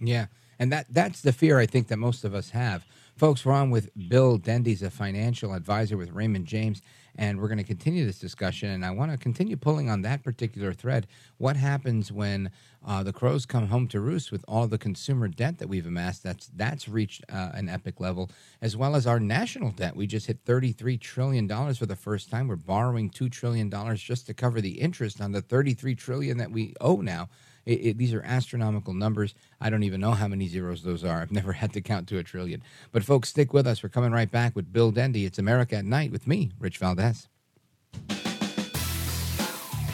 Yeah. 0.00 0.26
And 0.58 0.72
that 0.72 0.86
that's 0.90 1.20
the 1.20 1.32
fear 1.32 1.60
I 1.60 1.66
think 1.66 1.86
that 1.86 1.98
most 1.98 2.24
of 2.24 2.34
us 2.34 2.50
have. 2.50 2.84
Folks, 3.16 3.46
we're 3.46 3.54
on 3.54 3.70
with 3.70 3.88
Bill 4.10 4.36
Dendy, 4.36 4.72
he's 4.72 4.82
a 4.82 4.90
financial 4.90 5.54
advisor 5.54 5.96
with 5.96 6.12
Raymond 6.12 6.44
James, 6.44 6.82
and 7.14 7.40
we're 7.40 7.48
going 7.48 7.56
to 7.56 7.64
continue 7.64 8.04
this 8.04 8.18
discussion. 8.18 8.68
And 8.68 8.84
I 8.84 8.90
want 8.90 9.10
to 9.10 9.16
continue 9.16 9.56
pulling 9.56 9.88
on 9.88 10.02
that 10.02 10.22
particular 10.22 10.74
thread. 10.74 11.06
What 11.38 11.56
happens 11.56 12.12
when 12.12 12.50
uh, 12.86 13.02
the 13.02 13.14
crows 13.14 13.46
come 13.46 13.68
home 13.68 13.88
to 13.88 14.00
roost 14.00 14.30
with 14.30 14.44
all 14.46 14.66
the 14.66 14.76
consumer 14.76 15.28
debt 15.28 15.56
that 15.60 15.68
we've 15.70 15.86
amassed? 15.86 16.24
That's 16.24 16.50
that's 16.54 16.90
reached 16.90 17.24
uh, 17.32 17.52
an 17.54 17.70
epic 17.70 18.00
level, 18.00 18.30
as 18.60 18.76
well 18.76 18.94
as 18.94 19.06
our 19.06 19.18
national 19.18 19.70
debt. 19.70 19.96
We 19.96 20.06
just 20.06 20.26
hit 20.26 20.40
thirty-three 20.44 20.98
trillion 20.98 21.46
dollars 21.46 21.78
for 21.78 21.86
the 21.86 21.96
first 21.96 22.30
time. 22.30 22.48
We're 22.48 22.56
borrowing 22.56 23.08
two 23.08 23.30
trillion 23.30 23.70
dollars 23.70 24.02
just 24.02 24.26
to 24.26 24.34
cover 24.34 24.60
the 24.60 24.78
interest 24.78 25.22
on 25.22 25.32
the 25.32 25.40
thirty-three 25.40 25.94
trillion 25.94 26.36
that 26.36 26.50
we 26.50 26.74
owe 26.82 27.00
now. 27.00 27.30
It, 27.66 27.72
it, 27.72 27.98
these 27.98 28.14
are 28.14 28.22
astronomical 28.22 28.94
numbers. 28.94 29.34
I 29.60 29.68
don't 29.68 29.82
even 29.82 30.00
know 30.00 30.12
how 30.12 30.28
many 30.28 30.46
zeros 30.46 30.82
those 30.82 31.04
are. 31.04 31.20
I've 31.20 31.32
never 31.32 31.52
had 31.52 31.72
to 31.74 31.80
count 31.80 32.08
to 32.08 32.18
a 32.18 32.22
trillion. 32.22 32.62
But 32.92 33.04
folks, 33.04 33.28
stick 33.28 33.52
with 33.52 33.66
us. 33.66 33.82
We're 33.82 33.90
coming 33.90 34.12
right 34.12 34.30
back 34.30 34.56
with 34.56 34.72
Bill 34.72 34.92
Dendy. 34.92 35.26
It's 35.26 35.38
America 35.38 35.76
at 35.76 35.84
Night 35.84 36.12
with 36.12 36.26
me, 36.26 36.52
Rich 36.58 36.78
Valdez. 36.78 37.28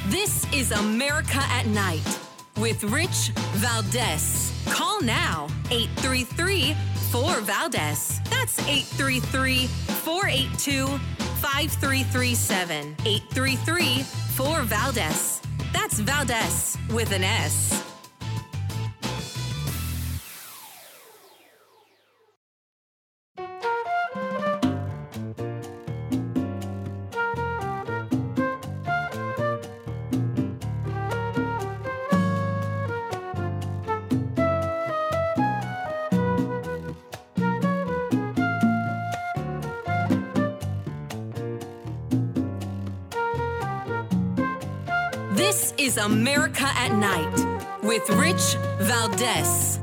This 0.09 0.53
is 0.53 0.73
America 0.73 1.39
at 1.39 1.66
Night 1.66 2.20
with 2.59 2.85
Rich 2.85 3.31
Valdez. 3.55 4.53
Call 4.66 5.01
now 5.01 5.49
833 5.70 6.74
4 7.11 7.40
Valdez. 7.40 8.20
That's 8.31 8.59
833 8.69 9.66
482 9.66 10.86
5337. 10.86 12.97
833 13.05 14.03
4 14.03 14.62
Valdez. 14.62 15.41
That's 15.73 15.99
Valdez 15.99 16.77
with 16.90 17.12
an 17.12 17.24
S. 17.24 17.91
America 46.13 46.67
at 46.67 46.95
Night 46.95 47.33
with 47.83 48.07
Rich 48.11 48.57
Valdez. 48.81 49.79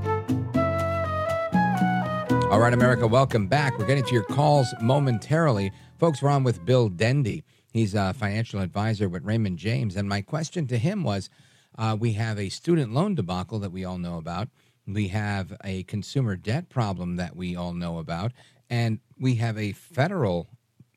All 2.51 2.59
right, 2.59 2.71
America, 2.71 3.07
welcome 3.07 3.47
back. 3.47 3.79
We're 3.79 3.87
getting 3.87 4.03
to 4.05 4.13
your 4.13 4.25
calls 4.25 4.71
momentarily. 4.79 5.71
Folks, 5.97 6.21
we're 6.21 6.29
on 6.29 6.43
with 6.43 6.63
Bill 6.63 6.87
Dendy. 6.87 7.43
He's 7.73 7.95
a 7.95 8.13
financial 8.13 8.61
advisor 8.61 9.09
with 9.09 9.25
Raymond 9.25 9.57
James. 9.57 9.95
And 9.95 10.07
my 10.07 10.21
question 10.21 10.67
to 10.67 10.77
him 10.77 11.03
was 11.03 11.31
uh, 11.79 11.97
we 11.99 12.13
have 12.13 12.37
a 12.37 12.49
student 12.49 12.93
loan 12.93 13.15
debacle 13.15 13.57
that 13.59 13.71
we 13.71 13.83
all 13.83 13.97
know 13.97 14.19
about, 14.19 14.49
we 14.85 15.07
have 15.07 15.57
a 15.63 15.81
consumer 15.83 16.35
debt 16.35 16.69
problem 16.69 17.15
that 17.15 17.35
we 17.35 17.55
all 17.55 17.73
know 17.73 17.97
about, 17.97 18.33
and 18.69 18.99
we 19.19 19.35
have 19.35 19.57
a 19.57 19.71
federal 19.71 20.47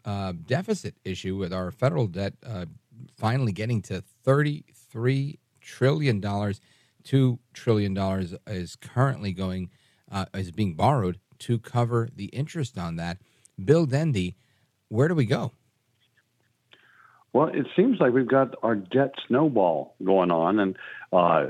uh, 0.05 0.35
deficit 0.45 0.95
issue 1.07 1.37
with 1.37 1.55
our 1.55 1.71
federal 1.71 2.07
debt 2.07 2.35
uh, 2.47 2.67
finally 3.17 3.53
getting 3.53 3.81
to 3.83 4.03
$33 4.95 5.39
trillion. 5.61 6.21
$2 6.21 7.39
trillion 7.53 8.39
is 8.47 8.77
currently 8.77 9.33
going, 9.33 9.71
uh, 10.11 10.27
is 10.35 10.51
being 10.53 10.75
borrowed 10.75 11.19
to 11.41 11.59
cover 11.59 12.09
the 12.15 12.27
interest 12.27 12.79
on 12.79 12.97
that. 12.97 13.19
Bill 13.63 13.87
Dendy, 13.87 14.37
where 14.89 15.09
do 15.09 15.15
we 15.15 15.27
go? 15.27 15.53
Well, 17.33 17.49
it 17.49 17.67
seems 17.75 17.99
like 17.99 18.13
we've 18.13 18.29
got 18.29 18.55
our 18.63 18.75
debt 18.75 19.15
snowball 19.27 19.95
going 20.05 20.31
on, 20.31 20.59
and 20.59 20.77
uh, 21.15 21.47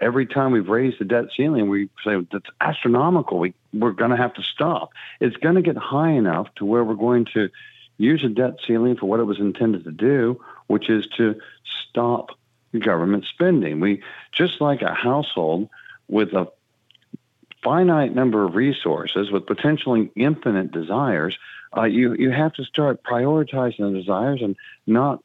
every 0.00 0.26
time 0.26 0.52
we've 0.52 0.68
raised 0.68 1.00
the 1.00 1.04
debt 1.04 1.24
ceiling, 1.36 1.68
we 1.68 1.90
say 2.04 2.14
that's 2.30 2.46
astronomical. 2.60 3.40
We 3.40 3.54
we're 3.72 3.90
going 3.90 4.12
to 4.12 4.16
have 4.16 4.34
to 4.34 4.42
stop. 4.42 4.90
It's 5.20 5.36
going 5.36 5.56
to 5.56 5.62
get 5.62 5.76
high 5.76 6.12
enough 6.12 6.54
to 6.56 6.64
where 6.64 6.84
we're 6.84 6.94
going 6.94 7.26
to 7.34 7.50
use 7.98 8.22
the 8.22 8.28
debt 8.28 8.58
ceiling 8.64 8.96
for 8.96 9.06
what 9.06 9.18
it 9.18 9.24
was 9.24 9.40
intended 9.40 9.82
to 9.84 9.90
do, 9.90 10.40
which 10.68 10.88
is 10.88 11.08
to 11.16 11.40
stop 11.88 12.30
government 12.78 13.24
spending. 13.24 13.80
We 13.80 14.02
just 14.32 14.60
like 14.60 14.82
a 14.82 14.94
household 14.94 15.68
with 16.08 16.32
a 16.32 16.48
finite 17.62 18.14
number 18.14 18.44
of 18.44 18.54
resources 18.54 19.30
with 19.30 19.46
potentially 19.46 20.10
infinite 20.14 20.70
desires, 20.70 21.38
uh, 21.76 21.84
you 21.84 22.14
you 22.14 22.30
have 22.30 22.52
to 22.54 22.64
start 22.64 23.02
prioritizing 23.02 23.78
the 23.78 23.98
desires 23.98 24.42
and 24.42 24.54
not 24.86 25.24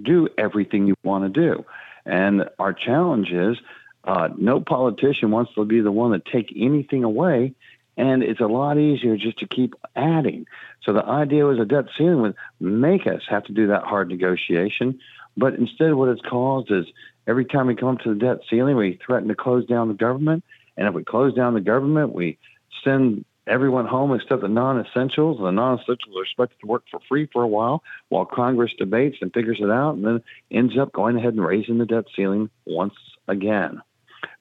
do 0.00 0.28
everything 0.38 0.86
you 0.86 0.94
want 1.02 1.24
to 1.24 1.40
do. 1.40 1.64
And 2.06 2.48
our 2.58 2.72
challenge 2.72 3.32
is 3.32 3.58
uh, 4.04 4.28
no 4.38 4.60
politician 4.60 5.30
wants 5.30 5.52
to 5.54 5.64
be 5.64 5.80
the 5.80 5.92
one 5.92 6.12
to 6.12 6.20
take 6.20 6.52
anything 6.56 7.04
away, 7.04 7.54
and 7.96 8.22
it's 8.22 8.40
a 8.40 8.46
lot 8.46 8.78
easier 8.78 9.16
just 9.16 9.38
to 9.40 9.46
keep 9.46 9.74
adding. 9.94 10.46
So 10.82 10.92
the 10.92 11.04
idea 11.04 11.44
was 11.44 11.58
a 11.58 11.66
debt 11.66 11.86
ceiling 11.98 12.22
would 12.22 12.36
make 12.60 13.06
us 13.06 13.22
have 13.28 13.44
to 13.44 13.52
do 13.52 13.66
that 13.66 13.84
hard 13.84 14.08
negotiation, 14.08 15.00
but 15.40 15.54
instead, 15.54 15.94
what 15.94 16.08
it's 16.08 16.22
caused 16.22 16.70
is 16.70 16.86
every 17.26 17.44
time 17.44 17.66
we 17.66 17.74
come 17.74 17.96
up 17.96 18.00
to 18.02 18.14
the 18.14 18.20
debt 18.20 18.38
ceiling, 18.48 18.76
we 18.76 19.00
threaten 19.04 19.28
to 19.28 19.34
close 19.34 19.66
down 19.66 19.88
the 19.88 19.94
government 19.94 20.44
and 20.80 20.88
if 20.88 20.94
we 20.94 21.04
close 21.04 21.34
down 21.34 21.52
the 21.52 21.60
government, 21.60 22.14
we 22.14 22.38
send 22.82 23.26
everyone 23.46 23.86
home 23.86 24.14
except 24.14 24.40
the 24.40 24.48
non-essentials. 24.48 25.38
The 25.38 25.50
non-essentials 25.50 26.16
are 26.16 26.22
expected 26.22 26.58
to 26.60 26.66
work 26.66 26.84
for 26.90 27.00
free 27.06 27.28
for 27.30 27.42
a 27.42 27.48
while 27.48 27.82
while 28.08 28.24
Congress 28.24 28.72
debates 28.78 29.18
and 29.20 29.30
figures 29.32 29.58
it 29.60 29.70
out, 29.70 29.96
and 29.96 30.06
then 30.06 30.22
ends 30.50 30.78
up 30.78 30.92
going 30.92 31.16
ahead 31.16 31.34
and 31.34 31.44
raising 31.44 31.76
the 31.76 31.84
debt 31.84 32.06
ceiling 32.16 32.48
once 32.64 32.94
again. 33.28 33.82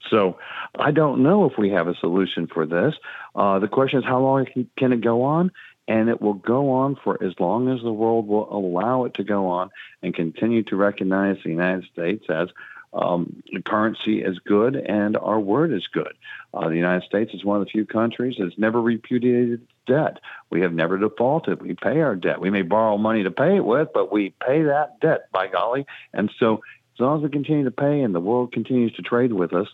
So 0.10 0.40
I 0.80 0.92
don't 0.92 1.24
know 1.24 1.46
if 1.46 1.58
we 1.58 1.72
have 1.72 1.90
a 1.90 1.96
solution 1.96 2.48
for 2.48 2.66
this. 2.66 2.96
Uh, 3.36 3.60
the 3.60 3.68
question 3.68 4.00
is 4.00 4.06
how 4.06 4.20
long 4.20 4.46
can 4.78 4.94
it 4.94 5.02
go 5.02 5.24
on? 5.24 5.52
And 5.90 6.08
it 6.08 6.22
will 6.22 6.36
go 6.36 6.72
on 6.72 6.96
for 7.04 7.22
as 7.22 7.34
long 7.40 7.68
as 7.68 7.82
the 7.82 7.92
world 7.92 8.28
will 8.28 8.48
allow 8.56 9.06
it 9.06 9.16
to 9.16 9.24
go 9.24 9.48
on 9.48 9.72
and 10.02 10.14
continue 10.14 10.64
to 10.64 10.76
recognize 10.76 11.38
the 11.44 11.50
United 11.50 11.86
States 11.92 12.26
as 12.30 12.48
um, 12.94 13.44
currency 13.66 14.22
is 14.22 14.40
good 14.40 14.76
and 14.76 15.18
our 15.18 15.40
word 15.40 15.74
is 15.74 15.88
good. 15.92 16.14
Uh, 16.54 16.70
the 16.70 16.76
United 16.76 17.06
States 17.06 17.34
is 17.34 17.44
one 17.44 17.60
of 17.60 17.66
the 17.66 17.72
few 17.72 17.86
countries 17.86 18.36
that's 18.40 18.58
never 18.58 18.82
repudiated 18.82 19.68
debt. 19.86 20.20
We 20.50 20.62
have 20.62 20.74
never 20.74 20.98
defaulted. 20.98 21.62
We 21.62 21.76
pay 21.76 22.02
our 22.02 22.16
debt. 22.16 22.40
We 22.40 22.50
may 22.50 22.62
borrow 22.62 22.98
money 22.98 23.24
to 23.24 23.32
pay 23.32 23.58
it 23.58 23.66
with, 23.66 23.90
but 23.94 24.12
we 24.12 24.34
pay 24.46 24.64
that 24.64 25.00
debt, 25.00 25.32
by 25.32 25.48
golly. 25.48 25.86
And 26.14 26.32
so, 26.40 26.62
as 26.96 27.00
long 27.00 27.18
as 27.18 27.24
we 27.24 27.30
continue 27.30 27.64
to 27.64 27.72
pay 27.72 28.02
and 28.02 28.14
the 28.14 28.20
world 28.20 28.52
continues 28.52 28.94
to 28.94 29.02
trade 29.02 29.34
with 29.34 29.54
us, 29.54 29.68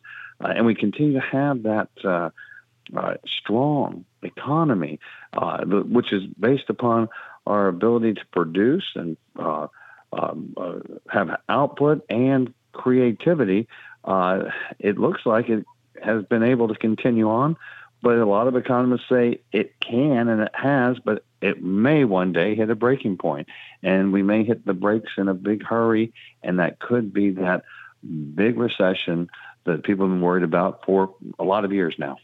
uh, 0.44 0.54
and 0.56 0.66
we 0.66 0.76
continue 0.76 1.14
to 1.14 1.26
have 1.26 1.64
that 1.64 1.90
uh, 2.04 2.30
uh 2.96 3.16
strong 3.28 4.06
economy, 4.22 5.00
uh, 5.34 5.64
which 5.66 6.12
is 6.12 6.24
based 6.40 6.70
upon 6.70 7.10
our 7.48 7.68
ability 7.68 8.14
to 8.14 8.26
produce 8.32 8.86
and 8.96 9.18
uh, 9.38 9.68
um, 10.14 10.56
have 11.10 11.30
output 11.50 12.06
and 12.10 12.54
creativity, 12.74 13.68
uh, 14.04 14.44
it 14.80 14.98
looks 14.98 15.26
like 15.26 15.50
it 15.50 15.66
has 16.04 16.24
been 16.26 16.44
able 16.44 16.68
to 16.68 16.76
continue 16.76 17.30
on. 17.30 17.58
But 18.02 18.18
a 18.18 18.26
lot 18.26 18.48
of 18.48 18.56
economists 18.56 19.10
say 19.10 19.40
it 19.52 19.80
can 19.80 20.28
and 20.28 20.42
it 20.42 20.52
has, 20.54 21.00
but 21.00 21.24
it 21.42 21.64
may 21.64 22.04
one 22.04 22.34
day 22.34 22.54
hit 22.54 22.70
a 22.70 22.76
breaking 22.76 23.18
point, 23.18 23.48
and 23.82 24.14
we 24.14 24.22
may 24.22 24.44
hit 24.44 24.66
the 24.66 24.74
brakes 24.74 25.14
in 25.18 25.28
a 25.28 25.34
big 25.34 25.64
hurry, 25.64 26.14
and 26.44 26.60
that 26.60 26.80
could 26.80 27.14
be 27.14 27.32
that 27.32 27.64
big 28.36 28.60
recession 28.60 29.30
that 29.66 29.84
people 29.84 30.06
have 30.06 30.14
been 30.14 30.22
worried 30.22 30.44
about 30.44 30.86
for 30.86 31.16
a 31.40 31.44
lot 31.44 31.66
of 31.66 31.74
years 31.74 31.96
now. 31.98 32.18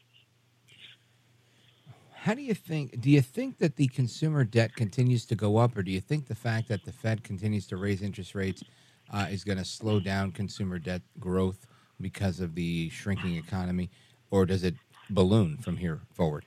How 2.22 2.36
do 2.36 2.44
you 2.44 2.54
think? 2.54 3.02
Do 3.02 3.10
you 3.10 3.22
think 3.22 3.58
that 3.58 3.78
the 3.78 3.88
consumer 3.88 4.44
debt 4.44 4.76
continues 4.76 5.26
to 5.26 5.36
go 5.36 5.58
up, 5.58 5.76
or 5.76 5.82
do 5.82 5.90
you 5.90 6.00
think 6.00 6.28
the 6.28 6.36
fact 6.36 6.68
that 6.68 6.86
the 6.86 6.92
Fed 6.92 7.24
continues 7.24 7.66
to 7.68 7.78
raise 7.78 8.04
interest 8.04 8.36
rates 8.36 8.64
uh, 9.12 9.26
is 9.32 9.44
going 9.44 9.58
to 9.58 9.66
slow 9.66 10.00
down 10.00 10.32
consumer 10.32 10.78
debt 10.78 11.02
growth 11.20 11.66
because 12.00 12.40
of 12.40 12.54
the 12.54 12.92
shrinking 12.92 13.38
economy, 13.38 13.90
or 14.30 14.46
does 14.46 14.64
it 14.64 14.76
balloon 15.10 15.58
from 15.58 15.78
here 15.78 16.02
forward? 16.14 16.46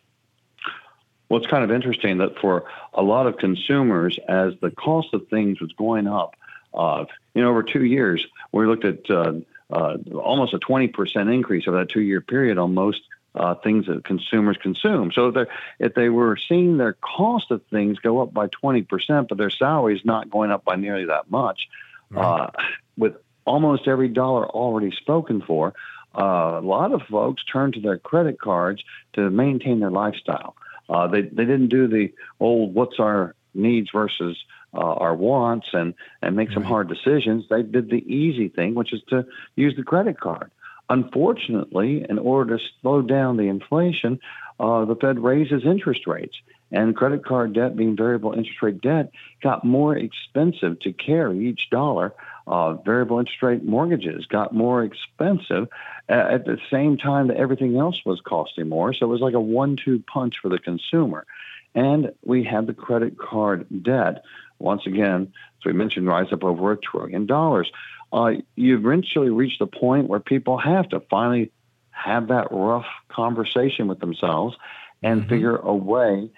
Well, 1.29 1.41
it's 1.41 1.51
kind 1.51 1.65
of 1.65 1.73
interesting 1.73 2.19
that 2.19 2.39
for 2.39 2.67
a 2.93 3.03
lot 3.03 3.27
of 3.27 3.39
consumers, 3.39 4.17
as 4.29 4.53
the 4.63 4.71
cost 4.71 5.09
of 5.13 5.27
things 5.27 5.61
was 5.61 5.73
going 5.73 6.07
up, 6.07 6.37
uh, 6.73 7.05
you 7.35 7.43
know, 7.43 7.51
over 7.51 7.65
two 7.65 7.83
years, 7.83 8.25
we 8.53 8.65
looked 8.65 8.85
at 8.85 9.11
uh, 9.11 9.33
uh, 9.73 9.97
almost 10.15 10.55
a 10.55 10.61
20% 10.61 11.35
increase 11.35 11.67
over 11.67 11.79
that 11.79 11.89
two 11.89 12.03
year 12.03 12.21
period 12.21 12.59
on 12.59 12.75
most 12.75 13.01
uh, 13.35 13.55
things 13.57 13.87
that 13.87 14.05
consumers 14.05 14.57
consume. 14.61 15.11
So 15.13 15.29
if, 15.29 15.49
if 15.79 15.95
they 15.95 16.09
were 16.09 16.37
seeing 16.49 16.77
their 16.77 16.95
cost 16.95 17.51
of 17.51 17.63
things 17.67 17.99
go 17.99 18.21
up 18.23 18.33
by 18.33 18.49
20%, 18.49 19.29
but 19.29 19.39
their 19.39 19.51
salary 19.51 19.97
is 19.97 20.05
not 20.05 20.31
going 20.31 20.51
up 20.51 20.65
by 20.65 20.77
nearly 20.77 21.07
that 21.07 21.31
much, 21.31 21.69
right. 22.11 22.25
uh, 22.25 22.51
with 22.97 23.15
almost 23.45 23.89
every 23.89 24.09
dollar 24.09 24.47
already 24.47 24.93
spoken 24.93 25.43
for, 25.43 25.75
uh, 26.17 26.59
a 26.59 26.61
lot 26.61 26.93
of 26.93 27.03
folks 27.03 27.43
turn 27.45 27.73
to 27.73 27.81
their 27.81 27.99
credit 27.99 28.41
cards 28.41 28.83
to 29.15 29.31
maintain 29.31 29.81
their 29.81 29.91
lifestyle. 29.91 30.55
Uh, 30.89 31.09
they 31.09 31.23
they 31.23 31.45
didn't 31.45 31.69
do 31.69 31.89
the 31.89 32.13
old 32.39 32.75
what's 32.75 33.01
our 33.01 33.35
needs 33.55 33.89
versus 33.93 34.37
uh, 34.75 34.79
our 34.79 35.15
wants 35.15 35.67
and 35.73 35.95
and 36.23 36.37
make 36.37 36.53
some 36.53 36.63
hard 36.63 36.89
decisions. 36.89 37.45
They 37.49 37.63
did 37.63 37.91
the 37.91 38.05
easy 38.07 38.49
thing, 38.49 38.75
which 38.75 38.93
is 38.93 39.03
to 39.09 39.27
use 39.57 39.75
the 39.77 39.83
credit 39.83 40.21
card. 40.21 40.51
Unfortunately, 40.91 42.05
in 42.09 42.19
order 42.19 42.59
to 42.59 42.65
slow 42.81 43.03
down 43.03 43.37
the 43.37 43.49
inflation, 43.49 44.21
uh, 44.61 44.85
the 44.85 44.97
Fed 44.97 45.19
raises 45.19 45.65
interest 45.65 46.07
rates. 46.07 46.37
And 46.71 46.97
credit 46.97 47.25
card 47.25 47.53
debt, 47.53 47.77
being 47.77 47.97
variable 47.97 48.33
interest 48.33 48.61
rate 48.61 48.81
debt, 48.81 49.13
got 49.43 49.65
more 49.65 49.97
expensive 49.97 50.81
to 50.81 50.93
carry 50.93 51.47
each 51.49 51.71
dollar. 51.71 52.13
Uh, 52.47 52.75
variable 52.75 53.19
interest 53.19 53.43
rate 53.43 53.65
mortgages 53.65 54.27
got 54.27 54.53
more 54.53 54.83
expensive 54.83 55.69
at 56.09 56.45
the 56.45 56.59
same 56.71 56.99
time 56.99 57.29
that 57.29 57.37
everything 57.37 57.77
else 57.77 58.05
was 58.05 58.21
costing 58.21 58.69
more. 58.69 58.93
So 58.93 59.07
it 59.07 59.09
was 59.09 59.21
like 59.21 59.35
a 59.35 59.41
one 59.41 59.77
two 59.77 60.01
punch 60.01 60.39
for 60.43 60.49
the 60.49 60.59
consumer. 60.59 61.27
And 61.75 62.13
we 62.25 62.45
had 62.45 62.67
the 62.67 62.75
credit 62.75 63.19
card 63.19 63.67
debt. 63.83 64.25
Once 64.59 64.87
again, 64.87 65.33
as 65.59 65.65
we 65.65 65.73
mentioned, 65.73 66.07
rise 66.07 66.33
up 66.33 66.45
over 66.45 66.73
a 66.73 66.77
trillion 66.77 67.27
dollars. 67.27 67.71
Uh, 68.15 68.35
you 68.55 68.79
eventually 68.79 69.29
reach 69.29 69.59
the 69.59 69.67
point 69.67 70.09
where 70.09 70.21
people 70.21 70.57
have 70.57 70.89
to 70.89 71.01
finally 71.11 71.51
have 71.91 72.29
that 72.29 72.47
rough 72.53 72.87
conversation 73.09 73.89
with 73.89 73.99
themselves 73.99 74.57
and 75.03 75.23
mm-hmm. 75.23 75.31
figure 75.31 75.57
a 75.57 75.75
way 75.75 76.31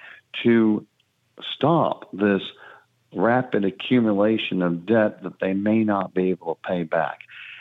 to 0.42 0.86
stop 1.54 2.08
this 2.14 2.40
rapid 3.14 3.66
accumulation 3.66 4.62
of 4.62 4.86
debt 4.86 5.22
that 5.22 5.38
they 5.38 5.52
may 5.52 5.84
not 5.84 6.14
be 6.14 6.30
able 6.30 6.54
to 6.54 6.68
pay 6.68 6.82
back. 6.82 7.20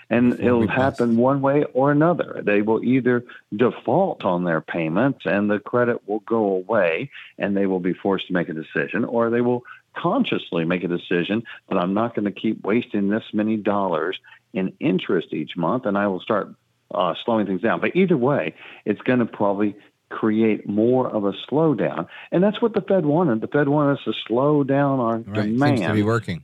And 0.09 0.39
it'll 0.39 0.67
happen 0.67 1.17
one 1.17 1.41
way 1.41 1.65
or 1.73 1.91
another. 1.91 2.41
They 2.41 2.61
will 2.61 2.83
either 2.83 3.25
default 3.53 4.23
on 4.23 4.43
their 4.43 4.61
payments 4.61 5.25
and 5.25 5.49
the 5.49 5.59
credit 5.59 6.07
will 6.07 6.19
go 6.19 6.37
away 6.37 7.09
and 7.37 7.57
they 7.57 7.65
will 7.65 7.79
be 7.79 7.93
forced 7.93 8.27
to 8.27 8.33
make 8.33 8.47
a 8.47 8.53
decision, 8.53 9.03
or 9.03 9.29
they 9.29 9.41
will 9.41 9.63
consciously 9.95 10.65
make 10.65 10.83
a 10.83 10.87
decision 10.87 11.43
that 11.69 11.77
I'm 11.77 11.93
not 11.93 12.15
going 12.15 12.25
to 12.25 12.31
keep 12.31 12.63
wasting 12.63 13.09
this 13.09 13.23
many 13.33 13.57
dollars 13.57 14.19
in 14.53 14.73
interest 14.79 15.33
each 15.33 15.57
month 15.57 15.85
and 15.85 15.97
I 15.97 16.07
will 16.07 16.19
start 16.19 16.53
uh, 16.93 17.13
slowing 17.23 17.45
things 17.45 17.61
down. 17.61 17.81
But 17.81 17.95
either 17.95 18.17
way, 18.17 18.55
it's 18.85 19.01
going 19.01 19.19
to 19.19 19.25
probably 19.25 19.75
create 20.09 20.67
more 20.67 21.07
of 21.09 21.25
a 21.25 21.33
slowdown. 21.49 22.07
And 22.31 22.43
that's 22.43 22.61
what 22.61 22.73
the 22.73 22.81
Fed 22.81 23.05
wanted. 23.05 23.41
The 23.41 23.47
Fed 23.47 23.67
wanted 23.67 23.93
us 23.93 24.03
to 24.05 24.13
slow 24.27 24.63
down 24.63 24.99
our 24.99 25.17
right. 25.17 25.33
demand. 25.33 25.79
Seems 25.79 25.89
to 25.89 25.93
be 25.93 26.03
working. 26.03 26.43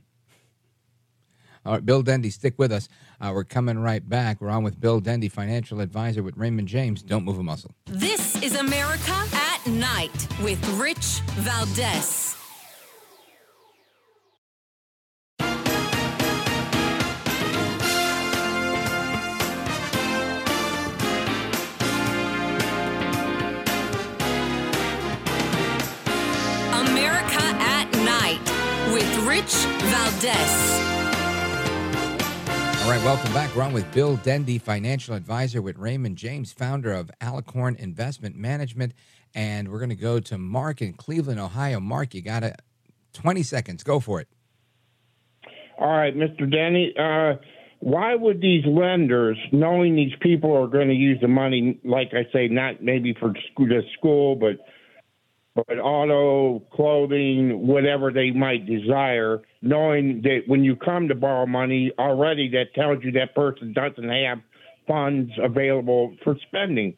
All 1.64 1.74
right, 1.74 1.86
Bill 1.86 2.02
Dendy, 2.02 2.30
stick 2.30 2.54
with 2.58 2.72
us. 2.72 2.88
Uh, 3.20 3.30
we're 3.32 3.44
coming 3.44 3.78
right 3.78 4.06
back. 4.06 4.40
We're 4.40 4.50
on 4.50 4.64
with 4.64 4.80
Bill 4.80 4.98
Dendy, 4.98 5.28
financial 5.28 5.80
advisor 5.80 6.22
with 6.22 6.36
Raymond 6.36 6.66
James. 6.66 7.02
Don't 7.02 7.24
move 7.24 7.38
a 7.38 7.42
muscle. 7.42 7.70
This 7.86 8.42
is 8.42 8.56
America 8.56 9.24
at 9.32 9.64
Night 9.68 10.28
with 10.42 10.58
Rich 10.70 11.20
Valdez. 11.36 12.21
Welcome 33.12 33.34
back. 33.34 33.54
We're 33.54 33.62
on 33.62 33.74
with 33.74 33.92
Bill 33.92 34.16
Dendy, 34.16 34.56
financial 34.56 35.14
advisor 35.14 35.60
with 35.60 35.76
Raymond 35.76 36.16
James, 36.16 36.50
founder 36.50 36.94
of 36.94 37.10
Alicorn 37.20 37.76
Investment 37.76 38.36
Management. 38.36 38.94
And 39.34 39.70
we're 39.70 39.80
going 39.80 39.90
to 39.90 39.94
go 39.94 40.18
to 40.18 40.38
Mark 40.38 40.80
in 40.80 40.94
Cleveland, 40.94 41.38
Ohio. 41.38 41.78
Mark, 41.78 42.14
you 42.14 42.22
got 42.22 42.42
a 42.42 42.54
20 43.12 43.42
seconds. 43.42 43.84
Go 43.84 44.00
for 44.00 44.22
it. 44.22 44.28
All 45.78 45.94
right, 45.94 46.16
Mr. 46.16 46.50
Denny. 46.50 46.94
Uh, 46.98 47.34
why 47.80 48.14
would 48.14 48.40
these 48.40 48.64
lenders, 48.64 49.36
knowing 49.52 49.94
these 49.94 50.14
people 50.22 50.56
are 50.56 50.66
going 50.66 50.88
to 50.88 50.94
use 50.94 51.18
the 51.20 51.28
money, 51.28 51.78
like 51.84 52.12
I 52.14 52.26
say, 52.32 52.48
not 52.48 52.82
maybe 52.82 53.14
for 53.20 53.34
the 53.58 53.82
school, 53.98 54.36
but 54.36 54.52
but 55.54 55.78
auto, 55.78 56.60
clothing, 56.72 57.66
whatever 57.66 58.10
they 58.10 58.30
might 58.30 58.66
desire, 58.66 59.42
knowing 59.60 60.22
that 60.22 60.42
when 60.46 60.64
you 60.64 60.76
come 60.76 61.08
to 61.08 61.14
borrow 61.14 61.46
money, 61.46 61.92
already 61.98 62.48
that 62.50 62.74
tells 62.74 63.04
you 63.04 63.12
that 63.12 63.34
person 63.34 63.72
doesn't 63.72 64.08
have 64.08 64.40
funds 64.86 65.30
available 65.42 66.16
for 66.24 66.36
spending. 66.46 66.96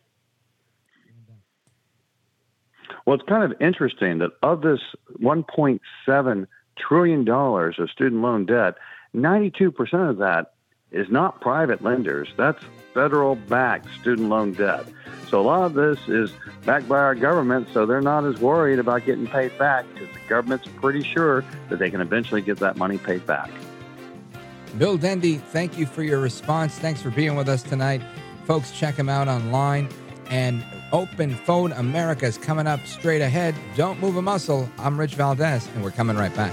Well, 3.06 3.16
it's 3.16 3.28
kind 3.28 3.44
of 3.44 3.60
interesting 3.60 4.18
that 4.18 4.30
of 4.42 4.62
this 4.62 4.80
1.7 5.20 6.46
trillion 6.78 7.24
dollars 7.24 7.76
of 7.78 7.90
student 7.90 8.22
loan 8.22 8.46
debt, 8.46 8.74
92% 9.14 9.74
of 10.10 10.18
that 10.18 10.53
is 10.94 11.10
not 11.10 11.40
private 11.40 11.82
lenders. 11.82 12.28
That's 12.36 12.62
federal 12.94 13.34
backed 13.34 13.88
student 14.00 14.28
loan 14.28 14.52
debt. 14.52 14.86
So 15.28 15.40
a 15.40 15.42
lot 15.42 15.64
of 15.64 15.74
this 15.74 15.98
is 16.06 16.32
backed 16.64 16.88
by 16.88 16.98
our 16.98 17.16
government, 17.16 17.68
so 17.72 17.84
they're 17.84 18.00
not 18.00 18.24
as 18.24 18.38
worried 18.40 18.78
about 18.78 19.04
getting 19.04 19.26
paid 19.26 19.56
back 19.58 19.84
because 19.92 20.08
the 20.14 20.20
government's 20.28 20.68
pretty 20.76 21.02
sure 21.02 21.44
that 21.68 21.80
they 21.80 21.90
can 21.90 22.00
eventually 22.00 22.40
get 22.40 22.58
that 22.58 22.76
money 22.76 22.98
paid 22.98 23.26
back. 23.26 23.50
Bill 24.78 24.96
Dendy, 24.96 25.36
thank 25.36 25.76
you 25.76 25.86
for 25.86 26.02
your 26.02 26.20
response. 26.20 26.78
Thanks 26.78 27.02
for 27.02 27.10
being 27.10 27.34
with 27.34 27.48
us 27.48 27.62
tonight. 27.62 28.02
Folks, 28.44 28.70
check 28.70 28.94
him 28.94 29.08
out 29.08 29.28
online. 29.28 29.88
And 30.30 30.64
Open 30.92 31.34
Phone 31.34 31.72
America 31.72 32.26
is 32.26 32.38
coming 32.38 32.66
up 32.66 32.84
straight 32.86 33.20
ahead. 33.20 33.54
Don't 33.76 34.00
move 34.00 34.16
a 34.16 34.22
muscle. 34.22 34.68
I'm 34.78 34.98
Rich 34.98 35.16
Valdez, 35.16 35.68
and 35.74 35.82
we're 35.82 35.90
coming 35.90 36.16
right 36.16 36.34
back. 36.34 36.52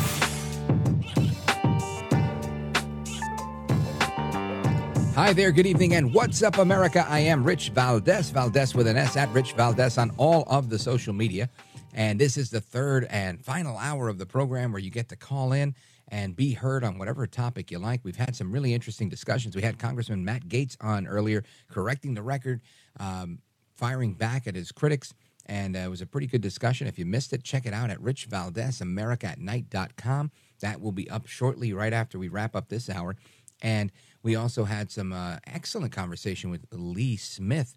Hi 5.15 5.33
there, 5.33 5.51
good 5.51 5.67
evening, 5.67 5.95
and 5.95 6.13
what's 6.13 6.41
up, 6.41 6.57
America? 6.57 7.05
I 7.07 7.19
am 7.19 7.43
Rich 7.43 7.71
Valdez, 7.71 8.29
Valdez 8.29 8.73
with 8.73 8.87
an 8.87 8.95
S 8.95 9.17
at 9.17 9.27
Rich 9.33 9.53
Valdez 9.53 9.97
on 9.97 10.09
all 10.15 10.45
of 10.47 10.69
the 10.69 10.79
social 10.79 11.13
media. 11.13 11.49
And 11.93 12.17
this 12.17 12.37
is 12.37 12.49
the 12.49 12.61
third 12.61 13.05
and 13.09 13.43
final 13.43 13.77
hour 13.77 14.07
of 14.07 14.17
the 14.17 14.25
program 14.25 14.71
where 14.71 14.79
you 14.79 14.89
get 14.89 15.09
to 15.09 15.17
call 15.17 15.51
in 15.51 15.75
and 16.07 16.33
be 16.33 16.53
heard 16.53 16.85
on 16.85 16.97
whatever 16.97 17.27
topic 17.27 17.71
you 17.71 17.77
like. 17.77 17.99
We've 18.05 18.15
had 18.15 18.37
some 18.37 18.53
really 18.53 18.73
interesting 18.73 19.09
discussions. 19.09 19.53
We 19.53 19.61
had 19.61 19.77
Congressman 19.77 20.23
Matt 20.23 20.47
Gaetz 20.47 20.77
on 20.79 21.05
earlier, 21.05 21.43
correcting 21.69 22.13
the 22.13 22.23
record, 22.23 22.61
um, 22.97 23.39
firing 23.75 24.13
back 24.13 24.47
at 24.47 24.55
his 24.55 24.71
critics. 24.71 25.13
And 25.45 25.75
uh, 25.75 25.79
it 25.79 25.89
was 25.89 25.99
a 25.99 26.05
pretty 26.05 26.27
good 26.27 26.41
discussion. 26.41 26.87
If 26.87 26.97
you 26.97 27.05
missed 27.05 27.33
it, 27.33 27.43
check 27.43 27.65
it 27.65 27.73
out 27.73 27.89
at 27.89 27.99
Rich 27.99 28.27
Valdez, 28.27 28.79
America 28.79 29.27
at 29.27 29.39
night.com. 29.39 30.31
That 30.61 30.79
will 30.79 30.93
be 30.93 31.09
up 31.09 31.27
shortly, 31.27 31.73
right 31.73 31.91
after 31.91 32.17
we 32.17 32.29
wrap 32.29 32.55
up 32.55 32.69
this 32.69 32.89
hour. 32.89 33.17
And 33.61 33.91
we 34.23 34.35
also 34.35 34.65
had 34.65 34.91
some 34.91 35.13
uh, 35.13 35.37
excellent 35.47 35.91
conversation 35.91 36.49
with 36.49 36.65
Lee 36.71 37.17
Smith, 37.17 37.75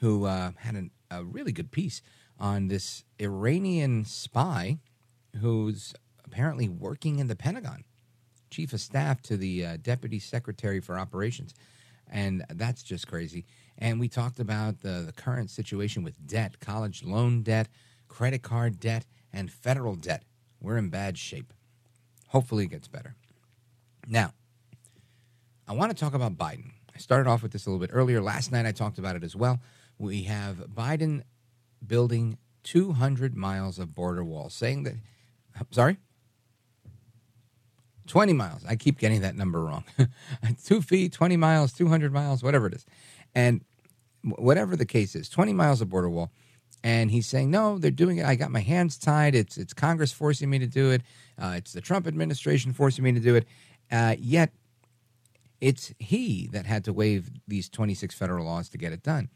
who 0.00 0.24
uh, 0.24 0.52
had 0.58 0.74
an, 0.74 0.90
a 1.10 1.24
really 1.24 1.52
good 1.52 1.70
piece 1.70 2.02
on 2.38 2.68
this 2.68 3.04
Iranian 3.18 4.04
spy 4.04 4.78
who's 5.40 5.94
apparently 6.24 6.68
working 6.68 7.18
in 7.18 7.28
the 7.28 7.36
Pentagon, 7.36 7.84
chief 8.50 8.72
of 8.72 8.80
staff 8.80 9.22
to 9.22 9.36
the 9.36 9.64
uh, 9.64 9.76
deputy 9.80 10.18
secretary 10.18 10.80
for 10.80 10.98
operations. 10.98 11.54
And 12.08 12.44
that's 12.50 12.82
just 12.82 13.08
crazy. 13.08 13.46
And 13.78 13.98
we 13.98 14.08
talked 14.08 14.38
about 14.38 14.80
the, 14.80 15.02
the 15.06 15.12
current 15.12 15.50
situation 15.50 16.02
with 16.02 16.26
debt, 16.26 16.60
college 16.60 17.02
loan 17.02 17.42
debt, 17.42 17.68
credit 18.08 18.42
card 18.42 18.78
debt, 18.78 19.04
and 19.32 19.50
federal 19.50 19.96
debt. 19.96 20.22
We're 20.60 20.78
in 20.78 20.88
bad 20.88 21.18
shape. 21.18 21.52
Hopefully, 22.28 22.64
it 22.64 22.70
gets 22.70 22.88
better. 22.88 23.16
Now, 24.06 24.32
I 25.68 25.72
want 25.72 25.90
to 25.90 25.96
talk 25.96 26.14
about 26.14 26.38
Biden. 26.38 26.70
I 26.94 26.98
started 26.98 27.28
off 27.28 27.42
with 27.42 27.52
this 27.52 27.66
a 27.66 27.70
little 27.70 27.84
bit 27.84 27.90
earlier. 27.92 28.22
Last 28.22 28.52
night 28.52 28.66
I 28.66 28.72
talked 28.72 28.98
about 28.98 29.16
it 29.16 29.24
as 29.24 29.34
well. 29.34 29.60
We 29.98 30.22
have 30.22 30.56
Biden 30.72 31.22
building 31.84 32.38
200 32.62 33.36
miles 33.36 33.78
of 33.78 33.94
border 33.94 34.24
wall, 34.24 34.48
saying 34.48 34.84
that, 34.84 34.94
sorry? 35.70 35.98
20 38.06 38.32
miles. 38.32 38.64
I 38.64 38.76
keep 38.76 38.98
getting 38.98 39.22
that 39.22 39.34
number 39.34 39.60
wrong. 39.60 39.84
Two 40.64 40.80
feet, 40.80 41.12
20 41.12 41.36
miles, 41.36 41.72
200 41.72 42.12
miles, 42.12 42.42
whatever 42.42 42.68
it 42.68 42.74
is. 42.74 42.86
And 43.34 43.64
whatever 44.22 44.76
the 44.76 44.86
case 44.86 45.16
is, 45.16 45.28
20 45.28 45.52
miles 45.52 45.80
of 45.80 45.88
border 45.88 46.08
wall. 46.08 46.30
And 46.84 47.10
he's 47.10 47.26
saying, 47.26 47.50
no, 47.50 47.78
they're 47.78 47.90
doing 47.90 48.18
it. 48.18 48.26
I 48.26 48.36
got 48.36 48.52
my 48.52 48.60
hands 48.60 48.96
tied. 48.96 49.34
It's, 49.34 49.56
it's 49.56 49.74
Congress 49.74 50.12
forcing 50.12 50.48
me 50.48 50.60
to 50.60 50.66
do 50.66 50.92
it. 50.92 51.02
Uh, 51.36 51.54
it's 51.56 51.72
the 51.72 51.80
Trump 51.80 52.06
administration 52.06 52.72
forcing 52.72 53.02
me 53.02 53.12
to 53.12 53.20
do 53.20 53.34
it. 53.34 53.46
Uh, 53.90 54.14
yet 54.18 54.52
it's 55.60 55.92
he 55.98 56.48
that 56.52 56.66
had 56.66 56.84
to 56.84 56.92
waive 56.92 57.30
these 57.46 57.68
26 57.68 58.14
federal 58.14 58.44
laws 58.44 58.68
to 58.70 58.78
get 58.78 58.92
it 58.92 59.02
done. 59.02 59.30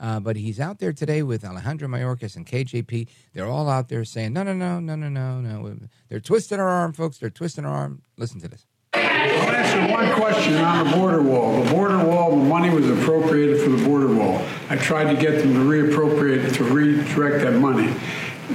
Uh, 0.00 0.18
but 0.18 0.36
he's 0.36 0.58
out 0.58 0.78
there 0.80 0.92
today 0.92 1.22
with 1.22 1.44
Alejandro 1.44 1.88
Mayorkas 1.88 2.36
and 2.36 2.46
KJP. 2.46 3.08
They're 3.32 3.46
all 3.46 3.68
out 3.68 3.88
there 3.88 4.04
saying, 4.04 4.32
no, 4.32 4.42
no, 4.42 4.52
no, 4.52 4.80
no, 4.80 4.96
no, 4.96 5.08
no, 5.08 5.40
no. 5.40 5.78
They're 6.08 6.20
twisting 6.20 6.58
our 6.58 6.68
arm, 6.68 6.92
folks. 6.92 7.18
They're 7.18 7.30
twisting 7.30 7.64
our 7.64 7.74
arm. 7.74 8.02
Listen 8.16 8.40
to 8.40 8.48
this. 8.48 8.66
I'll 8.92 9.00
answer 9.02 9.92
one 9.92 10.12
question 10.14 10.56
on 10.56 10.86
the 10.86 10.96
border 10.96 11.22
wall. 11.22 11.62
The 11.62 11.70
border 11.70 12.04
wall, 12.04 12.30
the 12.30 12.44
money 12.44 12.70
was 12.70 12.88
appropriated 12.90 13.60
for 13.60 13.70
the 13.70 13.84
border 13.84 14.12
wall. 14.12 14.44
I 14.68 14.76
tried 14.76 15.14
to 15.14 15.20
get 15.20 15.38
them 15.42 15.54
to 15.54 15.60
reappropriate, 15.60 16.54
to 16.56 16.64
redirect 16.64 17.44
that 17.44 17.58
money. 17.58 17.94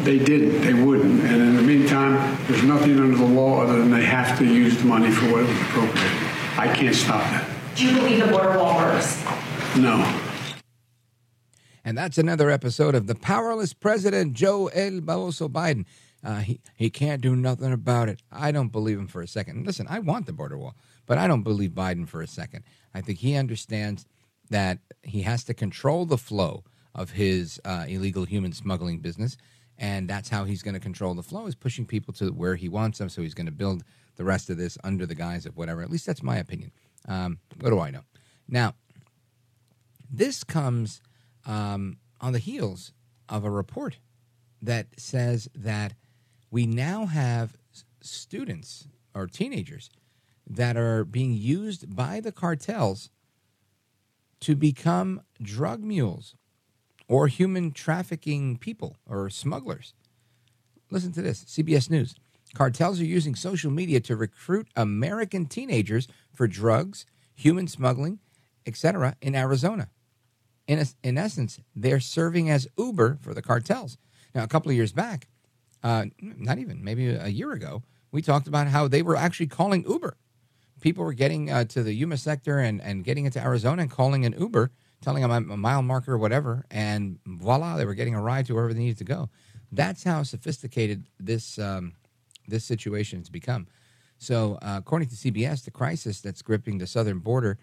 They 0.04 0.20
didn't. 0.20 0.62
They 0.62 0.74
wouldn't. 0.74 1.24
And 1.24 1.42
in 1.42 1.56
the 1.56 1.62
meantime, 1.62 2.38
there's 2.48 2.64
nothing 2.64 3.00
under 3.00 3.18
the 3.18 3.26
law 3.26 3.62
other 3.62 3.80
than 3.80 3.92
they 3.92 4.04
have 4.04 4.38
to 4.40 4.46
use 4.46 4.78
the 4.78 4.86
money 4.86 5.10
for 5.10 5.32
what 5.32 5.44
it 5.44 5.48
was 5.48 5.62
appropriated. 5.62 6.29
I 6.60 6.68
can't 6.76 6.94
stop 6.94 7.22
that. 7.22 7.50
Do 7.74 7.86
you 7.86 7.96
believe 7.96 8.20
the 8.20 8.30
border 8.30 8.58
wall 8.58 8.76
works? 8.80 9.24
No. 9.78 9.96
And 11.86 11.98
that's 11.98 12.18
another 12.18 12.50
episode 12.50 12.96
of 12.96 13.08
the 13.08 13.16
powerless 13.16 13.74
president, 13.74 14.34
Joe 14.34 14.68
El 14.68 15.00
Barroso 15.00 15.48
Biden. 15.48 15.86
Uh, 16.22 16.42
he, 16.42 16.60
he 16.76 16.90
can't 16.90 17.22
do 17.22 17.34
nothing 17.34 17.72
about 17.72 18.10
it. 18.10 18.22
I 18.30 18.52
don't 18.52 18.74
believe 18.74 19.00
him 19.00 19.08
for 19.08 19.22
a 19.22 19.28
second. 19.28 19.66
Listen, 19.66 19.88
I 19.90 20.00
want 20.00 20.26
the 20.26 20.34
border 20.34 20.58
wall, 20.58 20.76
but 21.06 21.18
I 21.18 21.28
don't 21.28 21.44
believe 21.44 21.70
Biden 21.70 22.06
for 22.06 22.22
a 22.22 22.28
second. 22.28 22.66
I 22.94 23.00
think 23.00 23.20
he 23.20 23.38
understands 23.38 24.06
that 24.50 24.80
he 25.02 25.22
has 25.22 25.46
to 25.46 25.54
control 25.54 26.06
the 26.06 26.18
flow 26.18 26.66
of 26.94 27.12
his 27.12 27.62
uh, 27.64 27.86
illegal 27.88 28.26
human 28.26 28.52
smuggling 28.52 29.00
business. 29.00 29.38
And 29.78 30.10
that's 30.10 30.28
how 30.28 30.44
he's 30.44 30.62
going 30.62 30.74
to 30.74 30.82
control 30.82 31.14
the 31.14 31.24
flow 31.24 31.48
is 31.48 31.56
pushing 31.56 31.86
people 31.86 32.14
to 32.16 32.34
where 32.34 32.58
he 32.58 32.68
wants 32.68 33.00
them. 33.00 33.08
So 33.08 33.22
he's 33.22 33.34
going 33.34 33.46
to 33.46 33.54
build 33.54 33.86
the 34.20 34.26
rest 34.26 34.50
of 34.50 34.58
this 34.58 34.78
under 34.84 35.06
the 35.06 35.16
guise 35.16 35.46
of 35.46 35.56
whatever. 35.56 35.82
At 35.82 35.90
least 35.90 36.06
that's 36.06 36.22
my 36.22 36.36
opinion. 36.36 36.74
Um, 37.08 37.40
what 37.62 37.70
do 37.70 37.80
I 37.80 37.90
know? 37.90 38.02
Now, 38.50 38.76
this 40.12 40.44
comes 40.44 41.02
um, 41.46 42.00
on 42.20 42.34
the 42.34 42.40
heels 42.40 42.92
of 43.30 43.46
a 43.46 43.50
report 43.50 44.00
that 44.62 44.88
says 44.98 45.48
that 45.56 45.94
we 46.52 46.66
now 46.66 47.06
have 47.06 47.56
students 48.02 48.90
or 49.16 49.26
teenagers 49.26 49.90
that 50.46 50.76
are 50.76 51.06
being 51.06 51.34
used 51.34 51.96
by 51.96 52.20
the 52.20 52.34
cartels 52.34 53.10
to 54.42 54.54
become 54.54 55.22
drug 55.42 55.82
mules 55.82 56.36
or 57.08 57.28
human 57.28 57.72
trafficking 57.72 58.58
people 58.58 58.98
or 59.08 59.30
smugglers. 59.30 59.94
Listen 60.92 61.14
to 61.14 61.22
this 61.22 61.46
CBS 61.46 61.90
News. 61.90 62.16
Cartels 62.54 63.00
are 63.00 63.06
using 63.06 63.36
social 63.36 63.72
media 63.72 64.00
to 64.02 64.16
recruit 64.16 64.68
American 64.76 65.46
teenagers 65.46 66.08
for 66.34 66.48
drugs, 66.48 67.06
human 67.36 67.68
smuggling, 67.68 68.20
etc. 68.66 69.16
in 69.22 69.36
Arizona. 69.36 69.90
In, 70.68 70.84
in 71.04 71.18
essence, 71.18 71.60
they're 71.76 72.00
serving 72.00 72.50
as 72.50 72.68
Uber 72.78 73.18
for 73.22 73.34
the 73.34 73.42
cartels. 73.42 73.98
Now, 74.36 74.44
a 74.44 74.48
couple 74.48 74.70
of 74.70 74.76
years 74.76 74.94
back, 74.94 75.28
uh, 75.84 76.06
not 76.22 76.60
even, 76.60 76.84
maybe 76.84 77.08
a 77.08 77.28
year 77.28 77.52
ago, 77.52 77.84
we 78.12 78.22
talked 78.22 78.48
about 78.48 78.68
how 78.68 78.88
they 78.88 79.02
were 79.02 79.16
actually 79.16 79.48
calling 79.48 79.84
Uber. 79.88 80.18
People 80.82 81.04
were 81.04 81.14
getting 81.14 81.50
uh, 81.50 81.66
to 81.66 81.84
the 81.84 81.94
Yuma 81.94 82.18
sector 82.18 82.60
and, 82.60 82.82
and 82.82 83.04
getting 83.04 83.26
into 83.26 83.42
Arizona 83.42 83.82
and 83.82 83.92
calling 83.92 84.26
an 84.26 84.36
Uber, 84.38 84.72
telling 85.02 85.28
them 85.28 85.52
a 85.52 85.58
mile 85.58 85.82
marker 85.82 86.14
or 86.14 86.18
whatever, 86.18 86.66
and 86.72 87.20
voila, 87.26 87.78
they 87.78 87.86
were 87.86 87.94
getting 87.94 88.16
a 88.16 88.22
ride 88.22 88.46
to 88.46 88.54
wherever 88.54 88.74
they 88.74 88.80
needed 88.80 88.98
to 88.98 89.04
go. 89.04 89.30
That's 89.72 90.04
how 90.04 90.24
sophisticated 90.24 91.06
this 91.20 91.60
um, 91.60 91.94
this 92.50 92.66
situation 92.66 93.20
has 93.20 93.30
become. 93.30 93.68
So, 94.18 94.60
uh, 94.62 94.76
according 94.78 95.10
to 95.10 95.16
CBS, 95.16 95.64
the 95.64 95.72
crisis 95.72 96.20
that's 96.20 96.42
gripping 96.42 96.78
the 96.78 96.88
southern 96.88 97.20
border 97.20 97.58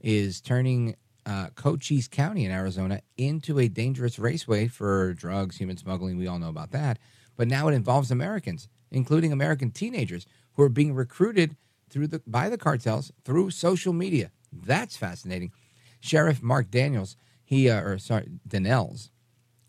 is 0.00 0.40
turning 0.40 0.96
uh, 1.24 1.48
Cochise 1.54 2.08
County 2.08 2.44
in 2.44 2.50
Arizona 2.50 3.00
into 3.16 3.58
a 3.58 3.68
dangerous 3.68 4.18
raceway 4.18 4.68
for 4.68 5.14
drugs, 5.14 5.56
human 5.56 5.76
smuggling. 5.76 6.18
We 6.18 6.26
all 6.26 6.38
know 6.38 6.48
about 6.48 6.72
that. 6.72 6.98
But 7.36 7.48
now 7.48 7.68
it 7.68 7.74
involves 7.74 8.10
Americans, 8.10 8.68
including 8.90 9.32
American 9.32 9.70
teenagers 9.70 10.26
who 10.54 10.62
are 10.62 10.68
being 10.68 10.94
recruited 10.94 11.56
through 11.88 12.08
the 12.08 12.22
by 12.26 12.48
the 12.48 12.58
cartels 12.58 13.12
through 13.24 13.50
social 13.50 13.92
media. 13.92 14.30
That's 14.52 14.96
fascinating. 14.96 15.52
Sheriff 16.00 16.42
Mark 16.42 16.70
Daniels, 16.70 17.16
he 17.44 17.70
uh, 17.70 17.80
or 17.80 17.98
sorry, 17.98 18.28
Dannels, 18.46 19.10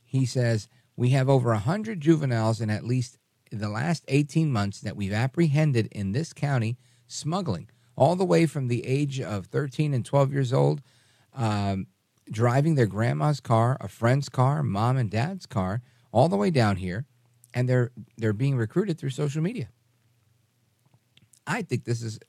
he 0.04 0.26
says 0.26 0.68
we 0.96 1.10
have 1.10 1.30
over 1.30 1.54
hundred 1.54 2.02
juveniles 2.02 2.60
in 2.60 2.70
at 2.70 2.86
least 2.86 3.18
the 3.60 3.70
last 3.70 4.04
18 4.08 4.52
months 4.52 4.82
that 4.82 4.96
we've 4.96 5.14
apprehended 5.14 5.88
in 5.92 6.12
this 6.12 6.34
county 6.34 6.78
smuggling, 7.08 7.70
all 7.96 8.16
the 8.16 8.26
way 8.26 8.46
from 8.46 8.68
the 8.68 8.86
age 8.86 9.22
of 9.22 9.48
13 9.48 9.94
and 9.94 10.06
12 10.06 10.34
years 10.34 10.54
old, 10.54 10.82
um, 11.34 11.88
driving 12.32 12.76
their 12.76 12.86
grandma's 12.86 13.40
car, 13.40 13.78
a 13.80 13.88
friend's 13.88 14.30
car, 14.30 14.64
mom 14.64 14.98
and 14.98 15.10
dad's 15.10 15.46
car, 15.46 15.82
all 16.12 16.30
the 16.30 16.38
way 16.38 16.50
down 16.50 16.78
here, 16.78 17.06
and 17.54 17.68
they're 17.68 17.92
they're 18.18 18.34
being 18.34 18.58
recruited 18.58 18.98
through 18.98 19.10
social 19.10 19.42
media. 19.42 19.70
I 21.46 21.62
think 21.62 21.86
this 21.86 22.02
is 22.02 22.20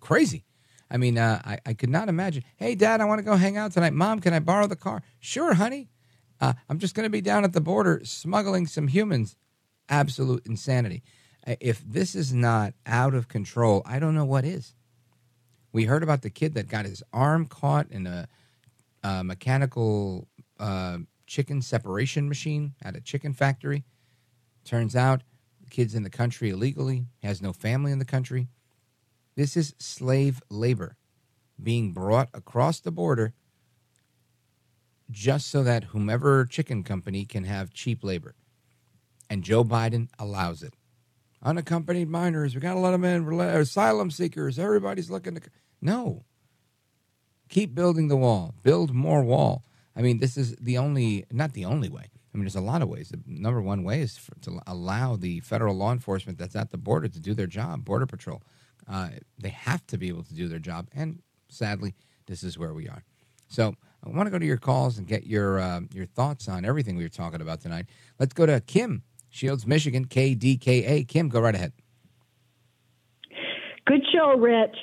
crazy. 0.00 0.44
I 0.90 0.96
mean, 0.96 1.18
uh, 1.18 1.40
I, 1.44 1.58
I 1.64 1.74
could 1.74 1.88
not 1.88 2.08
imagine. 2.08 2.42
Hey, 2.56 2.74
Dad, 2.74 3.00
I 3.00 3.04
want 3.04 3.20
to 3.20 3.24
go 3.24 3.36
hang 3.36 3.56
out 3.56 3.72
tonight. 3.72 3.92
Mom, 3.92 4.18
can 4.20 4.34
I 4.34 4.40
borrow 4.40 4.66
the 4.66 4.76
car? 4.76 5.02
Sure, 5.20 5.54
honey. 5.54 5.88
Uh, 6.40 6.54
I'm 6.68 6.78
just 6.78 6.94
going 6.94 7.04
to 7.04 7.10
be 7.10 7.20
down 7.20 7.44
at 7.44 7.52
the 7.52 7.60
border 7.60 8.00
smuggling 8.04 8.66
some 8.66 8.88
humans. 8.88 9.36
Absolute 9.90 10.46
insanity. 10.46 11.02
If 11.46 11.82
this 11.84 12.14
is 12.14 12.32
not 12.32 12.74
out 12.86 13.14
of 13.14 13.28
control, 13.28 13.82
I 13.84 13.98
don't 13.98 14.14
know 14.14 14.24
what 14.24 14.44
is. 14.44 14.74
We 15.72 15.84
heard 15.84 16.02
about 16.02 16.22
the 16.22 16.30
kid 16.30 16.54
that 16.54 16.68
got 16.68 16.84
his 16.84 17.02
arm 17.12 17.46
caught 17.46 17.90
in 17.90 18.06
a, 18.06 18.28
a 19.02 19.24
mechanical 19.24 20.28
uh, 20.58 20.98
chicken 21.26 21.62
separation 21.62 22.28
machine 22.28 22.74
at 22.82 22.96
a 22.96 23.00
chicken 23.00 23.32
factory. 23.32 23.84
Turns 24.64 24.94
out 24.94 25.22
the 25.62 25.70
kid's 25.70 25.94
in 25.94 26.02
the 26.02 26.10
country 26.10 26.50
illegally, 26.50 27.06
has 27.22 27.40
no 27.40 27.52
family 27.52 27.92
in 27.92 27.98
the 27.98 28.04
country. 28.04 28.48
This 29.36 29.56
is 29.56 29.74
slave 29.78 30.42
labor 30.50 30.96
being 31.62 31.92
brought 31.92 32.28
across 32.34 32.80
the 32.80 32.90
border 32.90 33.32
just 35.10 35.48
so 35.48 35.62
that 35.62 35.84
whomever 35.84 36.44
chicken 36.44 36.82
company 36.84 37.24
can 37.24 37.44
have 37.44 37.72
cheap 37.72 38.04
labor. 38.04 38.34
And 39.30 39.44
Joe 39.44 39.64
Biden 39.64 40.08
allows 40.18 40.62
it. 40.62 40.74
Unaccompanied 41.42 42.10
minors, 42.10 42.54
we 42.54 42.60
got 42.60 42.76
a 42.76 42.80
lot 42.80 42.92
of 42.92 43.00
men, 43.00 43.26
asylum 43.40 44.10
seekers, 44.10 44.58
everybody's 44.58 45.08
looking 45.08 45.36
to. 45.36 45.40
No. 45.80 46.24
Keep 47.48 47.74
building 47.74 48.08
the 48.08 48.16
wall, 48.16 48.54
build 48.62 48.92
more 48.92 49.22
wall. 49.22 49.64
I 49.96 50.02
mean, 50.02 50.18
this 50.18 50.36
is 50.36 50.54
the 50.56 50.76
only, 50.76 51.24
not 51.32 51.54
the 51.54 51.64
only 51.64 51.88
way. 51.88 52.10
I 52.32 52.36
mean, 52.36 52.44
there's 52.44 52.56
a 52.56 52.60
lot 52.60 52.82
of 52.82 52.88
ways. 52.88 53.08
The 53.08 53.20
number 53.26 53.62
one 53.62 53.82
way 53.82 54.02
is 54.02 54.18
for, 54.18 54.34
to 54.42 54.60
allow 54.66 55.16
the 55.16 55.40
federal 55.40 55.74
law 55.74 55.92
enforcement 55.92 56.38
that's 56.38 56.54
at 56.54 56.70
the 56.70 56.78
border 56.78 57.08
to 57.08 57.20
do 57.20 57.34
their 57.34 57.46
job, 57.46 57.84
Border 57.84 58.06
Patrol. 58.06 58.42
Uh, 58.88 59.10
they 59.38 59.48
have 59.48 59.86
to 59.88 59.98
be 59.98 60.08
able 60.08 60.24
to 60.24 60.34
do 60.34 60.46
their 60.46 60.58
job. 60.58 60.88
And 60.94 61.22
sadly, 61.48 61.94
this 62.26 62.42
is 62.42 62.58
where 62.58 62.74
we 62.74 62.88
are. 62.88 63.04
So 63.48 63.74
I 64.04 64.08
want 64.10 64.26
to 64.26 64.30
go 64.30 64.38
to 64.38 64.46
your 64.46 64.58
calls 64.58 64.96
and 64.98 65.06
get 65.06 65.26
your 65.26 65.58
uh, 65.58 65.80
your 65.92 66.06
thoughts 66.06 66.48
on 66.48 66.64
everything 66.64 66.96
we 66.96 67.02
were 67.02 67.08
talking 67.08 67.40
about 67.40 67.60
tonight. 67.60 67.86
Let's 68.18 68.32
go 68.32 68.46
to 68.46 68.60
Kim, 68.60 69.02
Shields, 69.30 69.66
Michigan, 69.66 70.06
KDKA. 70.06 71.06
Kim, 71.06 71.28
go 71.28 71.40
right 71.40 71.54
ahead. 71.54 71.72
Good 73.86 74.02
show, 74.12 74.36
Rich. 74.36 74.76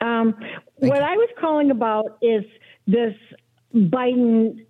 Um, 0.00 0.34
what 0.76 0.98
you. 0.98 1.06
I 1.06 1.16
was 1.16 1.28
calling 1.40 1.70
about 1.70 2.18
is 2.20 2.44
this 2.86 3.14
Biden. 3.74 4.66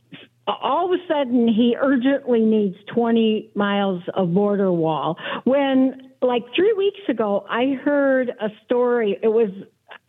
All 0.47 0.93
of 0.93 1.01
a 1.01 1.03
sudden, 1.09 1.49
he 1.49 1.75
urgently 1.81 2.41
needs 2.41 2.77
20 2.95 3.51
miles 3.55 4.03
of 4.13 4.35
border 4.35 4.71
wall. 4.71 5.17
When, 5.45 6.13
like 6.21 6.43
three 6.55 6.75
weeks 6.75 7.01
ago, 7.09 7.47
I 7.49 7.79
heard 7.83 8.29
a 8.29 8.49
story. 8.67 9.19
It 9.23 9.29
was 9.29 9.49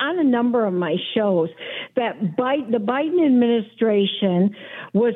on 0.01 0.19
a 0.19 0.23
number 0.23 0.65
of 0.65 0.73
my 0.73 0.97
shows 1.13 1.49
that 1.95 2.19
Biden, 2.37 2.71
the 2.71 2.79
Biden 2.79 3.25
administration 3.25 4.55
was 4.93 5.15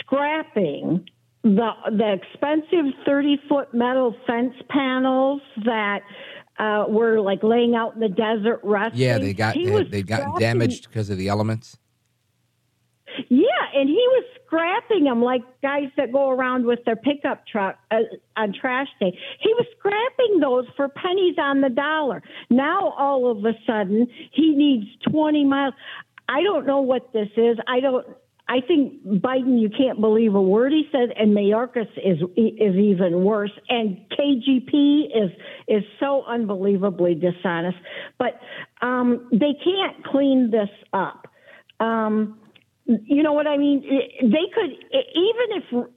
scrapping 0.00 1.08
the 1.42 1.70
the 1.90 2.18
expensive 2.20 2.92
30 3.06 3.40
foot 3.48 3.72
metal 3.72 4.14
fence 4.26 4.54
panels 4.68 5.40
that 5.64 6.00
uh, 6.58 6.84
were 6.88 7.20
like 7.20 7.42
laying 7.42 7.74
out 7.74 7.94
in 7.94 8.00
the 8.00 8.08
desert 8.08 8.60
resting. 8.62 9.00
Yeah, 9.00 9.18
they 9.18 9.32
got 9.32 9.54
they, 9.54 9.84
they 9.84 10.02
got 10.02 10.38
damaged 10.38 10.88
because 10.88 11.08
of 11.08 11.16
the 11.16 11.28
elements. 11.28 11.78
Yeah, 13.28 13.46
and 13.74 13.88
he 13.88 13.94
was 13.94 14.24
scrapping 14.44 15.04
them 15.04 15.22
like 15.22 15.42
guys 15.62 15.88
that 15.96 16.12
go 16.12 16.30
around 16.30 16.66
with 16.66 16.80
their 16.84 16.96
pickup 16.96 17.46
truck 17.46 17.78
uh, 17.90 17.98
on 18.36 18.52
trash 18.52 18.88
day. 19.00 19.16
He 19.40 19.54
was 19.54 19.66
scrapping 19.78 20.40
those 20.40 20.66
for 20.76 20.88
pennies 20.88 21.36
on 21.38 21.60
the 21.60 21.70
dollar. 21.70 22.22
Now 22.50 22.90
all 22.98 23.30
of 23.30 23.44
a 23.44 23.54
sudden 23.66 24.08
he 24.32 24.54
needs 24.54 24.86
20 25.10 25.44
miles. 25.44 25.74
I 26.28 26.42
don't 26.42 26.66
know 26.66 26.80
what 26.80 27.12
this 27.12 27.28
is. 27.36 27.58
I 27.66 27.80
don't 27.80 28.06
I 28.50 28.60
think 28.66 29.06
Biden, 29.06 29.60
you 29.60 29.70
can't 29.70 30.00
believe 30.00 30.34
a 30.34 30.42
word 30.42 30.72
he 30.72 30.82
said, 30.90 31.10
and 31.16 31.36
Mayorkas 31.36 31.86
is 31.96 32.18
is 32.36 32.74
even 32.74 33.22
worse, 33.22 33.52
and 33.68 33.96
KGP 34.10 35.04
is 35.06 35.30
is 35.68 35.84
so 36.00 36.24
unbelievably 36.26 37.14
dishonest. 37.14 37.78
But 38.18 38.40
um, 38.82 39.28
they 39.30 39.54
can't 39.62 40.04
clean 40.04 40.50
this 40.50 40.68
up. 40.92 41.28
Um, 41.78 42.40
you 42.86 43.22
know 43.22 43.34
what 43.34 43.46
I 43.46 43.56
mean? 43.56 43.82
They 44.20 44.46
could 44.52 44.70
even 44.70 45.48
if 45.52 45.90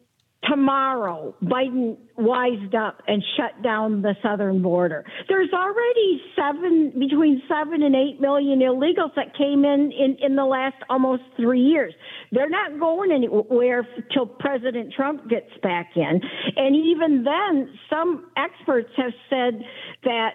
tomorrow 0.49 1.36
Biden 1.44 1.98
wised 2.18 2.76
up 2.76 3.02
and 3.07 3.24
shut 3.38 3.64
down 3.64 4.02
the 4.02 4.15
southern 4.22 4.61
border. 4.61 5.06
There's 5.28 5.49
already 5.53 6.22
seven 6.36 6.94
between 6.99 7.41
seven 7.48 7.82
and 7.84 7.95
eight 7.95 8.20
million 8.20 8.60
illegals 8.60 9.15
that 9.15 9.36
came 9.38 9.65
in, 9.65 9.91
in 9.91 10.18
in 10.22 10.36
the 10.36 10.45
last 10.45 10.76
almost 10.90 11.24
three 11.38 11.61
years. 11.61 11.94
They're 12.32 12.49
not 12.49 12.80
going 12.80 13.11
anywhere 13.11 13.88
till 14.14 14.26
President 14.26 14.94
Trump 14.94 15.30
gets 15.30 15.49
back 15.61 15.91
in. 15.95 16.22
And 16.56 16.76
even 16.76 17.24
then, 17.24 17.70
some 17.90 18.28
experts 18.38 18.90
have 18.98 19.14
said 19.30 19.61
that 20.03 20.32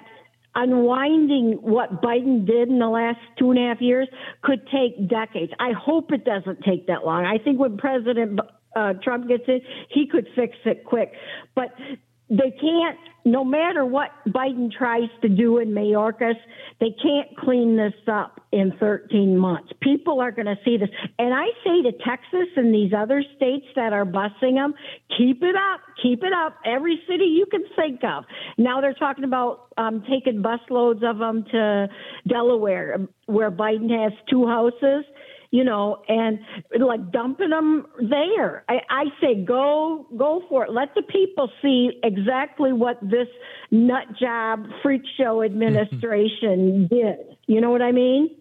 unwinding 0.55 1.59
what 1.61 2.03
Biden 2.03 2.47
did 2.47 2.69
in 2.69 2.79
the 2.79 2.89
last 2.89 3.19
two 3.39 3.51
and 3.51 3.59
a 3.59 3.69
half 3.69 3.81
years 3.81 4.09
could 4.43 4.67
take 4.73 5.09
decades. 5.09 5.53
I 5.61 5.71
hope 5.73 6.11
it 6.13 6.25
doesn't 6.25 6.65
take 6.65 6.87
that 6.89 7.05
long. 7.05 7.25
I 7.25 7.39
think 7.43 7.61
when 7.61 7.77
President 7.77 8.41
uh, 8.79 8.93
Trump 9.03 9.29
gets 9.29 9.45
in, 9.49 9.61
he 9.91 10.07
could 10.07 10.27
fix 10.35 10.57
it 10.65 10.85
quick. 10.85 11.13
But 11.55 11.71
they 12.31 12.55
can't, 12.61 12.99
no 13.25 13.43
matter 13.43 13.85
what 13.87 14.11
Biden 14.29 14.71
tries 14.71 15.09
to 15.23 15.29
do 15.29 15.59
in 15.59 15.71
Mayorkas, 15.71 16.37
they 16.79 16.95
can't 17.03 17.37
clean 17.39 17.77
this 17.77 17.95
up 18.07 18.41
in 18.53 18.73
13 18.79 19.37
months. 19.37 19.71
People 19.81 20.21
are 20.21 20.31
going 20.31 20.47
to 20.47 20.57
see 20.65 20.77
this. 20.77 20.91
And 21.19 21.33
I 21.35 21.47
say 21.65 21.83
to 21.83 21.93
Texas 22.07 22.49
and 22.57 22.73
these 22.73 22.93
other 22.97 23.25
states 23.37 23.67
that 23.77 23.93
are 23.93 24.05
busing 24.05 24.55
them, 24.55 24.75
keep 25.17 25.43
it 25.43 25.57
up, 25.57 25.81
keep 26.03 26.23
it 26.23 26.33
up. 26.33 26.57
Every 26.67 27.01
city 27.09 27.25
you 27.25 27.47
can 27.51 27.65
think 27.77 28.05
of. 28.05 28.25
Now 28.59 28.81
they're 28.81 28.95
talking 28.95 29.25
about 29.25 29.69
um, 29.79 30.05
taking 30.09 30.43
busloads 30.43 31.03
of 31.03 31.19
them 31.19 31.45
to 31.51 31.89
Delaware, 32.27 32.99
where 33.27 33.51
Biden 33.51 33.91
has 33.91 34.13
two 34.31 34.47
houses 34.47 35.05
you 35.51 35.65
know, 35.65 36.03
and 36.09 36.39
like 36.79 37.11
dumping 37.11 37.51
them 37.51 37.87
there. 38.11 38.65
I, 38.69 38.81
I 38.91 39.05
say 39.21 39.35
go 39.35 40.07
go 40.17 40.43
for 40.49 40.65
it. 40.65 40.73
Let 40.73 40.95
the 40.95 41.03
people 41.03 41.51
see 41.63 41.99
exactly 42.03 42.73
what 42.73 42.99
this 43.01 43.29
nut 43.71 44.05
job 44.21 44.67
freak 44.83 45.03
show 45.17 45.43
administration 45.43 46.87
did. 46.91 47.17
You 47.47 47.61
know 47.61 47.71
what 47.71 47.83
I 47.83 47.93
mean? 47.93 48.37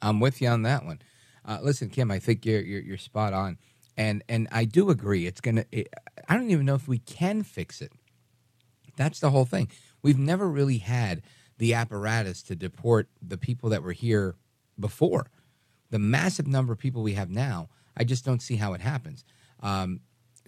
I'm 0.00 0.20
with 0.20 0.40
you 0.40 0.48
on 0.48 0.62
that 0.62 0.84
one. 0.84 1.00
Uh, 1.44 1.58
listen, 1.62 1.88
Kim, 1.88 2.10
I 2.10 2.18
think 2.18 2.46
you're, 2.46 2.62
you're 2.62 2.82
you're 2.82 2.98
spot 2.98 3.32
on, 3.32 3.58
and 3.96 4.22
and 4.28 4.46
I 4.52 4.64
do 4.64 4.90
agree. 4.90 5.26
It's 5.26 5.40
gonna. 5.40 5.64
It, 5.72 5.88
I 6.28 6.36
don't 6.36 6.50
even 6.50 6.66
know 6.66 6.74
if 6.74 6.86
we 6.86 6.98
can 6.98 7.42
fix 7.42 7.82
it. 7.82 7.92
That's 8.96 9.18
the 9.18 9.30
whole 9.30 9.44
thing. 9.44 9.68
We've 10.02 10.18
never 10.18 10.48
really 10.48 10.78
had 10.78 11.22
the 11.58 11.74
apparatus 11.74 12.42
to 12.44 12.54
deport 12.54 13.08
the 13.20 13.36
people 13.36 13.70
that 13.70 13.82
were 13.82 13.92
here 13.92 14.36
before 14.78 15.30
the 15.94 15.98
massive 16.00 16.48
number 16.48 16.72
of 16.72 16.78
people 16.80 17.04
we 17.04 17.12
have 17.12 17.30
now, 17.30 17.68
I 17.96 18.02
just 18.02 18.24
don't 18.24 18.42
see 18.42 18.56
how 18.56 18.72
it 18.72 18.80
happens. 18.80 19.24
Um, 19.60 20.00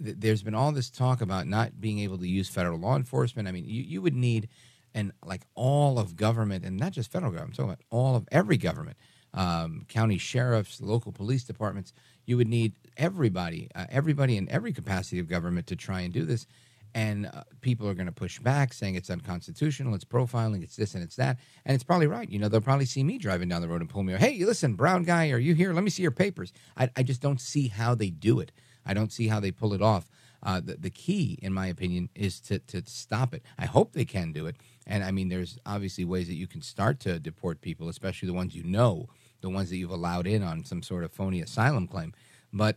th- 0.03 0.17
there's 0.19 0.43
been 0.43 0.57
all 0.57 0.73
this 0.73 0.91
talk 0.91 1.21
about 1.21 1.47
not 1.47 1.81
being 1.81 2.01
able 2.01 2.19
to 2.19 2.27
use 2.27 2.49
federal 2.49 2.81
law 2.81 2.97
enforcement. 2.97 3.47
I 3.47 3.53
mean, 3.53 3.65
you, 3.65 3.81
you 3.85 4.03
would 4.03 4.17
need 4.17 4.49
and 4.93 5.13
like 5.25 5.43
all 5.55 6.01
of 6.01 6.17
government, 6.17 6.65
and 6.65 6.77
not 6.77 6.91
just 6.91 7.13
federal 7.13 7.31
government, 7.31 7.57
I'm 7.61 7.69
talking 7.69 7.71
about 7.71 7.85
all 7.97 8.17
of 8.17 8.27
every 8.33 8.57
government, 8.57 8.97
um, 9.35 9.85
county 9.87 10.19
sheriffs, 10.19 10.81
local 10.81 11.13
police 11.13 11.45
departments. 11.45 11.93
You 12.25 12.39
would 12.39 12.49
need 12.49 12.73
everybody, 12.97 13.69
uh, 13.77 13.85
everybody 13.89 14.37
in 14.37 14.51
every 14.51 14.73
capacity 14.73 15.21
of 15.21 15.29
government 15.29 15.69
to 15.69 15.77
try 15.77 16.01
and 16.01 16.13
do 16.13 16.25
this 16.25 16.49
and 16.97 17.27
uh, 17.27 17.43
people 17.61 17.87
are 17.87 17.93
going 17.93 18.07
to 18.07 18.13
push 18.13 18.39
back 18.39 18.73
saying 18.73 18.95
it's 18.95 19.11
unconstitutional 19.11 19.95
it's 19.95 20.05
profiling 20.05 20.63
it's 20.63 20.77
this 20.77 20.95
and 20.95 21.05
it's 21.05 21.17
that 21.17 21.39
and 21.67 21.75
it's 21.75 21.85
probably 21.85 22.07
right. 22.07 22.31
You 22.31 22.39
know 22.39 22.49
they'll 22.49 22.61
probably 22.63 22.87
see 22.87 23.05
me 23.05 23.19
driving 23.19 23.49
down 23.51 23.61
the 23.61 23.69
road 23.69 23.83
and 23.83 23.91
pull 23.91 24.03
me 24.03 24.15
over 24.15 24.25
hey 24.25 24.43
listen 24.45 24.75
brown 24.75 25.03
guy 25.05 25.31
are 25.31 25.39
you 25.39 25.55
here? 25.55 25.73
Let 25.73 25.85
me 25.85 25.91
see 25.91 26.03
your 26.03 26.11
papers. 26.11 26.53
I, 26.77 26.89
I 26.97 27.03
just 27.03 27.21
don't 27.21 27.41
see 27.41 27.69
how 27.69 27.95
they 27.95 28.11
do 28.11 28.41
it. 28.41 28.51
I 28.85 28.95
don't 28.95 29.13
see 29.13 29.29
how 29.29 29.41
they 29.41 29.51
pull 29.51 29.75
it 29.75 29.83
off. 29.83 30.09
Uh, 30.43 30.61
the, 30.61 30.77
the 30.77 30.91
key 30.91 31.39
in 31.43 31.53
my 31.53 31.67
opinion 31.67 32.09
is 32.15 32.41
to, 32.41 32.61
to 32.61 32.83
stop 32.87 33.35
it. 33.35 33.43
I 33.59 33.67
hope 33.67 33.93
they 33.93 34.05
can 34.05 34.33
do 34.33 34.47
it 34.47 34.57
and 34.87 35.03
i 35.03 35.11
mean 35.11 35.29
there's 35.29 35.59
obviously 35.67 36.05
ways 36.05 36.29
that 36.29 36.35
you 36.35 36.47
can 36.47 36.63
start 36.63 37.01
to 37.01 37.19
deport 37.19 37.61
people 37.61 37.89
especially 37.89 38.27
the 38.27 38.35
ones 38.35 38.55
you 38.55 38.63
know 38.63 39.09
the 39.41 39.51
ones 39.51 39.69
that 39.71 39.77
you've 39.77 39.91
allowed 39.91 40.27
in 40.27 40.43
on 40.43 40.65
some 40.65 40.83
sort 40.83 41.05
of 41.05 41.13
phony 41.13 41.41
asylum 41.41 41.87
claim 41.87 42.13
but 42.53 42.77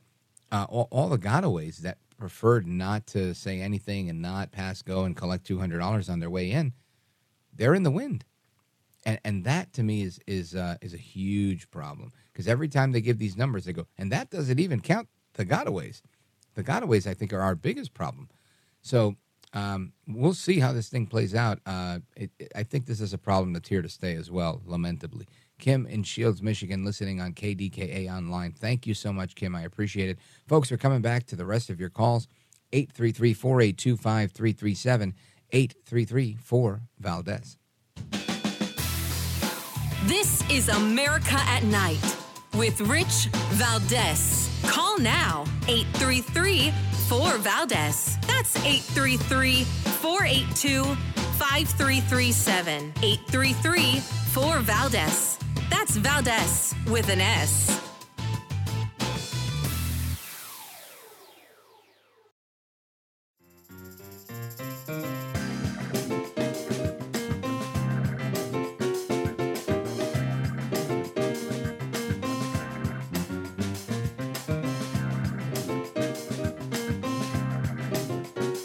uh, 0.51 0.65
all, 0.67 0.87
all 0.89 1.09
the 1.09 1.17
gotaways 1.17 1.77
that 1.77 1.99
preferred 2.19 2.67
not 2.67 3.07
to 3.07 3.33
say 3.33 3.61
anything 3.61 4.09
and 4.09 4.21
not 4.21 4.51
pass 4.51 4.81
go 4.81 5.05
and 5.05 5.15
collect 5.15 5.45
two 5.45 5.57
hundred 5.57 5.79
dollars 5.79 6.09
on 6.09 6.19
their 6.19 6.29
way 6.29 6.51
in, 6.51 6.73
they're 7.55 7.73
in 7.73 7.83
the 7.83 7.91
wind, 7.91 8.25
and 9.05 9.19
and 9.23 9.43
that 9.45 9.73
to 9.73 9.83
me 9.83 10.03
is 10.03 10.19
is 10.27 10.53
uh, 10.53 10.75
is 10.81 10.93
a 10.93 10.97
huge 10.97 11.71
problem 11.71 12.11
because 12.31 12.47
every 12.47 12.67
time 12.67 12.91
they 12.91 13.01
give 13.01 13.17
these 13.17 13.37
numbers, 13.37 13.65
they 13.65 13.73
go, 13.73 13.87
and 13.97 14.11
that 14.11 14.29
doesn't 14.29 14.59
even 14.59 14.81
count 14.81 15.07
the 15.33 15.45
gotaways. 15.45 16.01
The 16.55 16.63
gotaways, 16.63 17.07
I 17.07 17.13
think, 17.13 17.31
are 17.33 17.41
our 17.41 17.55
biggest 17.55 17.93
problem. 17.93 18.29
So 18.81 19.15
um, 19.53 19.93
we'll 20.07 20.33
see 20.33 20.59
how 20.59 20.73
this 20.73 20.89
thing 20.89 21.07
plays 21.07 21.33
out. 21.33 21.59
Uh, 21.65 21.99
it, 22.15 22.31
it, 22.37 22.51
I 22.55 22.63
think 22.63 22.85
this 22.85 23.01
is 23.01 23.13
a 23.13 23.17
problem 23.17 23.53
that's 23.53 23.69
here 23.69 23.81
to 23.81 23.89
stay 23.89 24.15
as 24.15 24.29
well, 24.29 24.61
lamentably. 24.65 25.27
Kim 25.60 25.86
in 25.86 26.03
Shields, 26.03 26.41
Michigan, 26.41 26.84
listening 26.84 27.22
on 27.22 27.34
KDKA 27.34 28.10
Online. 28.10 28.53
Thank 28.53 28.88
you 28.88 28.94
so 28.94 29.14
much, 29.14 29.36
Kim. 29.36 29.56
I 29.56 29.64
appreciate 29.64 30.10
it. 30.10 30.18
Folks, 30.48 30.72
we're 30.72 30.77
coming 30.77 31.02
back 31.02 31.26
to 31.27 31.36
the 31.36 31.45
rest 31.45 31.69
of 31.69 31.80
your 31.80 31.90
calls. 31.90 32.27
833 32.72 33.34
482 33.34 33.98
5337 33.98 35.14
833 35.52 36.38
4 36.41 36.81
Valdez. 36.99 37.57
This 40.06 40.49
is 40.49 40.69
America 40.69 41.36
at 41.36 41.64
Night 41.64 42.18
with 42.56 42.80
Rich 42.81 43.27
Valdez. 43.53 44.49
Call 44.64 44.98
now 44.99 45.45
833 45.68 46.72
4 47.10 47.38
Valdez. 47.40 48.18
That's 48.27 48.56
833 48.65 49.64
482 49.64 50.84
5337. 51.40 52.94
833 53.02 53.99
4 53.99 54.60
Valdez. 54.60 55.39
That's 55.69 55.95
Valdez 55.95 56.75
with 56.87 57.09
an 57.09 57.21
S. 57.21 57.79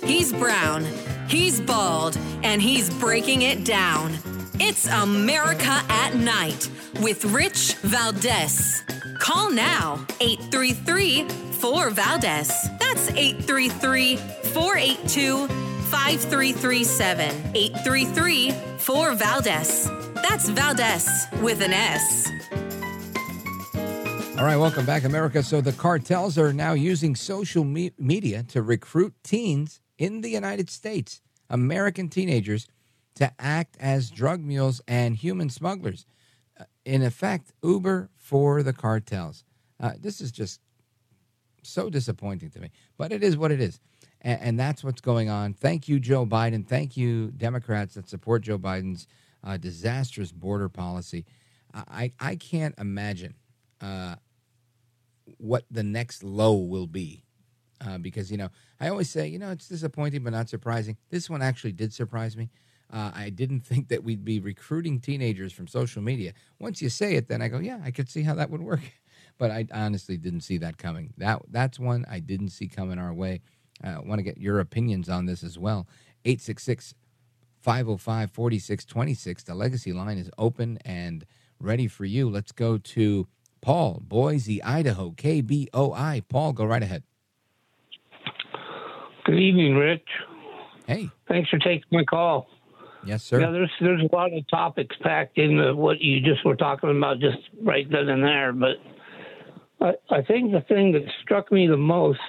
He's 0.04 0.32
brown, 0.32 0.84
he's 1.28 1.60
bald, 1.60 2.16
and 2.42 2.60
he's 2.60 2.90
breaking 2.98 3.42
it 3.42 3.64
down. 3.64 4.12
It's 4.60 4.86
America 4.86 5.82
at 5.88 6.14
Night 6.14 6.68
with 7.00 7.24
Rich 7.26 7.74
Valdez. 7.82 8.82
Call 9.18 9.50
now 9.50 10.04
833 10.20 11.28
4 11.28 11.90
Valdez. 11.90 12.48
That's 12.78 13.10
833 13.10 14.16
482 14.16 15.48
5337. 15.48 17.30
833 17.54 18.50
4 18.78 19.14
Valdez. 19.14 19.90
That's 20.14 20.48
Valdez 20.48 21.26
with 21.40 21.60
an 21.62 21.72
S. 21.72 22.28
All 24.36 24.44
right, 24.44 24.56
welcome 24.56 24.84
back, 24.84 25.04
America. 25.04 25.42
So 25.42 25.60
the 25.60 25.72
cartels 25.72 26.36
are 26.38 26.52
now 26.52 26.72
using 26.72 27.14
social 27.14 27.62
me- 27.62 27.92
media 27.98 28.42
to 28.48 28.62
recruit 28.62 29.14
teens 29.22 29.80
in 29.96 30.22
the 30.22 30.30
United 30.30 30.68
States, 30.70 31.22
American 31.48 32.08
teenagers, 32.08 32.66
to 33.14 33.32
act 33.38 33.76
as 33.78 34.10
drug 34.10 34.40
mules 34.40 34.80
and 34.88 35.14
human 35.14 35.50
smugglers. 35.50 36.04
In 36.84 37.02
effect, 37.02 37.52
Uber 37.62 38.10
for 38.16 38.62
the 38.62 38.72
cartels. 38.72 39.44
Uh, 39.80 39.92
this 39.98 40.20
is 40.20 40.30
just 40.30 40.60
so 41.62 41.88
disappointing 41.88 42.50
to 42.50 42.60
me, 42.60 42.70
but 42.96 43.12
it 43.12 43.22
is 43.22 43.36
what 43.36 43.50
it 43.50 43.60
is. 43.60 43.80
And, 44.20 44.40
and, 44.40 44.60
that's 44.60 44.84
what's 44.84 45.00
going 45.00 45.28
on. 45.28 45.54
Thank 45.54 45.88
you, 45.88 45.98
Joe 45.98 46.24
Biden. 46.26 46.66
Thank 46.66 46.96
you, 46.96 47.30
Democrats 47.30 47.94
that 47.94 48.08
support 48.08 48.42
Joe 48.42 48.58
Biden's 48.58 49.06
uh, 49.42 49.56
disastrous 49.56 50.32
border 50.32 50.68
policy. 50.68 51.24
I, 51.74 52.12
I 52.20 52.36
can't 52.36 52.74
imagine 52.78 53.34
uh, 53.80 54.14
what 55.38 55.64
the 55.70 55.82
next 55.82 56.22
low 56.22 56.54
will 56.54 56.86
be. 56.86 57.24
Uh, 57.84 57.98
because, 57.98 58.30
you 58.30 58.38
know, 58.38 58.48
I 58.80 58.88
always 58.88 59.10
say, 59.10 59.26
you 59.26 59.38
know, 59.38 59.50
it's 59.50 59.68
disappointing 59.68 60.22
but 60.22 60.32
not 60.32 60.48
surprising. 60.48 60.96
This 61.10 61.28
one 61.28 61.42
actually 61.42 61.72
did 61.72 61.92
surprise 61.92 62.36
me. 62.36 62.50
Uh, 62.92 63.10
I 63.14 63.30
didn't 63.30 63.60
think 63.66 63.88
that 63.88 64.04
we'd 64.04 64.24
be 64.24 64.40
recruiting 64.40 65.00
teenagers 65.00 65.52
from 65.52 65.66
social 65.66 66.02
media. 66.02 66.32
Once 66.58 66.80
you 66.82 66.88
say 66.88 67.14
it, 67.14 67.28
then 67.28 67.42
I 67.42 67.48
go, 67.48 67.58
yeah, 67.58 67.80
I 67.84 67.90
could 67.90 68.08
see 68.08 68.22
how 68.22 68.34
that 68.34 68.50
would 68.50 68.62
work. 68.62 68.80
But 69.36 69.50
I 69.50 69.66
honestly 69.72 70.16
didn't 70.16 70.42
see 70.42 70.58
that 70.58 70.78
coming. 70.78 71.12
That 71.18 71.42
That's 71.50 71.76
one 71.76 72.04
I 72.08 72.20
didn't 72.20 72.50
see 72.50 72.68
coming 72.68 73.00
our 73.00 73.12
way. 73.12 73.40
I 73.82 73.94
uh, 73.94 74.02
want 74.02 74.20
to 74.20 74.22
get 74.22 74.38
your 74.38 74.60
opinions 74.60 75.08
on 75.08 75.26
this 75.26 75.42
as 75.42 75.58
well. 75.58 75.88
866 76.24 76.94
505 77.60 78.30
4626. 78.30 79.42
The 79.42 79.54
legacy 79.56 79.92
line 79.92 80.18
is 80.18 80.30
open 80.38 80.78
and 80.84 81.24
ready 81.58 81.88
for 81.88 82.04
you. 82.04 82.30
Let's 82.30 82.52
go 82.52 82.78
to 82.78 83.26
Paul, 83.60 84.02
Boise, 84.06 84.62
Idaho, 84.62 85.10
KBOI. 85.12 86.22
Paul, 86.28 86.52
go 86.52 86.64
right 86.64 86.82
ahead. 86.82 87.02
Good 89.24 89.40
evening, 89.40 89.74
Rich. 89.74 90.06
Hey. 90.86 91.10
Thanks 91.26 91.48
for 91.48 91.58
taking 91.58 91.82
my 91.90 92.04
call. 92.04 92.46
Yes, 93.06 93.22
sir. 93.24 93.40
Yeah, 93.40 93.50
there's 93.50 93.70
there's 93.80 94.02
a 94.02 94.14
lot 94.14 94.32
of 94.32 94.48
topics 94.48 94.96
packed 95.02 95.38
in 95.38 95.76
what 95.76 96.00
you 96.00 96.20
just 96.20 96.44
were 96.44 96.56
talking 96.56 96.90
about, 96.90 97.20
just 97.20 97.38
right 97.62 97.90
then 97.90 98.08
and 98.08 98.22
there. 98.22 98.52
But 98.52 98.76
I, 99.80 99.92
I 100.10 100.22
think 100.22 100.52
the 100.52 100.64
thing 100.68 100.92
that 100.92 101.02
struck 101.22 101.50
me 101.52 101.66
the 101.66 101.76
most 101.76 102.20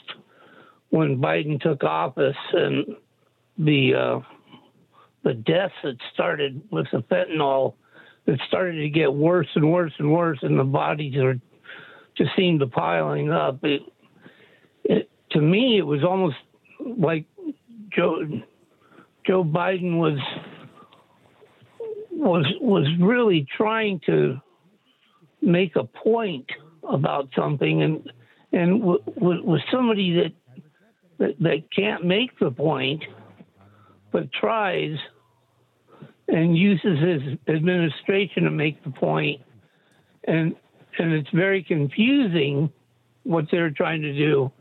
when 0.89 1.22
Biden 1.22 1.61
took 1.61 1.84
office 1.84 2.35
and 2.53 2.95
the 3.57 3.93
uh, 3.93 4.19
the 5.23 5.34
deaths 5.34 5.73
that 5.84 5.97
started 6.14 6.61
with 6.72 6.88
the 6.91 6.99
fentanyl, 6.99 7.76
it 8.26 8.39
started 8.47 8.81
to 8.81 8.89
get 8.89 9.14
worse 9.14 9.47
and 9.56 9.72
worse 9.72 9.93
and 9.97 10.11
worse, 10.11 10.39
and 10.41 10.60
the 10.60 10.64
bodies 10.64 11.15
are 11.18 11.39
just 12.18 12.31
seemed 12.38 12.60
to 12.60 12.68
piling 12.68 13.31
up. 13.31 13.64
It, 13.64 13.81
it 14.84 15.10
to 15.31 15.41
me, 15.41 15.77
it 15.77 15.85
was 15.85 16.03
almost 16.03 16.38
like 16.80 17.26
Joe 17.95 18.22
Joe 19.26 19.43
Biden 19.43 19.97
was 19.97 20.19
was 22.26 22.45
was 22.60 22.88
really 22.99 23.45
trying 23.56 24.02
to 24.07 24.41
make 25.41 25.76
a 25.76 25.84
point 25.84 26.49
about 26.89 27.30
something, 27.35 27.84
and 27.84 28.11
and 28.52 28.81
w- 28.81 29.03
w- 29.15 29.43
was 29.43 29.61
somebody 29.72 30.15
that, 30.15 30.31
that 31.19 31.39
that 31.39 31.64
can't 31.76 32.03
make 32.03 32.38
the 32.39 32.52
point, 32.52 33.03
but 34.11 34.31
tries 34.34 34.97
and 36.27 36.57
uses 36.57 36.99
his 36.99 37.22
administration 37.47 38.43
to 38.43 38.52
make 38.52 38.84
the 38.84 38.89
point, 38.89 39.41
and 40.26 40.56
and 40.97 41.14
it's 41.14 41.30
very 41.30 41.64
confusing 41.64 42.72
what 43.23 43.45
they're 43.52 43.69
trying 43.69 44.02
to 44.02 44.14
do. 44.14 44.52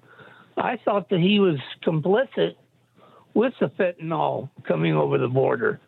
I 0.57 0.79
thought 0.85 1.09
that 1.11 1.21
he 1.21 1.41
was 1.41 1.59
complicit 1.85 2.57
with 3.33 3.53
the 3.61 3.67
fentanyl 3.67 4.51
coming 4.67 4.95
over 4.95 5.19
the 5.19 5.29
border. 5.29 5.81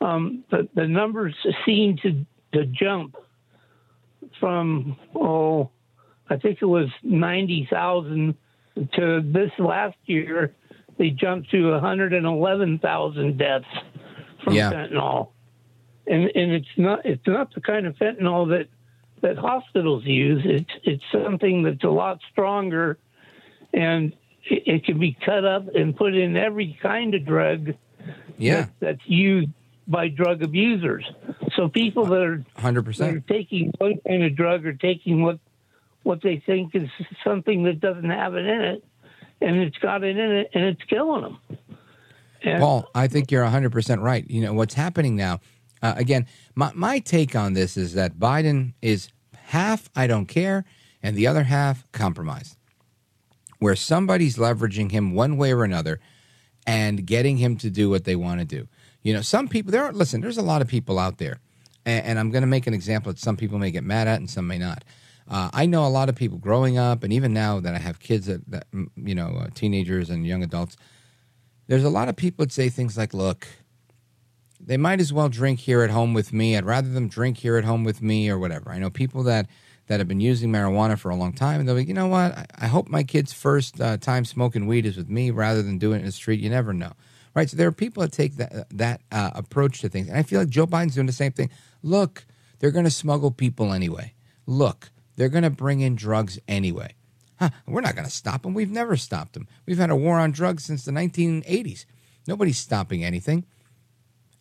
Um, 0.00 0.44
the, 0.50 0.68
the 0.74 0.86
numbers 0.86 1.34
seem 1.66 1.96
to, 1.98 2.24
to 2.54 2.66
jump 2.66 3.16
from, 4.38 4.96
oh, 5.14 5.70
I 6.28 6.36
think 6.36 6.58
it 6.62 6.66
was 6.66 6.88
90,000 7.02 8.34
to 8.94 9.20
this 9.24 9.50
last 9.58 9.96
year, 10.06 10.54
they 10.96 11.10
jumped 11.10 11.50
to 11.50 11.70
111,000 11.72 13.38
deaths 13.38 13.64
from 14.44 14.54
Yeah. 14.54 14.72
fentanyl. 14.72 15.28
And, 16.06 16.24
and 16.34 16.52
it's 16.52 16.66
not 16.76 17.04
it's 17.04 17.26
not 17.26 17.54
the 17.54 17.60
kind 17.60 17.86
of 17.86 17.94
fentanyl 17.96 18.48
that, 18.48 18.68
that 19.20 19.36
hospitals 19.38 20.04
use. 20.04 20.42
It's 20.44 20.70
it's 20.82 21.04
something 21.12 21.62
that's 21.62 21.84
a 21.84 21.88
lot 21.90 22.20
stronger 22.32 22.98
and 23.74 24.12
it, 24.44 24.62
it 24.66 24.84
can 24.84 24.98
be 24.98 25.16
cut 25.24 25.44
up 25.44 25.74
and 25.74 25.94
put 25.94 26.14
in 26.14 26.36
every 26.36 26.78
kind 26.82 27.14
of 27.14 27.24
drug 27.26 27.74
Yeah. 28.38 28.62
that, 28.62 28.70
that's 28.80 29.06
used 29.06 29.50
by 29.90 30.08
drug 30.08 30.42
abusers. 30.42 31.04
So 31.56 31.68
people 31.68 32.06
that 32.06 32.22
are, 32.22 32.44
Hundred 32.56 32.84
that 32.84 32.88
are 32.88 33.12
percent. 33.12 33.26
taking 33.26 33.72
one 33.78 33.98
kind 34.06 34.22
of 34.22 34.36
drug 34.36 34.64
or 34.64 34.72
taking 34.72 35.22
what 35.22 35.40
what 36.02 36.22
they 36.22 36.42
think 36.46 36.74
is 36.74 36.88
something 37.22 37.64
that 37.64 37.80
doesn't 37.80 38.08
have 38.08 38.34
it 38.34 38.46
in 38.46 38.60
it, 38.62 38.84
and 39.42 39.56
it's 39.56 39.76
got 39.78 40.02
it 40.02 40.16
in 40.16 40.30
it, 40.30 40.50
and 40.54 40.64
it's 40.64 40.82
killing 40.84 41.22
them. 41.22 41.38
And 42.42 42.60
Paul, 42.60 42.88
I 42.94 43.06
think 43.06 43.30
you're 43.30 43.44
100% 43.44 44.02
right. 44.02 44.24
You 44.30 44.40
know, 44.40 44.54
what's 44.54 44.72
happening 44.72 45.14
now, 45.14 45.40
uh, 45.82 45.92
again, 45.96 46.26
my, 46.54 46.72
my 46.74 47.00
take 47.00 47.36
on 47.36 47.52
this 47.52 47.76
is 47.76 47.92
that 47.94 48.18
Biden 48.18 48.72
is 48.80 49.10
half, 49.34 49.90
I 49.94 50.06
don't 50.06 50.24
care, 50.24 50.64
and 51.02 51.16
the 51.16 51.26
other 51.26 51.42
half, 51.42 51.86
compromised. 51.92 52.56
Where 53.58 53.76
somebody's 53.76 54.38
leveraging 54.38 54.90
him 54.90 55.12
one 55.12 55.36
way 55.36 55.52
or 55.52 55.64
another 55.64 56.00
and 56.66 57.04
getting 57.04 57.36
him 57.36 57.56
to 57.58 57.68
do 57.68 57.90
what 57.90 58.04
they 58.04 58.16
want 58.16 58.40
to 58.40 58.46
do. 58.46 58.68
You 59.02 59.14
know, 59.14 59.22
some 59.22 59.48
people, 59.48 59.72
there 59.72 59.84
are, 59.84 59.92
listen, 59.92 60.20
there's 60.20 60.38
a 60.38 60.42
lot 60.42 60.60
of 60.62 60.68
people 60.68 60.98
out 60.98 61.18
there, 61.18 61.40
and, 61.86 62.04
and 62.04 62.18
I'm 62.18 62.30
going 62.30 62.42
to 62.42 62.46
make 62.46 62.66
an 62.66 62.74
example 62.74 63.12
that 63.12 63.18
some 63.18 63.36
people 63.36 63.58
may 63.58 63.70
get 63.70 63.84
mad 63.84 64.08
at 64.08 64.18
and 64.18 64.28
some 64.28 64.46
may 64.46 64.58
not. 64.58 64.84
Uh, 65.28 65.48
I 65.52 65.66
know 65.66 65.86
a 65.86 65.88
lot 65.88 66.08
of 66.08 66.16
people 66.16 66.38
growing 66.38 66.76
up, 66.76 67.04
and 67.04 67.12
even 67.12 67.32
now 67.32 67.60
that 67.60 67.74
I 67.74 67.78
have 67.78 68.00
kids 68.00 68.26
that, 68.26 68.50
that 68.50 68.66
you 68.96 69.14
know, 69.14 69.36
uh, 69.40 69.46
teenagers 69.54 70.10
and 70.10 70.26
young 70.26 70.42
adults, 70.42 70.76
there's 71.68 71.84
a 71.84 71.88
lot 71.88 72.08
of 72.08 72.16
people 72.16 72.44
that 72.44 72.52
say 72.52 72.68
things 72.68 72.98
like, 72.98 73.14
look, 73.14 73.46
they 74.58 74.76
might 74.76 75.00
as 75.00 75.12
well 75.12 75.28
drink 75.28 75.60
here 75.60 75.82
at 75.82 75.90
home 75.90 76.14
with 76.14 76.32
me. 76.32 76.56
I'd 76.56 76.64
rather 76.64 76.88
them 76.88 77.08
drink 77.08 77.38
here 77.38 77.56
at 77.56 77.64
home 77.64 77.84
with 77.84 78.02
me 78.02 78.28
or 78.28 78.38
whatever. 78.38 78.70
I 78.70 78.78
know 78.78 78.90
people 78.90 79.22
that, 79.22 79.46
that 79.86 80.00
have 80.00 80.08
been 80.08 80.20
using 80.20 80.50
marijuana 80.50 80.98
for 80.98 81.10
a 81.10 81.16
long 81.16 81.32
time, 81.32 81.60
and 81.60 81.68
they'll 81.68 81.76
be, 81.76 81.84
you 81.84 81.94
know 81.94 82.08
what? 82.08 82.36
I, 82.36 82.46
I 82.58 82.66
hope 82.66 82.88
my 82.88 83.04
kid's 83.04 83.32
first 83.32 83.80
uh, 83.80 83.96
time 83.96 84.24
smoking 84.24 84.66
weed 84.66 84.84
is 84.84 84.96
with 84.96 85.08
me 85.08 85.30
rather 85.30 85.62
than 85.62 85.78
doing 85.78 85.96
it 85.96 86.00
in 86.00 86.06
the 86.06 86.12
street. 86.12 86.40
You 86.40 86.50
never 86.50 86.74
know. 86.74 86.92
Right? 87.34 87.48
So 87.48 87.56
there 87.56 87.68
are 87.68 87.72
people 87.72 88.02
that 88.02 88.12
take 88.12 88.36
that, 88.36 88.66
that 88.70 89.02
uh, 89.12 89.30
approach 89.34 89.80
to 89.80 89.88
things. 89.88 90.08
And 90.08 90.16
I 90.16 90.22
feel 90.22 90.40
like 90.40 90.48
Joe 90.48 90.66
Biden's 90.66 90.94
doing 90.94 91.06
the 91.06 91.12
same 91.12 91.32
thing. 91.32 91.50
Look, 91.82 92.26
they're 92.58 92.70
going 92.72 92.84
to 92.84 92.90
smuggle 92.90 93.30
people 93.30 93.72
anyway. 93.72 94.14
Look, 94.46 94.90
they're 95.16 95.28
going 95.28 95.44
to 95.44 95.50
bring 95.50 95.80
in 95.80 95.94
drugs 95.94 96.38
anyway. 96.48 96.94
Huh, 97.38 97.50
we're 97.66 97.80
not 97.80 97.94
going 97.94 98.06
to 98.06 98.12
stop 98.12 98.42
them. 98.42 98.52
We've 98.52 98.70
never 98.70 98.96
stopped 98.96 99.32
them. 99.32 99.48
We've 99.66 99.78
had 99.78 99.90
a 99.90 99.96
war 99.96 100.18
on 100.18 100.30
drugs 100.30 100.64
since 100.64 100.84
the 100.84 100.92
1980s. 100.92 101.86
Nobody's 102.26 102.58
stopping 102.58 103.04
anything. 103.04 103.46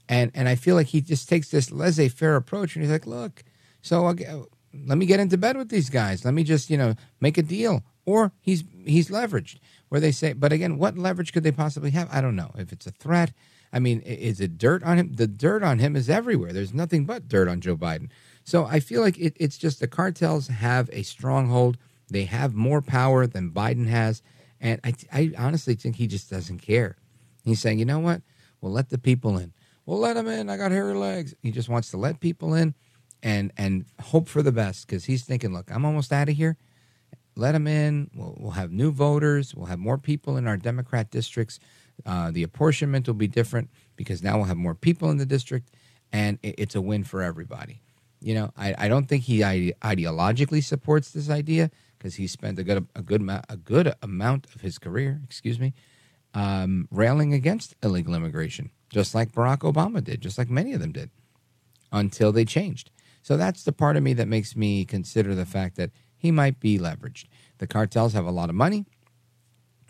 And 0.10 0.32
and 0.34 0.50
I 0.50 0.56
feel 0.56 0.76
like 0.76 0.88
he 0.88 1.02
just 1.02 1.30
takes 1.30 1.50
this 1.50 1.72
laissez-faire 1.72 2.36
approach, 2.36 2.76
and 2.76 2.84
he's 2.84 2.92
like, 2.92 3.06
"Look, 3.06 3.44
so 3.82 4.08
I'll 4.08 4.48
let 4.74 4.98
me 4.98 5.06
get 5.06 5.20
into 5.20 5.38
bed 5.38 5.56
with 5.56 5.70
these 5.70 5.90
guys. 5.90 6.26
Let 6.26 6.34
me 6.34 6.44
just 6.44 6.70
you 6.70 6.78
know 6.78 6.96
make 7.22 7.38
a 7.38 7.44
deal." 7.44 7.84
Or 8.06 8.32
he's 8.42 8.64
he's 8.86 9.10
leveraged, 9.10 9.60
where 9.90 10.02
they 10.02 10.12
say, 10.12 10.34
but 10.34 10.54
again, 10.54 10.78
what 10.78 10.98
leverage 10.98 11.34
could 11.34 11.44
they 11.44 11.52
possibly 11.52 11.92
have? 11.92 12.08
I 12.12 12.22
don't 12.22 12.36
know. 12.36 12.52
If 12.58 12.72
it's 12.72 12.88
a 12.88 12.92
threat, 12.92 13.34
I 13.74 13.80
mean, 13.80 14.02
is 14.02 14.40
it 14.40 14.58
dirt 14.58 14.84
on 14.84 14.98
him? 14.98 15.14
The 15.14 15.28
dirt 15.28 15.64
on 15.64 15.80
him 15.80 15.96
is 15.96 16.10
everywhere. 16.10 16.54
There's 16.54 16.74
nothing 16.74 17.06
but 17.06 17.28
dirt 17.28 17.48
on 17.48 17.62
Joe 17.62 17.76
Biden. 17.76 18.10
So 18.44 18.66
I 18.66 18.80
feel 18.80 19.02
like 19.02 19.18
it, 19.20 19.36
it's 19.40 19.58
just 19.58 19.80
the 19.80 19.88
cartels 19.88 20.48
have 20.48 20.90
a 20.92 21.04
stronghold. 21.04 21.78
They 22.10 22.26
have 22.26 22.56
more 22.56 22.82
power 22.82 23.28
than 23.28 23.52
Biden 23.52 23.88
has, 23.88 24.24
and 24.60 24.80
I, 24.84 24.94
I 25.14 25.32
honestly 25.38 25.76
think 25.76 25.98
he 25.98 26.08
just 26.08 26.30
doesn't 26.30 26.60
care. 26.60 26.98
He's 27.44 27.62
saying, 27.62 27.78
you 27.78 27.86
know 27.86 28.00
what? 28.00 28.24
We'll 28.62 28.72
let 28.72 28.90
the 28.90 28.98
people 28.98 29.38
in. 29.38 29.54
We'll 29.86 30.00
let 30.00 30.16
them 30.16 30.28
in. 30.28 30.50
I 30.50 30.58
got 30.58 30.72
hairy 30.72 30.96
legs. 30.96 31.36
He 31.42 31.52
just 31.52 31.70
wants 31.70 31.92
to 31.92 31.98
let 31.98 32.20
people 32.20 32.56
in, 32.56 32.74
and 33.22 33.52
and 33.58 33.86
hope 34.02 34.28
for 34.28 34.42
the 34.42 34.52
best 34.52 34.88
because 34.88 35.06
he's 35.06 35.24
thinking, 35.24 35.54
look, 35.54 35.72
I'm 35.72 35.86
almost 35.86 36.12
out 36.12 36.30
of 36.30 36.36
here. 36.36 36.58
Let 37.40 37.54
them 37.54 37.68
in. 37.68 38.12
We'll, 38.14 38.36
we'll 38.38 38.52
have 38.52 38.72
new 38.74 38.92
voters. 38.92 39.56
We'll 39.56 39.68
have 39.68 39.80
more 39.80 39.98
people 39.98 40.36
in 40.36 40.46
our 40.46 40.58
Democrat 40.58 41.10
districts. 41.10 41.58
Uh, 42.06 42.32
the 42.32 42.44
apportionment 42.44 43.08
will 43.08 43.14
be 43.14 43.30
different 43.30 43.70
because 43.96 44.22
now 44.22 44.36
we'll 44.36 44.46
have 44.46 44.58
more 44.58 44.76
people 44.76 45.10
in 45.10 45.18
the 45.18 45.26
district, 45.26 45.70
and 46.12 46.38
it, 46.44 46.56
it's 46.58 46.76
a 46.76 46.82
win 46.82 47.06
for 47.06 47.24
everybody. 47.24 47.82
You 48.20 48.34
know, 48.34 48.52
I, 48.58 48.76
I 48.78 48.88
don't 48.90 49.08
think 49.08 49.24
he 49.24 49.42
ide- 49.42 49.74
ideologically 49.82 50.62
supports 50.62 51.12
this 51.12 51.30
idea 51.30 51.72
because 51.98 52.16
he 52.16 52.28
spent 52.28 52.60
a 52.60 52.64
good 52.64 52.86
a 52.94 53.02
good 53.02 53.22
a 53.48 53.56
good 53.56 53.94
amount 54.04 54.48
of 54.54 54.60
his 54.60 54.78
career, 54.78 55.22
excuse 55.24 55.60
me, 55.60 55.74
um, 56.34 56.90
railing 56.92 57.34
against 57.34 57.74
illegal 57.82 58.16
immigration, 58.16 58.70
just 58.90 59.16
like 59.16 59.32
Barack 59.32 59.60
Obama 59.60 60.04
did, 60.04 60.20
just 60.20 60.38
like 60.38 60.50
many 60.50 60.74
of 60.74 60.82
them 60.82 60.92
did, 60.92 61.10
until 61.90 62.34
they 62.34 62.44
changed. 62.44 62.92
So 63.22 63.38
that's 63.38 63.64
the 63.64 63.72
part 63.72 63.96
of 63.96 64.04
me 64.04 64.14
that 64.14 64.28
makes 64.28 64.58
me 64.58 64.84
consider 64.84 65.36
the 65.36 65.46
fact 65.46 65.78
that 65.78 65.92
he 66.20 66.32
might 66.32 66.60
be 66.60 66.78
leveraged. 66.78 67.26
The 67.58 67.68
cartels 67.68 68.14
have 68.14 68.26
a 68.26 68.32
lot 68.32 68.50
of 68.50 68.56
money, 68.56 68.86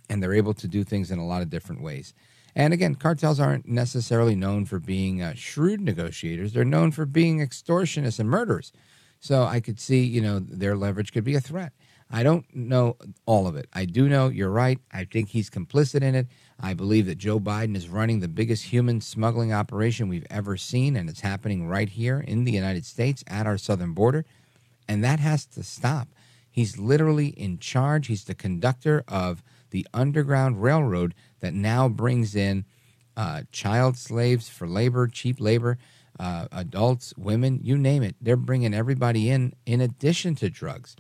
and 0.10 0.24
they're 0.24 0.34
able 0.34 0.54
to 0.54 0.68
do 0.68 0.84
things 0.84 1.12
in 1.12 1.20
a 1.20 1.28
lot 1.28 1.42
of 1.42 1.50
different 1.50 1.82
ways. 1.82 2.14
And 2.56 2.74
again, 2.74 2.96
cartels 2.96 3.40
aren't 3.40 3.68
necessarily 3.68 4.36
known 4.36 4.66
for 4.66 4.80
being 4.80 5.22
uh, 5.22 5.34
shrewd 5.36 5.82
negotiators. 5.82 6.54
They're 6.54 6.64
known 6.64 6.92
for 6.92 7.06
being 7.06 7.40
extortionists 7.40 8.20
and 8.20 8.30
murderers. 8.30 8.72
So 9.20 9.44
I 9.44 9.60
could 9.60 9.80
see, 9.80 10.04
you 10.04 10.22
know, 10.22 10.40
their 10.40 10.76
leverage 10.78 11.12
could 11.12 11.24
be 11.24 11.36
a 11.36 11.42
threat. 11.42 11.74
I 12.12 12.24
don't 12.24 12.46
know 12.56 12.98
all 13.28 13.46
of 13.46 13.56
it. 13.56 13.68
I 13.74 13.86
do 13.86 14.10
know 14.10 14.30
you're 14.30 14.50
right. 14.50 14.80
I 14.92 15.04
think 15.04 15.30
he's 15.30 15.50
complicit 15.50 16.02
in 16.02 16.16
it. 16.16 16.28
I 16.60 16.74
believe 16.74 17.06
that 17.06 17.20
Joe 17.20 17.40
Biden 17.40 17.76
is 17.76 17.88
running 17.88 18.20
the 18.20 18.28
biggest 18.28 18.64
human 18.66 19.00
smuggling 19.00 19.54
operation 19.54 20.10
we've 20.10 20.26
ever 20.30 20.58
seen, 20.58 20.96
and 20.96 21.08
it's 21.08 21.22
happening 21.22 21.68
right 21.68 21.90
here 21.90 22.20
in 22.20 22.46
the 22.46 22.52
United 22.52 22.86
States 22.86 23.24
at 23.28 23.46
our 23.46 23.60
southern 23.60 23.94
border. 23.94 24.26
And 24.88 25.04
that 25.04 25.20
has 25.20 25.46
to 25.48 25.62
stop. 25.62 26.08
He's 26.50 26.78
literally 26.78 27.28
in 27.28 27.60
charge. 27.60 28.08
He's 28.08 28.24
the 28.24 28.36
conductor 28.36 29.04
of 29.08 29.44
the 29.70 29.88
Underground 29.94 30.62
Railroad 30.62 31.14
that 31.40 31.54
now 31.54 31.88
brings 31.88 32.36
in 32.36 32.66
uh, 33.16 33.44
child 33.52 33.98
slaves 33.98 34.50
for 34.50 34.68
labor, 34.68 35.08
cheap 35.08 35.40
labor, 35.40 35.78
uh, 36.20 36.48
adults, 36.52 37.14
women, 37.18 37.60
you 37.64 37.78
name 37.78 38.04
it. 38.04 38.16
They're 38.22 38.36
bringing 38.36 38.74
everybody 38.74 39.30
in 39.30 39.54
in 39.66 39.82
addition 39.82 40.36
to 40.36 40.50
drugs. 40.50 40.96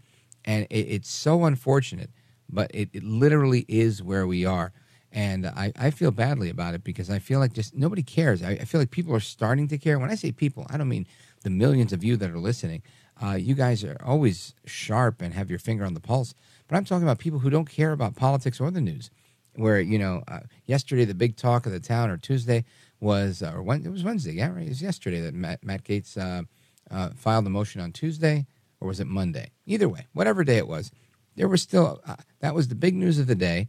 And 0.46 0.66
it, 0.70 0.88
it's 0.88 1.10
so 1.10 1.46
unfortunate, 1.46 2.10
but 2.50 2.72
it, 2.74 2.90
it 2.94 3.04
literally 3.04 3.66
is 3.68 4.02
where 4.02 4.26
we 4.26 4.46
are. 4.46 4.72
And 5.12 5.48
I, 5.48 5.74
I 5.78 5.90
feel 5.90 6.12
badly 6.12 6.50
about 6.50 6.76
it 6.76 6.84
because 6.84 7.10
I 7.10 7.20
feel 7.20 7.40
like 7.40 7.54
just 7.54 7.76
nobody 7.76 8.04
cares. 8.04 8.44
I, 8.44 8.52
I 8.52 8.66
feel 8.66 8.80
like 8.80 8.92
people 8.92 9.14
are 9.16 9.20
starting 9.20 9.68
to 9.70 9.78
care. 9.78 9.98
When 9.98 10.12
I 10.12 10.16
say 10.16 10.32
people, 10.32 10.68
I 10.70 10.78
don't 10.78 10.88
mean 10.88 11.08
the 11.44 11.50
millions 11.50 11.92
of 11.94 12.04
you 12.04 12.16
that 12.18 12.30
are 12.30 12.40
listening. 12.40 12.84
Uh, 13.22 13.36
you 13.36 13.54
guys 13.54 13.84
are 13.84 13.98
always 14.04 14.54
sharp 14.66 15.22
and 15.22 15.34
have 15.34 15.50
your 15.50 15.60
finger 15.60 15.86
on 15.86 15.94
the 15.94 16.00
pulse. 16.00 16.34
But 16.68 16.78
I'm 16.78 16.86
talking 16.86 17.04
about 17.04 17.20
people 17.20 17.40
who 17.40 17.50
don't 17.50 17.70
care 17.70 17.92
about 17.92 18.16
politics 18.16 18.60
or 18.60 18.72
the 18.72 18.82
news. 18.82 19.10
Where 19.56 19.82
you 19.82 20.00
know, 20.00 20.24
uh, 20.28 20.42
yesterday 20.68 21.06
the 21.06 21.16
big 21.16 21.36
talk 21.36 21.66
of 21.66 21.72
the 21.72 21.80
town, 21.80 22.10
or 22.10 22.18
Tuesday 22.18 22.64
was, 23.02 23.42
uh, 23.42 23.52
or 23.54 23.62
when, 23.62 23.86
it 23.86 23.90
was 23.90 24.04
Wednesday, 24.04 24.34
yeah, 24.34 24.50
right. 24.50 24.66
It 24.66 24.70
was 24.70 24.82
yesterday 24.82 25.20
that 25.22 25.34
Matt, 25.34 25.64
Matt 25.64 25.84
Gaetz 25.84 26.18
uh, 26.18 26.44
uh, 26.90 27.10
filed 27.16 27.46
the 27.46 27.50
motion 27.50 27.82
on 27.82 27.92
Tuesday, 27.92 28.46
or 28.80 28.88
was 28.88 29.00
it 29.00 29.08
Monday? 29.08 29.52
Either 29.66 29.90
way, 29.90 30.08
whatever 30.14 30.44
day 30.44 30.58
it 30.58 30.68
was, 30.68 30.92
there 31.36 31.48
was 31.48 31.62
still 31.62 32.00
uh, 32.06 32.16
that 32.40 32.56
was 32.56 32.68
the 32.68 32.76
big 32.76 32.96
news 32.96 33.20
of 33.20 33.28
the 33.28 33.36
day, 33.36 33.68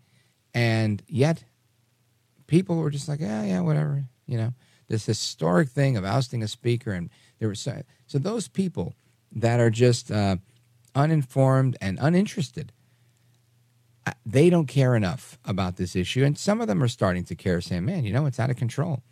and 0.54 1.02
yet 1.08 1.44
people 2.46 2.76
were 2.76 2.90
just 2.90 3.08
like, 3.08 3.20
yeah, 3.20 3.42
yeah, 3.42 3.60
whatever, 3.60 4.04
you 4.26 4.36
know, 4.36 4.52
this 4.88 5.06
historic 5.06 5.70
thing 5.70 5.96
of 5.96 6.04
ousting 6.04 6.42
a 6.42 6.48
speaker, 6.48 6.92
and 6.92 7.10
there 7.38 7.48
was 7.48 7.60
so, 7.60 7.82
so 8.06 8.18
those 8.18 8.46
people 8.46 8.94
that 9.32 9.60
are 9.60 9.70
just 9.70 10.10
uh, 10.10 10.36
uninformed 10.94 11.76
and 11.80 11.98
uninterested 12.00 12.72
they 14.24 14.50
don't 14.50 14.66
care 14.66 14.96
enough 14.96 15.38
about 15.44 15.76
this 15.76 15.94
issue. 15.94 16.24
And 16.24 16.38
some 16.38 16.60
of 16.60 16.68
them 16.68 16.82
are 16.82 16.88
starting 16.88 17.24
to 17.24 17.34
care, 17.34 17.60
saying, 17.60 17.84
man, 17.84 18.04
you 18.04 18.12
know, 18.12 18.26
it's 18.26 18.40
out 18.40 18.50
of 18.50 18.56
control. 18.56 19.02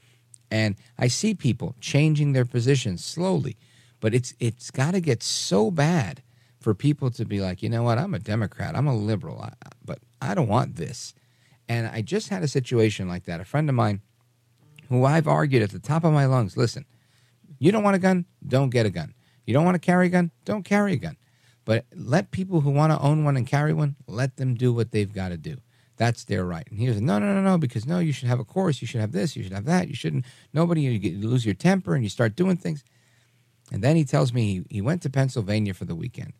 And 0.51 0.77
I 0.99 1.09
see 1.09 1.35
people 1.35 1.75
changing 1.81 2.33
their 2.33 2.45
positions 2.45 3.05
slowly, 3.05 3.57
but 4.01 4.15
it's 4.15 4.35
it's 4.41 4.71
got 4.71 4.93
to 4.93 5.01
get 5.01 5.23
so 5.23 5.71
bad 5.71 6.23
for 6.59 6.75
people 6.75 7.11
to 7.11 7.25
be 7.25 7.41
like, 7.41 7.63
you 7.63 7.69
know 7.69 7.83
what, 7.83 7.99
I'm 7.99 8.15
a 8.15 8.19
Democrat, 8.19 8.75
I'm 8.75 8.87
a 8.87 8.97
liberal, 8.97 9.47
but 9.85 9.99
I 10.23 10.35
don't 10.35 10.49
want 10.49 10.77
this. 10.77 11.15
And 11.69 11.87
I 11.87 12.01
just 12.01 12.31
had 12.31 12.43
a 12.43 12.49
situation 12.49 13.09
like 13.09 13.25
that. 13.25 13.41
A 13.41 13.45
friend 13.45 13.69
of 13.69 13.75
mine 13.75 14.01
who 14.89 15.05
I've 15.05 15.29
argued 15.29 15.63
at 15.63 15.71
the 15.71 15.79
top 15.79 16.03
of 16.03 16.15
my 16.15 16.25
lungs 16.25 16.57
listen, 16.57 16.87
you 17.59 17.71
don't 17.71 17.85
want 17.85 17.97
a 17.97 18.01
gun? 18.01 18.25
Don't 18.47 18.71
get 18.71 18.87
a 18.87 18.91
gun. 18.91 19.13
You 19.49 19.55
don't 19.55 19.65
want 19.65 19.77
to 19.77 19.87
carry 19.87 20.09
a 20.09 20.11
gun? 20.11 20.31
Don't 20.45 20.63
carry 20.63 20.93
a 20.93 20.97
gun. 20.97 21.17
But 21.65 21.87
let 21.95 22.33
people 22.33 22.61
who 22.61 22.69
want 22.69 22.93
to 22.93 23.01
own 23.01 23.25
one 23.25 23.35
and 23.35 23.47
carry 23.47 23.73
one, 23.73 23.97
let 24.07 24.37
them 24.37 24.55
do 24.55 24.75
what 24.75 24.91
they've 24.91 25.11
got 25.11 25.31
to 25.31 25.39
do. 25.39 25.57
That's 25.97 26.25
their 26.25 26.45
right. 26.45 26.67
And 26.71 26.79
he 26.79 26.87
was 26.87 27.01
no, 27.01 27.19
no, 27.19 27.33
no, 27.33 27.41
no, 27.41 27.57
because 27.57 27.87
no, 27.87 27.99
you 27.99 28.13
should 28.13 28.29
have 28.29 28.41
a 28.41 28.45
course. 28.45 28.83
You 28.83 28.87
should 28.87 29.01
have 29.01 29.13
this. 29.13 29.37
You 29.37 29.43
should 29.43 29.55
have 29.55 29.65
that. 29.65 29.89
You 29.89 29.95
shouldn't. 29.95 30.27
Nobody, 30.53 30.83
you, 30.83 31.27
lose 31.27 31.47
your 31.47 31.55
temper 31.55 31.95
and 31.95 32.05
you 32.05 32.11
start 32.11 32.37
doing 32.37 32.59
things. 32.59 32.85
And 33.73 33.83
then 33.83 33.97
he 33.97 34.05
tells 34.05 34.35
me 34.35 34.65
he, 34.69 34.77
he 34.77 34.81
went 34.83 35.01
to 35.03 35.09
Pennsylvania 35.11 35.73
for 35.73 35.87
the 35.87 35.95
weekend 35.95 36.35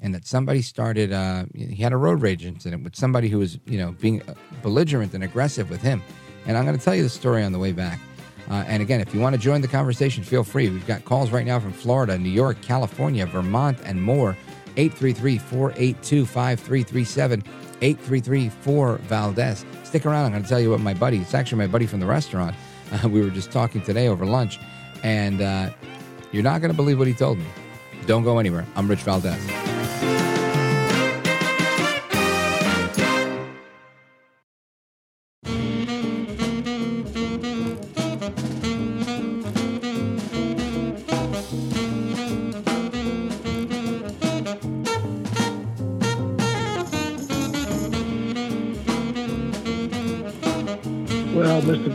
and 0.00 0.14
that 0.14 0.26
somebody 0.26 0.62
started, 0.62 1.12
uh, 1.12 1.44
he 1.54 1.82
had 1.82 1.92
a 1.92 1.98
road 1.98 2.22
rage 2.22 2.46
incident 2.46 2.84
with 2.84 2.96
somebody 2.96 3.28
who 3.28 3.40
was, 3.40 3.58
you 3.66 3.76
know, 3.76 3.92
being 3.92 4.22
belligerent 4.62 5.12
and 5.12 5.22
aggressive 5.22 5.68
with 5.68 5.82
him. 5.82 6.02
And 6.46 6.56
I'm 6.56 6.64
going 6.64 6.78
to 6.78 6.82
tell 6.82 6.94
you 6.94 7.02
the 7.02 7.10
story 7.10 7.44
on 7.44 7.52
the 7.52 7.58
way 7.58 7.72
back. 7.72 8.00
Uh, 8.50 8.64
and 8.66 8.82
again, 8.82 9.00
if 9.00 9.12
you 9.14 9.20
want 9.20 9.34
to 9.34 9.40
join 9.40 9.60
the 9.60 9.68
conversation, 9.68 10.22
feel 10.22 10.44
free. 10.44 10.70
We've 10.70 10.86
got 10.86 11.04
calls 11.04 11.30
right 11.30 11.46
now 11.46 11.58
from 11.58 11.72
Florida, 11.72 12.16
New 12.18 12.30
York, 12.30 12.60
California, 12.62 13.26
Vermont, 13.26 13.78
and 13.84 14.02
more. 14.02 14.36
833 14.76 15.38
482 15.38 16.26
5337. 16.26 17.42
833 17.82 18.48
4 18.48 18.96
Valdez. 18.96 19.64
Stick 19.84 20.06
around. 20.06 20.26
I'm 20.26 20.32
going 20.32 20.42
to 20.42 20.48
tell 20.48 20.60
you 20.60 20.70
what 20.70 20.80
my 20.80 20.94
buddy, 20.94 21.18
it's 21.18 21.34
actually 21.34 21.58
my 21.58 21.66
buddy 21.66 21.86
from 21.86 22.00
the 22.00 22.06
restaurant. 22.06 22.54
Uh, 22.92 23.08
we 23.08 23.20
were 23.20 23.30
just 23.30 23.50
talking 23.50 23.80
today 23.80 24.06
over 24.06 24.24
lunch, 24.24 24.60
and 25.02 25.42
uh, 25.42 25.70
you're 26.30 26.44
not 26.44 26.60
going 26.60 26.70
to 26.70 26.76
believe 26.76 27.00
what 27.00 27.08
he 27.08 27.14
told 27.14 27.36
me. 27.36 27.46
Don't 28.06 28.22
go 28.22 28.38
anywhere. 28.38 28.64
I'm 28.76 28.86
Rich 28.86 29.00
Valdez. 29.00 29.75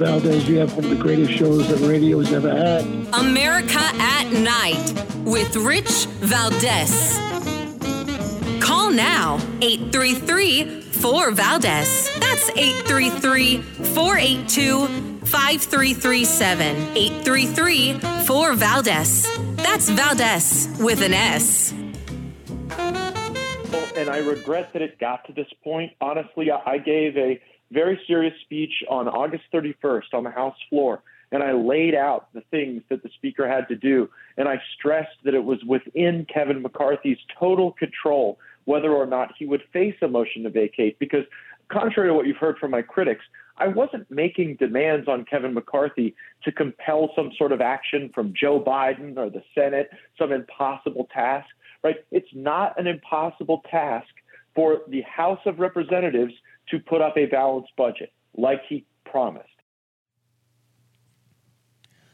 Valdez, 0.02 0.50
you 0.50 0.58
have 0.58 0.76
one 0.76 0.86
of 0.86 0.90
the 0.90 0.96
greatest 0.96 1.32
shows 1.32 1.68
that 1.68 1.88
radio 1.88 2.18
has 2.18 2.34
ever 2.34 2.50
had. 2.50 2.84
America 3.14 3.78
at 3.78 4.32
Night 4.32 4.94
with 5.24 5.56
Rich 5.56 6.08
Valdez. 6.22 7.20
Call 8.60 8.90
now 8.90 9.36
833 9.62 10.82
4 10.82 11.32
Valdez. 11.32 12.10
That's 12.20 12.50
833 12.50 13.62
482 13.62 14.88
5337. 15.28 16.76
833 16.98 18.00
4 18.26 18.54
Valdez. 18.54 19.40
That's 19.58 19.88
Valdez 19.88 20.68
with 20.80 21.04
an 21.04 21.14
S. 21.14 21.74
And 23.96 24.10
I 24.10 24.18
regret 24.18 24.74
that 24.74 24.82
it 24.82 24.98
got 24.98 25.28
to 25.28 25.34
this 25.34 25.46
point. 25.64 25.92
Honestly, 26.02 26.50
I 26.50 26.80
gave 26.80 27.16
a 27.18 27.40
very 27.72 28.00
serious 28.06 28.34
speech 28.42 28.84
on 28.90 29.08
August 29.08 29.44
31st 29.54 30.14
on 30.14 30.24
the 30.24 30.30
House 30.32 30.58
floor, 30.70 31.02
and 31.32 31.42
I 31.42 31.54
laid 31.54 31.96
out 31.96 32.28
the 32.34 32.42
things 32.52 32.84
that 32.90 33.04
the 33.04 33.10
Speaker 33.16 33.48
had 33.48 33.68
to 33.70 33.76
do. 33.76 34.10
And 34.38 34.50
I 34.50 34.62
stressed 34.78 35.24
that 35.24 35.34
it 35.34 35.44
was 35.44 35.64
within 35.66 36.26
Kevin 36.32 36.62
McCarthy's 36.62 37.20
total 37.40 37.72
control 37.72 38.38
whether 38.66 38.92
or 38.92 39.06
not 39.06 39.34
he 39.40 39.46
would 39.46 39.64
face 39.74 39.96
a 40.02 40.08
motion 40.08 40.44
to 40.44 40.50
vacate. 40.50 41.00
Because, 41.00 41.24
contrary 41.70 42.10
to 42.10 42.14
what 42.14 42.28
you've 42.28 42.38
heard 42.38 42.58
from 42.58 42.72
my 42.72 42.82
critics, 42.82 43.24
I 43.58 43.68
wasn't 43.68 44.10
making 44.12 44.58
demands 44.58 45.08
on 45.08 45.26
Kevin 45.26 45.54
McCarthy 45.54 46.16
to 46.44 46.52
compel 46.52 47.12
some 47.16 47.32
sort 47.38 47.52
of 47.52 47.62
action 47.62 48.12
from 48.14 48.34
Joe 48.40 48.60
Biden 48.60 49.18
or 49.18 49.30
the 49.30 49.44
Senate, 49.56 49.90
some 50.18 50.32
impossible 50.32 51.08
task, 51.14 51.48
right? 51.84 51.98
It's 52.12 52.34
not 52.34 52.80
an 52.80 52.88
impossible 52.88 53.62
task 53.70 54.10
for 54.54 54.82
the 54.88 55.02
House 55.02 55.40
of 55.46 55.60
Representatives 55.60 56.34
to 56.70 56.80
put 56.80 57.02
up 57.02 57.18
a 57.18 57.26
balanced 57.26 57.72
budget 57.78 58.12
like 58.36 58.62
he 58.68 58.86
promised. 59.06 59.48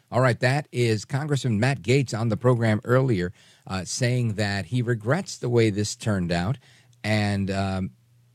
All 0.10 0.22
right, 0.22 0.40
that 0.40 0.69
is 0.72 1.03
Congressman 1.03 1.60
Matt 1.60 1.82
Gaetz 1.82 2.18
on 2.18 2.30
the 2.30 2.38
program 2.38 2.80
earlier 2.86 3.34
uh, 3.68 3.84
saying 3.84 4.36
that 4.36 4.68
he 4.68 4.82
regrets 4.82 5.38
the 5.38 5.49
way 5.49 5.69
this 5.69 5.98
turned 5.98 6.32
out. 6.32 6.57
And 7.03 7.52
um, 7.52 7.91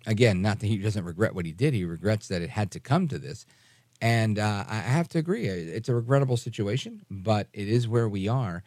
again, 0.06 0.42
not 0.42 0.60
that 0.60 0.66
he 0.66 0.76
doesn't 0.76 1.04
regret 1.04 1.34
what 1.34 1.46
he 1.46 1.52
did, 1.52 1.72
he 1.72 1.84
regrets 1.84 2.28
that 2.28 2.42
it 2.42 2.50
had 2.50 2.70
to 2.72 2.80
come 2.80 3.08
to 3.08 3.18
this. 3.18 3.46
And 4.02 4.38
uh, 4.38 4.64
I 4.68 4.74
have 4.80 5.08
to 5.10 5.18
agree, 5.18 5.46
it's 5.46 5.88
a 5.88 5.94
regrettable 5.94 6.36
situation, 6.36 7.06
but 7.08 7.48
it 7.52 7.68
is 7.68 7.88
where 7.88 8.08
we 8.08 8.28
are. 8.28 8.64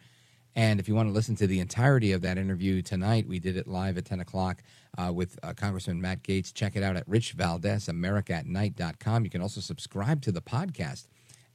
And 0.56 0.80
if 0.80 0.88
you 0.88 0.94
want 0.94 1.10
to 1.10 1.12
listen 1.12 1.36
to 1.36 1.46
the 1.46 1.60
entirety 1.60 2.12
of 2.12 2.22
that 2.22 2.38
interview 2.38 2.80
tonight, 2.80 3.28
we 3.28 3.38
did 3.38 3.58
it 3.58 3.68
live 3.68 3.98
at 3.98 4.06
10 4.06 4.20
o'clock 4.20 4.62
uh, 4.98 5.12
with 5.12 5.38
uh, 5.42 5.52
Congressman 5.54 6.00
Matt 6.00 6.22
Gaetz. 6.22 6.52
Check 6.52 6.76
it 6.76 6.82
out 6.82 6.96
at 6.96 7.08
Rich 7.08 7.32
Valdez, 7.32 7.86
AmericaAtNight.com. 7.86 9.24
You 9.24 9.30
can 9.30 9.42
also 9.42 9.60
subscribe 9.60 10.22
to 10.22 10.32
the 10.32 10.40
podcast 10.40 11.06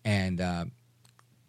and 0.03 0.41
uh, 0.41 0.65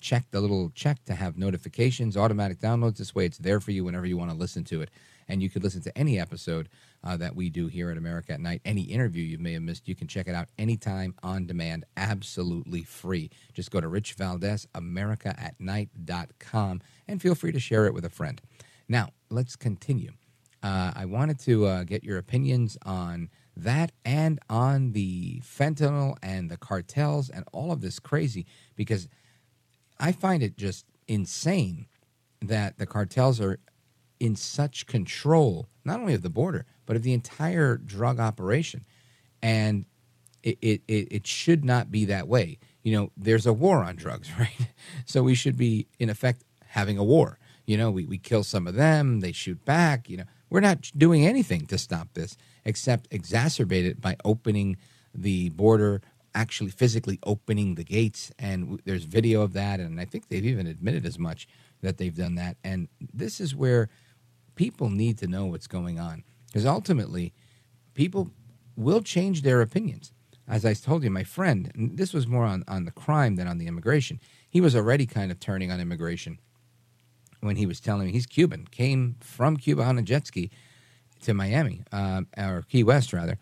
check 0.01 0.25
the 0.31 0.41
little 0.41 0.71
check 0.75 1.03
to 1.05 1.15
have 1.15 1.39
notifications, 1.39 2.17
automatic 2.17 2.59
downloads. 2.59 2.99
This 2.99 3.15
way, 3.15 3.27
it's 3.27 3.39
there 3.39 3.61
for 3.61 3.71
you 3.71 3.85
whenever 3.85 4.07
you 4.07 4.17
want 4.17 4.31
to 4.31 4.37
listen 4.37 4.65
to 4.65 4.83
it. 4.83 4.91
And 5.29 5.41
you 5.43 5.49
could 5.49 5.63
listen 5.63 5.81
to 5.83 5.97
any 5.97 6.19
episode 6.19 6.69
uh, 7.05 7.17
that 7.17 7.35
we 7.35 7.49
do 7.49 7.69
here 7.69 7.91
at 7.91 7.97
America 7.97 8.33
at 8.33 8.41
Night. 8.41 8.61
Any 8.65 8.83
interview 8.83 9.23
you 9.23 9.39
may 9.39 9.53
have 9.55 9.63
missed, 9.63 9.89
you 9.89 9.95
can 9.95 10.09
check 10.09 10.29
it 10.29 10.35
out 10.35 10.49
anytime 10.59 11.15
on 11.23 11.47
demand, 11.47 11.87
absolutely 11.97 12.83
free. 12.83 13.31
Just 13.55 13.71
go 13.71 13.81
to 13.81 13.89
Rich 13.89 14.13
Valdez, 14.15 14.67
AmericaAtNight.com, 14.75 16.81
and 17.09 17.23
feel 17.23 17.37
free 17.37 17.53
to 17.53 17.61
share 17.61 17.87
it 17.87 17.95
with 17.95 18.05
a 18.05 18.11
friend. 18.11 18.43
Now, 18.89 19.11
let's 19.31 19.57
continue. 19.57 20.11
Uh, 20.63 20.93
I 20.95 21.05
wanted 21.07 21.39
to 21.41 21.67
uh, 21.67 21.85
get 21.85 22.05
your 22.05 22.19
opinions 22.19 22.79
on 22.85 23.31
that 23.57 23.93
and 24.05 24.39
on 24.49 24.93
the 24.93 25.41
fentanyl 25.41 26.17
and 26.23 26.51
the 26.51 26.57
cartels 26.57 27.29
and 27.29 27.45
all 27.53 27.73
of 27.73 27.81
this 27.81 27.99
crazy 27.99 28.47
because– 28.77 29.09
I 30.03 30.11
find 30.11 30.43
it 30.43 30.57
just 30.57 30.85
insane 31.07 31.87
that 32.41 32.79
the 32.79 32.87
cartels 32.87 33.41
are 33.41 33.61
in 34.19 34.35
such 34.35 34.89
control, 34.89 35.69
not 35.85 36.01
only 36.01 36.15
of 36.15 36.23
the 36.23 36.29
border, 36.31 36.67
but 36.87 36.97
of 36.97 37.05
the 37.05 37.13
entire 37.13 37.77
drug 37.77 38.19
operation. 38.19 38.85
And 39.43 39.85
it, 40.43 40.59
it, 40.61 40.83
it 40.89 41.27
should 41.27 41.65
not 41.65 41.93
be 41.93 42.05
that 42.07 42.27
way. 42.27 42.59
You 42.83 42.97
know, 42.97 43.13
there's 43.17 43.47
a 43.47 43.53
war 43.53 43.85
on 43.85 43.95
drugs, 43.95 44.29
right? 44.39 44.73
So 45.07 45.23
we 45.23 45.37
should 45.37 45.57
be, 45.57 45.87
in 46.01 46.11
effect, 46.11 46.43
having 46.67 46.99
a 46.99 47.05
war. 47.05 47.39
You 47.65 47.77
know, 47.77 47.93
we, 47.93 48.05
we 48.05 48.19
kill 48.19 48.43
some 48.43 48.67
of 48.67 48.75
them, 48.75 49.21
they 49.21 49.31
shoot 49.31 49.65
back. 49.65 50.11
You 50.11 50.19
know, 50.19 50.25
we're 50.53 50.61
not 50.61 50.91
doing 50.97 51.27
anything 51.27 51.67
to 51.67 51.79
stop 51.79 52.09
this 52.13 52.37
except 52.67 53.09
exacerbate 53.09 53.87
it 53.87 54.03
by 54.03 54.17
opening 54.23 54.77
the 55.15 55.49
border 55.51 56.03
actually 56.35 56.71
physically 56.71 57.19
opening 57.25 57.75
the 57.75 57.85
gates. 57.85 58.31
And 58.39 58.81
there's 58.85 59.05
video 59.05 59.41
of 59.41 59.55
that. 59.55 59.81
And 59.81 59.99
I 59.99 60.05
think 60.05 60.29
they've 60.29 60.45
even 60.45 60.67
admitted 60.67 61.07
as 61.07 61.19
much 61.19 61.49
that 61.81 61.97
they've 61.97 62.15
done 62.15 62.35
that. 62.35 62.59
And 62.63 62.89
this 63.01 63.41
is 63.41 63.57
where 63.57 63.89
people 64.55 64.91
need 64.91 65.17
to 65.19 65.27
know 65.27 65.47
what's 65.47 65.67
going 65.67 65.99
on. 65.99 66.23
Because 66.47 66.67
ultimately, 66.67 67.33
people 67.95 68.31
will 68.77 69.01
change 69.01 69.43
their 69.43 69.63
opinions. 69.63 70.13
As 70.47 70.67
I 70.67 70.75
told 70.75 71.03
you, 71.03 71.11
my 71.11 71.25
friend, 71.25 71.73
this 71.95 72.13
was 72.13 72.27
more 72.27 72.45
on, 72.45 72.63
on 72.69 72.85
the 72.85 72.91
crime 72.91 73.37
than 73.37 73.49
on 73.49 73.57
the 73.57 73.69
immigration, 73.69 74.21
he 74.51 74.61
was 74.61 74.77
already 74.77 75.07
kind 75.07 75.31
of 75.31 75.41
turning 75.41 75.71
on 75.71 75.81
immigration 75.81 76.41
when 77.43 77.57
he 77.57 77.67
was 77.67 77.81
telling 77.81 78.07
me 78.07 78.13
he's 78.13 78.27
Cuban, 78.27 78.67
came 78.71 79.17
from 79.21 79.57
Cuba 79.57 79.83
on 79.83 79.99
a 79.99 80.03
jet 80.03 80.27
ski 80.27 80.51
to 81.23 81.35
Miami, 81.35 81.83
uh, 81.93 82.23
or 82.39 82.63
Key 82.69 82.85
West 82.85 83.13
rather, 83.13 83.39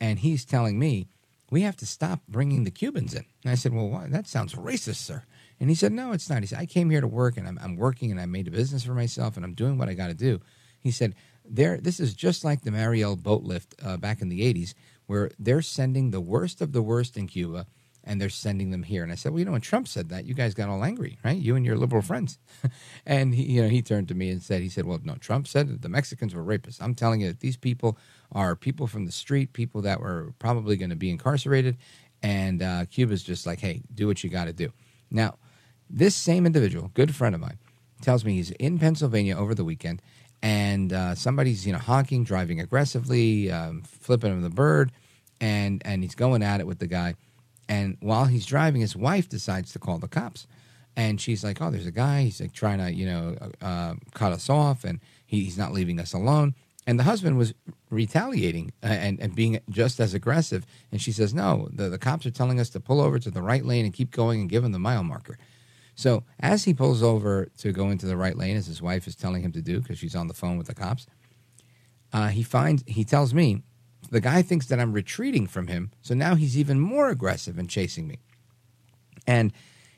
and 0.00 0.18
he's 0.18 0.44
telling 0.44 0.78
me 0.78 1.08
we 1.50 1.62
have 1.62 1.76
to 1.76 1.86
stop 1.86 2.20
bringing 2.28 2.64
the 2.64 2.70
Cubans 2.70 3.14
in. 3.14 3.24
And 3.42 3.50
I 3.50 3.54
said, 3.54 3.72
well, 3.72 3.88
why? 3.88 4.06
that 4.08 4.28
sounds 4.28 4.54
racist, 4.54 4.96
sir. 4.96 5.24
And 5.58 5.70
he 5.70 5.74
said, 5.74 5.92
no, 5.92 6.12
it's 6.12 6.28
not. 6.28 6.40
He 6.42 6.46
said, 6.46 6.58
I 6.58 6.66
came 6.66 6.90
here 6.90 7.00
to 7.00 7.06
work 7.06 7.38
and 7.38 7.48
I'm, 7.48 7.58
I'm 7.62 7.76
working 7.76 8.10
and 8.10 8.20
I 8.20 8.26
made 8.26 8.48
a 8.48 8.50
business 8.50 8.84
for 8.84 8.92
myself 8.92 9.36
and 9.36 9.44
I'm 9.44 9.54
doing 9.54 9.78
what 9.78 9.88
I 9.88 9.94
got 9.94 10.08
to 10.08 10.14
do. 10.14 10.40
He 10.78 10.90
said, 10.90 11.14
there, 11.44 11.78
this 11.78 11.98
is 11.98 12.12
just 12.12 12.44
like 12.44 12.62
the 12.62 12.70
Mariel 12.70 13.16
boat 13.16 13.42
lift 13.42 13.74
uh, 13.82 13.96
back 13.96 14.20
in 14.20 14.28
the 14.28 14.40
80s, 14.52 14.74
where 15.06 15.30
they're 15.38 15.62
sending 15.62 16.10
the 16.10 16.20
worst 16.20 16.60
of 16.60 16.72
the 16.72 16.82
worst 16.82 17.16
in 17.16 17.26
Cuba 17.26 17.66
and 18.08 18.18
they're 18.18 18.30
sending 18.30 18.70
them 18.70 18.82
here. 18.82 19.02
And 19.02 19.12
I 19.12 19.16
said, 19.16 19.32
well, 19.32 19.38
you 19.38 19.44
know, 19.44 19.52
when 19.52 19.60
Trump 19.60 19.86
said 19.86 20.08
that, 20.08 20.24
you 20.24 20.32
guys 20.32 20.54
got 20.54 20.70
all 20.70 20.82
angry, 20.82 21.18
right? 21.22 21.36
You 21.36 21.56
and 21.56 21.66
your 21.66 21.76
liberal 21.76 22.00
friends. 22.00 22.38
and 23.06 23.34
he, 23.34 23.42
you 23.42 23.62
know, 23.62 23.68
he 23.68 23.82
turned 23.82 24.08
to 24.08 24.14
me 24.14 24.30
and 24.30 24.42
said, 24.42 24.62
he 24.62 24.70
said, 24.70 24.86
well, 24.86 24.98
no, 25.04 25.16
Trump 25.16 25.46
said 25.46 25.68
that 25.68 25.82
the 25.82 25.90
Mexicans 25.90 26.34
were 26.34 26.42
rapists. 26.42 26.80
I'm 26.80 26.94
telling 26.94 27.20
you 27.20 27.28
that 27.28 27.40
these 27.40 27.58
people 27.58 27.98
are 28.32 28.56
people 28.56 28.86
from 28.86 29.04
the 29.04 29.12
street, 29.12 29.52
people 29.52 29.82
that 29.82 30.00
were 30.00 30.32
probably 30.38 30.76
going 30.76 30.88
to 30.88 30.96
be 30.96 31.10
incarcerated. 31.10 31.76
And 32.22 32.62
uh, 32.62 32.86
Cuba's 32.86 33.22
just 33.22 33.46
like, 33.46 33.60
hey, 33.60 33.82
do 33.94 34.06
what 34.06 34.24
you 34.24 34.30
got 34.30 34.46
to 34.46 34.54
do. 34.54 34.72
Now, 35.10 35.36
this 35.90 36.16
same 36.16 36.46
individual, 36.46 36.90
good 36.94 37.14
friend 37.14 37.34
of 37.34 37.42
mine, 37.42 37.58
tells 38.00 38.24
me 38.24 38.34
he's 38.34 38.52
in 38.52 38.78
Pennsylvania 38.78 39.36
over 39.36 39.54
the 39.54 39.64
weekend, 39.64 40.00
and 40.42 40.92
uh, 40.92 41.14
somebody's 41.14 41.66
you 41.66 41.72
know 41.72 41.78
honking, 41.78 42.24
driving 42.24 42.60
aggressively, 42.60 43.50
um, 43.50 43.82
flipping 43.82 44.30
him 44.30 44.42
the 44.42 44.50
bird, 44.50 44.92
and 45.40 45.82
and 45.84 46.02
he's 46.02 46.14
going 46.14 46.42
at 46.42 46.60
it 46.60 46.66
with 46.66 46.78
the 46.78 46.86
guy. 46.86 47.14
And 47.68 47.96
while 48.00 48.26
he's 48.26 48.46
driving, 48.46 48.80
his 48.80 48.96
wife 48.96 49.28
decides 49.28 49.72
to 49.72 49.78
call 49.78 49.98
the 49.98 50.08
cops, 50.08 50.46
and 50.96 51.20
she's 51.20 51.44
like, 51.44 51.60
"Oh, 51.60 51.70
there's 51.70 51.86
a 51.86 51.92
guy. 51.92 52.22
He's 52.22 52.40
like 52.40 52.52
trying 52.52 52.78
to 52.78 52.92
you 52.92 53.06
know 53.06 53.36
uh, 53.60 53.94
cut 54.14 54.32
us 54.32 54.48
off, 54.48 54.84
and 54.84 55.00
he, 55.26 55.44
he's 55.44 55.58
not 55.58 55.72
leaving 55.72 56.00
us 56.00 56.12
alone." 56.12 56.54
And 56.88 56.98
the 56.98 57.04
husband 57.04 57.36
was 57.36 57.52
retaliating 57.90 58.72
uh, 58.82 58.86
and, 58.86 59.20
and 59.20 59.34
being 59.34 59.60
just 59.68 60.00
as 60.00 60.14
aggressive. 60.14 60.64
And 60.90 61.02
she 61.02 61.12
says, 61.12 61.34
No, 61.34 61.68
the, 61.70 61.90
the 61.90 61.98
cops 61.98 62.24
are 62.24 62.30
telling 62.30 62.58
us 62.58 62.70
to 62.70 62.80
pull 62.80 63.02
over 63.02 63.18
to 63.18 63.30
the 63.30 63.42
right 63.42 63.62
lane 63.62 63.84
and 63.84 63.92
keep 63.92 64.10
going 64.10 64.40
and 64.40 64.48
give 64.48 64.64
him 64.64 64.72
the 64.72 64.78
mile 64.78 65.04
marker. 65.04 65.36
So 65.94 66.24
as 66.40 66.64
he 66.64 66.72
pulls 66.72 67.02
over 67.02 67.48
to 67.58 67.72
go 67.72 67.90
into 67.90 68.06
the 68.06 68.16
right 68.16 68.38
lane, 68.38 68.56
as 68.56 68.68
his 68.68 68.80
wife 68.80 69.06
is 69.06 69.14
telling 69.14 69.42
him 69.42 69.52
to 69.52 69.60
do 69.60 69.80
because 69.80 69.98
she's 69.98 70.16
on 70.16 70.28
the 70.28 70.34
phone 70.34 70.56
with 70.56 70.68
the 70.68 70.74
cops, 70.74 71.06
uh, 72.14 72.28
he 72.28 72.42
finds 72.42 72.84
he 72.86 73.04
tells 73.04 73.34
me 73.34 73.62
the 74.10 74.20
guy 74.20 74.42
thinks 74.42 74.66
that 74.66 74.80
I'm 74.80 74.92
retreating 74.92 75.46
from 75.46 75.66
him, 75.66 75.90
so 76.02 76.14
now 76.14 76.34
he's 76.34 76.56
even 76.56 76.80
more 76.80 77.08
aggressive 77.10 77.58
and 77.58 77.68
chasing 77.68 78.06
me. 78.06 78.18
And 79.26 79.52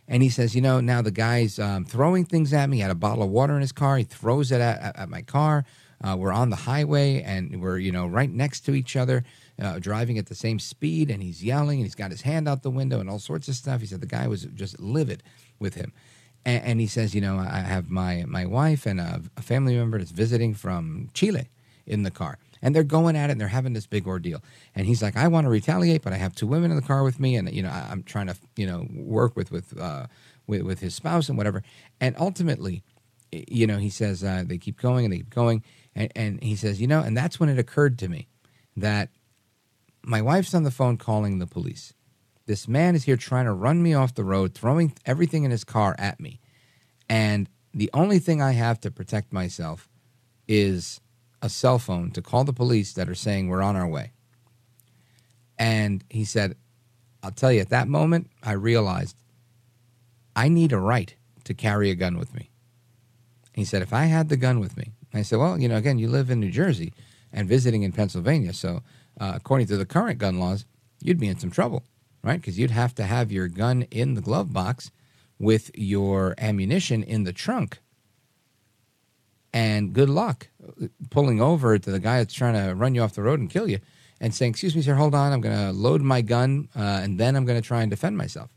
and 0.08 0.24
he 0.24 0.28
says, 0.28 0.56
you 0.56 0.60
know, 0.60 0.80
now 0.80 1.02
the 1.02 1.12
guy's 1.12 1.60
um, 1.60 1.84
throwing 1.84 2.24
things 2.24 2.52
at 2.52 2.68
me. 2.68 2.78
He 2.78 2.82
had 2.82 2.90
a 2.90 2.96
bottle 2.96 3.22
of 3.22 3.30
water 3.30 3.54
in 3.54 3.60
his 3.60 3.70
car. 3.70 3.96
He 3.96 4.02
throws 4.02 4.50
it 4.50 4.60
at, 4.60 4.96
at, 4.96 5.08
my 5.08 5.22
car. 5.22 5.64
Uh, 6.02 6.16
we're 6.18 6.32
on 6.32 6.50
the 6.50 6.56
highway 6.56 7.22
and 7.22 7.62
we're 7.62 7.78
you 7.78 7.92
know 7.92 8.08
right 8.08 8.30
next 8.30 8.62
to 8.62 8.74
each 8.74 8.96
other, 8.96 9.22
uh, 9.62 9.78
driving 9.78 10.18
at 10.18 10.26
the 10.26 10.34
same 10.34 10.58
speed. 10.58 11.10
And 11.10 11.22
he's 11.22 11.44
yelling 11.44 11.78
and 11.78 11.86
he's 11.86 11.94
got 11.94 12.10
his 12.10 12.22
hand 12.22 12.48
out 12.48 12.64
the 12.64 12.70
window 12.70 12.98
and 12.98 13.08
all 13.08 13.20
sorts 13.20 13.46
of 13.46 13.54
stuff. 13.54 13.80
He 13.80 13.86
said 13.86 14.00
the 14.00 14.06
guy 14.06 14.26
was 14.26 14.46
just 14.46 14.80
livid 14.80 15.22
with 15.60 15.74
him. 15.74 15.92
And, 16.46 16.80
he 16.80 16.86
says, 16.86 17.14
you 17.14 17.20
know, 17.20 17.38
I 17.38 17.60
have 17.60 17.90
my 17.90 18.24
my 18.26 18.46
wife 18.46 18.86
and 18.86 18.98
a 18.98 19.20
family 19.42 19.76
member 19.76 19.98
that's 19.98 20.10
visiting 20.10 20.54
from 20.54 21.10
Chile 21.12 21.50
in 21.86 22.02
the 22.02 22.10
car 22.10 22.38
and 22.62 22.74
they're 22.74 22.84
going 22.84 23.16
at 23.16 23.30
it 23.30 23.32
and 23.32 23.40
they're 23.40 23.48
having 23.48 23.72
this 23.72 23.86
big 23.86 24.06
ordeal. 24.06 24.42
And 24.74 24.86
he's 24.86 25.02
like, 25.02 25.16
I 25.16 25.28
want 25.28 25.46
to 25.46 25.50
retaliate, 25.50 26.02
but 26.02 26.12
I 26.12 26.16
have 26.16 26.34
two 26.34 26.46
women 26.46 26.70
in 26.70 26.76
the 26.76 26.82
car 26.82 27.02
with 27.02 27.20
me, 27.20 27.36
and 27.36 27.52
you 27.52 27.62
know, 27.62 27.70
I, 27.70 27.90
am 27.90 28.02
trying 28.02 28.26
to 28.26 28.36
you 28.56 28.66
know 28.66 28.86
work 28.92 29.36
with 29.36 29.50
with 29.50 29.78
uh, 29.78 30.06
with, 30.46 30.62
with 30.62 30.80
his 30.80 30.94
spouse 30.94 31.28
and 31.28 31.38
whatever. 31.38 31.62
And 32.00 32.16
ultimately, 32.18 32.82
you 33.32 33.66
know, 33.66 33.78
he 33.78 33.90
says 33.90 34.24
uh, 34.24 34.44
they 34.46 34.58
keep 34.58 34.80
going 34.80 35.04
and 35.04 35.12
they 35.12 35.18
keep 35.18 35.30
going, 35.30 35.62
and, 35.94 36.12
and 36.14 36.42
he 36.42 36.56
says, 36.56 36.80
you 36.80 36.86
know, 36.86 37.00
and 37.00 37.16
that's 37.16 37.40
when 37.40 37.48
it 37.48 37.58
occurred 37.58 37.98
to 38.00 38.08
me 38.08 38.28
that 38.76 39.10
my 40.02 40.22
wife's 40.22 40.54
on 40.54 40.62
the 40.62 40.70
phone 40.70 40.96
calling 40.96 41.38
the 41.38 41.46
police. 41.46 41.94
This 42.46 42.66
man 42.66 42.94
is 42.94 43.04
here 43.04 43.16
trying 43.16 43.44
to 43.44 43.52
run 43.52 43.82
me 43.82 43.94
off 43.94 44.14
the 44.14 44.24
road, 44.24 44.54
throwing 44.54 44.94
everything 45.06 45.44
in 45.44 45.50
his 45.50 45.62
car 45.62 45.94
at 45.98 46.18
me. 46.18 46.40
And 47.08 47.48
the 47.72 47.90
only 47.92 48.18
thing 48.18 48.42
I 48.42 48.52
have 48.52 48.80
to 48.80 48.90
protect 48.90 49.32
myself 49.32 49.88
is 50.48 51.00
a 51.42 51.48
cell 51.48 51.78
phone 51.78 52.10
to 52.12 52.22
call 52.22 52.44
the 52.44 52.52
police 52.52 52.92
that 52.92 53.08
are 53.08 53.14
saying 53.14 53.48
we're 53.48 53.62
on 53.62 53.76
our 53.76 53.88
way. 53.88 54.12
And 55.58 56.04
he 56.08 56.24
said, 56.24 56.56
I'll 57.22 57.30
tell 57.30 57.52
you, 57.52 57.60
at 57.60 57.68
that 57.70 57.88
moment, 57.88 58.30
I 58.42 58.52
realized 58.52 59.16
I 60.34 60.48
need 60.48 60.72
a 60.72 60.78
right 60.78 61.14
to 61.44 61.54
carry 61.54 61.90
a 61.90 61.94
gun 61.94 62.18
with 62.18 62.34
me. 62.34 62.50
He 63.54 63.64
said, 63.64 63.82
if 63.82 63.92
I 63.92 64.04
had 64.04 64.28
the 64.28 64.36
gun 64.36 64.60
with 64.60 64.76
me, 64.76 64.92
I 65.12 65.22
said, 65.22 65.38
well, 65.38 65.60
you 65.60 65.68
know, 65.68 65.76
again, 65.76 65.98
you 65.98 66.08
live 66.08 66.30
in 66.30 66.40
New 66.40 66.50
Jersey 66.50 66.94
and 67.32 67.48
visiting 67.48 67.82
in 67.82 67.92
Pennsylvania. 67.92 68.52
So, 68.52 68.82
uh, 69.20 69.32
according 69.34 69.66
to 69.68 69.76
the 69.76 69.84
current 69.84 70.18
gun 70.18 70.38
laws, 70.38 70.64
you'd 71.02 71.20
be 71.20 71.28
in 71.28 71.38
some 71.38 71.50
trouble, 71.50 71.84
right? 72.22 72.40
Because 72.40 72.58
you'd 72.58 72.70
have 72.70 72.94
to 72.94 73.04
have 73.04 73.32
your 73.32 73.48
gun 73.48 73.82
in 73.90 74.14
the 74.14 74.20
glove 74.20 74.52
box 74.52 74.90
with 75.38 75.70
your 75.74 76.34
ammunition 76.38 77.02
in 77.02 77.24
the 77.24 77.32
trunk. 77.32 77.78
And 79.52 79.92
good 79.92 80.08
luck 80.08 80.48
pulling 81.10 81.40
over 81.40 81.78
to 81.78 81.90
the 81.90 81.98
guy 81.98 82.18
that's 82.18 82.34
trying 82.34 82.54
to 82.54 82.74
run 82.74 82.94
you 82.94 83.02
off 83.02 83.14
the 83.14 83.22
road 83.22 83.40
and 83.40 83.50
kill 83.50 83.68
you 83.68 83.80
and 84.20 84.34
saying, 84.34 84.50
Excuse 84.50 84.76
me, 84.76 84.82
sir, 84.82 84.94
hold 84.94 85.14
on. 85.14 85.32
I'm 85.32 85.40
going 85.40 85.56
to 85.56 85.72
load 85.72 86.02
my 86.02 86.22
gun 86.22 86.68
uh, 86.76 87.00
and 87.02 87.18
then 87.18 87.36
I'm 87.36 87.44
going 87.44 87.60
to 87.60 87.66
try 87.66 87.82
and 87.82 87.90
defend 87.90 88.16
myself. 88.16 88.54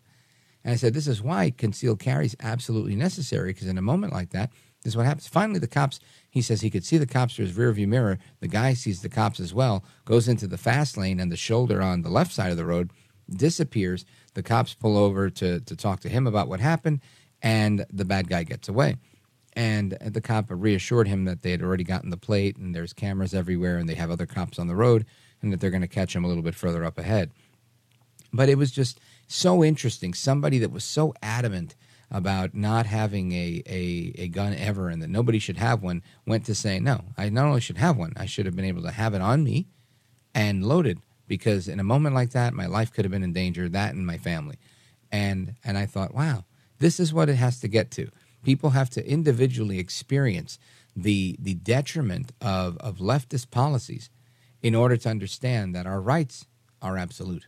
And 0.64 0.74
I 0.74 0.76
said, 0.76 0.94
This 0.94 1.07
is 1.07 1.22
why 1.22 1.52
concealed 1.52 1.99
carry 1.99 2.26
is 2.26 2.36
absolutely 2.40 2.95
necessary 2.95 3.53
because 3.53 3.68
in 3.68 3.78
a 3.78 3.82
moment 3.82 4.14
like 4.14 4.30
that, 4.32 4.52
this 4.84 4.94
is 4.94 4.98
what 4.98 5.06
happens. 5.06 5.28
Finally, 5.28 5.60
the 5.60 5.68
cops, 5.68 5.99
he 6.30 6.41
says 6.41 6.61
he 6.61 6.70
could 6.70 6.84
see 6.84 6.98
the 6.98 7.07
cops 7.07 7.36
through 7.36 7.45
his 7.45 7.57
rearview 7.57 7.88
mirror. 7.88 8.20
The 8.41 8.49
guy 8.49 8.74
sees 8.74 9.02
the 9.02 9.10
cops 9.10 9.40
as 9.40 9.53
well, 9.53 9.84
goes 10.03 10.28
into 10.28 10.45
the 10.45 10.57
fast 10.57 10.98
lane, 10.98 11.20
and 11.20 11.32
the 11.32 11.38
shoulder 11.38 11.82
on 11.82 12.02
the 12.02 12.10
left 12.10 12.34
side 12.34 12.52
of 12.52 12.57
the 12.57 12.65
road 12.65 12.91
disappears. 13.30 14.06
The 14.34 14.44
cops 14.44 14.74
pull 14.74 14.98
over 14.98 15.30
to, 15.30 15.61
to 15.61 15.76
talk 15.76 16.02
to 16.02 16.10
him 16.10 16.28
about 16.28 16.49
what 16.49 16.60
happened, 16.60 16.99
and 17.41 17.86
the 17.91 18.03
bad 18.03 18.28
guy 18.28 18.44
gets 18.44 18.68
away. 18.68 18.98
And 19.56 19.92
the 20.02 20.22
cop 20.22 20.46
reassured 20.50 21.08
him 21.08 21.26
that 21.26 21.44
they 21.44 21.52
had 21.52 21.62
already 21.62 21.84
gotten 21.84 22.10
the 22.10 22.18
plate, 22.18 22.58
and 22.58 22.74
there's 22.74 22.94
cameras 22.94 23.34
everywhere, 23.34 23.78
and 23.78 23.88
they 23.88 23.94
have 23.96 24.10
other 24.10 24.26
cops 24.26 24.58
on 24.58 24.68
the 24.68 24.76
road, 24.76 25.06
and 25.42 25.54
that 25.54 25.60
they're 25.60 25.70
going 25.70 25.82
to 25.82 25.88
catch 25.88 26.16
him 26.16 26.24
a 26.24 26.28
little 26.28 26.44
bit 26.44 26.56
further 26.56 26.84
up 26.84 26.98
ahead. 26.98 27.32
But 28.32 28.50
it 28.50 28.58
was 28.58 28.72
just 28.72 29.00
so 29.28 29.64
interesting. 29.64 30.14
Somebody 30.14 30.58
that 30.60 30.72
was 30.72 30.84
so 30.84 31.14
adamant 31.22 31.76
about 32.10 32.54
not 32.54 32.86
having 32.86 33.32
a, 33.32 33.64
a, 33.66 34.14
a 34.18 34.28
gun 34.28 34.54
ever 34.54 34.90
and 34.90 35.02
that 35.02 35.10
nobody 35.10 35.40
should 35.40 35.58
have 35.58 35.82
one 35.82 36.04
went 36.28 36.46
to 36.46 36.56
say, 36.56 36.80
no, 36.80 37.06
I 37.18 37.30
not 37.30 37.46
only 37.46 37.62
should 37.62 37.80
have 37.80 37.98
one, 37.98 38.14
I 38.16 38.28
should 38.28 38.46
have 38.46 38.56
been 38.56 38.66
able 38.66 38.84
to 38.84 38.92
have 38.92 39.16
it 39.16 39.22
on 39.22 39.44
me 39.44 39.68
and 40.36 40.64
loaded 40.64 41.00
because 41.28 41.68
in 41.68 41.80
a 41.80 41.84
moment 41.84 42.14
like 42.14 42.32
that, 42.32 42.54
my 42.54 42.68
life 42.68 42.94
could 42.94 43.06
have 43.06 43.12
been 43.12 43.24
in 43.24 43.34
danger, 43.34 43.68
that 43.70 43.96
and 43.96 44.06
my 44.06 44.18
family. 44.18 44.58
And, 45.12 45.56
and 45.64 45.78
I 45.78 45.88
thought, 45.88 46.14
wow, 46.14 46.46
this 46.78 47.00
is 47.00 47.14
what 47.14 47.30
it 47.30 47.36
has 47.36 47.60
to 47.62 47.68
get 47.68 47.90
to. 47.92 48.10
People 48.44 48.72
have 48.72 48.90
to 48.91 49.07
individually 49.07 49.80
experience 49.80 50.60
the, 50.95 51.36
the 51.40 51.53
detriment 51.56 52.32
of, 52.41 52.78
of 52.78 52.98
leftist 52.98 53.52
policies 53.52 54.10
in 54.61 54.76
order 54.76 54.98
to 54.98 55.10
understand 55.10 55.76
that 55.76 55.86
our 55.86 56.02
rights 56.02 56.45
are 56.82 56.98
absolute. 56.98 57.48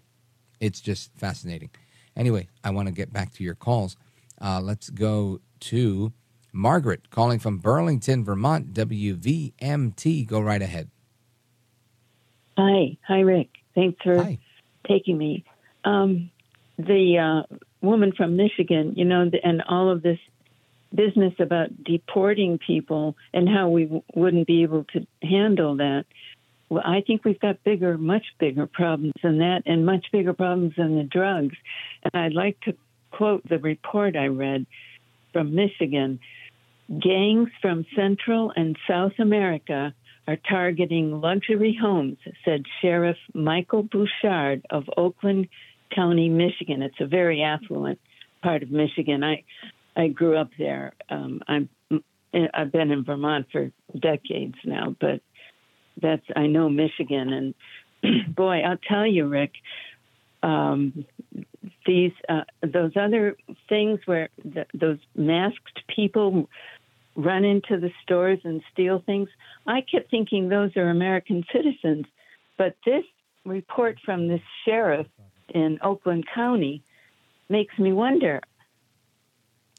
It's 0.59 0.81
just 0.81 1.11
fascinating. 1.15 1.69
Anyway, 2.15 2.47
I 2.63 2.71
want 2.71 2.87
to 2.87 2.93
get 2.93 3.11
back 3.11 3.33
to 3.33 3.43
your 3.43 3.55
calls. 3.55 3.97
Uh, 4.41 4.61
let's 4.61 4.89
go 4.89 5.41
to 5.61 6.13
Margaret 6.51 7.09
calling 7.09 7.39
from 7.39 7.57
Burlington, 7.57 8.23
Vermont, 8.23 8.73
WVMT. 8.73 10.25
Go 10.25 10.39
right 10.39 10.61
ahead. 10.61 10.89
Hi. 12.57 12.97
Hi, 13.07 13.19
Rick. 13.19 13.49
Thanks 13.75 14.01
for 14.01 14.23
Hi. 14.23 14.39
taking 14.87 15.17
me. 15.17 15.43
Um, 15.83 16.31
the 16.77 17.43
uh, 17.49 17.55
woman 17.81 18.13
from 18.15 18.37
Michigan, 18.37 18.93
you 18.95 19.05
know, 19.05 19.29
and 19.43 19.61
all 19.67 19.89
of 19.89 20.01
this 20.01 20.19
business 20.95 21.33
about 21.39 21.83
deporting 21.83 22.59
people 22.65 23.15
and 23.33 23.47
how 23.47 23.69
we 23.69 24.01
wouldn't 24.13 24.47
be 24.47 24.63
able 24.63 24.85
to 24.93 25.05
handle 25.21 25.77
that. 25.77 26.05
Well, 26.69 26.83
I 26.85 27.01
think 27.01 27.23
we've 27.23 27.39
got 27.39 27.63
bigger, 27.63 27.97
much 27.97 28.25
bigger 28.39 28.65
problems 28.65 29.13
than 29.21 29.37
that, 29.39 29.63
and 29.65 29.85
much 29.85 30.07
bigger 30.11 30.33
problems 30.33 30.73
than 30.77 30.97
the 30.97 31.03
drugs. 31.03 31.55
And 32.03 32.21
I'd 32.21 32.33
like 32.33 32.59
to 32.61 32.75
quote 33.11 33.47
the 33.47 33.59
report 33.59 34.15
I 34.15 34.27
read 34.27 34.65
from 35.31 35.53
Michigan. 35.53 36.19
Gangs 36.89 37.49
from 37.61 37.85
Central 37.95 38.51
and 38.55 38.77
South 38.87 39.13
America 39.19 39.93
are 40.27 40.37
targeting 40.37 41.21
luxury 41.21 41.77
homes, 41.79 42.17
said 42.43 42.63
Sheriff 42.81 43.17
Michael 43.33 43.83
Bouchard 43.83 44.65
of 44.69 44.89
Oakland 44.97 45.47
County, 45.93 46.29
Michigan. 46.29 46.81
It's 46.81 46.99
a 46.99 47.05
very 47.05 47.43
affluent 47.43 47.99
part 48.41 48.63
of 48.63 48.71
Michigan. 48.71 49.23
I 49.23 49.43
I 49.95 50.07
grew 50.07 50.37
up 50.37 50.49
there. 50.57 50.93
Um, 51.09 51.41
I'm 51.47 51.69
I've 52.53 52.71
been 52.71 52.91
in 52.91 53.05
Vermont 53.05 53.47
for 53.51 53.71
decades 53.97 54.55
now, 54.65 54.95
but 54.99 55.21
that's 56.01 56.25
I 56.35 56.47
know 56.47 56.69
Michigan, 56.69 57.53
and 58.03 58.35
boy, 58.35 58.61
I'll 58.61 58.77
tell 58.77 59.05
you, 59.05 59.27
Rick, 59.27 59.53
um, 60.43 61.05
these 61.85 62.11
uh, 62.27 62.43
those 62.61 62.91
other 62.95 63.37
things 63.69 63.99
where 64.05 64.29
the, 64.43 64.65
those 64.73 64.99
masked 65.15 65.83
people 65.93 66.49
run 67.15 67.45
into 67.45 67.79
the 67.79 67.91
stores 68.03 68.39
and 68.43 68.61
steal 68.73 69.01
things. 69.05 69.29
I 69.65 69.81
kept 69.81 70.11
thinking 70.11 70.49
those 70.49 70.75
are 70.75 70.89
American 70.89 71.45
citizens, 71.53 72.05
but 72.57 72.75
this 72.85 73.05
report 73.45 73.97
from 74.03 74.27
this 74.27 74.41
sheriff 74.65 75.07
in 75.49 75.79
Oakland 75.81 76.25
County 76.33 76.83
makes 77.47 77.77
me 77.79 77.93
wonder. 77.93 78.41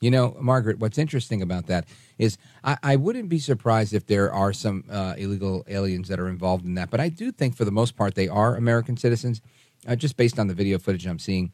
You 0.06 0.12
know, 0.12 0.36
Margaret, 0.40 0.78
what's 0.78 0.98
interesting 0.98 1.42
about 1.42 1.66
that 1.66 1.84
is 2.16 2.38
I, 2.62 2.78
I 2.80 2.94
wouldn't 2.94 3.28
be 3.28 3.40
surprised 3.40 3.92
if 3.92 4.06
there 4.06 4.32
are 4.32 4.52
some 4.52 4.84
uh, 4.88 5.14
illegal 5.18 5.64
aliens 5.66 6.06
that 6.06 6.20
are 6.20 6.28
involved 6.28 6.64
in 6.64 6.74
that, 6.76 6.90
but 6.90 7.00
I 7.00 7.08
do 7.08 7.32
think 7.32 7.56
for 7.56 7.64
the 7.64 7.72
most 7.72 7.96
part 7.96 8.14
they 8.14 8.28
are 8.28 8.54
American 8.54 8.96
citizens, 8.96 9.42
uh, 9.84 9.96
just 9.96 10.16
based 10.16 10.38
on 10.38 10.46
the 10.46 10.54
video 10.54 10.78
footage 10.78 11.06
I'm 11.08 11.18
seeing 11.18 11.52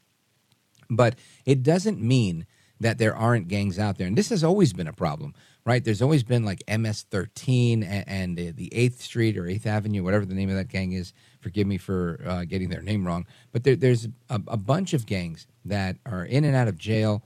But 0.90 1.14
it 1.46 1.62
doesn't 1.62 2.02
mean 2.02 2.44
that 2.78 2.98
there 2.98 3.16
aren't 3.16 3.48
gangs 3.48 3.78
out 3.78 3.96
there. 3.96 4.06
And 4.06 4.18
this 4.18 4.28
has 4.28 4.44
always 4.44 4.74
been 4.74 4.86
a 4.86 4.92
problem, 4.92 5.34
right? 5.64 5.82
There's 5.82 6.02
always 6.02 6.22
been 6.22 6.44
like 6.44 6.62
MS 6.68 7.06
13 7.10 7.82
and, 7.82 8.04
and 8.06 8.36
the 8.36 8.68
8th 8.68 9.00
Street 9.00 9.38
or 9.38 9.44
8th 9.44 9.64
Avenue, 9.64 10.04
whatever 10.04 10.26
the 10.26 10.34
name 10.34 10.50
of 10.50 10.56
that 10.56 10.68
gang 10.68 10.92
is. 10.92 11.14
Forgive 11.40 11.66
me 11.66 11.78
for 11.78 12.20
uh, 12.26 12.44
getting 12.44 12.68
their 12.68 12.82
name 12.82 13.06
wrong. 13.06 13.24
But 13.50 13.64
there, 13.64 13.76
there's 13.76 14.08
a, 14.28 14.42
a 14.46 14.58
bunch 14.58 14.92
of 14.92 15.06
gangs 15.06 15.46
that 15.64 15.96
are 16.04 16.26
in 16.26 16.44
and 16.44 16.54
out 16.54 16.68
of 16.68 16.76
jail 16.76 17.22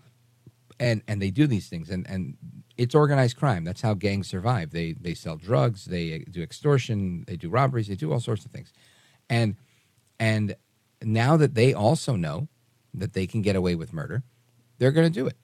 and, 0.78 1.02
and 1.08 1.20
they 1.20 1.30
do 1.30 1.46
these 1.46 1.68
things. 1.68 1.90
And, 1.90 2.08
and 2.08 2.36
it's 2.76 2.94
organized 2.94 3.36
crime. 3.36 3.64
That's 3.64 3.80
how 3.80 3.94
gangs 3.94 4.28
survive. 4.28 4.70
They, 4.70 4.92
they 4.92 5.14
sell 5.14 5.36
drugs, 5.36 5.86
they 5.86 6.18
do 6.30 6.42
extortion, 6.42 7.24
they 7.26 7.36
do 7.36 7.48
robberies, 7.48 7.88
they 7.88 7.94
do 7.94 8.12
all 8.12 8.20
sorts 8.20 8.44
of 8.44 8.50
things. 8.50 8.72
And, 9.28 9.56
and 10.18 10.56
now 11.02 11.36
that 11.36 11.54
they 11.54 11.72
also 11.72 12.16
know 12.16 12.48
that 12.94 13.12
they 13.12 13.26
can 13.26 13.42
get 13.42 13.56
away 13.56 13.74
with 13.74 13.92
murder, 13.92 14.22
they're 14.78 14.92
going 14.92 15.06
to 15.06 15.12
do 15.12 15.26
it. 15.26 15.36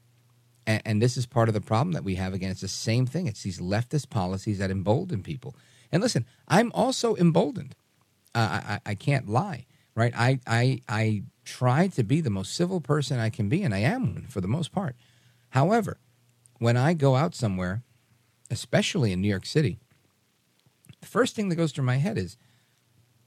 And, 0.66 0.82
and, 0.84 1.02
this 1.02 1.16
is 1.16 1.26
part 1.26 1.48
of 1.48 1.54
the 1.54 1.60
problem 1.60 1.92
that 1.92 2.04
we 2.04 2.14
have 2.14 2.34
again. 2.34 2.50
It's 2.50 2.60
the 2.60 2.68
same 2.68 3.04
thing. 3.04 3.26
It's 3.26 3.42
these 3.42 3.60
leftist 3.60 4.10
policies 4.10 4.58
that 4.58 4.70
embolden 4.70 5.22
people. 5.22 5.56
And 5.90 6.02
listen, 6.02 6.24
I'm 6.46 6.70
also 6.72 7.16
emboldened. 7.16 7.74
Uh, 8.34 8.60
I, 8.64 8.80
I 8.86 8.94
can't 8.94 9.28
lie, 9.28 9.66
right? 9.94 10.12
I, 10.16 10.38
I, 10.46 10.80
I 10.88 11.24
try 11.44 11.88
to 11.88 12.04
be 12.04 12.20
the 12.20 12.30
most 12.30 12.54
civil 12.54 12.80
person 12.80 13.18
I 13.18 13.28
can 13.28 13.48
be, 13.48 13.62
and 13.62 13.74
I 13.74 13.78
am 13.78 14.14
one 14.14 14.26
for 14.28 14.40
the 14.40 14.48
most 14.48 14.72
part. 14.72 14.94
However, 15.52 15.98
when 16.58 16.78
I 16.78 16.94
go 16.94 17.14
out 17.14 17.34
somewhere, 17.34 17.82
especially 18.50 19.12
in 19.12 19.20
New 19.20 19.28
York 19.28 19.44
City, 19.44 19.78
the 21.02 21.06
first 21.06 21.36
thing 21.36 21.50
that 21.50 21.56
goes 21.56 21.72
through 21.72 21.84
my 21.84 21.96
head 21.96 22.16
is 22.16 22.38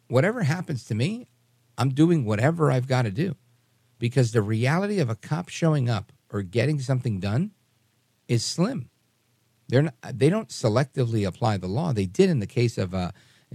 whatever 0.08 0.42
happens 0.42 0.84
to 0.86 0.96
me, 0.96 1.28
I'm 1.78 1.90
doing 1.90 2.26
whatever 2.26 2.72
I've 2.72 2.88
got 2.88 3.04
to 3.04 3.12
do. 3.12 3.36
Because 4.00 4.32
the 4.32 4.42
reality 4.42 5.00
of 5.00 5.10
a 5.10 5.16
cop 5.16 5.50
showing 5.50 5.88
up 5.88 6.12
or 6.32 6.42
getting 6.42 6.80
something 6.80 7.20
done 7.20 7.52
is 8.28 8.44
slim. 8.44 8.90
They're 9.68 9.84
not, 9.84 9.94
they 10.12 10.30
don't 10.30 10.50
selectively 10.50 11.28
apply 11.28 11.58
the 11.58 11.68
law. 11.68 11.94
They 11.94 12.08
did 12.08 12.32
in 12.32 12.40
the 12.40 12.48
case 12.48 12.80
of 12.80 12.96
uh, 12.96 13.12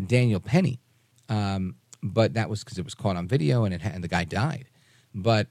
Daniel 0.07 0.41
Penny, 0.41 0.81
um, 1.29 1.75
but 2.05 2.35
that 2.35 2.49
was 2.49 2.63
because 2.63 2.79
it 2.79 2.85
was 2.85 2.95
caught 2.95 3.17
on 3.17 3.27
video 3.27 3.65
and, 3.65 3.75
it 3.75 3.83
and 3.85 4.05
the 4.05 4.09
guy 4.09 4.23
died. 4.23 4.67
But 5.13 5.49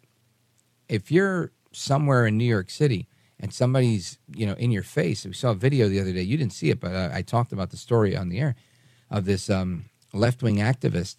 if 0.88 1.12
you're 1.12 1.52
somewhere 1.72 2.26
in 2.26 2.38
New 2.38 2.46
York 2.46 2.70
City 2.70 3.08
and 3.40 3.53
somebody's 3.53 4.18
you 4.34 4.45
know 4.45 4.53
in 4.53 4.72
your 4.72 4.84
face, 4.84 5.26
we 5.26 5.34
saw 5.34 5.52
a 5.52 5.56
video 5.56 5.88
the 5.88 5.99
other 5.99 6.14
day. 6.14 6.22
You 6.22 6.38
didn't 6.38 6.53
see 6.53 6.70
it, 6.70 6.80
but 6.80 6.94
uh, 6.94 7.10
I 7.14 7.22
talked 7.22 7.52
about 7.52 7.70
the 7.70 7.78
story 7.78 8.16
on 8.16 8.30
the 8.30 8.40
air 8.40 8.56
of 9.10 9.26
this 9.26 9.49
um, 9.49 9.86
left 10.14 10.44
wing 10.44 10.57
activist. 10.57 11.18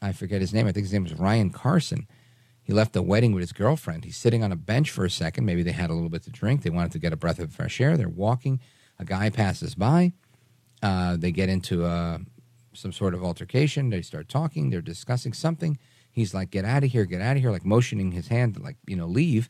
I 0.00 0.12
forget 0.12 0.40
his 0.40 0.54
name. 0.54 0.66
I 0.66 0.72
think 0.72 0.84
his 0.84 0.92
name 0.92 1.04
was 1.04 1.14
Ryan 1.14 1.50
Carson 1.50 2.06
he 2.68 2.74
left 2.74 2.92
the 2.92 3.00
wedding 3.00 3.32
with 3.32 3.40
his 3.40 3.52
girlfriend. 3.52 4.04
He's 4.04 4.18
sitting 4.18 4.44
on 4.44 4.52
a 4.52 4.56
bench 4.56 4.90
for 4.90 5.06
a 5.06 5.10
second. 5.10 5.46
Maybe 5.46 5.62
they 5.62 5.72
had 5.72 5.88
a 5.88 5.94
little 5.94 6.10
bit 6.10 6.24
to 6.24 6.30
drink. 6.30 6.62
They 6.62 6.68
wanted 6.68 6.92
to 6.92 6.98
get 6.98 7.14
a 7.14 7.16
breath 7.16 7.38
of 7.38 7.50
fresh 7.50 7.80
air. 7.80 7.96
They're 7.96 8.10
walking. 8.10 8.60
A 8.98 9.06
guy 9.06 9.30
passes 9.30 9.74
by. 9.74 10.12
Uh, 10.82 11.16
they 11.16 11.32
get 11.32 11.48
into 11.48 11.86
uh, 11.86 12.18
some 12.74 12.92
sort 12.92 13.14
of 13.14 13.24
altercation. 13.24 13.88
They 13.88 14.02
start 14.02 14.28
talking. 14.28 14.68
They're 14.68 14.82
discussing 14.82 15.32
something. 15.32 15.78
He's 16.10 16.34
like, 16.34 16.50
"Get 16.50 16.66
out 16.66 16.84
of 16.84 16.90
here! 16.90 17.06
Get 17.06 17.22
out 17.22 17.36
of 17.36 17.42
here!" 17.42 17.50
Like 17.50 17.64
motioning 17.64 18.12
his 18.12 18.28
hand, 18.28 18.60
like 18.60 18.76
you 18.86 18.96
know, 18.96 19.06
leave. 19.06 19.48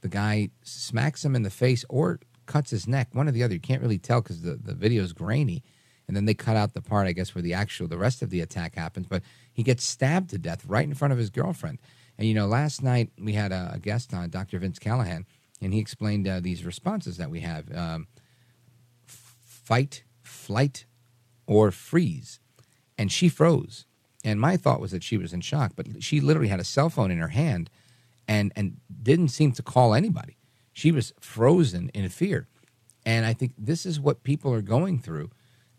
The 0.00 0.08
guy 0.08 0.50
smacks 0.62 1.24
him 1.24 1.34
in 1.34 1.42
the 1.42 1.50
face 1.50 1.84
or 1.88 2.20
cuts 2.46 2.70
his 2.70 2.86
neck. 2.86 3.08
One 3.12 3.28
or 3.28 3.32
the 3.32 3.42
other. 3.42 3.54
You 3.54 3.60
can't 3.60 3.82
really 3.82 3.98
tell 3.98 4.20
because 4.20 4.42
the 4.42 4.56
the 4.56 4.74
video 4.74 5.02
is 5.02 5.12
grainy. 5.12 5.62
And 6.06 6.16
then 6.16 6.24
they 6.24 6.34
cut 6.34 6.56
out 6.56 6.72
the 6.72 6.80
part, 6.80 7.06
I 7.06 7.12
guess, 7.12 7.34
where 7.34 7.42
the 7.42 7.52
actual 7.52 7.86
the 7.86 7.98
rest 7.98 8.22
of 8.22 8.30
the 8.30 8.40
attack 8.40 8.74
happens. 8.74 9.06
But 9.06 9.22
he 9.52 9.62
gets 9.62 9.84
stabbed 9.84 10.30
to 10.30 10.38
death 10.38 10.64
right 10.64 10.84
in 10.84 10.94
front 10.94 11.12
of 11.12 11.18
his 11.18 11.30
girlfriend. 11.30 11.78
And 12.16 12.26
you 12.26 12.34
know, 12.34 12.46
last 12.46 12.82
night 12.82 13.10
we 13.18 13.34
had 13.34 13.52
a, 13.52 13.72
a 13.74 13.78
guest 13.78 14.14
on, 14.14 14.30
Dr. 14.30 14.58
Vince 14.58 14.78
Callahan, 14.78 15.26
and 15.60 15.72
he 15.72 15.78
explained 15.78 16.26
uh, 16.26 16.40
these 16.40 16.64
responses 16.64 17.18
that 17.18 17.30
we 17.30 17.40
have: 17.40 17.70
um, 17.76 18.06
fight, 19.06 20.02
flight, 20.22 20.86
or 21.46 21.70
freeze. 21.70 22.40
And 22.96 23.12
she 23.12 23.28
froze. 23.28 23.84
And 24.24 24.40
my 24.40 24.56
thought 24.56 24.80
was 24.80 24.90
that 24.90 25.04
she 25.04 25.16
was 25.16 25.32
in 25.32 25.40
shock, 25.40 25.72
but 25.76 26.02
she 26.02 26.20
literally 26.20 26.48
had 26.48 26.58
a 26.58 26.64
cell 26.64 26.90
phone 26.90 27.10
in 27.10 27.18
her 27.18 27.28
hand, 27.28 27.70
and 28.28 28.52
and 28.54 28.76
didn't 29.02 29.28
seem 29.28 29.52
to 29.52 29.62
call 29.62 29.94
anybody. 29.94 30.36
She 30.72 30.92
was 30.92 31.12
frozen 31.18 31.90
in 31.94 32.08
fear. 32.10 32.46
And 33.04 33.26
I 33.26 33.32
think 33.32 33.54
this 33.58 33.86
is 33.86 33.98
what 33.98 34.22
people 34.22 34.52
are 34.52 34.62
going 34.62 35.00
through. 35.00 35.30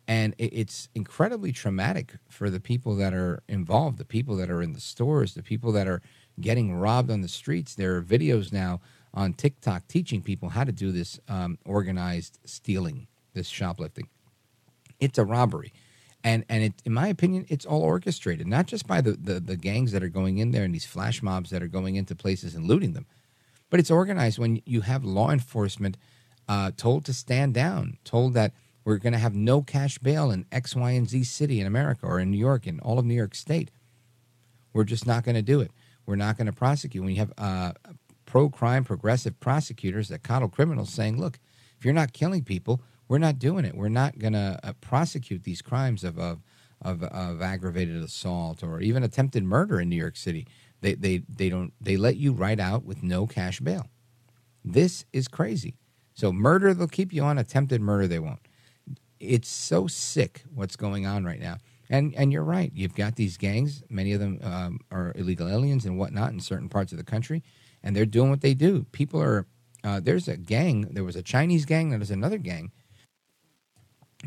And 0.07 0.33
it's 0.39 0.89
incredibly 0.95 1.51
traumatic 1.51 2.15
for 2.27 2.49
the 2.49 2.59
people 2.59 2.95
that 2.95 3.13
are 3.13 3.43
involved, 3.47 3.99
the 3.99 4.05
people 4.05 4.35
that 4.37 4.49
are 4.49 4.63
in 4.63 4.73
the 4.73 4.79
stores, 4.79 5.35
the 5.35 5.43
people 5.43 5.71
that 5.73 5.87
are 5.87 6.01
getting 6.41 6.73
robbed 6.73 7.11
on 7.11 7.21
the 7.21 7.27
streets. 7.27 7.75
There 7.75 7.95
are 7.95 8.01
videos 8.01 8.51
now 8.51 8.81
on 9.13 9.33
TikTok 9.33 9.87
teaching 9.87 10.23
people 10.23 10.49
how 10.49 10.63
to 10.63 10.71
do 10.71 10.91
this 10.91 11.19
um, 11.27 11.59
organized 11.63 12.39
stealing, 12.43 13.07
this 13.33 13.47
shoplifting. 13.47 14.09
It's 14.99 15.19
a 15.19 15.25
robbery. 15.25 15.71
And, 16.23 16.43
and 16.49 16.63
it, 16.63 16.73
in 16.83 16.93
my 16.93 17.07
opinion, 17.07 17.45
it's 17.47 17.65
all 17.65 17.81
orchestrated, 17.81 18.45
not 18.45 18.65
just 18.65 18.85
by 18.85 18.99
the, 18.99 19.11
the, 19.11 19.39
the 19.39 19.55
gangs 19.55 19.93
that 19.93 20.03
are 20.03 20.09
going 20.09 20.37
in 20.37 20.51
there 20.51 20.63
and 20.63 20.75
these 20.75 20.85
flash 20.85 21.21
mobs 21.21 21.49
that 21.49 21.63
are 21.63 21.67
going 21.67 21.95
into 21.95 22.13
places 22.13 22.55
and 22.55 22.67
looting 22.67 22.91
them, 22.93 23.05
but 23.69 23.79
it's 23.79 23.91
organized 23.91 24.37
when 24.37 24.61
you 24.65 24.81
have 24.81 25.05
law 25.05 25.31
enforcement 25.31 25.95
uh, 26.49 26.71
told 26.75 27.05
to 27.05 27.13
stand 27.13 27.53
down, 27.53 27.97
told 28.03 28.33
that 28.33 28.51
we're 28.83 28.97
going 28.97 29.13
to 29.13 29.19
have 29.19 29.35
no 29.35 29.61
cash 29.61 29.97
bail 29.99 30.31
in 30.31 30.45
X, 30.51 30.75
Y, 30.75 30.91
and 30.91 31.07
Z 31.07 31.23
city 31.23 31.61
in 31.61 31.67
America 31.67 32.05
or 32.05 32.19
in 32.19 32.31
New 32.31 32.37
York, 32.37 32.65
and 32.65 32.81
all 32.81 32.97
of 32.97 33.05
New 33.05 33.13
York 33.13 33.35
State. 33.35 33.69
We're 34.73 34.83
just 34.83 35.05
not 35.05 35.23
going 35.23 35.35
to 35.35 35.41
do 35.41 35.61
it. 35.61 35.71
We're 36.05 36.15
not 36.15 36.37
going 36.37 36.47
to 36.47 36.53
prosecute. 36.53 37.03
When 37.03 37.13
you 37.13 37.19
have 37.19 37.33
uh, 37.37 37.73
pro 38.25 38.49
crime, 38.49 38.83
progressive 38.83 39.39
prosecutors 39.39 40.09
that 40.09 40.23
coddle 40.23 40.49
criminals 40.49 40.91
saying, 40.91 41.19
look, 41.19 41.39
if 41.77 41.85
you're 41.85 41.93
not 41.93 42.13
killing 42.13 42.43
people, 42.43 42.81
we're 43.09 43.17
not 43.17 43.39
doing 43.39 43.65
it. 43.65 43.75
We're 43.75 43.89
not 43.89 44.17
going 44.19 44.33
to 44.33 44.57
uh, 44.63 44.73
prosecute 44.79 45.43
these 45.43 45.61
crimes 45.61 46.05
of, 46.05 46.17
of, 46.17 46.41
of, 46.81 47.03
of, 47.03 47.41
aggravated 47.41 48.01
assault 48.01 48.63
or 48.63 48.79
even 48.79 49.03
attempted 49.03 49.43
murder 49.43 49.81
in 49.81 49.89
New 49.89 49.97
York 49.97 50.15
City. 50.15 50.47
They, 50.79 50.93
they, 50.93 51.23
they, 51.27 51.49
don't, 51.49 51.73
they 51.81 51.97
let 51.97 52.15
you 52.15 52.31
right 52.31 52.59
out 52.59 52.85
with 52.85 53.03
no 53.03 53.27
cash 53.27 53.59
bail. 53.59 53.87
This 54.63 55.05
is 55.11 55.27
crazy. 55.27 55.75
So, 56.13 56.31
murder, 56.31 56.73
they'll 56.73 56.87
keep 56.87 57.11
you 57.11 57.23
on. 57.23 57.37
Attempted 57.37 57.81
murder, 57.81 58.07
they 58.07 58.19
won't. 58.19 58.47
It's 59.19 59.49
so 59.49 59.87
sick 59.87 60.43
what's 60.53 60.75
going 60.75 61.05
on 61.05 61.25
right 61.25 61.39
now. 61.39 61.57
And 61.89 62.13
and 62.15 62.31
you're 62.31 62.43
right. 62.43 62.71
You've 62.75 62.93
got 62.93 63.15
these 63.15 63.37
gangs. 63.37 63.81
Many 63.89 64.13
of 64.13 64.19
them 64.19 64.39
um, 64.43 64.79
are 64.91 65.11
illegal 65.15 65.49
aliens 65.49 65.85
and 65.85 65.97
whatnot 65.97 66.31
in 66.31 66.39
certain 66.39 66.69
parts 66.69 66.91
of 66.91 66.99
the 66.99 67.03
country, 67.03 67.41
and 67.81 67.95
they're 67.95 68.05
doing 68.05 68.29
what 68.29 68.41
they 68.41 68.53
do. 68.53 68.85
People 68.91 69.21
are. 69.21 69.47
Uh, 69.83 69.99
there's 69.99 70.27
a 70.27 70.37
gang. 70.37 70.89
There 70.91 71.03
was 71.03 71.15
a 71.15 71.23
Chinese 71.23 71.65
gang. 71.65 71.89
There's 71.89 72.11
another 72.11 72.37
gang 72.37 72.71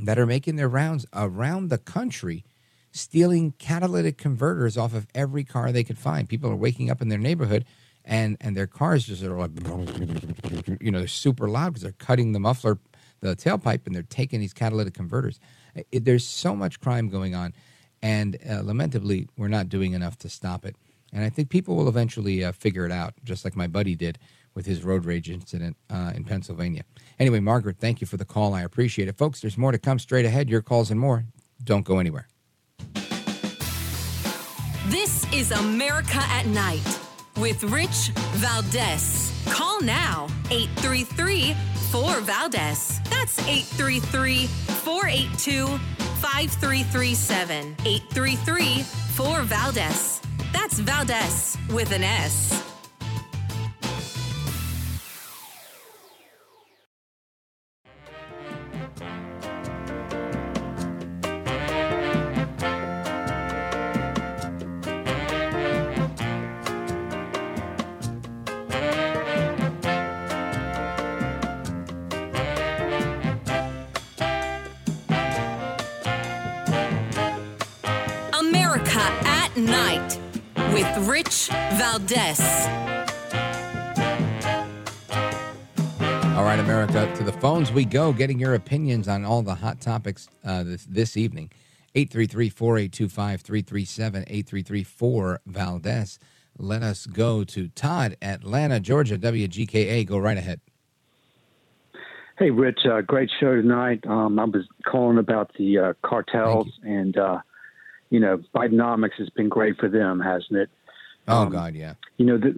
that 0.01 0.19
are 0.19 0.27
making 0.27 0.57
their 0.57 0.69
rounds 0.69 1.07
around 1.13 1.69
the 1.69 1.79
country, 1.79 2.45
stealing 2.93 3.53
catalytic 3.59 4.19
converters 4.19 4.77
off 4.77 4.95
of 4.95 5.07
every 5.15 5.45
car 5.45 5.73
they 5.73 5.85
could 5.85 5.99
find. 5.99 6.29
People 6.29 6.51
are 6.51 6.57
waking 6.57 6.91
up 6.91 7.03
in 7.03 7.09
their 7.09 7.19
neighborhood, 7.19 7.65
and 8.05 8.37
and 8.41 8.57
their 8.57 8.67
cars 8.67 9.07
just 9.07 9.23
are 9.23 9.39
like, 9.39 9.51
you 10.81 10.91
know, 10.91 10.99
they're 10.99 11.09
super 11.09 11.49
loud 11.49 11.71
because 11.71 11.83
they're 11.83 11.93
cutting 11.93 12.33
the 12.33 12.41
muffler, 12.41 12.79
the 13.21 13.37
tailpipe, 13.37 13.87
and 13.87 13.95
they're 13.95 14.03
taking 14.03 14.41
these 14.41 14.55
catalytic 14.55 14.95
converters. 14.95 15.39
It, 15.91 16.05
there's 16.05 16.27
so 16.27 16.57
much 16.57 16.81
crime 16.81 17.09
going 17.09 17.35
on, 17.35 17.55
and 18.03 18.39
uh, 18.49 18.63
lamentably, 18.63 19.29
we're 19.37 19.49
not 19.49 19.69
doing 19.69 19.93
enough 19.93 20.19
to 20.19 20.29
stop 20.29 20.65
it. 20.65 20.77
And 21.13 21.23
I 21.23 21.29
think 21.29 21.51
people 21.51 21.77
will 21.77 21.89
eventually 21.89 22.43
uh, 22.43 22.53
figure 22.53 22.87
it 22.87 22.93
out, 22.93 23.15
just 23.23 23.45
like 23.45 23.55
my 23.55 23.67
buddy 23.67 23.95
did 23.95 24.19
with 24.55 24.67
his 24.67 24.85
road 24.85 25.05
rage 25.05 25.31
incident 25.31 25.77
uh, 25.91 26.13
in 26.15 26.25
Pennsylvania. 26.25 26.85
Anyway, 27.19 27.41
Margaret, 27.41 27.79
thank 27.79 28.01
you 28.01 28.07
for 28.07 28.17
the 28.17 28.25
call. 28.25 28.55
I 28.55 28.63
appreciate 28.63 29.09
it. 29.09 29.17
Folks, 29.17 29.41
there's 29.41 29.59
more 29.59 29.73
to 29.73 29.79
come 29.79 29.99
straight 29.99 30.25
ahead. 30.25 30.49
Your 30.49 30.63
calls 30.63 30.91
and 30.91 30.99
more. 30.99 31.25
Don't 31.63 31.85
go 31.85 31.99
anywhere. 31.99 32.29
This 34.89 35.33
is 35.33 35.53
America 35.53 36.19
at 36.19 36.47
Night 36.47 37.01
with 37.39 37.63
Rich 37.65 38.11
Valdez. 38.35 39.33
Call 39.47 39.81
now 39.81 40.27
833 40.51 41.55
4 41.91 42.21
Valdez. 42.21 43.01
That's 43.09 43.39
833 43.47 44.47
482 44.47 45.67
5337. 46.23 47.77
833 47.85 48.83
4 48.83 49.43
Valdez. 49.43 50.21
That's 50.53 50.79
Valdez 50.79 51.57
with 51.71 51.93
an 51.93 52.03
S. 52.03 52.72
Valdez. 81.93 82.41
All 86.35 86.43
right, 86.43 86.59
America, 86.59 87.13
to 87.17 87.23
the 87.23 87.37
phones 87.39 87.71
we 87.71 87.85
go, 87.85 88.15
getting 88.15 88.39
your 88.39 88.55
opinions 88.55 89.09
on 89.09 89.27
all 89.27 89.43
the 89.43 89.57
hot 89.57 89.79
topics 89.83 90.27
uh, 90.43 90.63
this, 90.63 90.87
this 90.87 91.17
evening. 91.19 91.51
833 91.95 92.49
4825 92.49 93.41
337 93.43 94.23
833 94.23 94.85
4 94.85 95.41
Valdez. 95.45 96.19
Let 96.57 96.83
us 96.83 97.05
go 97.05 97.45
to 97.45 97.69
Todd, 97.69 98.17
Atlanta, 98.23 98.81
Georgia, 98.81 99.19
WGKA. 99.19 100.07
Go 100.07 100.17
right 100.17 100.39
ahead. 100.39 100.61
Hey, 102.39 102.49
Rich, 102.49 102.87
uh, 102.91 103.03
great 103.03 103.31
show 103.39 103.55
tonight. 103.55 104.07
Um, 104.07 104.39
I 104.39 104.45
was 104.45 104.65
calling 104.87 105.19
about 105.19 105.53
the 105.59 105.79
uh, 105.79 105.93
cartels, 106.03 106.73
you. 106.83 106.91
and, 106.91 107.17
uh, 107.19 107.41
you 108.09 108.19
know, 108.19 108.41
Bidenomics 108.55 109.19
has 109.19 109.29
been 109.29 109.51
great 109.51 109.77
for 109.79 109.91
them, 109.91 110.21
hasn't 110.21 110.57
it? 110.57 110.71
Oh, 111.29 111.43
um, 111.43 111.51
God, 111.51 111.75
yeah. 111.75 111.95
You 112.17 112.27
know, 112.27 112.39
the, 112.39 112.55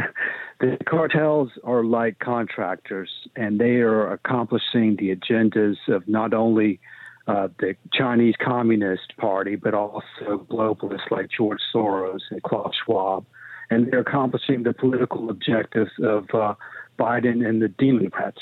the 0.60 0.78
cartels 0.88 1.50
are 1.64 1.84
like 1.84 2.18
contractors, 2.18 3.10
and 3.36 3.60
they 3.60 3.76
are 3.76 4.12
accomplishing 4.12 4.96
the 4.96 5.14
agendas 5.14 5.76
of 5.88 6.06
not 6.08 6.32
only 6.34 6.80
uh, 7.26 7.48
the 7.58 7.76
Chinese 7.92 8.34
Communist 8.42 9.16
Party, 9.18 9.56
but 9.56 9.74
also 9.74 10.46
globalists 10.50 11.10
like 11.10 11.28
George 11.36 11.60
Soros 11.74 12.20
and 12.30 12.42
Klaus 12.42 12.72
Schwab. 12.84 13.24
And 13.70 13.86
they're 13.90 14.00
accomplishing 14.00 14.64
the 14.64 14.72
political 14.72 15.30
objectives 15.30 15.92
of 16.02 16.26
uh, 16.34 16.54
Biden 16.98 17.46
and 17.46 17.62
the 17.62 17.68
Democrats. 17.68 18.40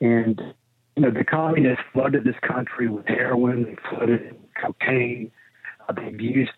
And, 0.00 0.40
you 0.96 1.02
know, 1.02 1.10
the 1.10 1.24
communists 1.24 1.84
flooded 1.92 2.24
this 2.24 2.36
country 2.46 2.88
with 2.88 3.06
heroin, 3.06 3.64
they 3.64 3.76
flooded 3.90 4.22
it 4.22 4.32
with 4.32 4.50
cocaine. 4.62 5.30
Uh, 5.86 5.92
they've 5.92 6.20
used. 6.20 6.52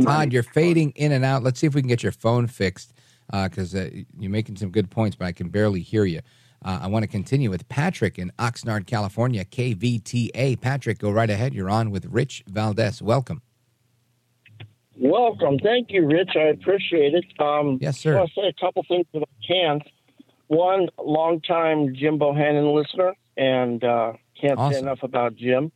Todd, 0.00 0.32
you're 0.32 0.42
fading 0.42 0.92
in 0.96 1.12
and 1.12 1.24
out. 1.24 1.42
Let's 1.42 1.60
see 1.60 1.66
if 1.66 1.74
we 1.74 1.82
can 1.82 1.88
get 1.88 2.02
your 2.02 2.12
phone 2.12 2.46
fixed 2.46 2.94
because 3.30 3.74
uh, 3.74 3.90
uh, 3.92 4.00
you're 4.18 4.30
making 4.30 4.56
some 4.56 4.70
good 4.70 4.90
points, 4.90 5.16
but 5.16 5.26
I 5.26 5.32
can 5.32 5.48
barely 5.48 5.80
hear 5.80 6.04
you. 6.04 6.20
Uh, 6.64 6.80
I 6.82 6.86
want 6.86 7.02
to 7.02 7.08
continue 7.08 7.50
with 7.50 7.68
Patrick 7.68 8.18
in 8.18 8.30
Oxnard, 8.38 8.86
California, 8.86 9.44
KVTA. 9.44 10.60
Patrick, 10.60 10.98
go 10.98 11.10
right 11.10 11.28
ahead. 11.28 11.54
You're 11.54 11.70
on 11.70 11.90
with 11.90 12.06
Rich 12.06 12.44
Valdez. 12.46 13.02
Welcome. 13.02 13.42
Welcome. 14.96 15.58
Thank 15.58 15.90
you, 15.90 16.06
Rich. 16.06 16.30
I 16.36 16.48
appreciate 16.48 17.14
it. 17.14 17.24
Um, 17.40 17.78
yes, 17.80 17.98
sir. 17.98 18.14
I 18.14 18.18
want 18.18 18.30
to 18.34 18.40
say 18.40 18.46
a 18.46 18.52
couple 18.60 18.84
things 18.86 19.06
if 19.12 19.22
I 19.22 19.46
can. 19.46 19.80
One, 20.46 20.88
longtime 20.98 21.94
Jim 21.94 22.18
Bohannon 22.18 22.74
listener, 22.74 23.14
and 23.36 23.82
uh, 23.82 24.12
can't 24.40 24.58
awesome. 24.58 24.74
say 24.74 24.78
enough 24.80 25.02
about 25.02 25.34
Jim. 25.34 25.72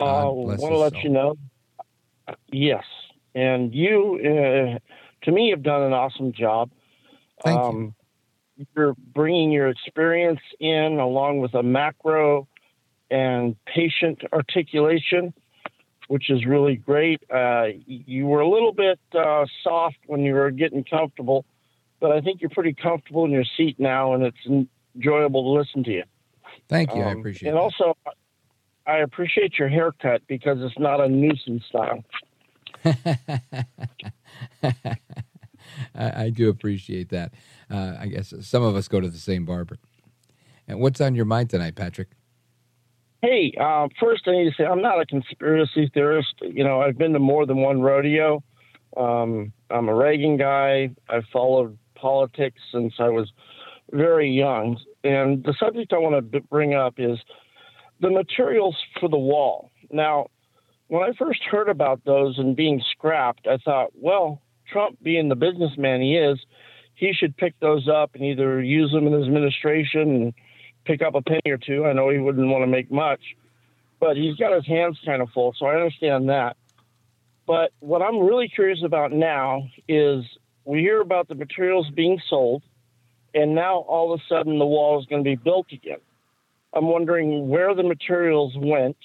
Uh, 0.00 0.24
want 0.26 0.58
to 0.58 0.76
let 0.76 0.92
soul. 0.94 1.02
you 1.02 1.10
know. 1.10 1.36
Yes. 2.50 2.84
And 3.34 3.74
you, 3.74 4.18
uh, 4.20 4.78
to 5.24 5.32
me, 5.32 5.50
have 5.50 5.62
done 5.62 5.82
an 5.82 5.92
awesome 5.92 6.32
job. 6.32 6.70
Thank 7.42 7.58
um, 7.60 7.82
you 7.82 7.94
you're 8.76 8.94
bringing 9.14 9.50
your 9.50 9.68
experience 9.68 10.40
in 10.60 10.98
along 10.98 11.40
with 11.40 11.54
a 11.54 11.62
macro 11.62 12.46
and 13.10 13.56
patient 13.66 14.22
articulation, 14.32 15.34
which 16.08 16.30
is 16.30 16.44
really 16.46 16.76
great. 16.76 17.22
Uh, 17.32 17.66
you 17.86 18.26
were 18.26 18.40
a 18.40 18.48
little 18.48 18.72
bit 18.72 18.98
uh, 19.14 19.44
soft 19.62 19.96
when 20.06 20.20
you 20.20 20.34
were 20.34 20.50
getting 20.50 20.84
comfortable, 20.84 21.44
but 22.00 22.12
I 22.12 22.20
think 22.20 22.40
you're 22.40 22.50
pretty 22.50 22.74
comfortable 22.74 23.24
in 23.24 23.30
your 23.30 23.44
seat 23.56 23.78
now, 23.78 24.14
and 24.14 24.24
it's 24.24 24.68
enjoyable 24.96 25.42
to 25.42 25.60
listen 25.60 25.84
to 25.84 25.90
you. 25.90 26.04
Thank 26.68 26.94
you. 26.94 27.02
Um, 27.02 27.08
I 27.08 27.12
appreciate 27.12 27.48
it. 27.48 27.50
And 27.50 27.58
that. 27.58 27.62
also, 27.62 27.96
I 28.86 28.98
appreciate 28.98 29.58
your 29.58 29.68
haircut 29.68 30.22
because 30.26 30.58
it's 30.60 30.78
not 30.78 31.00
a 31.00 31.08
nuisance 31.08 31.64
style. 31.68 32.04
I, 35.94 36.24
I, 36.24 36.30
do 36.30 36.48
appreciate 36.48 37.08
that. 37.10 37.32
Uh, 37.70 37.94
I 37.98 38.06
guess 38.06 38.34
some 38.40 38.62
of 38.62 38.76
us 38.76 38.88
go 38.88 39.00
to 39.00 39.08
the 39.08 39.18
same 39.18 39.44
barber. 39.44 39.78
And 40.68 40.80
what's 40.80 41.00
on 41.00 41.14
your 41.14 41.24
mind 41.24 41.50
tonight, 41.50 41.76
Patrick? 41.76 42.08
Hey, 43.22 43.54
uh, 43.58 43.88
first 43.98 44.24
I 44.26 44.32
need 44.32 44.50
to 44.50 44.54
say 44.54 44.64
I'm 44.64 44.82
not 44.82 45.00
a 45.00 45.06
conspiracy 45.06 45.90
theorist. 45.94 46.34
You 46.42 46.62
know, 46.62 46.82
I've 46.82 46.98
been 46.98 47.14
to 47.14 47.18
more 47.18 47.46
than 47.46 47.58
one 47.58 47.80
rodeo. 47.80 48.42
Um, 48.96 49.52
I'm 49.70 49.88
a 49.88 49.94
Reagan 49.94 50.36
guy. 50.36 50.90
I've 51.08 51.24
followed 51.32 51.78
politics 51.94 52.60
since 52.70 52.94
I 52.98 53.08
was 53.08 53.32
very 53.92 54.30
young. 54.30 54.78
And 55.04 55.42
the 55.42 55.54
subject 55.58 55.92
I 55.92 55.98
want 55.98 56.32
to 56.32 56.40
bring 56.42 56.74
up 56.74 56.94
is 56.98 57.18
the 58.00 58.10
materials 58.10 58.76
for 59.00 59.08
the 59.08 59.18
wall. 59.18 59.70
Now, 59.90 60.26
when 60.94 61.02
I 61.02 61.12
first 61.18 61.42
heard 61.50 61.68
about 61.68 62.04
those 62.04 62.38
and 62.38 62.54
being 62.54 62.80
scrapped, 62.92 63.48
I 63.48 63.56
thought, 63.56 63.90
well, 63.96 64.40
Trump, 64.70 64.96
being 65.02 65.28
the 65.28 65.34
businessman 65.34 66.00
he 66.00 66.16
is, 66.16 66.38
he 66.94 67.12
should 67.12 67.36
pick 67.36 67.58
those 67.58 67.88
up 67.88 68.14
and 68.14 68.22
either 68.22 68.62
use 68.62 68.92
them 68.92 69.08
in 69.08 69.12
his 69.12 69.26
administration 69.26 70.02
and 70.02 70.34
pick 70.84 71.02
up 71.02 71.16
a 71.16 71.20
penny 71.20 71.42
or 71.48 71.56
two. 71.56 71.84
I 71.84 71.94
know 71.94 72.10
he 72.10 72.18
wouldn't 72.18 72.46
want 72.48 72.62
to 72.62 72.68
make 72.68 72.92
much, 72.92 73.20
but 73.98 74.16
he's 74.16 74.36
got 74.36 74.54
his 74.54 74.68
hands 74.68 74.96
kind 75.04 75.20
of 75.20 75.30
full, 75.30 75.52
so 75.58 75.66
I 75.66 75.74
understand 75.74 76.28
that. 76.28 76.56
But 77.44 77.72
what 77.80 78.00
I'm 78.00 78.20
really 78.20 78.48
curious 78.48 78.78
about 78.84 79.10
now 79.10 79.66
is 79.88 80.24
we 80.64 80.78
hear 80.78 81.00
about 81.00 81.26
the 81.26 81.34
materials 81.34 81.90
being 81.90 82.20
sold, 82.30 82.62
and 83.34 83.52
now 83.52 83.78
all 83.78 84.14
of 84.14 84.20
a 84.20 84.22
sudden 84.32 84.60
the 84.60 84.64
wall 84.64 85.00
is 85.00 85.06
going 85.06 85.24
to 85.24 85.28
be 85.28 85.34
built 85.34 85.72
again. 85.72 85.98
I'm 86.72 86.86
wondering 86.86 87.48
where 87.48 87.74
the 87.74 87.82
materials 87.82 88.52
went 88.56 88.96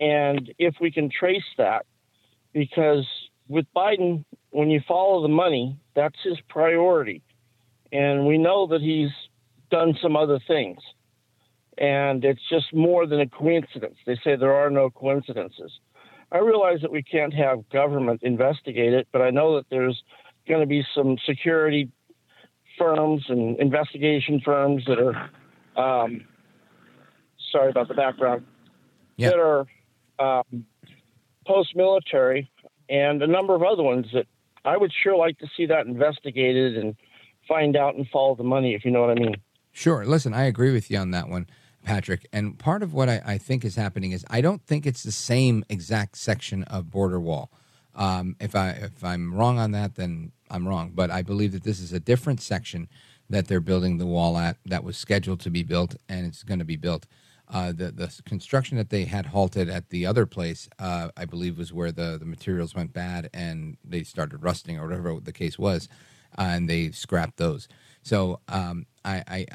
and 0.00 0.52
if 0.58 0.74
we 0.80 0.90
can 0.90 1.10
trace 1.10 1.44
that, 1.58 1.86
because 2.52 3.06
with 3.48 3.66
Biden, 3.74 4.24
when 4.50 4.70
you 4.70 4.80
follow 4.86 5.22
the 5.22 5.28
money, 5.28 5.78
that's 5.94 6.16
his 6.22 6.38
priority. 6.48 7.22
And 7.92 8.26
we 8.26 8.38
know 8.38 8.66
that 8.68 8.80
he's 8.80 9.10
done 9.70 9.96
some 10.02 10.16
other 10.16 10.40
things. 10.46 10.78
And 11.78 12.24
it's 12.24 12.40
just 12.48 12.72
more 12.72 13.06
than 13.06 13.20
a 13.20 13.28
coincidence. 13.28 13.96
They 14.06 14.18
say 14.24 14.36
there 14.36 14.54
are 14.54 14.70
no 14.70 14.90
coincidences. 14.90 15.72
I 16.32 16.38
realize 16.38 16.80
that 16.82 16.90
we 16.90 17.02
can't 17.02 17.34
have 17.34 17.68
government 17.70 18.22
investigate 18.22 18.92
it, 18.92 19.06
but 19.12 19.22
I 19.22 19.30
know 19.30 19.56
that 19.56 19.66
there's 19.70 20.02
going 20.48 20.60
to 20.60 20.66
be 20.66 20.84
some 20.94 21.16
security 21.26 21.90
firms 22.78 23.24
and 23.28 23.58
investigation 23.60 24.40
firms 24.44 24.84
that 24.86 24.98
are, 24.98 25.30
um, 25.76 26.24
sorry 27.52 27.70
about 27.70 27.88
the 27.88 27.94
background, 27.94 28.44
yep. 29.16 29.32
that 29.32 29.38
are 29.38 29.66
um, 30.18 30.66
post 31.46 31.74
military 31.76 32.50
and 32.88 33.22
a 33.22 33.26
number 33.26 33.54
of 33.54 33.62
other 33.62 33.82
ones 33.82 34.06
that 34.12 34.26
I 34.64 34.76
would 34.76 34.92
sure 34.92 35.16
like 35.16 35.38
to 35.38 35.46
see 35.56 35.66
that 35.66 35.86
investigated 35.86 36.76
and 36.76 36.96
find 37.46 37.76
out 37.76 37.94
and 37.94 38.06
follow 38.08 38.34
the 38.34 38.44
money, 38.44 38.74
if 38.74 38.84
you 38.84 38.90
know 38.90 39.02
what 39.02 39.10
I 39.10 39.14
mean. 39.14 39.36
Sure. 39.72 40.04
Listen, 40.04 40.34
I 40.34 40.44
agree 40.44 40.72
with 40.72 40.90
you 40.90 40.98
on 40.98 41.10
that 41.12 41.28
one, 41.28 41.46
Patrick. 41.84 42.26
And 42.32 42.58
part 42.58 42.82
of 42.82 42.94
what 42.94 43.08
I, 43.08 43.22
I 43.24 43.38
think 43.38 43.64
is 43.64 43.76
happening 43.76 44.12
is 44.12 44.24
I 44.28 44.40
don't 44.40 44.62
think 44.66 44.86
it's 44.86 45.02
the 45.02 45.12
same 45.12 45.64
exact 45.68 46.16
section 46.16 46.64
of 46.64 46.90
border 46.90 47.20
wall. 47.20 47.50
Um, 47.94 48.36
if 48.40 48.54
I 48.54 48.70
if 48.70 49.02
I'm 49.02 49.34
wrong 49.34 49.58
on 49.58 49.70
that, 49.72 49.94
then 49.94 50.32
I'm 50.50 50.68
wrong. 50.68 50.92
But 50.94 51.10
I 51.10 51.22
believe 51.22 51.52
that 51.52 51.64
this 51.64 51.80
is 51.80 51.92
a 51.92 52.00
different 52.00 52.40
section 52.40 52.88
that 53.28 53.48
they're 53.48 53.60
building 53.60 53.98
the 53.98 54.06
wall 54.06 54.36
at 54.38 54.56
that 54.66 54.84
was 54.84 54.96
scheduled 54.96 55.40
to 55.40 55.50
be 55.50 55.62
built, 55.62 55.96
and 56.08 56.26
it's 56.26 56.42
going 56.42 56.58
to 56.58 56.64
be 56.64 56.76
built. 56.76 57.06
Uh, 57.48 57.72
the 57.72 57.92
the 57.92 58.12
construction 58.24 58.76
that 58.76 58.90
they 58.90 59.04
had 59.04 59.26
halted 59.26 59.68
at 59.68 59.90
the 59.90 60.04
other 60.04 60.26
place, 60.26 60.68
uh, 60.78 61.08
I 61.16 61.24
believe, 61.24 61.58
was 61.58 61.72
where 61.72 61.92
the, 61.92 62.16
the 62.18 62.24
materials 62.24 62.74
went 62.74 62.92
bad 62.92 63.30
and 63.32 63.76
they 63.84 64.02
started 64.02 64.42
rusting 64.42 64.78
or 64.78 64.88
whatever 64.88 65.18
the 65.20 65.32
case 65.32 65.58
was, 65.58 65.88
uh, 66.38 66.42
and 66.42 66.68
they 66.68 66.90
scrapped 66.90 67.36
those. 67.36 67.68
So 68.02 68.40
um, 68.48 68.86
I, 69.04 69.22
I, 69.28 69.46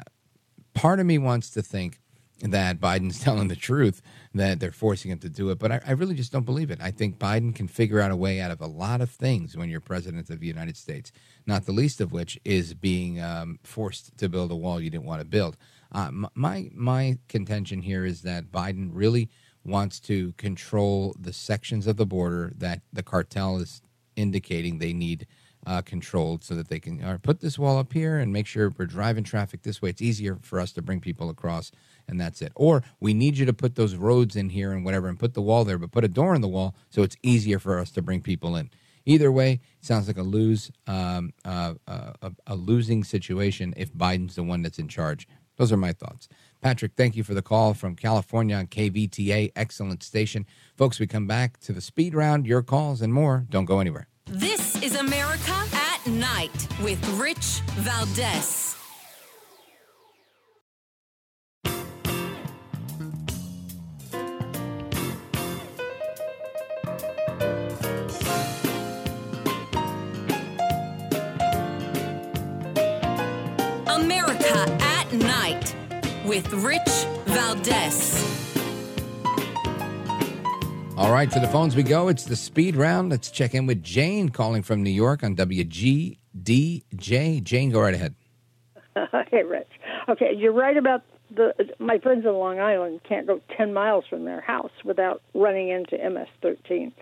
part 0.74 1.00
of 1.00 1.06
me 1.06 1.18
wants 1.18 1.50
to 1.50 1.62
think 1.62 1.98
that 2.42 2.80
Biden's 2.80 3.20
telling 3.24 3.48
the 3.48 3.56
truth 3.56 4.02
that 4.34 4.60
they're 4.60 4.72
forcing 4.72 5.10
him 5.10 5.18
to 5.18 5.28
do 5.28 5.50
it, 5.50 5.58
but 5.58 5.70
I, 5.70 5.80
I 5.86 5.92
really 5.92 6.14
just 6.14 6.32
don't 6.32 6.44
believe 6.46 6.70
it. 6.70 6.78
I 6.80 6.90
think 6.90 7.18
Biden 7.18 7.54
can 7.54 7.68
figure 7.68 8.00
out 8.00 8.10
a 8.10 8.16
way 8.16 8.40
out 8.40 8.50
of 8.50 8.60
a 8.60 8.66
lot 8.66 9.00
of 9.00 9.10
things 9.10 9.56
when 9.56 9.68
you're 9.68 9.80
president 9.80 10.30
of 10.30 10.40
the 10.40 10.46
United 10.46 10.76
States. 10.76 11.12
Not 11.46 11.66
the 11.66 11.72
least 11.72 12.00
of 12.00 12.12
which 12.12 12.38
is 12.44 12.74
being 12.74 13.20
um, 13.20 13.58
forced 13.62 14.16
to 14.18 14.28
build 14.28 14.50
a 14.50 14.56
wall 14.56 14.80
you 14.80 14.90
didn't 14.90 15.06
want 15.06 15.20
to 15.20 15.26
build. 15.26 15.56
Uh, 15.92 16.10
my 16.34 16.70
my 16.74 17.18
contention 17.28 17.82
here 17.82 18.04
is 18.04 18.22
that 18.22 18.50
Biden 18.50 18.90
really 18.92 19.28
wants 19.64 20.00
to 20.00 20.32
control 20.32 21.14
the 21.20 21.32
sections 21.32 21.86
of 21.86 21.96
the 21.96 22.06
border 22.06 22.52
that 22.56 22.80
the 22.92 23.02
cartel 23.02 23.58
is 23.58 23.82
indicating 24.16 24.78
they 24.78 24.92
need 24.92 25.26
uh, 25.66 25.80
controlled, 25.82 26.42
so 26.42 26.54
that 26.54 26.68
they 26.68 26.80
can 26.80 27.00
uh, 27.02 27.18
put 27.22 27.40
this 27.40 27.58
wall 27.58 27.78
up 27.78 27.92
here 27.92 28.18
and 28.18 28.32
make 28.32 28.46
sure 28.46 28.72
we're 28.76 28.86
driving 28.86 29.22
traffic 29.22 29.62
this 29.62 29.80
way. 29.80 29.90
It's 29.90 30.02
easier 30.02 30.38
for 30.42 30.58
us 30.58 30.72
to 30.72 30.82
bring 30.82 31.00
people 31.00 31.30
across, 31.30 31.70
and 32.08 32.20
that's 32.20 32.42
it. 32.42 32.52
Or 32.56 32.82
we 32.98 33.14
need 33.14 33.38
you 33.38 33.46
to 33.46 33.52
put 33.52 33.76
those 33.76 33.94
roads 33.94 34.34
in 34.34 34.48
here 34.48 34.72
and 34.72 34.84
whatever, 34.84 35.08
and 35.08 35.18
put 35.18 35.34
the 35.34 35.42
wall 35.42 35.64
there, 35.64 35.78
but 35.78 35.92
put 35.92 36.04
a 36.04 36.08
door 36.08 36.34
in 36.34 36.40
the 36.40 36.48
wall 36.48 36.74
so 36.90 37.02
it's 37.02 37.16
easier 37.22 37.60
for 37.60 37.78
us 37.78 37.92
to 37.92 38.02
bring 38.02 38.22
people 38.22 38.56
in. 38.56 38.70
Either 39.04 39.30
way, 39.30 39.60
it 39.78 39.84
sounds 39.84 40.06
like 40.06 40.18
a 40.18 40.22
lose, 40.22 40.70
um, 40.86 41.32
uh, 41.44 41.74
uh, 41.86 42.12
a, 42.22 42.32
a 42.48 42.54
losing 42.54 43.04
situation 43.04 43.74
if 43.76 43.92
Biden's 43.92 44.36
the 44.36 44.42
one 44.42 44.62
that's 44.62 44.78
in 44.78 44.88
charge. 44.88 45.28
Those 45.62 45.70
are 45.70 45.76
my 45.76 45.92
thoughts. 45.92 46.28
Patrick, 46.60 46.94
thank 46.96 47.14
you 47.14 47.22
for 47.22 47.34
the 47.34 47.40
call 47.40 47.72
from 47.72 47.94
California 47.94 48.56
on 48.56 48.66
KVTA. 48.66 49.52
Excellent 49.54 50.02
station. 50.02 50.44
Folks, 50.76 50.98
we 50.98 51.06
come 51.06 51.28
back 51.28 51.60
to 51.60 51.72
the 51.72 51.80
speed 51.80 52.16
round, 52.16 52.48
your 52.48 52.64
calls, 52.64 53.00
and 53.00 53.14
more. 53.14 53.46
Don't 53.48 53.66
go 53.66 53.78
anywhere. 53.78 54.08
This 54.26 54.82
is 54.82 54.96
America 54.96 55.54
at 55.72 56.04
Night 56.08 56.66
with 56.82 56.98
Rich 57.10 57.60
Valdez. 57.76 58.61
With 76.32 76.50
Rich 76.64 76.88
Valdez. 77.26 78.24
All 80.96 81.12
right, 81.12 81.30
to 81.30 81.38
the 81.38 81.48
phones 81.48 81.76
we 81.76 81.82
go. 81.82 82.08
It's 82.08 82.24
the 82.24 82.36
speed 82.36 82.74
round. 82.74 83.10
Let's 83.10 83.30
check 83.30 83.54
in 83.54 83.66
with 83.66 83.82
Jane 83.82 84.30
calling 84.30 84.62
from 84.62 84.82
New 84.82 84.88
York 84.88 85.22
on 85.22 85.36
WGDJ. 85.36 87.44
Jane, 87.44 87.70
go 87.70 87.82
right 87.82 87.92
ahead. 87.92 88.14
hey, 89.30 89.42
Rich. 89.42 89.68
Okay, 90.08 90.32
you're 90.34 90.54
right 90.54 90.78
about 90.78 91.02
the. 91.30 91.52
My 91.78 91.98
friends 91.98 92.24
in 92.24 92.32
Long 92.32 92.60
Island 92.60 93.02
can't 93.06 93.26
go 93.26 93.42
10 93.54 93.74
miles 93.74 94.06
from 94.08 94.24
their 94.24 94.40
house 94.40 94.72
without 94.86 95.20
running 95.34 95.68
into 95.68 95.98
MS-13. 95.98 96.92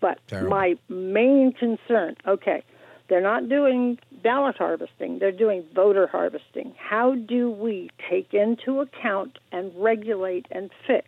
But 0.00 0.18
Terrible. 0.26 0.50
my 0.50 0.74
main 0.88 1.52
concern, 1.52 2.16
okay, 2.26 2.64
they're 3.08 3.20
not 3.20 3.48
doing 3.48 4.00
ballot 4.22 4.56
harvesting, 4.56 5.18
they're 5.18 5.32
doing 5.32 5.64
voter 5.74 6.06
harvesting. 6.06 6.74
How 6.78 7.14
do 7.14 7.50
we 7.50 7.90
take 8.08 8.32
into 8.34 8.80
account 8.80 9.38
and 9.52 9.72
regulate 9.76 10.46
and 10.50 10.70
fix 10.86 11.06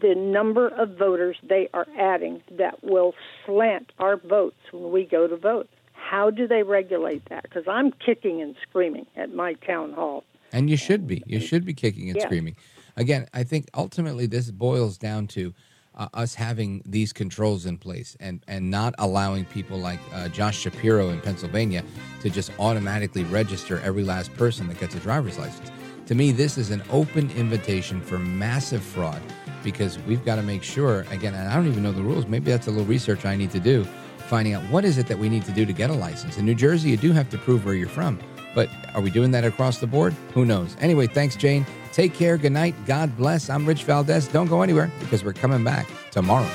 the 0.00 0.14
number 0.14 0.68
of 0.68 0.96
voters 0.98 1.36
they 1.42 1.68
are 1.72 1.86
adding 1.98 2.42
that 2.58 2.82
will 2.84 3.14
slant 3.46 3.90
our 3.98 4.16
votes 4.16 4.56
when 4.72 4.92
we 4.92 5.04
go 5.04 5.26
to 5.26 5.36
vote? 5.36 5.68
How 5.92 6.30
do 6.30 6.46
they 6.46 6.62
regulate 6.62 7.28
that? 7.28 7.42
Because 7.42 7.64
I'm 7.68 7.92
kicking 7.92 8.40
and 8.40 8.54
screaming 8.68 9.06
at 9.16 9.34
my 9.34 9.54
town 9.54 9.92
hall. 9.92 10.24
And 10.52 10.70
you 10.70 10.76
should 10.76 11.06
be. 11.06 11.22
You 11.26 11.40
should 11.40 11.64
be 11.64 11.74
kicking 11.74 12.08
and 12.08 12.16
Yeah. 12.16 12.24
screaming. 12.24 12.56
Again, 12.96 13.26
I 13.34 13.44
think 13.44 13.68
ultimately 13.74 14.26
this 14.26 14.50
boils 14.50 14.96
down 14.98 15.26
to 15.28 15.52
uh, 15.98 16.08
us 16.14 16.34
having 16.34 16.82
these 16.86 17.12
controls 17.12 17.66
in 17.66 17.76
place 17.76 18.16
and, 18.20 18.42
and 18.48 18.70
not 18.70 18.94
allowing 18.98 19.44
people 19.44 19.78
like 19.78 20.00
uh, 20.12 20.28
Josh 20.28 20.58
Shapiro 20.58 21.10
in 21.10 21.20
Pennsylvania 21.20 21.84
to 22.20 22.30
just 22.30 22.52
automatically 22.58 23.24
register 23.24 23.80
every 23.80 24.04
last 24.04 24.32
person 24.34 24.68
that 24.68 24.78
gets 24.78 24.94
a 24.94 25.00
driver's 25.00 25.38
license. 25.38 25.70
To 26.06 26.14
me, 26.14 26.32
this 26.32 26.56
is 26.56 26.70
an 26.70 26.82
open 26.90 27.30
invitation 27.32 28.00
for 28.00 28.18
massive 28.18 28.82
fraud 28.82 29.20
because 29.62 29.98
we've 30.00 30.24
got 30.24 30.36
to 30.36 30.42
make 30.42 30.62
sure, 30.62 31.00
again, 31.10 31.34
and 31.34 31.48
I 31.48 31.54
don't 31.54 31.66
even 31.66 31.82
know 31.82 31.92
the 31.92 32.02
rules. 32.02 32.26
Maybe 32.26 32.50
that's 32.50 32.66
a 32.66 32.70
little 32.70 32.86
research 32.86 33.26
I 33.26 33.36
need 33.36 33.50
to 33.50 33.60
do, 33.60 33.84
finding 34.16 34.54
out 34.54 34.62
what 34.70 34.84
is 34.84 34.96
it 34.96 35.06
that 35.08 35.18
we 35.18 35.28
need 35.28 35.44
to 35.44 35.52
do 35.52 35.66
to 35.66 35.72
get 35.72 35.90
a 35.90 35.94
license. 35.94 36.38
In 36.38 36.46
New 36.46 36.54
Jersey, 36.54 36.90
you 36.90 36.96
do 36.96 37.12
have 37.12 37.28
to 37.30 37.38
prove 37.38 37.66
where 37.66 37.74
you're 37.74 37.88
from. 37.88 38.18
But 38.54 38.68
are 38.94 39.00
we 39.00 39.10
doing 39.10 39.30
that 39.32 39.44
across 39.44 39.78
the 39.78 39.86
board? 39.86 40.14
Who 40.34 40.44
knows? 40.44 40.76
Anyway, 40.80 41.06
thanks, 41.06 41.36
Jane. 41.36 41.66
Take 41.92 42.14
care. 42.14 42.36
Good 42.38 42.52
night. 42.52 42.74
God 42.86 43.16
bless. 43.16 43.50
I'm 43.50 43.66
Rich 43.66 43.84
Valdes. 43.84 44.28
Don't 44.28 44.46
go 44.46 44.62
anywhere 44.62 44.90
because 45.00 45.24
we're 45.24 45.32
coming 45.32 45.64
back 45.64 45.88
tomorrow. 46.10 46.48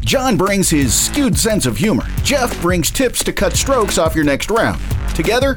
John 0.00 0.36
brings 0.36 0.70
his 0.70 0.94
skewed 0.94 1.36
sense 1.36 1.66
of 1.66 1.76
humor. 1.76 2.04
Jeff 2.22 2.60
brings 2.62 2.92
tips 2.92 3.24
to 3.24 3.32
cut 3.32 3.54
strokes 3.54 3.98
off 3.98 4.14
your 4.14 4.24
next 4.24 4.50
round. 4.50 4.80
Together, 5.16 5.56